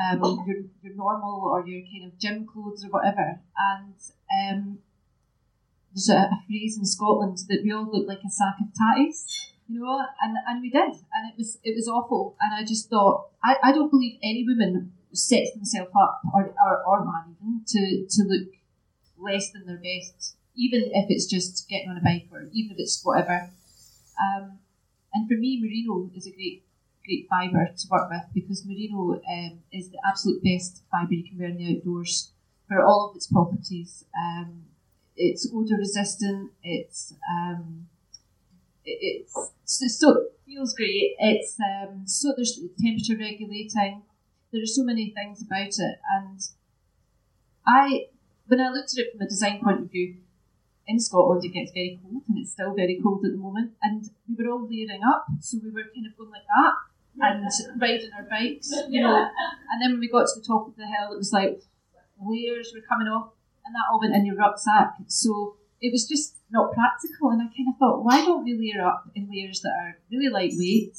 um, 0.00 0.44
your, 0.46 0.56
your 0.82 0.94
normal 0.94 1.42
or 1.42 1.66
your 1.66 1.82
kind 1.82 2.10
of 2.10 2.18
gym 2.18 2.46
clothes 2.46 2.84
or 2.84 2.88
whatever. 2.88 3.40
And 3.58 3.94
um, 4.32 4.78
there's 5.96 6.10
a, 6.10 6.28
a, 6.28 6.42
phrase 6.46 6.76
in 6.76 6.84
Scotland 6.84 7.38
that 7.48 7.62
we 7.64 7.72
all 7.72 7.90
look 7.90 8.06
like 8.06 8.20
a 8.24 8.28
sack 8.28 8.56
of 8.60 8.68
tatties, 8.76 9.24
you 9.66 9.80
know, 9.80 10.04
and, 10.20 10.36
and 10.46 10.60
we 10.60 10.68
did, 10.68 10.92
and 10.92 11.32
it 11.32 11.38
was 11.38 11.58
it 11.64 11.74
was 11.74 11.88
awful. 11.88 12.36
And 12.40 12.52
I 12.54 12.64
just 12.64 12.90
thought, 12.90 13.28
I, 13.42 13.56
I 13.62 13.72
don't 13.72 13.90
believe 13.90 14.18
any 14.22 14.44
woman 14.46 14.92
sets 15.12 15.54
themselves 15.54 15.92
up, 15.98 16.20
or, 16.34 16.54
or, 16.62 16.84
or 16.86 17.04
man 17.04 17.34
even, 17.40 17.62
to, 17.66 18.06
to 18.10 18.22
look 18.28 18.48
less 19.18 19.50
than 19.50 19.64
their 19.66 19.80
best, 19.80 20.36
even 20.54 20.82
if 20.92 21.06
it's 21.08 21.24
just 21.24 21.66
getting 21.68 21.88
on 21.88 21.96
a 21.96 22.02
bike 22.02 22.28
or 22.30 22.42
even 22.52 22.72
if 22.72 22.78
it's 22.78 23.00
whatever. 23.02 23.50
Um, 24.20 24.58
and 25.14 25.26
for 25.26 25.34
me, 25.34 25.58
merino 25.60 26.10
is 26.14 26.26
a 26.26 26.30
great 26.30 26.62
great 27.06 27.28
fibre 27.30 27.70
to 27.78 27.86
work 27.88 28.10
with 28.10 28.22
because 28.34 28.66
merino 28.66 29.14
um, 29.14 29.60
is 29.72 29.90
the 29.90 29.98
absolute 30.06 30.42
best 30.42 30.82
fibre 30.90 31.14
you 31.14 31.24
can 31.24 31.38
wear 31.38 31.48
in 31.48 31.56
the 31.56 31.76
outdoors 31.76 32.32
for 32.68 32.84
all 32.84 33.08
of 33.08 33.16
its 33.16 33.28
properties. 33.28 34.04
Um, 34.18 34.64
it's 35.16 35.48
odor 35.54 35.76
resistant. 35.76 36.52
It's 36.62 37.14
um, 37.30 37.88
it, 38.84 39.26
it's 39.26 39.98
so 39.98 40.10
it 40.12 40.38
feels 40.46 40.74
great. 40.74 41.16
It's 41.18 41.56
um, 41.60 42.06
so 42.06 42.32
there's 42.36 42.60
temperature 42.80 43.16
regulating. 43.18 44.02
There 44.52 44.62
are 44.62 44.66
so 44.66 44.84
many 44.84 45.10
things 45.10 45.42
about 45.42 45.68
it, 45.68 45.98
and 46.16 46.40
I 47.66 48.06
when 48.46 48.60
I 48.60 48.70
looked 48.70 48.92
at 48.92 49.04
it 49.04 49.12
from 49.12 49.22
a 49.22 49.28
design 49.28 49.60
point 49.62 49.80
of 49.80 49.90
view, 49.90 50.16
in 50.86 51.00
Scotland 51.00 51.44
it 51.44 51.48
gets 51.48 51.72
very 51.72 51.98
cold, 52.02 52.22
and 52.28 52.38
it's 52.38 52.52
still 52.52 52.74
very 52.74 53.00
cold 53.02 53.24
at 53.24 53.32
the 53.32 53.38
moment, 53.38 53.72
and 53.82 54.08
we 54.28 54.44
were 54.44 54.52
all 54.52 54.68
layering 54.68 55.02
up, 55.02 55.26
so 55.40 55.58
we 55.62 55.70
were 55.70 55.90
kind 55.94 56.06
of 56.06 56.16
going 56.16 56.30
like 56.30 56.46
that 56.56 56.74
and 57.18 57.80
riding 57.80 58.10
our 58.16 58.24
bikes, 58.24 58.70
you 58.88 59.00
know. 59.00 59.28
And 59.70 59.82
then 59.82 59.92
when 59.92 60.00
we 60.00 60.08
got 60.08 60.26
to 60.26 60.40
the 60.40 60.46
top 60.46 60.68
of 60.68 60.76
the 60.76 60.86
hill, 60.86 61.12
it 61.12 61.16
was 61.16 61.32
like 61.32 61.62
layers 62.20 62.72
were 62.74 62.84
coming 62.86 63.08
off, 63.08 63.30
and 63.66 63.74
that 63.74 63.90
all 63.90 64.00
went 64.00 64.14
in 64.14 64.24
your 64.24 64.36
rucksack. 64.36 64.94
So 65.08 65.56
it 65.80 65.92
was 65.92 66.06
just 66.08 66.36
not 66.50 66.72
practical. 66.72 67.30
And 67.30 67.42
I 67.42 67.46
kind 67.46 67.68
of 67.68 67.78
thought, 67.78 68.04
why 68.04 68.24
don't 68.24 68.44
we 68.44 68.54
layer 68.54 68.86
up 68.86 69.10
in 69.14 69.28
layers 69.30 69.60
that 69.60 69.74
are 69.80 69.98
really 70.10 70.28
lightweight, 70.28 70.96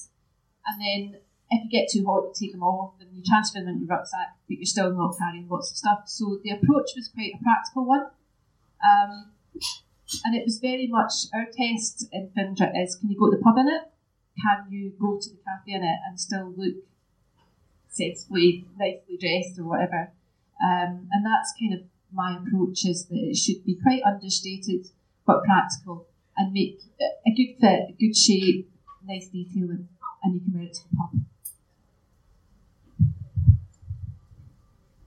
and 0.68 0.82
then 0.82 1.22
if 1.50 1.64
you 1.64 1.70
get 1.72 1.90
too 1.90 2.06
hot, 2.06 2.28
you 2.28 2.34
take 2.36 2.52
them 2.52 2.64
off 2.64 2.96
and 3.00 3.10
you 3.16 3.24
transfer 3.24 3.60
them 3.60 3.70
into 3.70 3.86
your 3.86 3.96
rucksack, 3.96 4.36
but 4.48 4.58
you're 4.58 4.66
still 4.66 4.92
not 4.94 5.18
carrying 5.18 5.48
lots 5.48 5.72
of 5.72 5.78
stuff. 5.78 6.04
So 6.06 6.40
the 6.44 6.52
approach 6.52 6.92
was 6.96 7.08
quite 7.08 7.32
a 7.40 7.44
practical 7.44 7.86
one. 7.86 8.08
Um, 8.84 9.32
and 10.26 10.36
it 10.36 10.44
was 10.44 10.60
very 10.60 10.88
much 10.88 11.32
our 11.34 11.46
test 11.46 12.08
in 12.12 12.30
Findra 12.36 12.72
is 12.84 12.96
can 12.96 13.10
you 13.10 13.18
go 13.18 13.32
to 13.32 13.38
the 13.38 13.44
pub 13.44 13.58
in 13.58 13.68
it? 13.70 13.84
can 14.42 14.72
you 14.72 14.94
go 15.00 15.18
to 15.20 15.30
the 15.30 15.38
cafe 15.38 15.74
in 15.74 15.84
it 15.84 16.00
and 16.08 16.20
still 16.20 16.54
look 16.56 16.76
sensibly, 17.90 18.66
nicely 18.78 19.18
dressed 19.20 19.60
or 19.60 19.66
whatever? 19.66 20.12
Um, 20.64 21.08
and 21.12 21.26
that's 21.26 21.54
kind 21.60 21.74
of 21.74 21.82
my 22.18 22.38
approach 22.38 22.86
is 22.86 23.06
that 23.06 23.16
it 23.16 23.38
should 23.38 23.64
be 23.64 23.78
quite 23.82 24.02
understated 24.04 24.88
but 25.26 25.44
practical 25.44 26.08
and 26.36 26.52
make 26.52 26.80
a 27.00 27.32
good 27.32 27.56
fit, 27.62 27.90
a 27.90 27.96
good 28.00 28.16
shape, 28.16 28.70
nice 29.06 29.28
detailing, 29.28 29.88
and 30.24 30.34
you 30.34 30.42
can 30.42 30.54
wear 30.54 30.64
it 30.64 30.74
to 30.74 30.82
the 30.90 30.98
pub. 30.98 31.12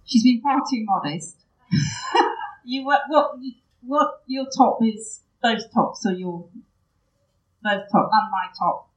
She's 0.05 0.23
been 0.23 0.41
far 0.41 0.61
too 0.71 0.85
modest. 0.85 1.37
you 2.65 2.85
what 2.85 3.03
what 3.09 3.33
what 3.83 4.23
your 4.27 4.47
top 4.57 4.79
is 4.83 5.21
those 5.43 5.65
tops 5.75 6.07
are 6.07 6.13
your 6.13 6.49
those 7.63 7.83
top 7.93 8.11
and 8.13 8.31
my 8.31 8.47
top 8.59 8.91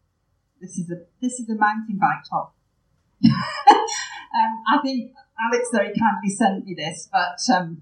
this 0.64 0.78
is 0.78 0.90
a 0.90 1.02
this 1.22 1.40
is 1.40 1.50
a 1.50 1.56
mountain 1.56 2.00
bike 2.00 2.24
top. 2.30 2.56
um, 3.26 4.54
I 4.72 4.80
think 4.82 5.12
Alex 5.40 5.70
very 5.72 5.94
kindly 5.94 6.30
sent 6.30 6.66
me 6.66 6.74
this, 6.74 7.10
but 7.12 7.38
um, 7.54 7.82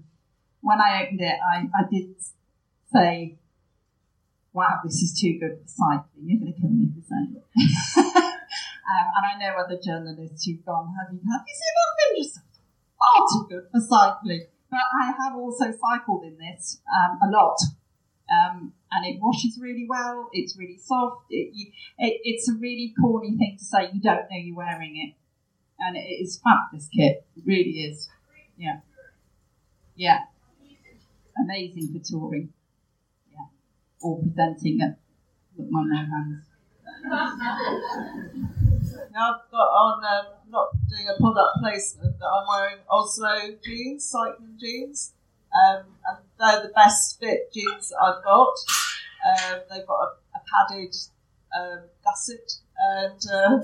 when 0.62 0.80
I 0.80 1.04
opened 1.04 1.20
it, 1.20 1.36
I, 1.42 1.66
I 1.74 1.82
did 1.90 2.14
say, 2.92 3.36
"Wow, 4.52 4.80
this 4.82 5.02
is 5.02 5.18
too 5.18 5.38
good 5.38 5.58
for 5.60 5.68
cycling. 5.68 6.24
You're 6.24 6.40
going 6.40 6.54
to 6.54 6.60
kill 6.60 6.70
me 6.70 6.88
for 6.94 7.02
saying 7.02 7.36
it." 7.36 7.44
um, 8.06 9.06
and 9.16 9.24
I 9.26 9.38
know 9.38 9.58
other 9.58 9.78
journalists 9.78 10.46
who've 10.46 10.64
gone, 10.64 10.94
"Have 10.98 11.12
you 11.12 11.20
have 11.30 11.44
you 11.46 11.54
seen 11.54 11.74
that 11.76 11.92
Pinterest? 11.98 12.40
Far 12.96 13.26
too 13.28 13.46
good 13.50 13.66
for 13.70 13.80
cycling." 13.80 14.46
But 14.70 14.80
I 15.02 15.12
have 15.20 15.36
also 15.36 15.66
cycled 15.70 16.24
in 16.24 16.38
this 16.38 16.80
um, 16.88 17.18
a 17.22 17.30
lot. 17.30 17.58
Um, 18.32 18.72
and 18.90 19.04
it 19.04 19.20
washes 19.20 19.58
really 19.60 19.86
well. 19.86 20.30
It's 20.32 20.56
really 20.56 20.78
soft. 20.78 21.26
It, 21.28 21.50
you, 21.52 21.66
it, 21.98 22.20
it's 22.24 22.48
a 22.48 22.54
really 22.54 22.94
corny 22.98 23.36
thing 23.36 23.56
to 23.58 23.64
say. 23.64 23.90
You 23.92 24.00
don't 24.00 24.30
know 24.30 24.38
you're 24.38 24.56
wearing 24.56 24.96
it, 24.96 25.14
and 25.78 25.96
it 25.96 26.22
is 26.22 26.40
fabulous 26.42 26.88
kit. 26.88 27.26
It 27.36 27.42
really 27.44 27.82
is. 27.84 28.08
Yeah, 28.56 28.80
yeah, 29.96 30.20
amazing 31.38 31.92
for 31.92 32.00
touring. 32.04 32.52
Yeah, 33.30 33.46
or 34.00 34.18
presenting 34.20 34.80
at 34.82 34.98
Look 35.56 35.70
Mum 35.70 35.88
No 35.90 35.96
Hands. 35.96 36.44
Now 39.12 39.34
I've 39.34 39.50
got 39.50 39.68
on, 39.68 40.04
um, 40.04 40.32
not 40.48 40.68
doing 40.88 41.06
a 41.08 41.20
product 41.20 41.58
placement, 41.60 42.16
but 42.18 42.26
I'm 42.26 42.46
wearing 42.48 42.78
Oslo 42.90 43.56
jeans, 43.62 44.04
cycling 44.06 44.56
jeans. 44.58 45.12
Um, 45.52 45.84
and 46.06 46.18
they're 46.40 46.62
the 46.62 46.72
best 46.74 47.20
fit 47.20 47.52
jeans 47.52 47.92
I've 48.02 48.24
got. 48.24 48.54
Um, 49.26 49.60
they've 49.70 49.86
got 49.86 50.00
a, 50.00 50.08
a 50.34 50.40
padded 50.48 50.94
um, 51.54 51.80
gusset 52.02 52.52
and 52.78 53.20
uh, 53.30 53.58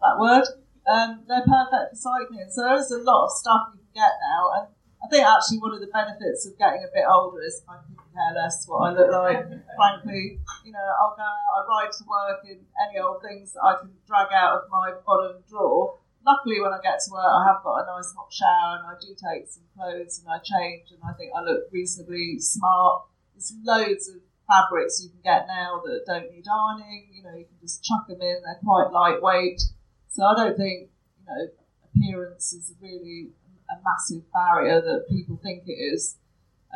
that 0.00 0.18
word. 0.18 0.44
Um, 0.90 1.24
they're 1.28 1.44
perfect 1.44 1.92
for 1.92 1.96
cycling. 1.96 2.46
So 2.50 2.62
there 2.62 2.78
is 2.78 2.90
a 2.90 2.98
lot 2.98 3.26
of 3.26 3.32
stuff 3.32 3.72
you 3.74 3.80
can 3.80 4.02
get 4.02 4.12
now. 4.32 4.50
And 4.60 4.68
think 5.10 5.26
actually 5.26 5.58
one 5.58 5.74
of 5.74 5.80
the 5.80 5.90
benefits 5.92 6.46
of 6.46 6.56
getting 6.56 6.86
a 6.86 6.90
bit 6.94 7.04
older 7.04 7.42
is 7.42 7.62
I 7.68 7.82
can 7.82 7.98
care 8.14 8.32
less 8.34 8.64
what 8.66 8.78
I 8.86 8.92
look 8.94 9.10
like. 9.10 9.44
Frankly, 9.76 10.38
you 10.64 10.72
know, 10.72 10.86
I'll 11.02 11.16
go 11.16 11.22
out, 11.22 11.50
I 11.58 11.66
ride 11.66 11.92
to 11.92 12.04
work 12.06 12.40
in 12.46 12.58
any 12.88 12.98
old 12.98 13.20
things 13.22 13.52
that 13.54 13.62
I 13.62 13.76
can 13.80 13.90
drag 14.06 14.32
out 14.32 14.62
of 14.62 14.70
my 14.70 14.94
bottom 15.04 15.42
drawer 15.48 15.98
luckily 16.26 16.60
when 16.60 16.72
I 16.72 16.80
get 16.82 17.00
to 17.00 17.10
work, 17.12 17.24
I 17.24 17.44
have 17.48 17.62
got 17.62 17.82
a 17.82 17.86
nice 17.86 18.12
hot 18.16 18.32
shower 18.32 18.78
and 18.78 18.86
I 18.86 18.94
do 19.00 19.14
take 19.14 19.48
some 19.48 19.64
clothes 19.74 20.20
and 20.20 20.28
I 20.28 20.38
change 20.38 20.90
and 20.90 21.00
I 21.04 21.12
think 21.14 21.32
I 21.36 21.42
look 21.42 21.68
reasonably 21.72 22.38
smart. 22.38 23.04
There's 23.34 23.52
loads 23.64 24.08
of 24.08 24.16
fabrics 24.48 25.02
you 25.02 25.10
can 25.10 25.20
get 25.22 25.46
now 25.46 25.80
that 25.84 26.04
don't 26.06 26.30
need 26.32 26.46
ironing. 26.48 27.08
You 27.14 27.22
know, 27.22 27.34
you 27.36 27.44
can 27.44 27.58
just 27.60 27.84
chuck 27.84 28.06
them 28.08 28.20
in. 28.20 28.42
They're 28.44 28.60
quite 28.62 28.92
lightweight. 28.92 29.60
So 30.08 30.24
I 30.24 30.34
don't 30.34 30.56
think, 30.56 30.90
you 31.18 31.24
know, 31.26 31.48
appearance 31.88 32.52
is 32.52 32.74
really 32.80 33.30
a 33.70 33.76
massive 33.84 34.30
barrier 34.32 34.80
that 34.80 35.08
people 35.08 35.38
think 35.42 35.64
it 35.66 35.72
is. 35.72 36.16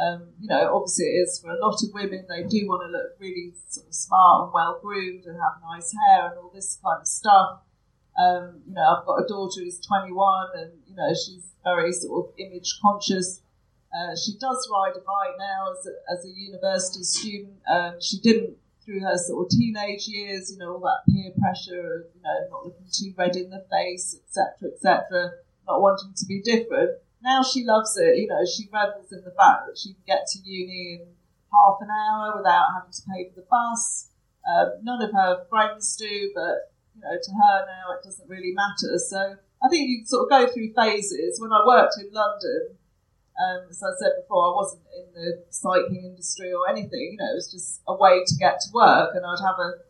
Um, 0.01 0.31
you 0.41 0.49
know, 0.49 0.75
obviously 0.75 1.07
it 1.07 1.23
is 1.23 1.39
for 1.39 1.51
a 1.51 1.59
lot 1.59 1.81
of 1.83 1.91
women. 1.93 2.27
They 2.29 2.43
do 2.43 2.67
want 2.67 2.83
to 2.83 2.91
look 2.91 3.15
really 3.21 3.55
sort 3.69 3.87
of 3.87 3.95
smart 3.95 4.45
and 4.45 4.53
well 4.53 4.81
groomed 4.83 5.25
and 5.25 5.37
have 5.37 5.63
nice 5.63 5.95
hair 6.07 6.31
and 6.31 6.39
all 6.39 6.51
this 6.53 6.79
kind 6.83 7.01
of 7.01 7.07
stuff. 7.07 7.61
Um, 8.19 8.63
you 8.67 8.75
know, 8.75 8.83
I've 8.83 9.07
got 9.07 9.25
a 9.25 9.29
daughter 9.29 9.61
who's 9.61 9.81
21 9.81 10.49
and, 10.57 10.73
you 10.87 10.97
know, 10.97 11.11
she's 11.15 11.53
very 11.63 11.93
sort 11.93 12.27
of 12.27 12.35
image 12.39 12.79
conscious. 12.83 13.41
Uh, 13.95 14.17
she 14.17 14.37
does 14.39 14.69
ride 14.73 14.97
a 14.97 15.01
bike 15.01 15.37
now 15.39 15.73
as 15.73 15.87
a, 15.87 16.13
as 16.13 16.25
a 16.25 16.29
university 16.29 17.05
student. 17.05 17.55
Um, 17.69 17.95
she 18.01 18.19
didn't 18.19 18.57
through 18.85 19.01
her 19.01 19.17
sort 19.17 19.47
of 19.47 19.51
teenage 19.51 20.07
years, 20.07 20.53
you 20.53 20.59
know, 20.59 20.75
all 20.75 20.81
that 20.81 21.11
peer 21.11 21.33
pressure 21.41 21.97
of, 21.97 22.03
you 22.15 22.23
know, 22.23 22.49
not 22.51 22.67
looking 22.67 22.87
too 22.93 23.15
red 23.17 23.37
in 23.37 23.51
the 23.51 23.65
face, 23.71 24.15
etc., 24.15 24.71
etc., 24.73 25.31
not 25.67 25.81
wanting 25.81 26.13
to 26.17 26.27
be 26.27 26.41
different. 26.41 26.99
Now 27.23 27.43
she 27.43 27.65
loves 27.65 27.97
it. 27.97 28.19
You 28.19 28.29
know, 28.29 28.45
she 28.45 28.69
revels 28.73 29.13
in 29.13 29.25
the 29.25 29.33
fact 29.33 29.67
that 29.67 29.79
she 29.79 29.95
can 29.95 30.03
get 30.07 30.27
to 30.33 30.39
uni 30.45 31.01
in 31.01 31.07
half 31.53 31.79
an 31.81 31.89
hour 31.91 32.37
without 32.37 32.69
having 32.75 32.93
to 32.93 33.03
pay 33.09 33.29
for 33.29 33.41
the 33.41 33.47
bus. 33.49 34.09
Um, 34.45 34.73
none 34.83 35.01
of 35.03 35.13
her 35.13 35.47
friends 35.49 35.97
do, 35.97 36.31
but 36.35 36.73
you 36.95 37.01
know, 37.01 37.17
to 37.17 37.31
her 37.31 37.67
now 37.67 37.97
it 37.97 38.05
doesn't 38.05 38.29
really 38.29 38.53
matter. 38.53 38.99
So 38.99 39.37
I 39.65 39.69
think 39.69 39.89
you 39.89 40.05
sort 40.05 40.25
of 40.25 40.31
go 40.31 40.53
through 40.53 40.75
phases. 40.75 41.41
When 41.41 41.53
I 41.53 41.65
worked 41.67 41.95
in 41.99 42.13
London, 42.13 42.77
um, 43.41 43.67
as 43.71 43.83
I 43.83 43.91
said 43.99 44.13
before, 44.21 44.53
I 44.53 44.55
wasn't 44.55 44.83
in 44.95 45.15
the 45.15 45.45
cycling 45.51 46.05
industry 46.05 46.53
or 46.53 46.69
anything. 46.69 47.13
You 47.13 47.19
know, 47.19 47.33
it 47.33 47.35
was 47.35 47.51
just 47.51 47.81
a 47.89 47.95
way 47.97 48.23
to 48.25 48.35
get 48.37 48.61
to 48.61 48.69
work, 48.73 49.15
and 49.15 49.25
I'd 49.25 49.43
have 49.43 49.59
a 49.59 49.81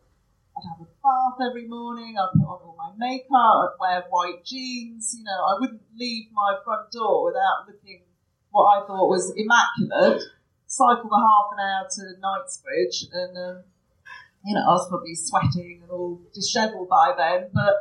I'd 0.57 0.69
have 0.71 0.87
a 0.87 0.89
bath 1.05 1.47
every 1.47 1.69
morning. 1.69 2.17
I'd 2.19 2.33
put 2.33 2.49
on 2.49 2.61
all 2.65 2.77
my 2.79 2.93
makeup. 2.97 3.29
I'd 3.31 3.77
wear 3.79 4.05
white 4.09 4.45
jeans. 4.45 5.15
You 5.17 5.25
know, 5.25 5.45
I 5.45 5.61
wouldn't 5.61 5.83
leave 5.97 6.33
my 6.33 6.57
front 6.65 6.91
door 6.91 7.27
without 7.27 7.69
looking 7.69 8.03
what 8.51 8.65
I 8.65 8.87
thought 8.87 9.09
was 9.09 9.33
immaculate. 9.37 10.23
Cycle 10.67 11.11
the 11.11 11.21
half 11.21 11.53
an 11.53 11.61
hour 11.61 11.87
to 11.89 12.21
Knightsbridge, 12.21 13.07
and 13.13 13.37
um, 13.37 13.63
you 14.45 14.55
know, 14.55 14.61
I 14.61 14.73
was 14.73 14.89
probably 14.89 15.15
sweating 15.15 15.81
and 15.83 15.91
all 15.91 16.21
dishevelled 16.35 16.89
by 16.89 17.15
then, 17.17 17.49
but, 17.53 17.75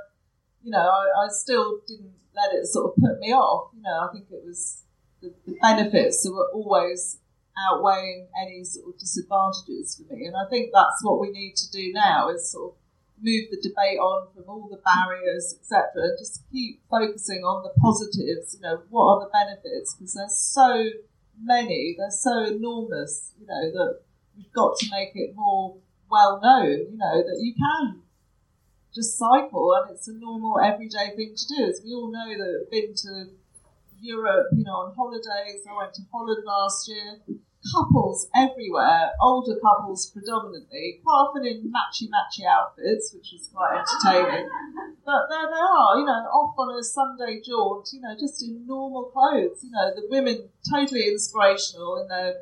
you 0.64 0.72
know, 0.72 0.80
I, 0.80 1.26
I, 1.26 1.28
still 1.30 1.80
didn't 1.88 2.14
let 2.36 2.54
it 2.54 2.66
sort 2.68 2.92
of 2.92 3.04
put 3.04 3.20
me 3.20 3.34
off. 3.34 3.72
You 3.76 3.82
know, 3.82 4.08
I 4.08 4.14
think 4.14 4.28
it 4.32 4.44
was 4.46 4.84
the, 5.22 5.34
the 5.46 5.58
benefits 5.62 6.24
that 6.24 6.32
were 6.32 6.50
always 6.54 7.20
outweighing 7.58 8.28
any 8.42 8.64
sort 8.64 8.94
of 8.94 9.00
disadvantages 9.00 9.96
for 9.96 10.14
me. 10.14 10.26
And 10.26 10.36
I 10.38 10.50
think 10.50 10.72
that's 10.74 11.04
what 11.04 11.20
we 11.20 11.32
need 11.32 11.56
to 11.58 11.72
do 11.72 11.92
now 11.92 12.30
is 12.30 12.52
sort 12.52 12.74
of 12.74 12.78
move 13.22 13.46
the 13.52 13.62
debate 13.62 14.00
on 14.00 14.28
from 14.34 14.44
all 14.48 14.68
the 14.70 14.82
barriers, 14.84 15.56
etc., 15.60 15.90
and 15.96 16.18
just 16.18 16.44
keep 16.52 16.82
focusing 16.90 17.44
on 17.44 17.64
the 17.64 17.74
positives. 17.80 18.56
You 18.56 18.62
know, 18.62 18.82
what 18.90 19.06
are 19.06 19.20
the 19.22 19.32
benefits? 19.32 19.94
Because 19.94 20.14
there's 20.14 20.38
so 20.38 20.90
many, 21.42 21.96
they're 21.98 22.12
so 22.12 22.46
enormous. 22.46 23.32
You 23.40 23.48
know 23.48 23.72
that 23.72 24.02
we've 24.36 24.54
got 24.54 24.78
to 24.80 24.88
make 24.92 25.12
it 25.16 25.36
more 25.36 25.78
well 26.10 26.40
known. 26.42 26.92
You 26.92 26.98
know 26.98 27.24
that 27.24 27.40
you 27.40 27.54
can 27.54 28.02
just 28.94 29.18
cycle, 29.18 29.74
and 29.74 29.96
it's 29.96 30.08
a 30.08 30.14
normal 30.14 30.60
everyday 30.60 31.16
thing 31.16 31.34
to 31.36 31.56
do. 31.56 31.64
As 31.66 31.82
we 31.84 31.94
all 31.94 32.12
know 32.12 32.30
that 32.30 32.60
have 32.62 32.72
been 32.72 32.94
to 32.94 33.30
Europe, 34.04 34.48
you 34.52 34.64
know, 34.66 34.84
on 34.84 34.96
holidays. 34.96 35.64
I 35.68 35.78
went 35.78 35.94
to 35.96 36.02
Holland 36.12 36.44
last 36.46 36.90
year 36.90 37.38
couples 37.72 38.28
everywhere, 38.36 39.12
older 39.22 39.60
couples 39.60 40.12
predominantly, 40.12 41.00
quite 41.04 41.14
often 41.14 41.46
in 41.46 41.72
matchy 41.72 42.10
matchy 42.10 42.46
outfits, 42.46 43.14
which 43.14 43.30
was 43.32 43.50
quite 43.54 43.80
entertaining. 43.80 44.50
But 45.06 45.28
there 45.30 45.48
they 45.48 45.64
are, 45.64 45.98
you 45.98 46.06
know, 46.06 46.28
off 46.32 46.56
on 46.58 46.78
a 46.78 46.84
Sunday 46.84 47.42
jaunt, 47.42 47.90
you 47.94 48.02
know, 48.02 48.16
just 48.20 48.44
in 48.44 48.66
normal 48.68 49.06
clothes. 49.06 49.64
You 49.64 49.72
know, 49.72 49.92
the 49.96 50.08
women 50.10 50.50
totally 50.70 51.08
inspirational 51.08 52.02
in 52.02 52.08
their 52.08 52.36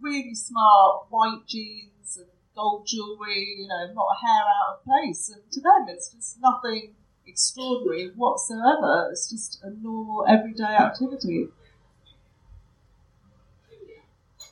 really 0.00 0.34
smart 0.34 1.06
white 1.10 1.46
jeans 1.46 2.16
and 2.16 2.26
gold 2.54 2.86
jewellery, 2.86 3.56
you 3.58 3.68
know, 3.68 3.92
not 3.94 4.08
a 4.14 4.26
hair 4.26 4.42
out 4.42 4.78
of 4.78 4.84
place. 4.84 5.28
And 5.28 5.42
to 5.52 5.60
them, 5.60 5.86
it's 5.88 6.12
just 6.12 6.38
nothing 6.40 6.94
extraordinary 7.26 8.10
whatsoever. 8.16 9.08
It's 9.10 9.30
just 9.30 9.62
a 9.62 9.70
normal 9.70 10.24
everyday 10.28 10.74
activity. 10.76 11.48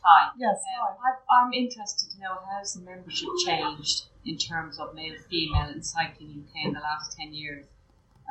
Hi. 0.06 0.30
Yes. 0.38 0.62
Um, 0.78 0.94
I, 1.02 1.42
I'm 1.42 1.52
interested 1.52 2.12
to 2.14 2.20
know 2.20 2.34
how 2.46 2.58
has 2.58 2.74
the 2.74 2.82
membership 2.82 3.28
changed 3.44 4.04
in 4.24 4.38
terms 4.38 4.78
of 4.78 4.94
male 4.94 5.16
female 5.28 5.68
in 5.70 5.82
cycling 5.82 6.44
UK 6.46 6.66
in 6.66 6.72
the 6.74 6.80
last 6.80 7.16
ten 7.18 7.34
years. 7.34 7.66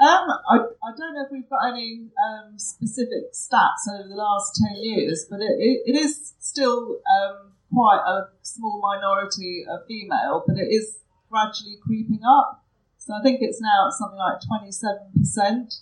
Um, 0.02 0.27
I, 0.49 0.56
I 0.84 0.91
don't 0.97 1.15
know 1.15 1.23
if 1.26 1.31
we've 1.31 1.49
got 1.49 1.68
any 1.72 2.07
um, 2.19 2.57
specific 2.60 3.31
stats 3.31 3.88
over 3.89 4.10
the 4.10 4.15
last 4.15 4.60
10 4.68 4.76
years, 4.84 5.26
but 5.30 5.39
it, 5.39 5.56
it, 5.57 5.84
it 5.85 5.95
is 5.95 6.34
still 6.39 6.99
um, 7.07 7.53
quite 7.73 8.03
a 8.06 8.27
small 8.41 8.81
minority 8.81 9.64
of 9.69 9.88
female, 9.88 10.43
but 10.45 10.57
it 10.57 10.68
is 10.68 10.97
gradually 11.31 11.77
creeping 11.81 12.19
up. 12.27 12.65
So 12.97 13.14
I 13.14 13.22
think 13.23 13.39
it's 13.41 13.61
now 13.61 13.88
something 13.89 14.19
like 14.19 14.39
27%. 14.43 15.80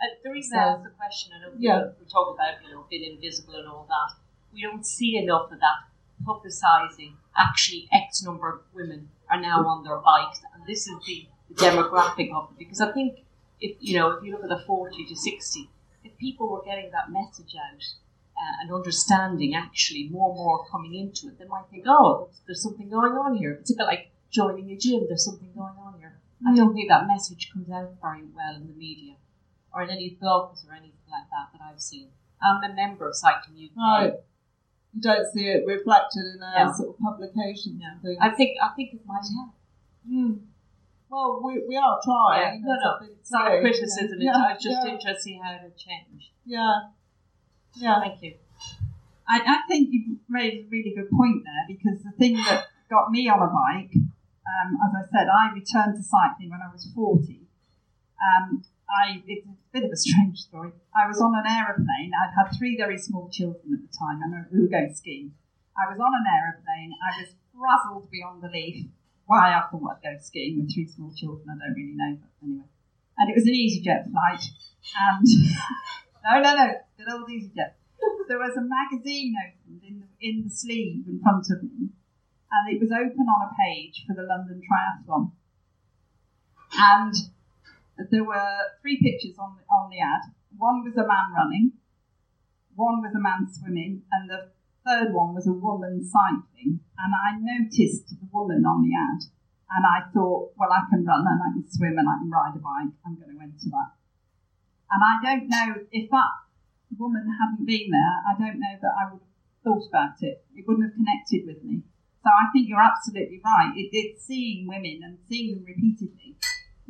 Uh, 0.00 0.06
the 0.24 0.30
reason 0.30 0.58
I 0.58 0.62
asked 0.62 0.84
the 0.84 0.90
question, 0.96 1.32
I 1.36 1.48
know 1.48 1.54
Yeah. 1.58 1.90
we 2.00 2.06
talk 2.06 2.32
about 2.34 2.64
you 2.64 2.72
know 2.72 2.86
being 2.88 3.12
invisible 3.12 3.56
and 3.56 3.68
all 3.68 3.84
that. 3.90 4.16
We 4.52 4.62
don't 4.62 4.86
see 4.86 5.16
enough 5.16 5.52
of 5.52 5.60
that 5.60 5.88
publicising. 6.24 7.14
Actually, 7.36 7.88
X 7.92 8.22
number 8.22 8.48
of 8.48 8.60
women 8.74 9.10
are 9.30 9.40
now 9.40 9.66
on 9.66 9.84
their 9.84 9.98
bikes, 9.98 10.40
and 10.54 10.64
this 10.66 10.86
is 10.88 10.94
the, 11.06 11.26
the 11.48 11.54
demographic 11.54 12.32
of 12.34 12.50
it. 12.50 12.58
Because 12.58 12.80
I 12.80 12.92
think 12.92 13.20
if 13.60 13.76
you 13.80 13.98
know 13.98 14.10
if 14.12 14.24
you 14.24 14.32
look 14.32 14.42
at 14.42 14.48
the 14.48 14.62
forty 14.66 15.04
to 15.04 15.14
sixty, 15.14 15.70
if 16.04 16.16
people 16.18 16.48
were 16.48 16.62
getting 16.62 16.90
that 16.90 17.10
message 17.10 17.54
out 17.56 17.82
uh, 18.38 18.62
and 18.62 18.72
understanding 18.72 19.54
actually 19.54 20.08
more 20.10 20.30
and 20.30 20.38
more 20.38 20.66
coming 20.66 20.94
into 20.94 21.28
it, 21.28 21.38
they 21.38 21.44
might 21.44 21.64
think, 21.70 21.84
oh, 21.86 22.28
there's, 22.46 22.62
something 22.62 22.88
going 22.88 23.12
on 23.12 23.36
here. 23.36 23.52
It's 23.60 23.72
a 23.72 23.76
bit 23.76 23.86
like 23.86 24.10
joining 24.30 24.70
a 24.70 24.76
gym. 24.76 25.06
There's 25.08 25.24
something 25.24 25.50
going 25.54 25.74
on 25.78 25.94
here. 25.98 26.18
I 26.46 26.54
don't 26.54 26.72
think 26.72 26.88
that 26.88 27.08
message 27.08 27.50
comes 27.52 27.68
out 27.70 27.94
very 28.00 28.22
well 28.34 28.54
in 28.54 28.68
the 28.68 28.74
media 28.74 29.14
or 29.74 29.82
in 29.82 29.90
any 29.90 30.16
blogs 30.22 30.66
or 30.68 30.72
anything 30.72 30.92
like 31.10 31.24
that 31.30 31.48
that 31.52 31.64
I've 31.64 31.80
seen. 31.80 32.08
I'm 32.40 32.62
a 32.62 32.72
member 32.72 33.08
of 33.08 33.16
Cycling 33.16 33.70
UK. 33.70 33.76
Right. 33.76 34.12
You 34.98 35.02
don't 35.02 35.26
see 35.32 35.46
it 35.46 35.62
reflected 35.66 36.24
in 36.34 36.42
our 36.42 36.66
Yeah. 36.66 36.72
sort 36.72 36.88
of 36.90 36.98
publications 36.98 37.80
and 37.84 38.02
things. 38.02 38.18
I 38.20 38.30
think 38.30 38.58
I 38.60 38.68
think 38.74 38.94
it 38.94 39.06
might 39.06 39.22
help. 39.22 39.54
Hmm. 40.08 40.32
Well, 41.08 41.40
we, 41.44 41.62
we 41.68 41.76
are 41.76 42.00
trying. 42.04 42.60
Yeah. 42.60 42.66
No, 42.66 42.74
no, 42.74 42.80
That's 42.82 42.84
a 42.84 43.04
big 43.06 43.16
it's 43.20 43.32
not 43.32 43.52
a 43.54 43.60
criticism. 43.60 44.18
you 44.20 44.32
It's. 44.34 44.64
Just 44.64 44.76
yeah, 44.84 45.14
see 45.18 45.38
how 45.42 45.52
it 45.54 45.76
changed. 45.78 46.30
yeah. 46.44 46.74
Yeah. 47.76 48.00
Thank 48.00 48.22
you. 48.22 48.34
I, 49.28 49.40
I 49.46 49.58
think 49.68 49.88
you've 49.92 50.18
raised 50.28 50.66
a 50.66 50.68
really 50.70 50.92
good 50.96 51.10
point 51.10 51.44
there 51.44 51.64
because 51.68 52.02
the 52.02 52.12
thing 52.18 52.34
that 52.48 52.66
got 52.90 53.10
me 53.10 53.28
on 53.28 53.38
a 53.40 53.46
bike, 53.46 53.92
um, 53.94 54.68
as 54.84 54.92
I 54.96 55.04
said, 55.12 55.28
I 55.28 55.52
returned 55.52 55.94
to 55.96 56.02
cycling 56.02 56.50
when 56.50 56.60
I 56.60 56.72
was 56.72 56.90
40. 56.94 57.40
Um, 58.18 58.64
I, 58.88 59.22
it's 59.26 59.46
a 59.46 59.52
bit 59.72 59.84
of 59.84 59.92
a 59.92 59.96
strange 59.96 60.38
story. 60.38 60.72
I 60.96 61.06
was 61.06 61.20
on 61.20 61.36
an 61.36 61.44
aeroplane. 61.46 62.10
I'd 62.16 62.32
had 62.32 62.56
three 62.56 62.76
very 62.76 62.96
small 62.96 63.28
children 63.28 63.76
at 63.76 63.84
the 63.84 63.92
time, 63.92 64.20
and 64.24 64.46
we 64.50 64.62
were 64.62 64.72
going 64.72 64.94
skiing. 64.94 65.32
I 65.76 65.92
was 65.92 66.00
on 66.00 66.12
an 66.12 66.24
aeroplane. 66.24 66.92
I 66.96 67.20
was 67.20 67.34
frazzled 67.52 68.10
beyond 68.10 68.40
belief. 68.40 68.86
Why 69.26 69.52
I 69.52 69.68
thought 69.68 69.92
I'd 69.92 70.02
go 70.02 70.16
skiing 70.20 70.60
with 70.60 70.72
three 70.72 70.88
small 70.88 71.12
children, 71.14 71.44
I 71.52 71.60
don't 71.60 71.76
really 71.76 71.92
know, 71.94 72.16
but 72.16 72.32
anyway. 72.40 72.64
And 73.18 73.28
it 73.28 73.36
was 73.36 73.44
an 73.44 73.52
EasyJet 73.52 74.10
flight, 74.10 74.44
and 74.96 75.26
no, 76.24 76.40
no, 76.40 76.56
no, 76.56 76.72
good 76.96 77.12
old 77.12 77.28
EasyJet. 77.28 77.76
There 78.28 78.38
was 78.38 78.56
a 78.56 78.64
magazine 78.64 79.34
opened 79.36 79.82
in 79.84 80.00
the, 80.00 80.08
in 80.20 80.44
the 80.44 80.50
sleeve 80.50 81.04
in 81.06 81.20
front 81.20 81.44
of 81.50 81.62
me, 81.62 81.90
and 82.50 82.74
it 82.74 82.80
was 82.80 82.90
open 82.90 83.26
on 83.28 83.48
a 83.48 83.54
page 83.60 84.04
for 84.06 84.14
the 84.14 84.22
London 84.22 84.62
Triathlon. 84.64 85.32
And 86.72 87.14
there 88.10 88.24
were 88.24 88.78
three 88.80 89.02
pictures 89.02 89.34
on 89.38 89.58
the, 89.58 89.62
on 89.66 89.90
the 89.90 89.98
ad. 89.98 90.30
One 90.56 90.86
was 90.86 90.94
a 90.94 91.06
man 91.06 91.34
running, 91.34 91.72
one 92.74 93.02
was 93.02 93.14
a 93.14 93.20
man 93.20 93.50
swimming, 93.50 94.02
and 94.12 94.30
the 94.30 94.54
third 94.86 95.12
one 95.12 95.34
was 95.34 95.46
a 95.46 95.52
woman 95.52 96.06
cycling. 96.06 96.80
And 96.94 97.10
I 97.10 97.34
noticed 97.38 98.14
the 98.14 98.30
woman 98.32 98.62
on 98.62 98.86
the 98.86 98.94
ad, 98.94 99.26
and 99.74 99.82
I 99.82 100.06
thought, 100.14 100.54
well, 100.54 100.72
I 100.72 100.86
can 100.88 101.04
run 101.04 101.26
and 101.26 101.42
I 101.42 101.50
can 101.58 101.66
swim 101.66 101.98
and 101.98 102.08
I 102.08 102.22
can 102.22 102.30
ride 102.30 102.56
a 102.56 102.62
bike. 102.62 102.94
I'm 103.04 103.18
going 103.18 103.34
to 103.34 103.42
enter 103.42 103.68
that. 103.74 103.98
And 104.88 105.02
I 105.04 105.14
don't 105.20 105.50
know 105.50 105.84
if 105.92 106.08
that 106.10 106.32
woman 106.96 107.28
hadn't 107.28 107.66
been 107.66 107.90
there, 107.90 108.14
I 108.24 108.32
don't 108.38 108.58
know 108.58 108.74
that 108.80 108.94
I 108.96 109.12
would 109.12 109.20
have 109.20 109.36
thought 109.60 109.84
about 109.90 110.16
it. 110.22 110.46
It 110.56 110.64
wouldn't 110.66 110.88
have 110.88 110.96
connected 110.96 111.44
with 111.44 111.62
me. 111.62 111.82
So 112.24 112.30
I 112.32 112.48
think 112.52 112.68
you're 112.68 112.80
absolutely 112.80 113.42
right. 113.44 113.72
It, 113.76 113.90
it's 113.92 114.24
seeing 114.24 114.66
women 114.66 115.00
and 115.04 115.18
seeing 115.28 115.54
them 115.54 115.64
repeatedly 115.66 116.36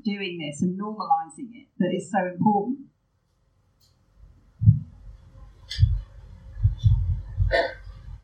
doing 0.05 0.39
this 0.39 0.62
and 0.62 0.79
normalising 0.79 1.51
it 1.55 1.66
that 1.79 1.93
is 1.95 2.11
so 2.11 2.27
important. 2.27 2.79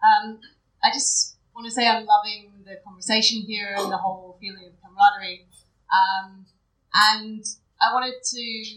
Um, 0.05 0.39
I 0.83 0.91
just 0.93 1.39
want 1.55 1.67
to 1.67 1.71
say 1.71 1.87
I'm 1.89 2.05
loving 2.05 2.53
the 2.65 2.77
conversation 2.85 3.41
here 3.41 3.75
and 3.77 3.91
the 3.91 3.97
whole 3.97 4.37
feeling 4.41 4.67
of 4.67 4.73
camaraderie. 4.83 5.47
Um, 5.89 6.47
and 6.95 7.45
I 7.81 7.93
wanted 7.93 8.15
to, 8.23 8.75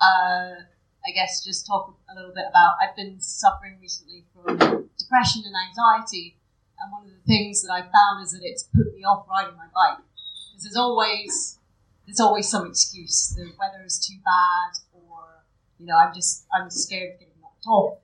uh, 0.00 0.62
I 1.06 1.10
guess, 1.14 1.44
just 1.44 1.66
talk 1.66 1.96
a 2.10 2.14
little 2.14 2.34
bit 2.34 2.44
about. 2.48 2.76
I've 2.82 2.96
been 2.96 3.20
suffering 3.20 3.78
recently 3.80 4.24
from 4.32 4.56
depression 4.98 5.42
and 5.46 5.54
anxiety, 5.68 6.36
and 6.80 6.92
one 6.92 7.04
of 7.04 7.10
the 7.10 7.22
things 7.26 7.62
that 7.62 7.72
I 7.72 7.82
found 7.82 8.24
is 8.24 8.32
that 8.32 8.40
it's 8.42 8.64
put 8.64 8.94
me 8.94 9.04
off 9.04 9.26
riding 9.30 9.56
my 9.56 9.66
bike 9.74 10.02
because 10.50 10.64
there's 10.64 10.76
always 10.76 11.58
there's 12.06 12.20
always 12.20 12.48
some 12.48 12.66
excuse. 12.66 13.34
The 13.36 13.50
weather 13.58 13.84
is 13.84 13.98
too 13.98 14.16
bad, 14.24 14.78
or 14.92 15.44
you 15.78 15.86
know, 15.86 15.96
I'm 15.96 16.14
just 16.14 16.46
I'm 16.54 16.70
scared 16.70 17.14
of 17.14 17.20
getting 17.20 17.34
knocked 17.40 17.66
off, 17.66 17.98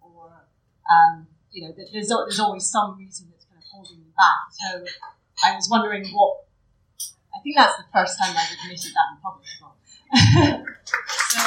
or 0.00 0.30
um, 0.90 1.26
you 1.50 1.62
know, 1.62 1.74
there's 1.76 2.08
there's 2.08 2.40
always 2.40 2.66
some 2.66 2.96
reason 2.98 3.28
that's 3.30 3.44
kind 3.44 3.58
of 3.58 3.68
holding 3.70 3.98
me 3.98 4.12
back. 4.16 4.52
So 4.52 4.84
I 5.44 5.54
was 5.54 5.68
wondering 5.70 6.06
what. 6.08 6.38
I 7.34 7.40
think 7.42 7.56
that's 7.56 7.76
the 7.78 7.84
first 7.92 8.18
time 8.18 8.36
I've 8.36 8.52
admitted 8.62 8.92
that 8.92 9.08
in 9.10 9.16
public. 9.22 9.46
so, 11.32 11.40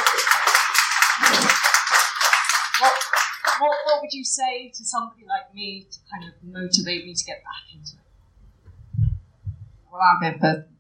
what, 2.80 2.94
what 3.60 3.78
what 3.86 4.02
would 4.02 4.12
you 4.12 4.24
say 4.24 4.72
to 4.74 4.84
somebody 4.84 5.26
like 5.28 5.54
me 5.54 5.88
to 5.92 5.98
kind 6.12 6.24
of 6.28 6.34
motivate 6.44 7.06
me 7.06 7.14
to 7.14 7.24
get 7.24 7.44
back 7.44 7.72
into 7.74 7.98
it? 7.98 9.10
Well, 9.92 10.02
I'll 10.02 10.20
go 10.20 10.38
first. 10.40 10.75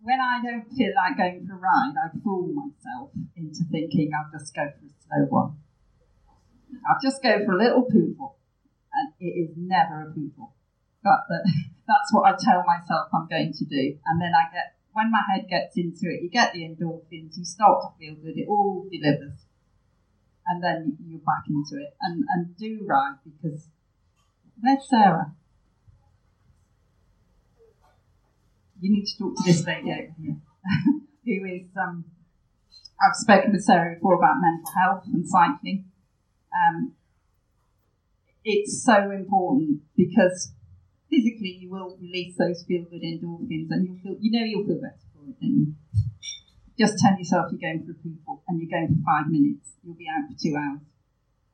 When 0.00 0.20
I 0.20 0.40
don't 0.42 0.68
feel 0.70 0.92
like 0.94 1.16
going 1.16 1.46
for 1.46 1.54
a 1.54 1.58
ride, 1.58 1.94
I 1.96 2.16
fool 2.22 2.52
myself 2.52 3.10
into 3.36 3.64
thinking 3.70 4.10
I'll 4.14 4.30
just 4.30 4.54
go 4.54 4.64
for 4.64 4.86
a 4.86 4.94
slow 5.02 5.26
one. 5.28 5.58
I'll 6.88 7.00
just 7.02 7.22
go 7.22 7.44
for 7.44 7.52
a 7.52 7.58
little 7.58 7.82
poodle, 7.82 8.36
and 8.92 9.12
it 9.20 9.34
is 9.34 9.50
never 9.56 10.08
a 10.08 10.14
poodle. 10.14 10.54
But 11.02 11.26
the, 11.28 11.38
that's 11.86 12.12
what 12.12 12.26
I 12.26 12.36
tell 12.38 12.64
myself 12.66 13.08
I'm 13.14 13.28
going 13.28 13.52
to 13.52 13.64
do, 13.64 13.98
and 14.06 14.20
then 14.20 14.32
I 14.34 14.52
get 14.52 14.76
when 14.92 15.10
my 15.10 15.20
head 15.30 15.46
gets 15.48 15.76
into 15.76 16.08
it, 16.08 16.22
you 16.22 16.30
get 16.30 16.54
the 16.54 16.64
endorphins, 16.64 17.36
you 17.36 17.44
start 17.44 17.82
to 17.82 17.98
feel 17.98 18.14
good, 18.14 18.38
it 18.38 18.48
all 18.48 18.88
delivers, 18.90 19.44
and 20.46 20.64
then 20.64 20.96
you're 21.06 21.20
back 21.20 21.44
into 21.48 21.76
it. 21.82 21.94
And 22.00 22.24
and 22.28 22.56
do 22.56 22.84
ride 22.86 23.18
because 23.24 23.68
where's 24.60 24.88
Sarah? 24.88 25.34
You 28.80 28.92
need 28.92 29.06
to 29.06 29.18
talk 29.18 29.36
to 29.36 29.42
this 29.44 29.64
lady 29.66 29.90
over 29.92 30.14
here, 30.20 30.36
who 31.24 31.46
is, 31.46 31.68
um, 31.80 32.04
I've 33.00 33.16
spoken 33.16 33.52
with 33.52 33.62
Sarah 33.62 33.94
before 33.94 34.14
about 34.14 34.36
mental 34.40 34.72
health 34.72 35.04
and 35.12 35.28
cycling. 35.28 35.86
Um, 36.54 36.92
it's 38.44 38.84
so 38.84 39.10
important 39.10 39.80
because 39.96 40.52
physically 41.10 41.58
you 41.60 41.70
will 41.70 41.98
release 42.00 42.36
those 42.38 42.64
feel 42.66 42.84
good 42.84 43.02
endorphins 43.02 43.68
and 43.70 43.86
you'll 43.86 43.98
feel 44.02 44.16
you 44.20 44.30
know 44.30 44.44
you'll 44.44 44.66
feel 44.66 44.80
better 44.80 45.02
for 45.12 45.28
it, 45.28 45.40
don't? 45.40 45.76
Just 46.78 46.98
tell 46.98 47.16
yourself 47.18 47.50
you're 47.50 47.60
going 47.60 47.84
for 47.84 47.92
a 47.92 47.94
poo 47.94 48.40
and 48.48 48.60
you're 48.60 48.70
going 48.70 48.88
for 48.88 49.02
five 49.04 49.30
minutes. 49.30 49.72
You'll 49.82 49.96
be 49.96 50.06
out 50.08 50.28
for 50.30 50.38
two 50.40 50.56
hours. 50.56 50.80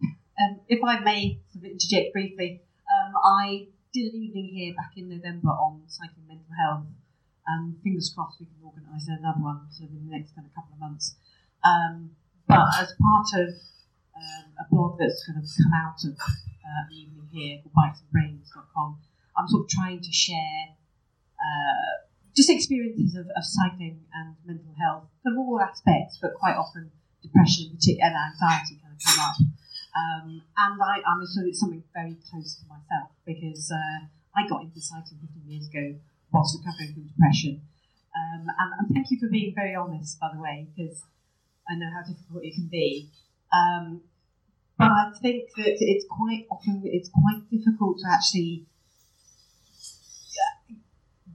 Um, 0.40 0.60
if 0.66 0.82
I 0.82 0.98
may 0.98 1.40
sort 1.52 1.66
of 1.66 1.70
interject 1.72 2.14
briefly, 2.14 2.62
um, 2.88 3.12
I 3.22 3.68
did 3.92 4.14
an 4.14 4.18
evening 4.18 4.48
here 4.50 4.74
back 4.74 4.92
in 4.96 5.10
November 5.10 5.50
on 5.50 5.82
cycling 5.88 6.26
mental 6.26 6.48
health. 6.58 6.86
Um, 7.48 7.76
fingers 7.82 8.12
crossed 8.14 8.38
we 8.38 8.46
can 8.46 8.62
organise 8.62 9.08
another 9.08 9.42
one 9.42 9.66
sort 9.70 9.90
of 9.90 9.96
in 9.96 10.06
the 10.06 10.14
next 10.14 10.34
kind 10.34 10.46
of 10.46 10.54
couple 10.54 10.74
of 10.74 10.80
months. 10.80 11.16
Um, 11.64 12.14
but 12.46 12.66
as 12.78 12.94
part 12.98 13.28
of 13.34 13.48
um, 14.14 14.46
a 14.58 14.66
blog 14.70 14.98
that's 14.98 15.26
kind 15.26 15.38
of 15.38 15.46
come 15.46 15.74
out 15.74 15.98
of 16.04 16.14
uh, 16.18 16.82
the 16.90 16.96
evening 16.96 17.26
here 17.32 17.58
called 17.62 17.74
bikesandbrains.com, 17.74 18.98
I'm 19.36 19.48
sort 19.48 19.64
of 19.64 19.68
trying 19.68 20.00
to 20.00 20.12
share 20.12 20.76
uh, 21.40 22.06
just 22.36 22.50
experiences 22.50 23.14
of, 23.14 23.26
of 23.36 23.44
cycling 23.44 24.00
and 24.14 24.36
mental 24.46 24.74
health 24.78 25.08
of 25.26 25.36
all 25.36 25.60
aspects, 25.60 26.18
but 26.20 26.34
quite 26.34 26.56
often 26.56 26.90
depression 27.22 27.70
and 27.70 28.14
anxiety 28.14 28.78
kind 28.82 28.94
of 28.94 29.00
come 29.04 29.20
up. 29.20 29.36
Um, 29.92 30.42
and 30.56 30.80
I, 30.80 31.02
I'm 31.04 31.24
sort 31.26 31.48
of 31.48 31.56
something 31.56 31.84
very 31.92 32.16
close 32.30 32.56
to 32.56 32.64
myself 32.66 33.10
because 33.26 33.70
uh, 33.70 34.06
I 34.34 34.48
got 34.48 34.62
into 34.62 34.80
cycling 34.80 35.20
15 35.20 35.50
years 35.50 35.68
ago 35.68 36.00
whilst 36.32 36.58
recovering 36.58 36.94
from 36.94 37.06
depression. 37.06 37.62
Um, 38.16 38.46
and, 38.46 38.70
and, 38.78 38.88
thank 38.92 39.10
you 39.10 39.18
for 39.18 39.28
being 39.28 39.54
very 39.54 39.74
honest, 39.74 40.20
by 40.20 40.28
the 40.34 40.40
way, 40.40 40.68
because 40.68 41.04
I 41.68 41.76
know 41.76 41.88
how 41.88 42.02
difficult 42.02 42.44
it 42.44 42.54
can 42.54 42.68
be. 42.68 43.08
Um, 43.52 44.02
but 44.76 44.88
I 44.88 45.12
think 45.20 45.48
that 45.56 45.76
it's 45.80 46.04
quite 46.10 46.46
often 46.50 46.82
it's 46.84 47.08
quite 47.08 47.48
difficult 47.50 47.98
to 47.98 48.06
actually 48.10 48.66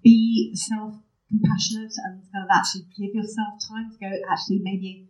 be 0.03 0.55
self 0.55 0.95
compassionate 1.27 1.91
and 2.07 2.23
kind 2.31 2.43
of 2.43 2.51
actually 2.51 2.87
give 2.95 3.13
yourself 3.13 3.59
time 3.67 3.91
to 3.91 3.97
go, 3.99 4.09
actually, 4.31 4.59
maybe 4.63 5.07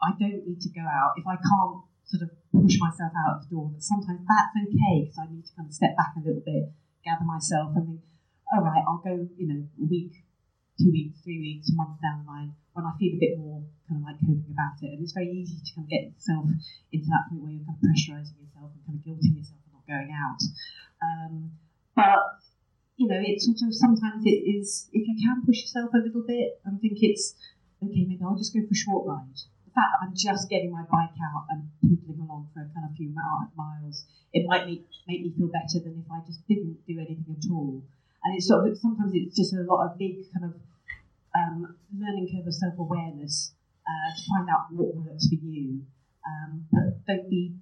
I 0.00 0.12
don't 0.18 0.46
need 0.48 0.60
to 0.62 0.70
go 0.70 0.80
out. 0.80 1.12
If 1.16 1.26
I 1.26 1.36
can't 1.36 1.84
sort 2.08 2.22
of 2.24 2.30
push 2.48 2.80
myself 2.80 3.12
out 3.12 3.36
of 3.36 3.40
the 3.44 3.54
door, 3.54 3.70
that 3.74 3.82
sometimes 3.82 4.24
that's 4.24 4.56
okay 4.56 5.04
because 5.04 5.18
I 5.20 5.28
need 5.28 5.44
to 5.44 5.52
kind 5.54 5.68
of 5.68 5.74
step 5.74 5.96
back 5.96 6.16
a 6.16 6.24
little 6.24 6.40
bit, 6.40 6.72
gather 7.04 7.24
myself, 7.24 7.72
and 7.76 7.86
think, 7.86 8.02
all 8.52 8.62
right, 8.62 8.84
I'll 8.86 9.02
go, 9.02 9.28
you 9.36 9.46
know, 9.46 9.62
a 9.62 9.86
week, 9.86 10.12
two 10.78 10.90
weeks, 10.90 11.20
three 11.22 11.38
weeks, 11.38 11.70
a 11.70 11.74
month 11.74 12.00
down 12.02 12.24
the 12.24 12.30
line 12.30 12.52
when 12.72 12.86
I 12.86 12.94
feel 12.98 13.14
a 13.14 13.20
bit 13.20 13.38
more 13.38 13.62
kind 13.88 14.00
of 14.00 14.06
like 14.06 14.18
coping 14.22 14.54
about 14.54 14.78
it. 14.82 14.94
And 14.94 15.02
it's 15.02 15.12
very 15.12 15.30
easy 15.30 15.58
to 15.58 15.70
kind 15.74 15.84
of 15.86 15.90
get 15.90 16.10
yourself 16.14 16.46
into 16.92 17.08
that 17.10 17.26
point 17.30 17.42
where 17.42 17.52
you're 17.52 17.66
kind 17.66 17.78
of 17.78 17.82
pressurizing 17.82 18.38
yourself 18.38 18.70
and 18.74 18.82
kind 18.86 18.96
of 18.98 19.02
guilting 19.02 19.34
yourself 19.34 19.60
for 19.66 19.72
not 19.74 19.86
going 19.90 20.10
out. 20.14 20.40
Um, 21.02 21.34
but 21.94 22.40
you 22.96 23.08
know, 23.08 23.18
it's 23.18 23.48
sort 23.48 23.58
of 23.64 23.74
sometimes 23.74 24.22
it 24.28 24.44
is 24.44 24.88
if 24.92 25.02
you 25.08 25.16
can 25.16 25.42
push 25.44 25.64
yourself 25.64 25.90
a 25.94 26.04
little 26.04 26.22
bit 26.22 26.60
and 26.64 26.80
think 26.80 26.98
it's 27.00 27.34
okay, 27.82 28.04
maybe 28.04 28.20
I'll 28.22 28.36
just 28.36 28.54
go 28.54 28.60
for 28.60 28.72
a 28.72 28.76
short 28.76 29.08
ride. 29.08 29.40
The 29.70 29.78
fact 29.78 29.90
that 29.94 30.02
I'm 30.02 30.14
just 30.18 30.50
getting 30.50 30.74
my 30.74 30.82
bike 30.90 31.14
out 31.22 31.46
and 31.54 31.70
poodling 31.78 32.26
along 32.26 32.50
for 32.50 32.66
a 32.66 32.68
kind 32.74 32.90
of 32.90 32.96
few 32.98 33.14
miles, 33.14 34.02
it 34.34 34.42
might 34.46 34.66
make, 34.66 34.82
make 35.06 35.22
me 35.22 35.30
feel 35.38 35.46
better 35.46 35.78
than 35.78 36.02
if 36.02 36.10
I 36.10 36.26
just 36.26 36.42
didn't 36.50 36.82
do 36.90 36.98
anything 36.98 37.30
at 37.30 37.46
all. 37.50 37.82
And 38.24 38.34
it's 38.34 38.48
sort 38.48 38.66
of 38.66 38.76
sometimes 38.76 39.12
it's 39.14 39.36
just 39.36 39.54
a 39.54 39.62
lot 39.62 39.86
of 39.86 39.98
big 39.98 40.26
kind 40.34 40.50
of 40.50 40.58
um, 41.38 41.76
learning 41.94 42.34
curve 42.34 42.46
of 42.46 42.54
self 42.54 42.74
awareness 42.78 43.54
uh, 43.86 44.10
to 44.10 44.22
find 44.26 44.50
out 44.50 44.74
what 44.74 44.94
works 44.94 45.28
for 45.30 45.38
you. 45.38 45.86
Um, 46.26 46.66
but 46.70 47.06
don't 47.06 47.30
be 47.30 47.54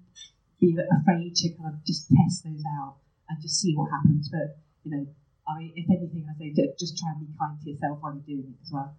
be 0.60 0.74
afraid 0.74 1.36
to 1.36 1.52
kind 1.54 1.74
of 1.74 1.84
just 1.84 2.08
test 2.08 2.44
those 2.44 2.64
out 2.80 2.96
and 3.28 3.40
just 3.40 3.60
see 3.60 3.76
what 3.76 3.90
happens. 3.92 4.28
But 4.32 4.58
you 4.84 4.90
know, 4.96 5.06
I 5.46 5.58
mean, 5.58 5.72
if 5.76 5.86
anything, 5.88 6.26
I 6.26 6.36
say 6.40 6.56
just 6.78 6.98
try 6.98 7.12
and 7.12 7.20
be 7.20 7.32
kind 7.38 7.60
to 7.60 7.70
yourself 7.70 7.98
while 8.00 8.14
you're 8.14 8.40
doing 8.40 8.50
it 8.50 8.58
as 8.64 8.72
well. 8.72 8.96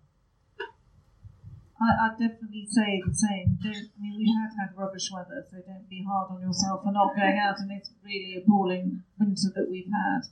I, 1.82 2.10
would 2.10 2.20
definitely 2.20 2.68
say 2.70 3.02
the 3.06 3.14
same. 3.14 3.58
Don't, 3.62 3.76
I 3.76 4.02
mean, 4.02 4.18
we 4.18 4.36
have 4.36 4.52
had 4.60 4.78
rubbish 4.78 5.10
weather, 5.14 5.46
so 5.50 5.58
don't 5.66 5.90
be 5.90 6.04
hard 6.04 6.32
on 6.32 6.42
yourself 6.42 6.84
for 6.84 6.92
not 6.92 7.16
going 7.16 7.40
out. 7.40 7.60
And 7.60 7.72
it's 7.72 7.90
really 8.04 8.36
appalling 8.44 9.04
winter 9.18 9.50
that 9.56 9.70
we've 9.70 9.88
had. 9.88 10.28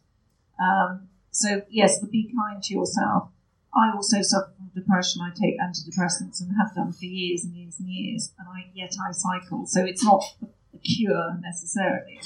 Um, 0.60 1.08
so 1.32 1.62
yes, 1.70 2.04
be 2.06 2.34
kind 2.36 2.62
to 2.64 2.74
yourself. 2.74 3.30
I 3.74 3.92
also 3.96 4.22
suffer 4.22 4.52
from 4.58 4.72
depression. 4.74 5.22
I 5.22 5.30
take 5.30 5.60
antidepressants 5.60 6.42
and 6.42 6.56
have 6.58 6.74
done 6.76 6.94
for 6.94 7.06
years 7.06 7.44
and 7.44 7.56
years 7.56 7.80
and 7.80 7.90
years, 7.90 8.34
and 8.40 8.48
I 8.50 8.70
yet 8.74 8.94
I 9.00 9.12
cycle. 9.12 9.66
So 9.68 9.86
it's 9.86 10.04
not 10.04 10.24
a 10.42 10.78
cure 10.80 11.38
necessarily, 11.42 12.20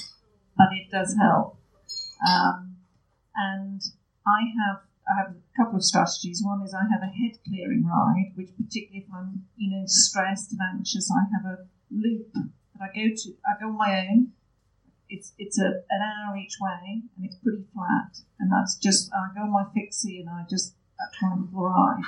but 0.57 0.68
it 0.72 0.89
does 0.89 1.15
help. 1.19 1.57
Um, 2.27 2.77
and 3.35 3.81
I 4.26 4.41
have 4.65 4.81
I 5.12 5.22
have 5.22 5.36
a 5.36 5.58
couple 5.58 5.78
of 5.78 5.84
strategies. 5.84 6.42
One 6.44 6.62
is 6.64 6.74
I 6.74 6.88
have 6.92 7.04
a 7.04 7.12
head 7.12 7.38
clearing 7.46 7.86
ride, 7.86 8.32
which 8.36 8.50
particularly 8.56 9.06
if 9.06 9.14
I'm 9.14 9.46
you 9.58 9.72
know 9.72 9.84
stressed 9.86 10.52
and 10.52 10.62
anxious, 10.62 11.12
I 11.12 11.28
have 11.36 11.46
a 11.46 11.68
loop 11.92 12.32
that 12.34 12.50
I 12.80 12.88
go 12.88 13.14
to. 13.14 13.30
I 13.46 13.60
go 13.60 13.68
on 13.70 13.78
my 13.78 14.08
own. 14.08 14.32
It's 15.10 15.34
it's 15.38 15.60
a 15.60 15.84
an 15.90 16.02
hour 16.02 16.38
each 16.38 16.56
way, 16.62 17.04
and 17.18 17.26
it's 17.26 17.36
pretty 17.36 17.66
flat. 17.74 18.24
And 18.40 18.52
that's 18.52 18.78
just 18.78 19.12
I 19.14 19.34
go 19.36 19.42
on 19.42 19.52
my 19.52 19.66
fixie 19.74 20.20
and 20.20 20.30
I 20.30 20.46
just 20.50 20.76
try 21.20 21.34
and 21.34 21.50
ride, 21.52 22.04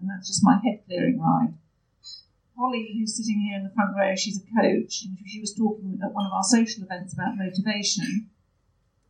and 0.00 0.10
that's 0.10 0.26
just 0.26 0.42
my 0.42 0.58
head 0.64 0.82
clearing 0.86 1.20
ride. 1.20 1.54
Holly, 2.58 2.90
who's 2.98 3.16
sitting 3.16 3.38
here 3.38 3.56
in 3.56 3.62
the 3.62 3.70
front 3.70 3.96
row, 3.96 4.16
she's 4.16 4.42
a 4.42 4.60
coach, 4.60 5.04
and 5.04 5.16
she 5.26 5.40
was 5.40 5.54
talking 5.54 6.00
at 6.02 6.12
one 6.12 6.26
of 6.26 6.32
our 6.32 6.42
social 6.42 6.82
events 6.82 7.12
about 7.12 7.36
motivation 7.36 8.30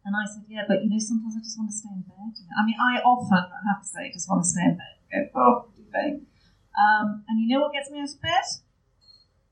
and 0.08 0.16
I 0.16 0.24
said, 0.24 0.48
yeah, 0.48 0.64
but 0.64 0.80
you 0.80 0.88
know, 0.88 0.96
sometimes 0.96 1.36
I 1.36 1.44
just 1.44 1.60
want 1.60 1.68
to 1.68 1.76
stay 1.76 1.92
in 1.92 2.00
bed. 2.00 2.32
I 2.56 2.64
mean, 2.64 2.80
I 2.80 3.04
often, 3.04 3.44
I 3.44 3.60
have 3.68 3.84
to 3.84 3.88
say, 3.88 4.08
just 4.08 4.24
want 4.24 4.40
to 4.40 4.48
stay 4.48 4.64
in 4.64 4.80
bed. 4.80 4.96
Go, 5.12 5.36
oh, 5.36 5.54
duvet. 5.76 6.24
Um, 6.72 7.28
and 7.28 7.36
you 7.36 7.52
know 7.52 7.60
what 7.60 7.76
gets 7.76 7.92
me 7.92 8.00
out 8.00 8.08
of 8.08 8.16
bed? 8.24 8.48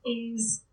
Is 0.01 0.65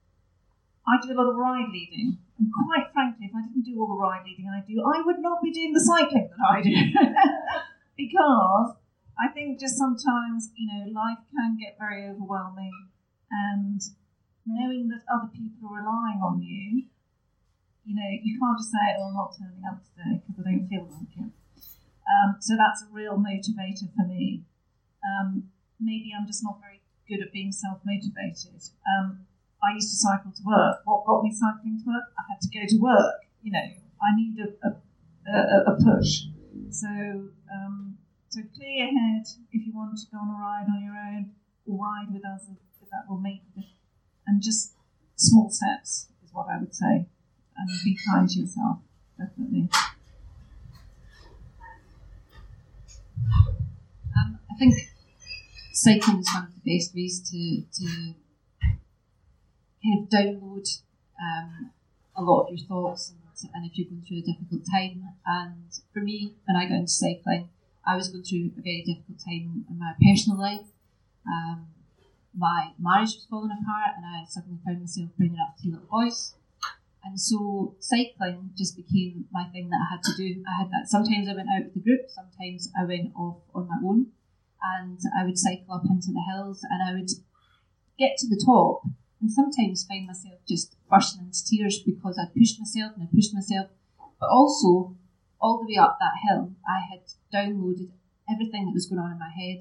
I 0.88 0.96
do 1.04 1.12
a 1.12 1.16
lot 1.20 1.28
of 1.28 1.36
ride 1.36 1.68
leading. 1.68 2.16
And 2.40 2.48
quite 2.48 2.88
frankly, 2.96 3.28
if 3.28 3.36
I 3.36 3.44
didn't 3.44 3.68
do 3.68 3.76
all 3.76 3.92
the 3.92 4.00
ride 4.00 4.24
leading 4.24 4.48
I 4.48 4.64
do, 4.64 4.80
I 4.80 5.04
would 5.04 5.20
not 5.20 5.44
be 5.44 5.52
doing 5.52 5.76
the 5.76 5.84
cycling 5.84 6.32
that 6.32 6.48
I 6.48 6.62
do. 6.64 6.72
because 7.96 8.72
I 9.20 9.28
think 9.28 9.60
just 9.60 9.76
sometimes, 9.76 10.48
you 10.56 10.64
know, 10.64 10.96
life 10.96 11.20
can 11.28 11.60
get 11.60 11.76
very 11.78 12.08
overwhelming. 12.08 12.88
And 13.30 13.80
knowing 14.46 14.88
that 14.88 15.04
other 15.12 15.28
people 15.28 15.68
are 15.68 15.84
relying 15.84 16.24
on 16.24 16.40
you 16.40 16.88
you 17.84 17.94
know, 17.94 18.08
you 18.24 18.40
can't 18.40 18.56
just 18.56 18.72
say, 18.72 18.96
oh, 18.96 19.12
I'm 19.12 19.14
not 19.14 19.36
turning 19.36 19.64
up 19.68 19.84
today 19.84 20.24
because 20.24 20.40
I 20.40 20.56
don't 20.56 20.68
feel 20.68 20.88
like 20.88 21.12
it. 21.20 21.32
Um, 22.04 22.36
so 22.40 22.56
that's 22.56 22.84
a 22.84 22.88
real 22.92 23.16
motivator 23.16 23.88
for 23.92 24.08
me. 24.08 24.44
Um, 25.04 25.52
maybe 25.80 26.12
I'm 26.16 26.26
just 26.26 26.42
not 26.42 26.60
very 26.60 26.80
good 27.08 27.20
at 27.20 27.32
being 27.32 27.52
self 27.52 27.80
motivated. 27.84 28.60
Um, 28.88 29.28
I 29.60 29.76
used 29.76 29.92
to 29.92 29.96
cycle 29.96 30.32
to 30.32 30.42
work. 30.44 30.80
What 30.84 31.04
got 31.04 31.24
me 31.24 31.32
cycling 31.32 31.80
to 31.80 31.86
work? 31.88 32.08
I 32.16 32.24
had 32.28 32.40
to 32.40 32.48
go 32.48 32.64
to 32.64 32.78
work. 32.80 33.20
You 33.42 33.52
know, 33.52 33.68
I 34.00 34.16
need 34.16 34.36
a, 34.40 34.48
a, 34.64 34.70
a, 35.28 35.72
a 35.72 35.74
push. 35.76 36.28
So, 36.70 36.88
um, 37.52 37.98
so 38.28 38.40
clear 38.56 38.88
your 38.88 38.92
head 38.92 39.24
if 39.52 39.66
you 39.66 39.72
want 39.72 39.96
to 39.96 40.06
go 40.10 40.18
on 40.18 40.32
a 40.32 40.38
ride 40.40 40.68
on 40.68 40.82
your 40.84 40.96
own 40.96 41.32
or 41.68 41.84
ride 41.84 42.12
with 42.12 42.24
us, 42.24 42.48
if 42.48 42.88
that 42.90 43.08
will 43.08 43.20
make 43.20 43.44
it. 43.56 43.64
And 44.26 44.42
just 44.42 44.72
small 45.16 45.50
steps 45.50 46.08
is 46.24 46.32
what 46.32 46.48
I 46.50 46.58
would 46.58 46.74
say 46.74 47.06
and 47.56 47.68
be 47.84 47.96
kind 48.06 48.28
to 48.28 48.40
yourself, 48.40 48.78
definitely. 49.18 49.68
Um, 54.16 54.38
I 54.50 54.54
think 54.58 54.74
cycling 55.72 56.20
is 56.20 56.30
one 56.34 56.44
of 56.44 56.50
the 56.54 56.76
best 56.76 56.94
ways 56.94 57.20
to, 57.30 57.62
to 57.78 58.14
kind 59.82 60.02
of 60.02 60.08
download 60.08 60.80
um, 61.20 61.70
a 62.16 62.22
lot 62.22 62.44
of 62.44 62.50
your 62.50 62.66
thoughts 62.66 63.10
and, 63.10 63.50
and, 63.54 63.66
if 63.66 63.76
you're 63.76 63.88
going 63.88 64.02
through 64.06 64.18
a 64.18 64.32
difficult 64.32 64.62
time. 64.70 65.02
And 65.26 65.70
for 65.92 66.00
me, 66.00 66.34
when 66.46 66.56
I 66.56 66.68
got 66.68 66.76
into 66.76 66.92
cycling, 66.92 67.48
I 67.86 67.96
was 67.96 68.08
going 68.08 68.24
through 68.24 68.52
a 68.58 68.62
very 68.62 68.82
difficult 68.82 69.18
time 69.18 69.64
in 69.68 69.78
my 69.78 69.92
personal 70.02 70.38
life. 70.38 70.66
Um, 71.26 71.66
my 72.36 72.72
marriage 72.78 73.14
was 73.14 73.26
falling 73.28 73.50
apart, 73.50 73.96
and 73.96 74.04
I 74.06 74.24
suddenly 74.28 74.58
found 74.64 74.80
myself 74.80 75.10
bringing 75.16 75.38
up 75.38 75.54
three 75.60 75.70
little 75.70 75.86
boys. 75.90 76.34
And 77.04 77.20
so 77.20 77.76
cycling 77.80 78.50
just 78.56 78.76
became 78.76 79.26
my 79.30 79.44
thing 79.52 79.68
that 79.68 79.80
I 79.80 79.94
had 79.94 80.02
to 80.04 80.16
do. 80.16 80.42
I 80.48 80.62
had 80.62 80.70
that. 80.70 80.88
Sometimes 80.88 81.28
I 81.28 81.34
went 81.34 81.48
out 81.54 81.64
with 81.64 81.74
the 81.74 81.80
group, 81.80 82.08
sometimes 82.08 82.70
I 82.78 82.84
went 82.84 83.12
off 83.14 83.42
on 83.54 83.68
my 83.68 83.76
own, 83.84 84.06
and 84.62 84.98
I 85.18 85.24
would 85.24 85.38
cycle 85.38 85.74
up 85.74 85.84
into 85.84 86.12
the 86.12 86.24
hills, 86.32 86.64
and 86.64 86.82
I 86.82 86.94
would 86.94 87.10
get 87.98 88.16
to 88.18 88.28
the 88.28 88.40
top, 88.44 88.82
and 89.20 89.30
sometimes 89.30 89.84
find 89.84 90.06
myself 90.06 90.40
just 90.48 90.76
bursting 90.88 91.26
into 91.26 91.44
tears 91.44 91.78
because 91.84 92.18
I 92.18 92.32
pushed 92.32 92.58
myself 92.58 92.92
and 92.96 93.04
I 93.04 93.14
pushed 93.14 93.34
myself. 93.34 93.68
But 94.18 94.30
also, 94.30 94.96
all 95.40 95.58
the 95.60 95.68
way 95.68 95.78
up 95.78 95.98
that 96.00 96.20
hill, 96.28 96.52
I 96.66 96.80
had 96.88 97.04
downloaded 97.32 97.90
everything 98.30 98.66
that 98.66 98.74
was 98.74 98.86
going 98.86 99.00
on 99.00 99.12
in 99.12 99.18
my 99.18 99.28
head. 99.28 99.60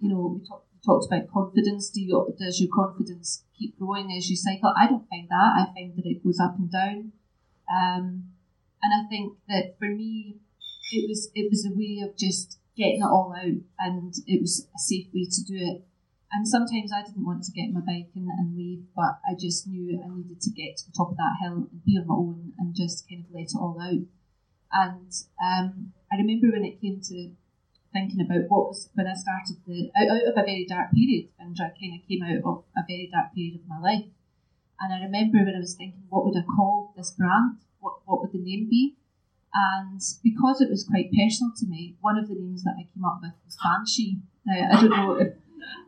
You 0.00 0.10
know, 0.10 0.38
we 0.38 0.46
talked 0.46 0.67
talked 0.84 1.06
about 1.06 1.30
confidence. 1.32 1.90
Do 1.90 2.00
you, 2.00 2.34
does 2.38 2.60
your 2.60 2.70
confidence 2.74 3.44
keep 3.58 3.78
growing 3.78 4.12
as 4.16 4.28
you 4.30 4.36
cycle? 4.36 4.72
I 4.76 4.86
don't 4.88 5.08
find 5.08 5.28
that. 5.28 5.52
I 5.56 5.66
find 5.74 5.96
that 5.96 6.06
it 6.06 6.24
goes 6.24 6.40
up 6.40 6.58
and 6.58 6.70
down. 6.70 7.12
Um, 7.68 8.34
And 8.80 8.94
I 8.94 9.08
think 9.08 9.34
that 9.48 9.74
for 9.78 9.88
me, 9.90 10.38
it 10.92 11.08
was 11.08 11.30
it 11.34 11.50
was 11.50 11.66
a 11.66 11.74
way 11.74 11.98
of 12.06 12.16
just 12.16 12.60
getting 12.76 13.02
it 13.02 13.10
all 13.10 13.34
out, 13.34 13.58
and 13.78 14.14
it 14.26 14.40
was 14.40 14.68
a 14.70 14.78
safe 14.78 15.08
way 15.12 15.26
to 15.26 15.42
do 15.44 15.56
it. 15.58 15.82
And 16.30 16.46
sometimes 16.46 16.92
I 16.92 17.02
didn't 17.02 17.26
want 17.26 17.42
to 17.42 17.52
get 17.52 17.72
my 17.72 17.80
bike 17.80 18.14
and, 18.14 18.28
and 18.28 18.56
leave, 18.56 18.84
but 18.94 19.18
I 19.26 19.34
just 19.34 19.66
knew 19.66 19.98
I 19.98 20.06
needed 20.14 20.40
to 20.42 20.50
get 20.50 20.76
to 20.76 20.86
the 20.86 20.92
top 20.96 21.10
of 21.10 21.16
that 21.16 21.38
hill 21.42 21.66
and 21.72 21.84
be 21.84 21.98
on 21.98 22.06
my 22.06 22.14
own 22.14 22.52
and 22.58 22.76
just 22.76 23.08
kind 23.08 23.24
of 23.24 23.34
let 23.34 23.50
it 23.50 23.58
all 23.58 23.80
out. 23.80 24.06
And 24.70 25.10
um, 25.42 25.92
I 26.12 26.16
remember 26.22 26.52
when 26.52 26.64
it 26.64 26.80
came 26.80 27.00
to 27.00 27.32
thinking 27.98 28.22
about 28.22 28.48
what 28.48 28.70
was 28.70 28.88
when 28.94 29.06
I 29.06 29.14
started 29.14 29.58
the 29.66 29.90
out, 29.98 30.10
out 30.10 30.28
of 30.30 30.36
a 30.38 30.46
very 30.46 30.66
dark 30.68 30.92
period, 30.92 31.28
and 31.38 31.56
I 31.58 31.74
kind 31.74 31.98
of 31.98 32.06
came 32.06 32.22
out 32.22 32.38
of 32.46 32.64
a 32.76 32.82
very 32.86 33.10
dark 33.10 33.34
period 33.34 33.56
of 33.58 33.66
my 33.66 33.78
life. 33.78 34.06
And 34.80 34.94
I 34.94 35.02
remember 35.02 35.38
when 35.42 35.56
I 35.56 35.60
was 35.60 35.74
thinking, 35.74 36.06
what 36.08 36.24
would 36.24 36.38
I 36.38 36.46
call 36.46 36.94
this 36.96 37.10
brand? 37.10 37.58
What 37.80 37.98
what 38.06 38.20
would 38.20 38.32
the 38.32 38.38
name 38.38 38.68
be? 38.70 38.94
And 39.54 40.00
because 40.22 40.60
it 40.60 40.70
was 40.70 40.84
quite 40.84 41.10
personal 41.10 41.52
to 41.58 41.66
me, 41.66 41.96
one 42.00 42.18
of 42.18 42.28
the 42.28 42.34
names 42.34 42.62
that 42.62 42.76
I 42.78 42.86
came 42.86 43.04
up 43.04 43.18
with 43.22 43.32
was 43.44 43.58
Banshee. 43.58 44.18
Now, 44.46 44.68
I 44.70 44.80
don't 44.80 44.90
know 44.90 45.12
if, 45.14 45.34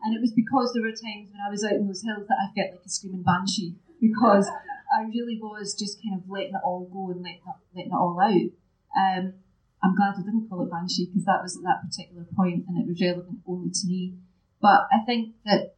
and 0.02 0.16
it 0.16 0.20
was 0.20 0.32
because 0.32 0.72
there 0.72 0.82
were 0.82 0.90
times 0.90 1.30
when 1.30 1.40
I 1.46 1.50
was 1.50 1.62
out 1.64 1.78
in 1.78 1.86
those 1.86 2.02
hills 2.02 2.26
that 2.26 2.40
I 2.40 2.52
felt 2.54 2.72
like 2.72 2.84
a 2.84 2.88
screaming 2.88 3.22
banshee 3.22 3.76
because 4.00 4.48
I 4.92 5.02
really 5.04 5.38
was 5.40 5.74
just 5.74 6.02
kind 6.02 6.20
of 6.20 6.28
letting 6.28 6.54
it 6.54 6.64
all 6.64 6.88
go 6.92 7.10
and 7.10 7.22
letting 7.22 7.44
it, 7.46 7.76
letting 7.76 7.92
it 7.92 7.94
all 7.94 8.18
out. 8.20 8.50
Um, 8.96 9.34
I'm 9.82 9.96
glad 9.96 10.14
I 10.14 10.22
didn't 10.22 10.48
call 10.48 10.62
it 10.62 10.70
Banshee 10.70 11.06
because 11.06 11.24
that 11.24 11.42
was 11.42 11.56
at 11.56 11.64
that 11.64 11.82
particular 11.82 12.26
point 12.36 12.64
and 12.68 12.76
it 12.76 12.86
was 12.86 13.00
relevant 13.00 13.40
only 13.46 13.70
to 13.70 13.86
me. 13.86 14.14
But 14.60 14.86
I 14.92 15.04
think 15.06 15.34
that 15.46 15.74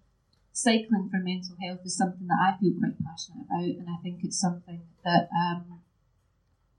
cycling 0.53 1.09
for 1.11 1.19
mental 1.19 1.57
health 1.62 1.81
is 1.85 1.97
something 1.97 2.27
that 2.27 2.39
I 2.41 2.59
feel 2.59 2.74
quite 2.79 2.99
passionate 2.99 3.47
about, 3.47 3.79
and 3.79 3.89
I 3.89 4.03
think 4.03 4.24
it's 4.24 4.41
something 4.41 4.83
that 5.05 5.29
um, 5.31 5.81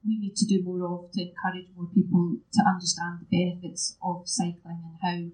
we 0.05 0.19
need 0.19 0.35
to 0.35 0.45
do 0.45 0.61
more 0.63 0.83
of 0.85 1.11
to 1.11 1.21
encourage 1.21 1.67
more 1.75 1.87
people 1.93 2.37
to 2.53 2.61
understand 2.67 3.19
the 3.19 3.31
benefits 3.31 3.95
of 4.03 4.27
cycling 4.27 4.83
and 4.83 4.97
how 5.01 5.31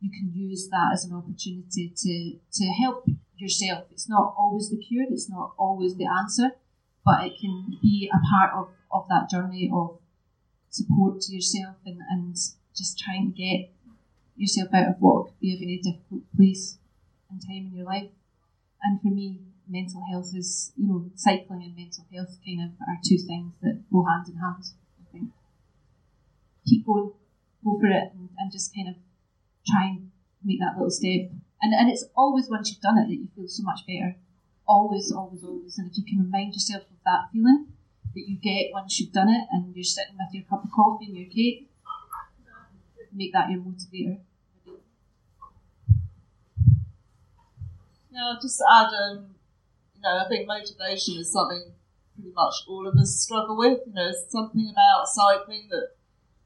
you 0.00 0.10
can 0.10 0.32
use 0.34 0.68
that 0.70 0.90
as 0.92 1.04
an 1.04 1.14
opportunity 1.14 1.92
to 1.96 2.38
to 2.52 2.64
help 2.82 3.06
yourself. 3.36 3.84
It's 3.92 4.08
not 4.08 4.34
always 4.36 4.70
the 4.70 4.76
cure, 4.76 5.06
it's 5.08 5.30
not 5.30 5.52
always 5.56 5.96
the 5.96 6.06
answer, 6.06 6.50
but 7.04 7.24
it 7.24 7.34
can 7.40 7.78
be 7.80 8.10
a 8.12 8.18
part 8.18 8.52
of, 8.54 8.70
of 8.90 9.06
that 9.08 9.30
journey 9.30 9.70
of 9.72 9.98
support 10.70 11.20
to 11.22 11.34
yourself 11.34 11.76
and, 11.84 12.00
and 12.10 12.36
just 12.76 12.98
trying 12.98 13.32
to 13.32 13.36
get 13.36 13.70
yourself 14.36 14.68
out 14.72 14.88
of 14.88 14.96
what 15.00 15.26
could 15.26 15.40
be 15.40 15.54
a 15.54 15.58
very 15.58 15.80
difficult 15.82 16.22
place 16.36 16.78
and 17.30 17.40
time 17.40 17.70
in 17.70 17.76
your 17.76 17.86
life. 17.86 18.10
And 18.82 19.00
for 19.00 19.08
me, 19.08 19.40
mental 19.68 20.02
health 20.10 20.32
is, 20.34 20.72
you 20.76 20.86
know, 20.86 21.10
cycling 21.14 21.62
and 21.62 21.76
mental 21.76 22.04
health 22.14 22.38
kind 22.44 22.62
of 22.62 22.70
are 22.86 22.98
two 23.04 23.18
things 23.18 23.52
that 23.62 23.82
go 23.92 24.04
hand 24.04 24.28
in 24.28 24.36
hand, 24.36 24.64
I 25.00 25.12
think. 25.12 25.30
Keep 26.66 26.86
going, 26.86 27.12
go 27.64 27.78
for 27.78 27.86
it, 27.86 28.12
and, 28.14 28.28
and 28.38 28.52
just 28.52 28.74
kind 28.74 28.88
of 28.88 28.94
try 29.66 29.88
and 29.88 30.10
make 30.44 30.60
that 30.60 30.76
little 30.76 30.90
step. 30.90 31.30
And, 31.60 31.74
and 31.74 31.90
it's 31.90 32.04
always 32.16 32.48
once 32.48 32.70
you've 32.70 32.80
done 32.80 32.98
it 32.98 33.08
that 33.08 33.14
you 33.14 33.28
feel 33.34 33.48
so 33.48 33.62
much 33.64 33.80
better. 33.86 34.16
Always, 34.66 35.10
always, 35.10 35.42
always. 35.42 35.78
And 35.78 35.90
if 35.90 35.98
you 35.98 36.04
can 36.04 36.18
remind 36.18 36.54
yourself 36.54 36.82
of 36.82 36.96
that 37.04 37.32
feeling, 37.32 37.66
that 38.18 38.28
you 38.28 38.36
get 38.36 38.72
once 38.72 38.98
you've 38.98 39.12
done 39.12 39.28
it 39.28 39.46
and 39.52 39.74
you're 39.74 39.84
sitting 39.84 40.16
with 40.18 40.34
your 40.34 40.44
cup 40.44 40.64
of 40.64 40.70
coffee 40.72 41.06
and 41.06 41.16
your 41.16 41.28
cake, 41.30 41.68
make 43.12 43.32
that 43.32 43.50
your 43.50 43.60
motivator. 43.60 44.18
Yeah, 48.10 48.34
just 48.42 48.62
add, 48.70 48.90
um, 48.94 49.34
you 49.94 50.02
know, 50.02 50.24
I 50.24 50.28
think 50.28 50.48
motivation 50.48 51.16
is 51.18 51.32
something 51.32 51.72
pretty 52.14 52.32
much 52.34 52.54
all 52.66 52.86
of 52.86 52.96
us 52.96 53.20
struggle 53.20 53.56
with. 53.56 53.80
You 53.86 53.92
know, 53.94 54.10
something 54.28 54.68
about 54.70 55.06
cycling 55.06 55.68
that 55.70 55.90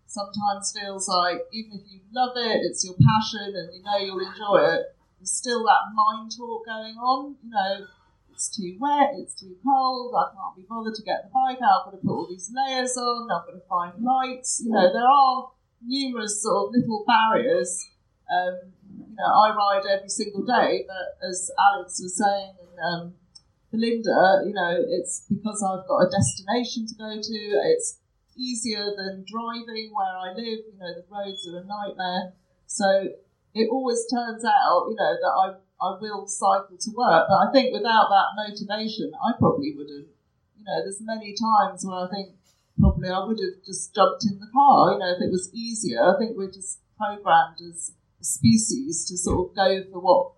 sometimes 0.06 0.76
feels 0.78 1.08
like 1.08 1.40
even 1.52 1.72
if 1.72 1.90
you 1.90 2.00
love 2.12 2.36
it, 2.36 2.60
it's 2.64 2.84
your 2.84 2.94
passion 2.94 3.54
and 3.56 3.74
you 3.74 3.82
know 3.82 3.96
you'll 3.96 4.20
enjoy 4.20 4.58
it, 4.74 4.94
there's 5.18 5.32
still 5.32 5.64
that 5.64 5.92
mind 5.94 6.32
talk 6.36 6.66
going 6.66 6.96
on. 6.96 7.36
You 7.42 7.50
know, 7.50 7.86
it's 8.42 8.56
too 8.56 8.76
wet, 8.80 9.10
it's 9.14 9.38
too 9.38 9.54
cold, 9.62 10.14
I 10.18 10.34
can't 10.34 10.56
be 10.56 10.66
bothered 10.68 10.96
to 10.96 11.02
get 11.02 11.22
the 11.22 11.30
bike 11.30 11.62
out, 11.62 11.86
I've 11.86 11.86
got 11.86 11.90
to 11.92 11.96
put 11.98 12.10
all 12.10 12.26
these 12.28 12.50
layers 12.50 12.96
on, 12.96 13.30
I've 13.30 13.46
got 13.46 13.54
to 13.54 13.62
find 13.68 14.02
lights. 14.02 14.62
You 14.64 14.72
know, 14.72 14.92
there 14.92 15.06
are 15.06 15.50
numerous 15.80 16.42
sort 16.42 16.66
of 16.66 16.74
little 16.74 17.04
barriers. 17.06 17.86
Um, 18.26 18.72
you 18.98 19.14
know, 19.14 19.30
I 19.30 19.54
ride 19.54 19.86
every 19.86 20.08
single 20.08 20.42
day, 20.42 20.84
but 20.88 21.28
as 21.28 21.52
Alex 21.56 22.00
was 22.02 22.18
saying, 22.18 22.54
and 22.58 22.82
um, 22.82 23.14
Belinda, 23.70 24.42
you 24.44 24.54
know, 24.54 24.74
it's 24.74 25.24
because 25.28 25.62
I've 25.62 25.86
got 25.86 26.02
a 26.02 26.10
destination 26.10 26.86
to 26.88 26.94
go 26.96 27.14
to. 27.22 27.38
It's 27.70 28.00
easier 28.36 28.90
than 28.96 29.22
driving 29.22 29.92
where 29.94 30.18
I 30.18 30.34
live. 30.34 30.66
You 30.66 30.78
know, 30.80 30.94
the 30.98 31.04
roads 31.08 31.46
are 31.46 31.58
a 31.58 31.64
nightmare. 31.64 32.32
So 32.66 33.06
it 33.54 33.68
always 33.70 34.04
turns 34.10 34.44
out, 34.44 34.88
you 34.90 34.96
know, 34.98 35.14
that 35.14 35.30
I 35.30 35.54
I 35.82 35.98
will 36.00 36.26
cycle 36.26 36.76
to 36.78 36.90
work. 36.96 37.26
But 37.28 37.48
I 37.48 37.52
think 37.52 37.72
without 37.72 38.08
that 38.10 38.36
motivation, 38.36 39.12
I 39.18 39.32
probably 39.38 39.74
wouldn't. 39.76 40.06
You 40.58 40.64
know, 40.64 40.82
there's 40.82 41.00
many 41.00 41.34
times 41.34 41.84
where 41.84 42.06
I 42.06 42.08
think 42.08 42.36
probably 42.78 43.10
I 43.10 43.24
would 43.24 43.40
have 43.40 43.64
just 43.66 43.94
jumped 43.94 44.24
in 44.24 44.38
the 44.38 44.46
car. 44.52 44.92
You 44.92 44.98
know, 45.00 45.12
if 45.16 45.22
it 45.22 45.30
was 45.30 45.50
easier. 45.52 46.02
I 46.02 46.18
think 46.18 46.36
we're 46.36 46.52
just 46.52 46.78
programmed 46.96 47.60
as 47.68 47.92
a 48.20 48.24
species 48.24 49.04
to 49.06 49.16
sort 49.16 49.50
of 49.50 49.56
go 49.56 49.82
for 49.90 49.98
what 49.98 50.32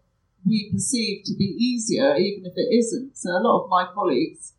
we 0.47 0.71
perceive 0.73 1.25
to 1.25 1.35
be 1.37 1.45
easier, 1.45 2.17
even 2.17 2.47
if 2.47 2.55
it 2.57 2.75
isn't. 2.75 3.17
So 3.17 3.31
a 3.31 3.41
lot 3.41 3.65
of 3.65 3.71
my 3.71 3.87
colleagues 3.93 4.53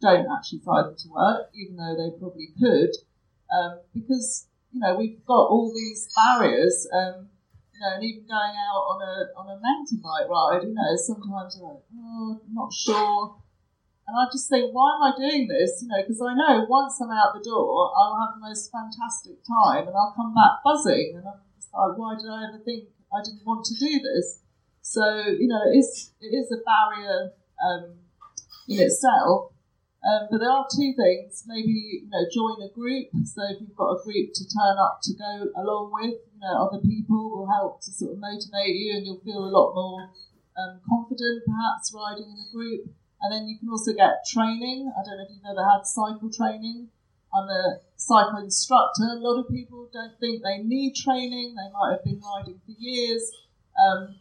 don't 0.00 0.26
actually 0.30 0.60
cycle 0.60 0.94
to 0.96 1.08
work, 1.10 1.50
even 1.54 1.76
though 1.76 1.96
they 1.96 2.18
probably 2.18 2.48
could, 2.58 2.90
um, 3.52 3.80
because 3.94 4.46
you 4.72 4.80
know 4.80 4.96
we've 4.96 5.24
got 5.26 5.48
all 5.50 5.72
these 5.74 6.08
barriers. 6.14 6.88
Um, 6.92 7.28
know, 7.80 7.96
and 7.96 8.04
even 8.04 8.28
going 8.28 8.56
out 8.60 8.84
on 8.92 8.98
a 9.00 9.14
on 9.34 9.46
a 9.48 9.56
mountain 9.56 10.00
bike 10.04 10.28
ride, 10.28 10.62
you 10.62 10.76
know, 10.76 10.92
sometimes 10.96 11.56
you're 11.56 11.68
like, 11.68 11.84
oh, 11.96 12.40
I'm 12.44 12.54
not 12.54 12.72
sure. 12.72 13.40
And 14.06 14.18
I 14.18 14.26
just 14.30 14.50
think, 14.50 14.74
why 14.74 14.98
am 14.98 15.02
I 15.06 15.12
doing 15.16 15.46
this? 15.46 15.80
You 15.82 15.88
know, 15.88 16.02
because 16.02 16.20
I 16.20 16.34
know 16.34 16.66
once 16.68 17.00
I'm 17.00 17.10
out 17.10 17.32
the 17.32 17.44
door, 17.46 17.92
I'll 17.94 18.18
have 18.20 18.36
the 18.36 18.42
most 18.44 18.70
fantastic 18.70 19.38
time, 19.46 19.86
and 19.86 19.94
I'll 19.96 20.14
come 20.16 20.34
back 20.34 20.60
buzzing, 20.64 21.14
and 21.16 21.24
I'm 21.24 21.40
just 21.56 21.70
like, 21.72 21.96
why 21.96 22.18
did 22.18 22.28
I 22.28 22.50
ever 22.50 22.58
think 22.58 22.90
I 23.14 23.22
didn't 23.22 23.46
want 23.46 23.64
to 23.66 23.74
do 23.78 24.00
this? 24.02 24.42
So 24.82 25.04
you 25.26 25.46
know, 25.46 25.62
it 25.70 25.78
is 25.78 26.12
it 26.20 26.34
is 26.34 26.50
a 26.50 26.60
barrier 26.60 27.32
um, 27.62 27.96
in 28.68 28.80
itself. 28.80 29.52
Um, 30.00 30.28
but 30.30 30.38
there 30.40 30.50
are 30.50 30.64
two 30.64 30.94
things. 30.96 31.44
Maybe 31.46 32.00
you 32.04 32.08
know, 32.08 32.24
join 32.32 32.62
a 32.64 32.72
group. 32.72 33.12
So 33.24 33.44
if 33.52 33.60
you've 33.60 33.76
got 33.76 34.00
a 34.00 34.02
group 34.02 34.32
to 34.32 34.44
turn 34.48 34.76
up 34.80 35.00
to 35.04 35.12
go 35.12 35.52
along 35.60 35.92
with, 35.92 36.16
you 36.32 36.40
know, 36.40 36.66
other 36.66 36.80
people 36.80 37.30
will 37.30 37.48
help 37.52 37.84
to 37.84 37.92
sort 37.92 38.12
of 38.12 38.18
motivate 38.18 38.74
you, 38.76 38.96
and 38.96 39.04
you'll 39.04 39.20
feel 39.20 39.44
a 39.44 39.52
lot 39.52 39.74
more 39.74 40.08
um, 40.56 40.80
confident, 40.88 41.44
perhaps 41.44 41.92
riding 41.92 42.24
in 42.24 42.38
a 42.40 42.48
group. 42.52 42.88
And 43.20 43.28
then 43.28 43.46
you 43.46 43.58
can 43.58 43.68
also 43.68 43.92
get 43.92 44.24
training. 44.24 44.88
I 44.96 45.04
don't 45.04 45.18
know 45.18 45.24
if 45.24 45.36
you've 45.36 45.44
ever 45.44 45.68
had 45.68 45.84
cycle 45.84 46.32
training. 46.32 46.88
I'm 47.34 47.48
a 47.48 47.78
cycle 47.96 48.38
instructor. 48.38 49.04
A 49.04 49.20
lot 49.20 49.38
of 49.38 49.52
people 49.52 49.88
don't 49.92 50.18
think 50.18 50.42
they 50.42 50.58
need 50.64 50.96
training. 50.96 51.54
They 51.54 51.70
might 51.72 51.92
have 51.92 52.04
been 52.04 52.20
riding 52.24 52.60
for 52.64 52.72
years. 52.72 53.30
Um, 53.76 54.16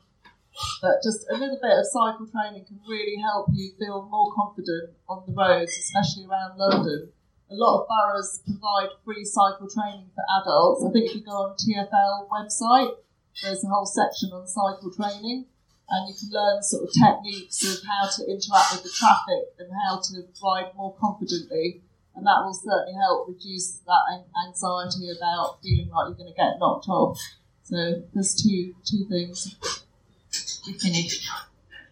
but 0.82 1.04
just 1.04 1.26
a 1.30 1.36
little 1.36 1.60
bit 1.62 1.78
of 1.78 1.86
cycle 1.86 2.28
training 2.28 2.66
can 2.66 2.80
really 2.88 3.18
help 3.22 3.48
you 3.54 3.72
feel 3.78 4.08
more 4.10 4.32
confident 4.34 4.92
on 5.08 5.24
the 5.28 5.34
roads, 5.34 5.72
especially 5.72 6.26
around 6.26 6.58
London. 6.58 7.12
A 7.52 7.56
lot 7.56 7.82
of 7.82 7.88
boroughs 7.88 8.42
provide 8.46 8.90
free 9.04 9.26
cycle 9.26 9.68
training 9.68 10.12
for 10.14 10.24
adults. 10.42 10.86
I 10.86 10.92
think 10.92 11.10
if 11.10 11.16
you 11.16 11.22
go 11.22 11.50
on 11.50 11.56
TFL 11.58 12.30
website, 12.30 12.96
there's 13.42 13.64
a 13.64 13.68
whole 13.68 13.86
section 13.86 14.30
on 14.32 14.46
cycle 14.48 14.92
training, 14.92 15.46
and 15.90 16.02
you 16.08 16.14
can 16.14 16.30
learn 16.30 16.62
sort 16.62 16.84
of 16.84 16.90
techniques 16.94 17.64
of 17.66 17.82
how 17.88 18.08
to 18.08 18.30
interact 18.30 18.74
with 18.74 18.84
the 18.84 18.94
traffic 18.94 19.50
and 19.58 19.72
how 19.74 20.00
to 20.00 20.28
ride 20.44 20.72
more 20.76 20.96
confidently. 21.00 21.82
And 22.16 22.26
that 22.28 22.44
will 22.44 22.54
certainly 22.54 23.00
help 23.00 23.28
reduce 23.28 23.80
that 23.88 24.04
anxiety 24.46 25.10
about 25.10 25.62
feeling 25.64 25.90
like 25.90 26.10
you're 26.10 26.20
going 26.20 26.34
to 26.34 26.38
get 26.38 26.60
knocked 26.60 26.88
off. 26.90 27.18
So 27.64 28.04
there's 28.14 28.36
two 28.36 28.76
two 28.84 29.06
things 29.10 29.56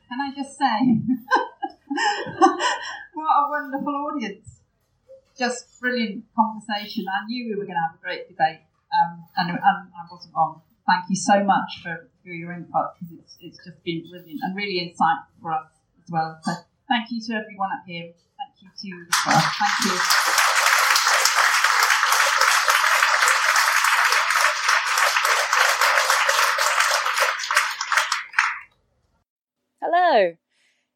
Can 0.07 0.19
I 0.21 0.33
just 0.35 0.57
say, 0.57 0.77
what 3.13 3.31
a 3.31 3.49
wonderful 3.49 3.95
audience! 3.95 4.61
Just 5.37 5.79
brilliant 5.79 6.25
conversation. 6.35 7.05
I 7.07 7.25
knew 7.27 7.49
we 7.49 7.55
were 7.55 7.65
going 7.65 7.77
to 7.77 7.85
have 7.89 7.95
a 7.99 8.01
great 8.01 8.27
debate, 8.27 8.61
um, 8.93 9.25
and, 9.37 9.49
and 9.51 9.61
I 9.61 10.07
wasn't 10.11 10.33
wrong. 10.35 10.61
Thank 10.87 11.09
you 11.09 11.15
so 11.15 11.43
much 11.43 11.83
for, 11.83 12.09
for 12.23 12.29
your 12.29 12.53
input 12.53 12.95
because 12.99 13.17
it's, 13.19 13.37
it's 13.41 13.57
just 13.65 13.83
been 13.83 14.03
brilliant 14.09 14.39
and 14.41 14.55
really 14.55 14.79
insightful 14.79 15.41
for 15.41 15.51
us 15.53 15.67
as 16.03 16.09
well. 16.09 16.39
So 16.43 16.53
thank 16.87 17.11
you 17.11 17.21
to 17.27 17.33
everyone 17.33 17.69
up 17.73 17.83
here. 17.85 18.13
Thank 18.37 18.61
you 18.61 18.69
to 18.69 18.87
you 18.87 19.01
as 19.01 19.25
well. 19.25 19.41
Thank 19.59 19.93
you. 19.93 20.36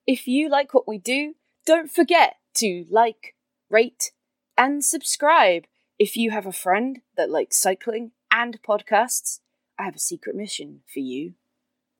If 0.07 0.27
you 0.27 0.49
like 0.49 0.73
what 0.73 0.87
we 0.87 0.97
do, 0.97 1.35
don't 1.65 1.91
forget 1.91 2.35
to 2.55 2.85
like, 2.89 3.35
rate, 3.69 4.11
and 4.57 4.83
subscribe. 4.83 5.65
If 5.99 6.17
you 6.17 6.31
have 6.31 6.45
a 6.45 6.51
friend 6.51 7.01
that 7.15 7.29
likes 7.29 7.61
cycling 7.61 8.11
and 8.31 8.61
podcasts, 8.63 9.39
I 9.77 9.83
have 9.83 9.95
a 9.95 9.99
secret 9.99 10.35
mission 10.35 10.81
for 10.91 10.99
you. 10.99 11.33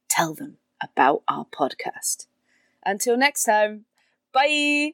Tell 0.10 0.34
them 0.34 0.58
about 0.82 1.24
our 1.28 1.46
podcast. 1.46 2.28
Until 2.86 3.18
next 3.18 3.44
time, 3.44 3.86
bye. 4.34 4.94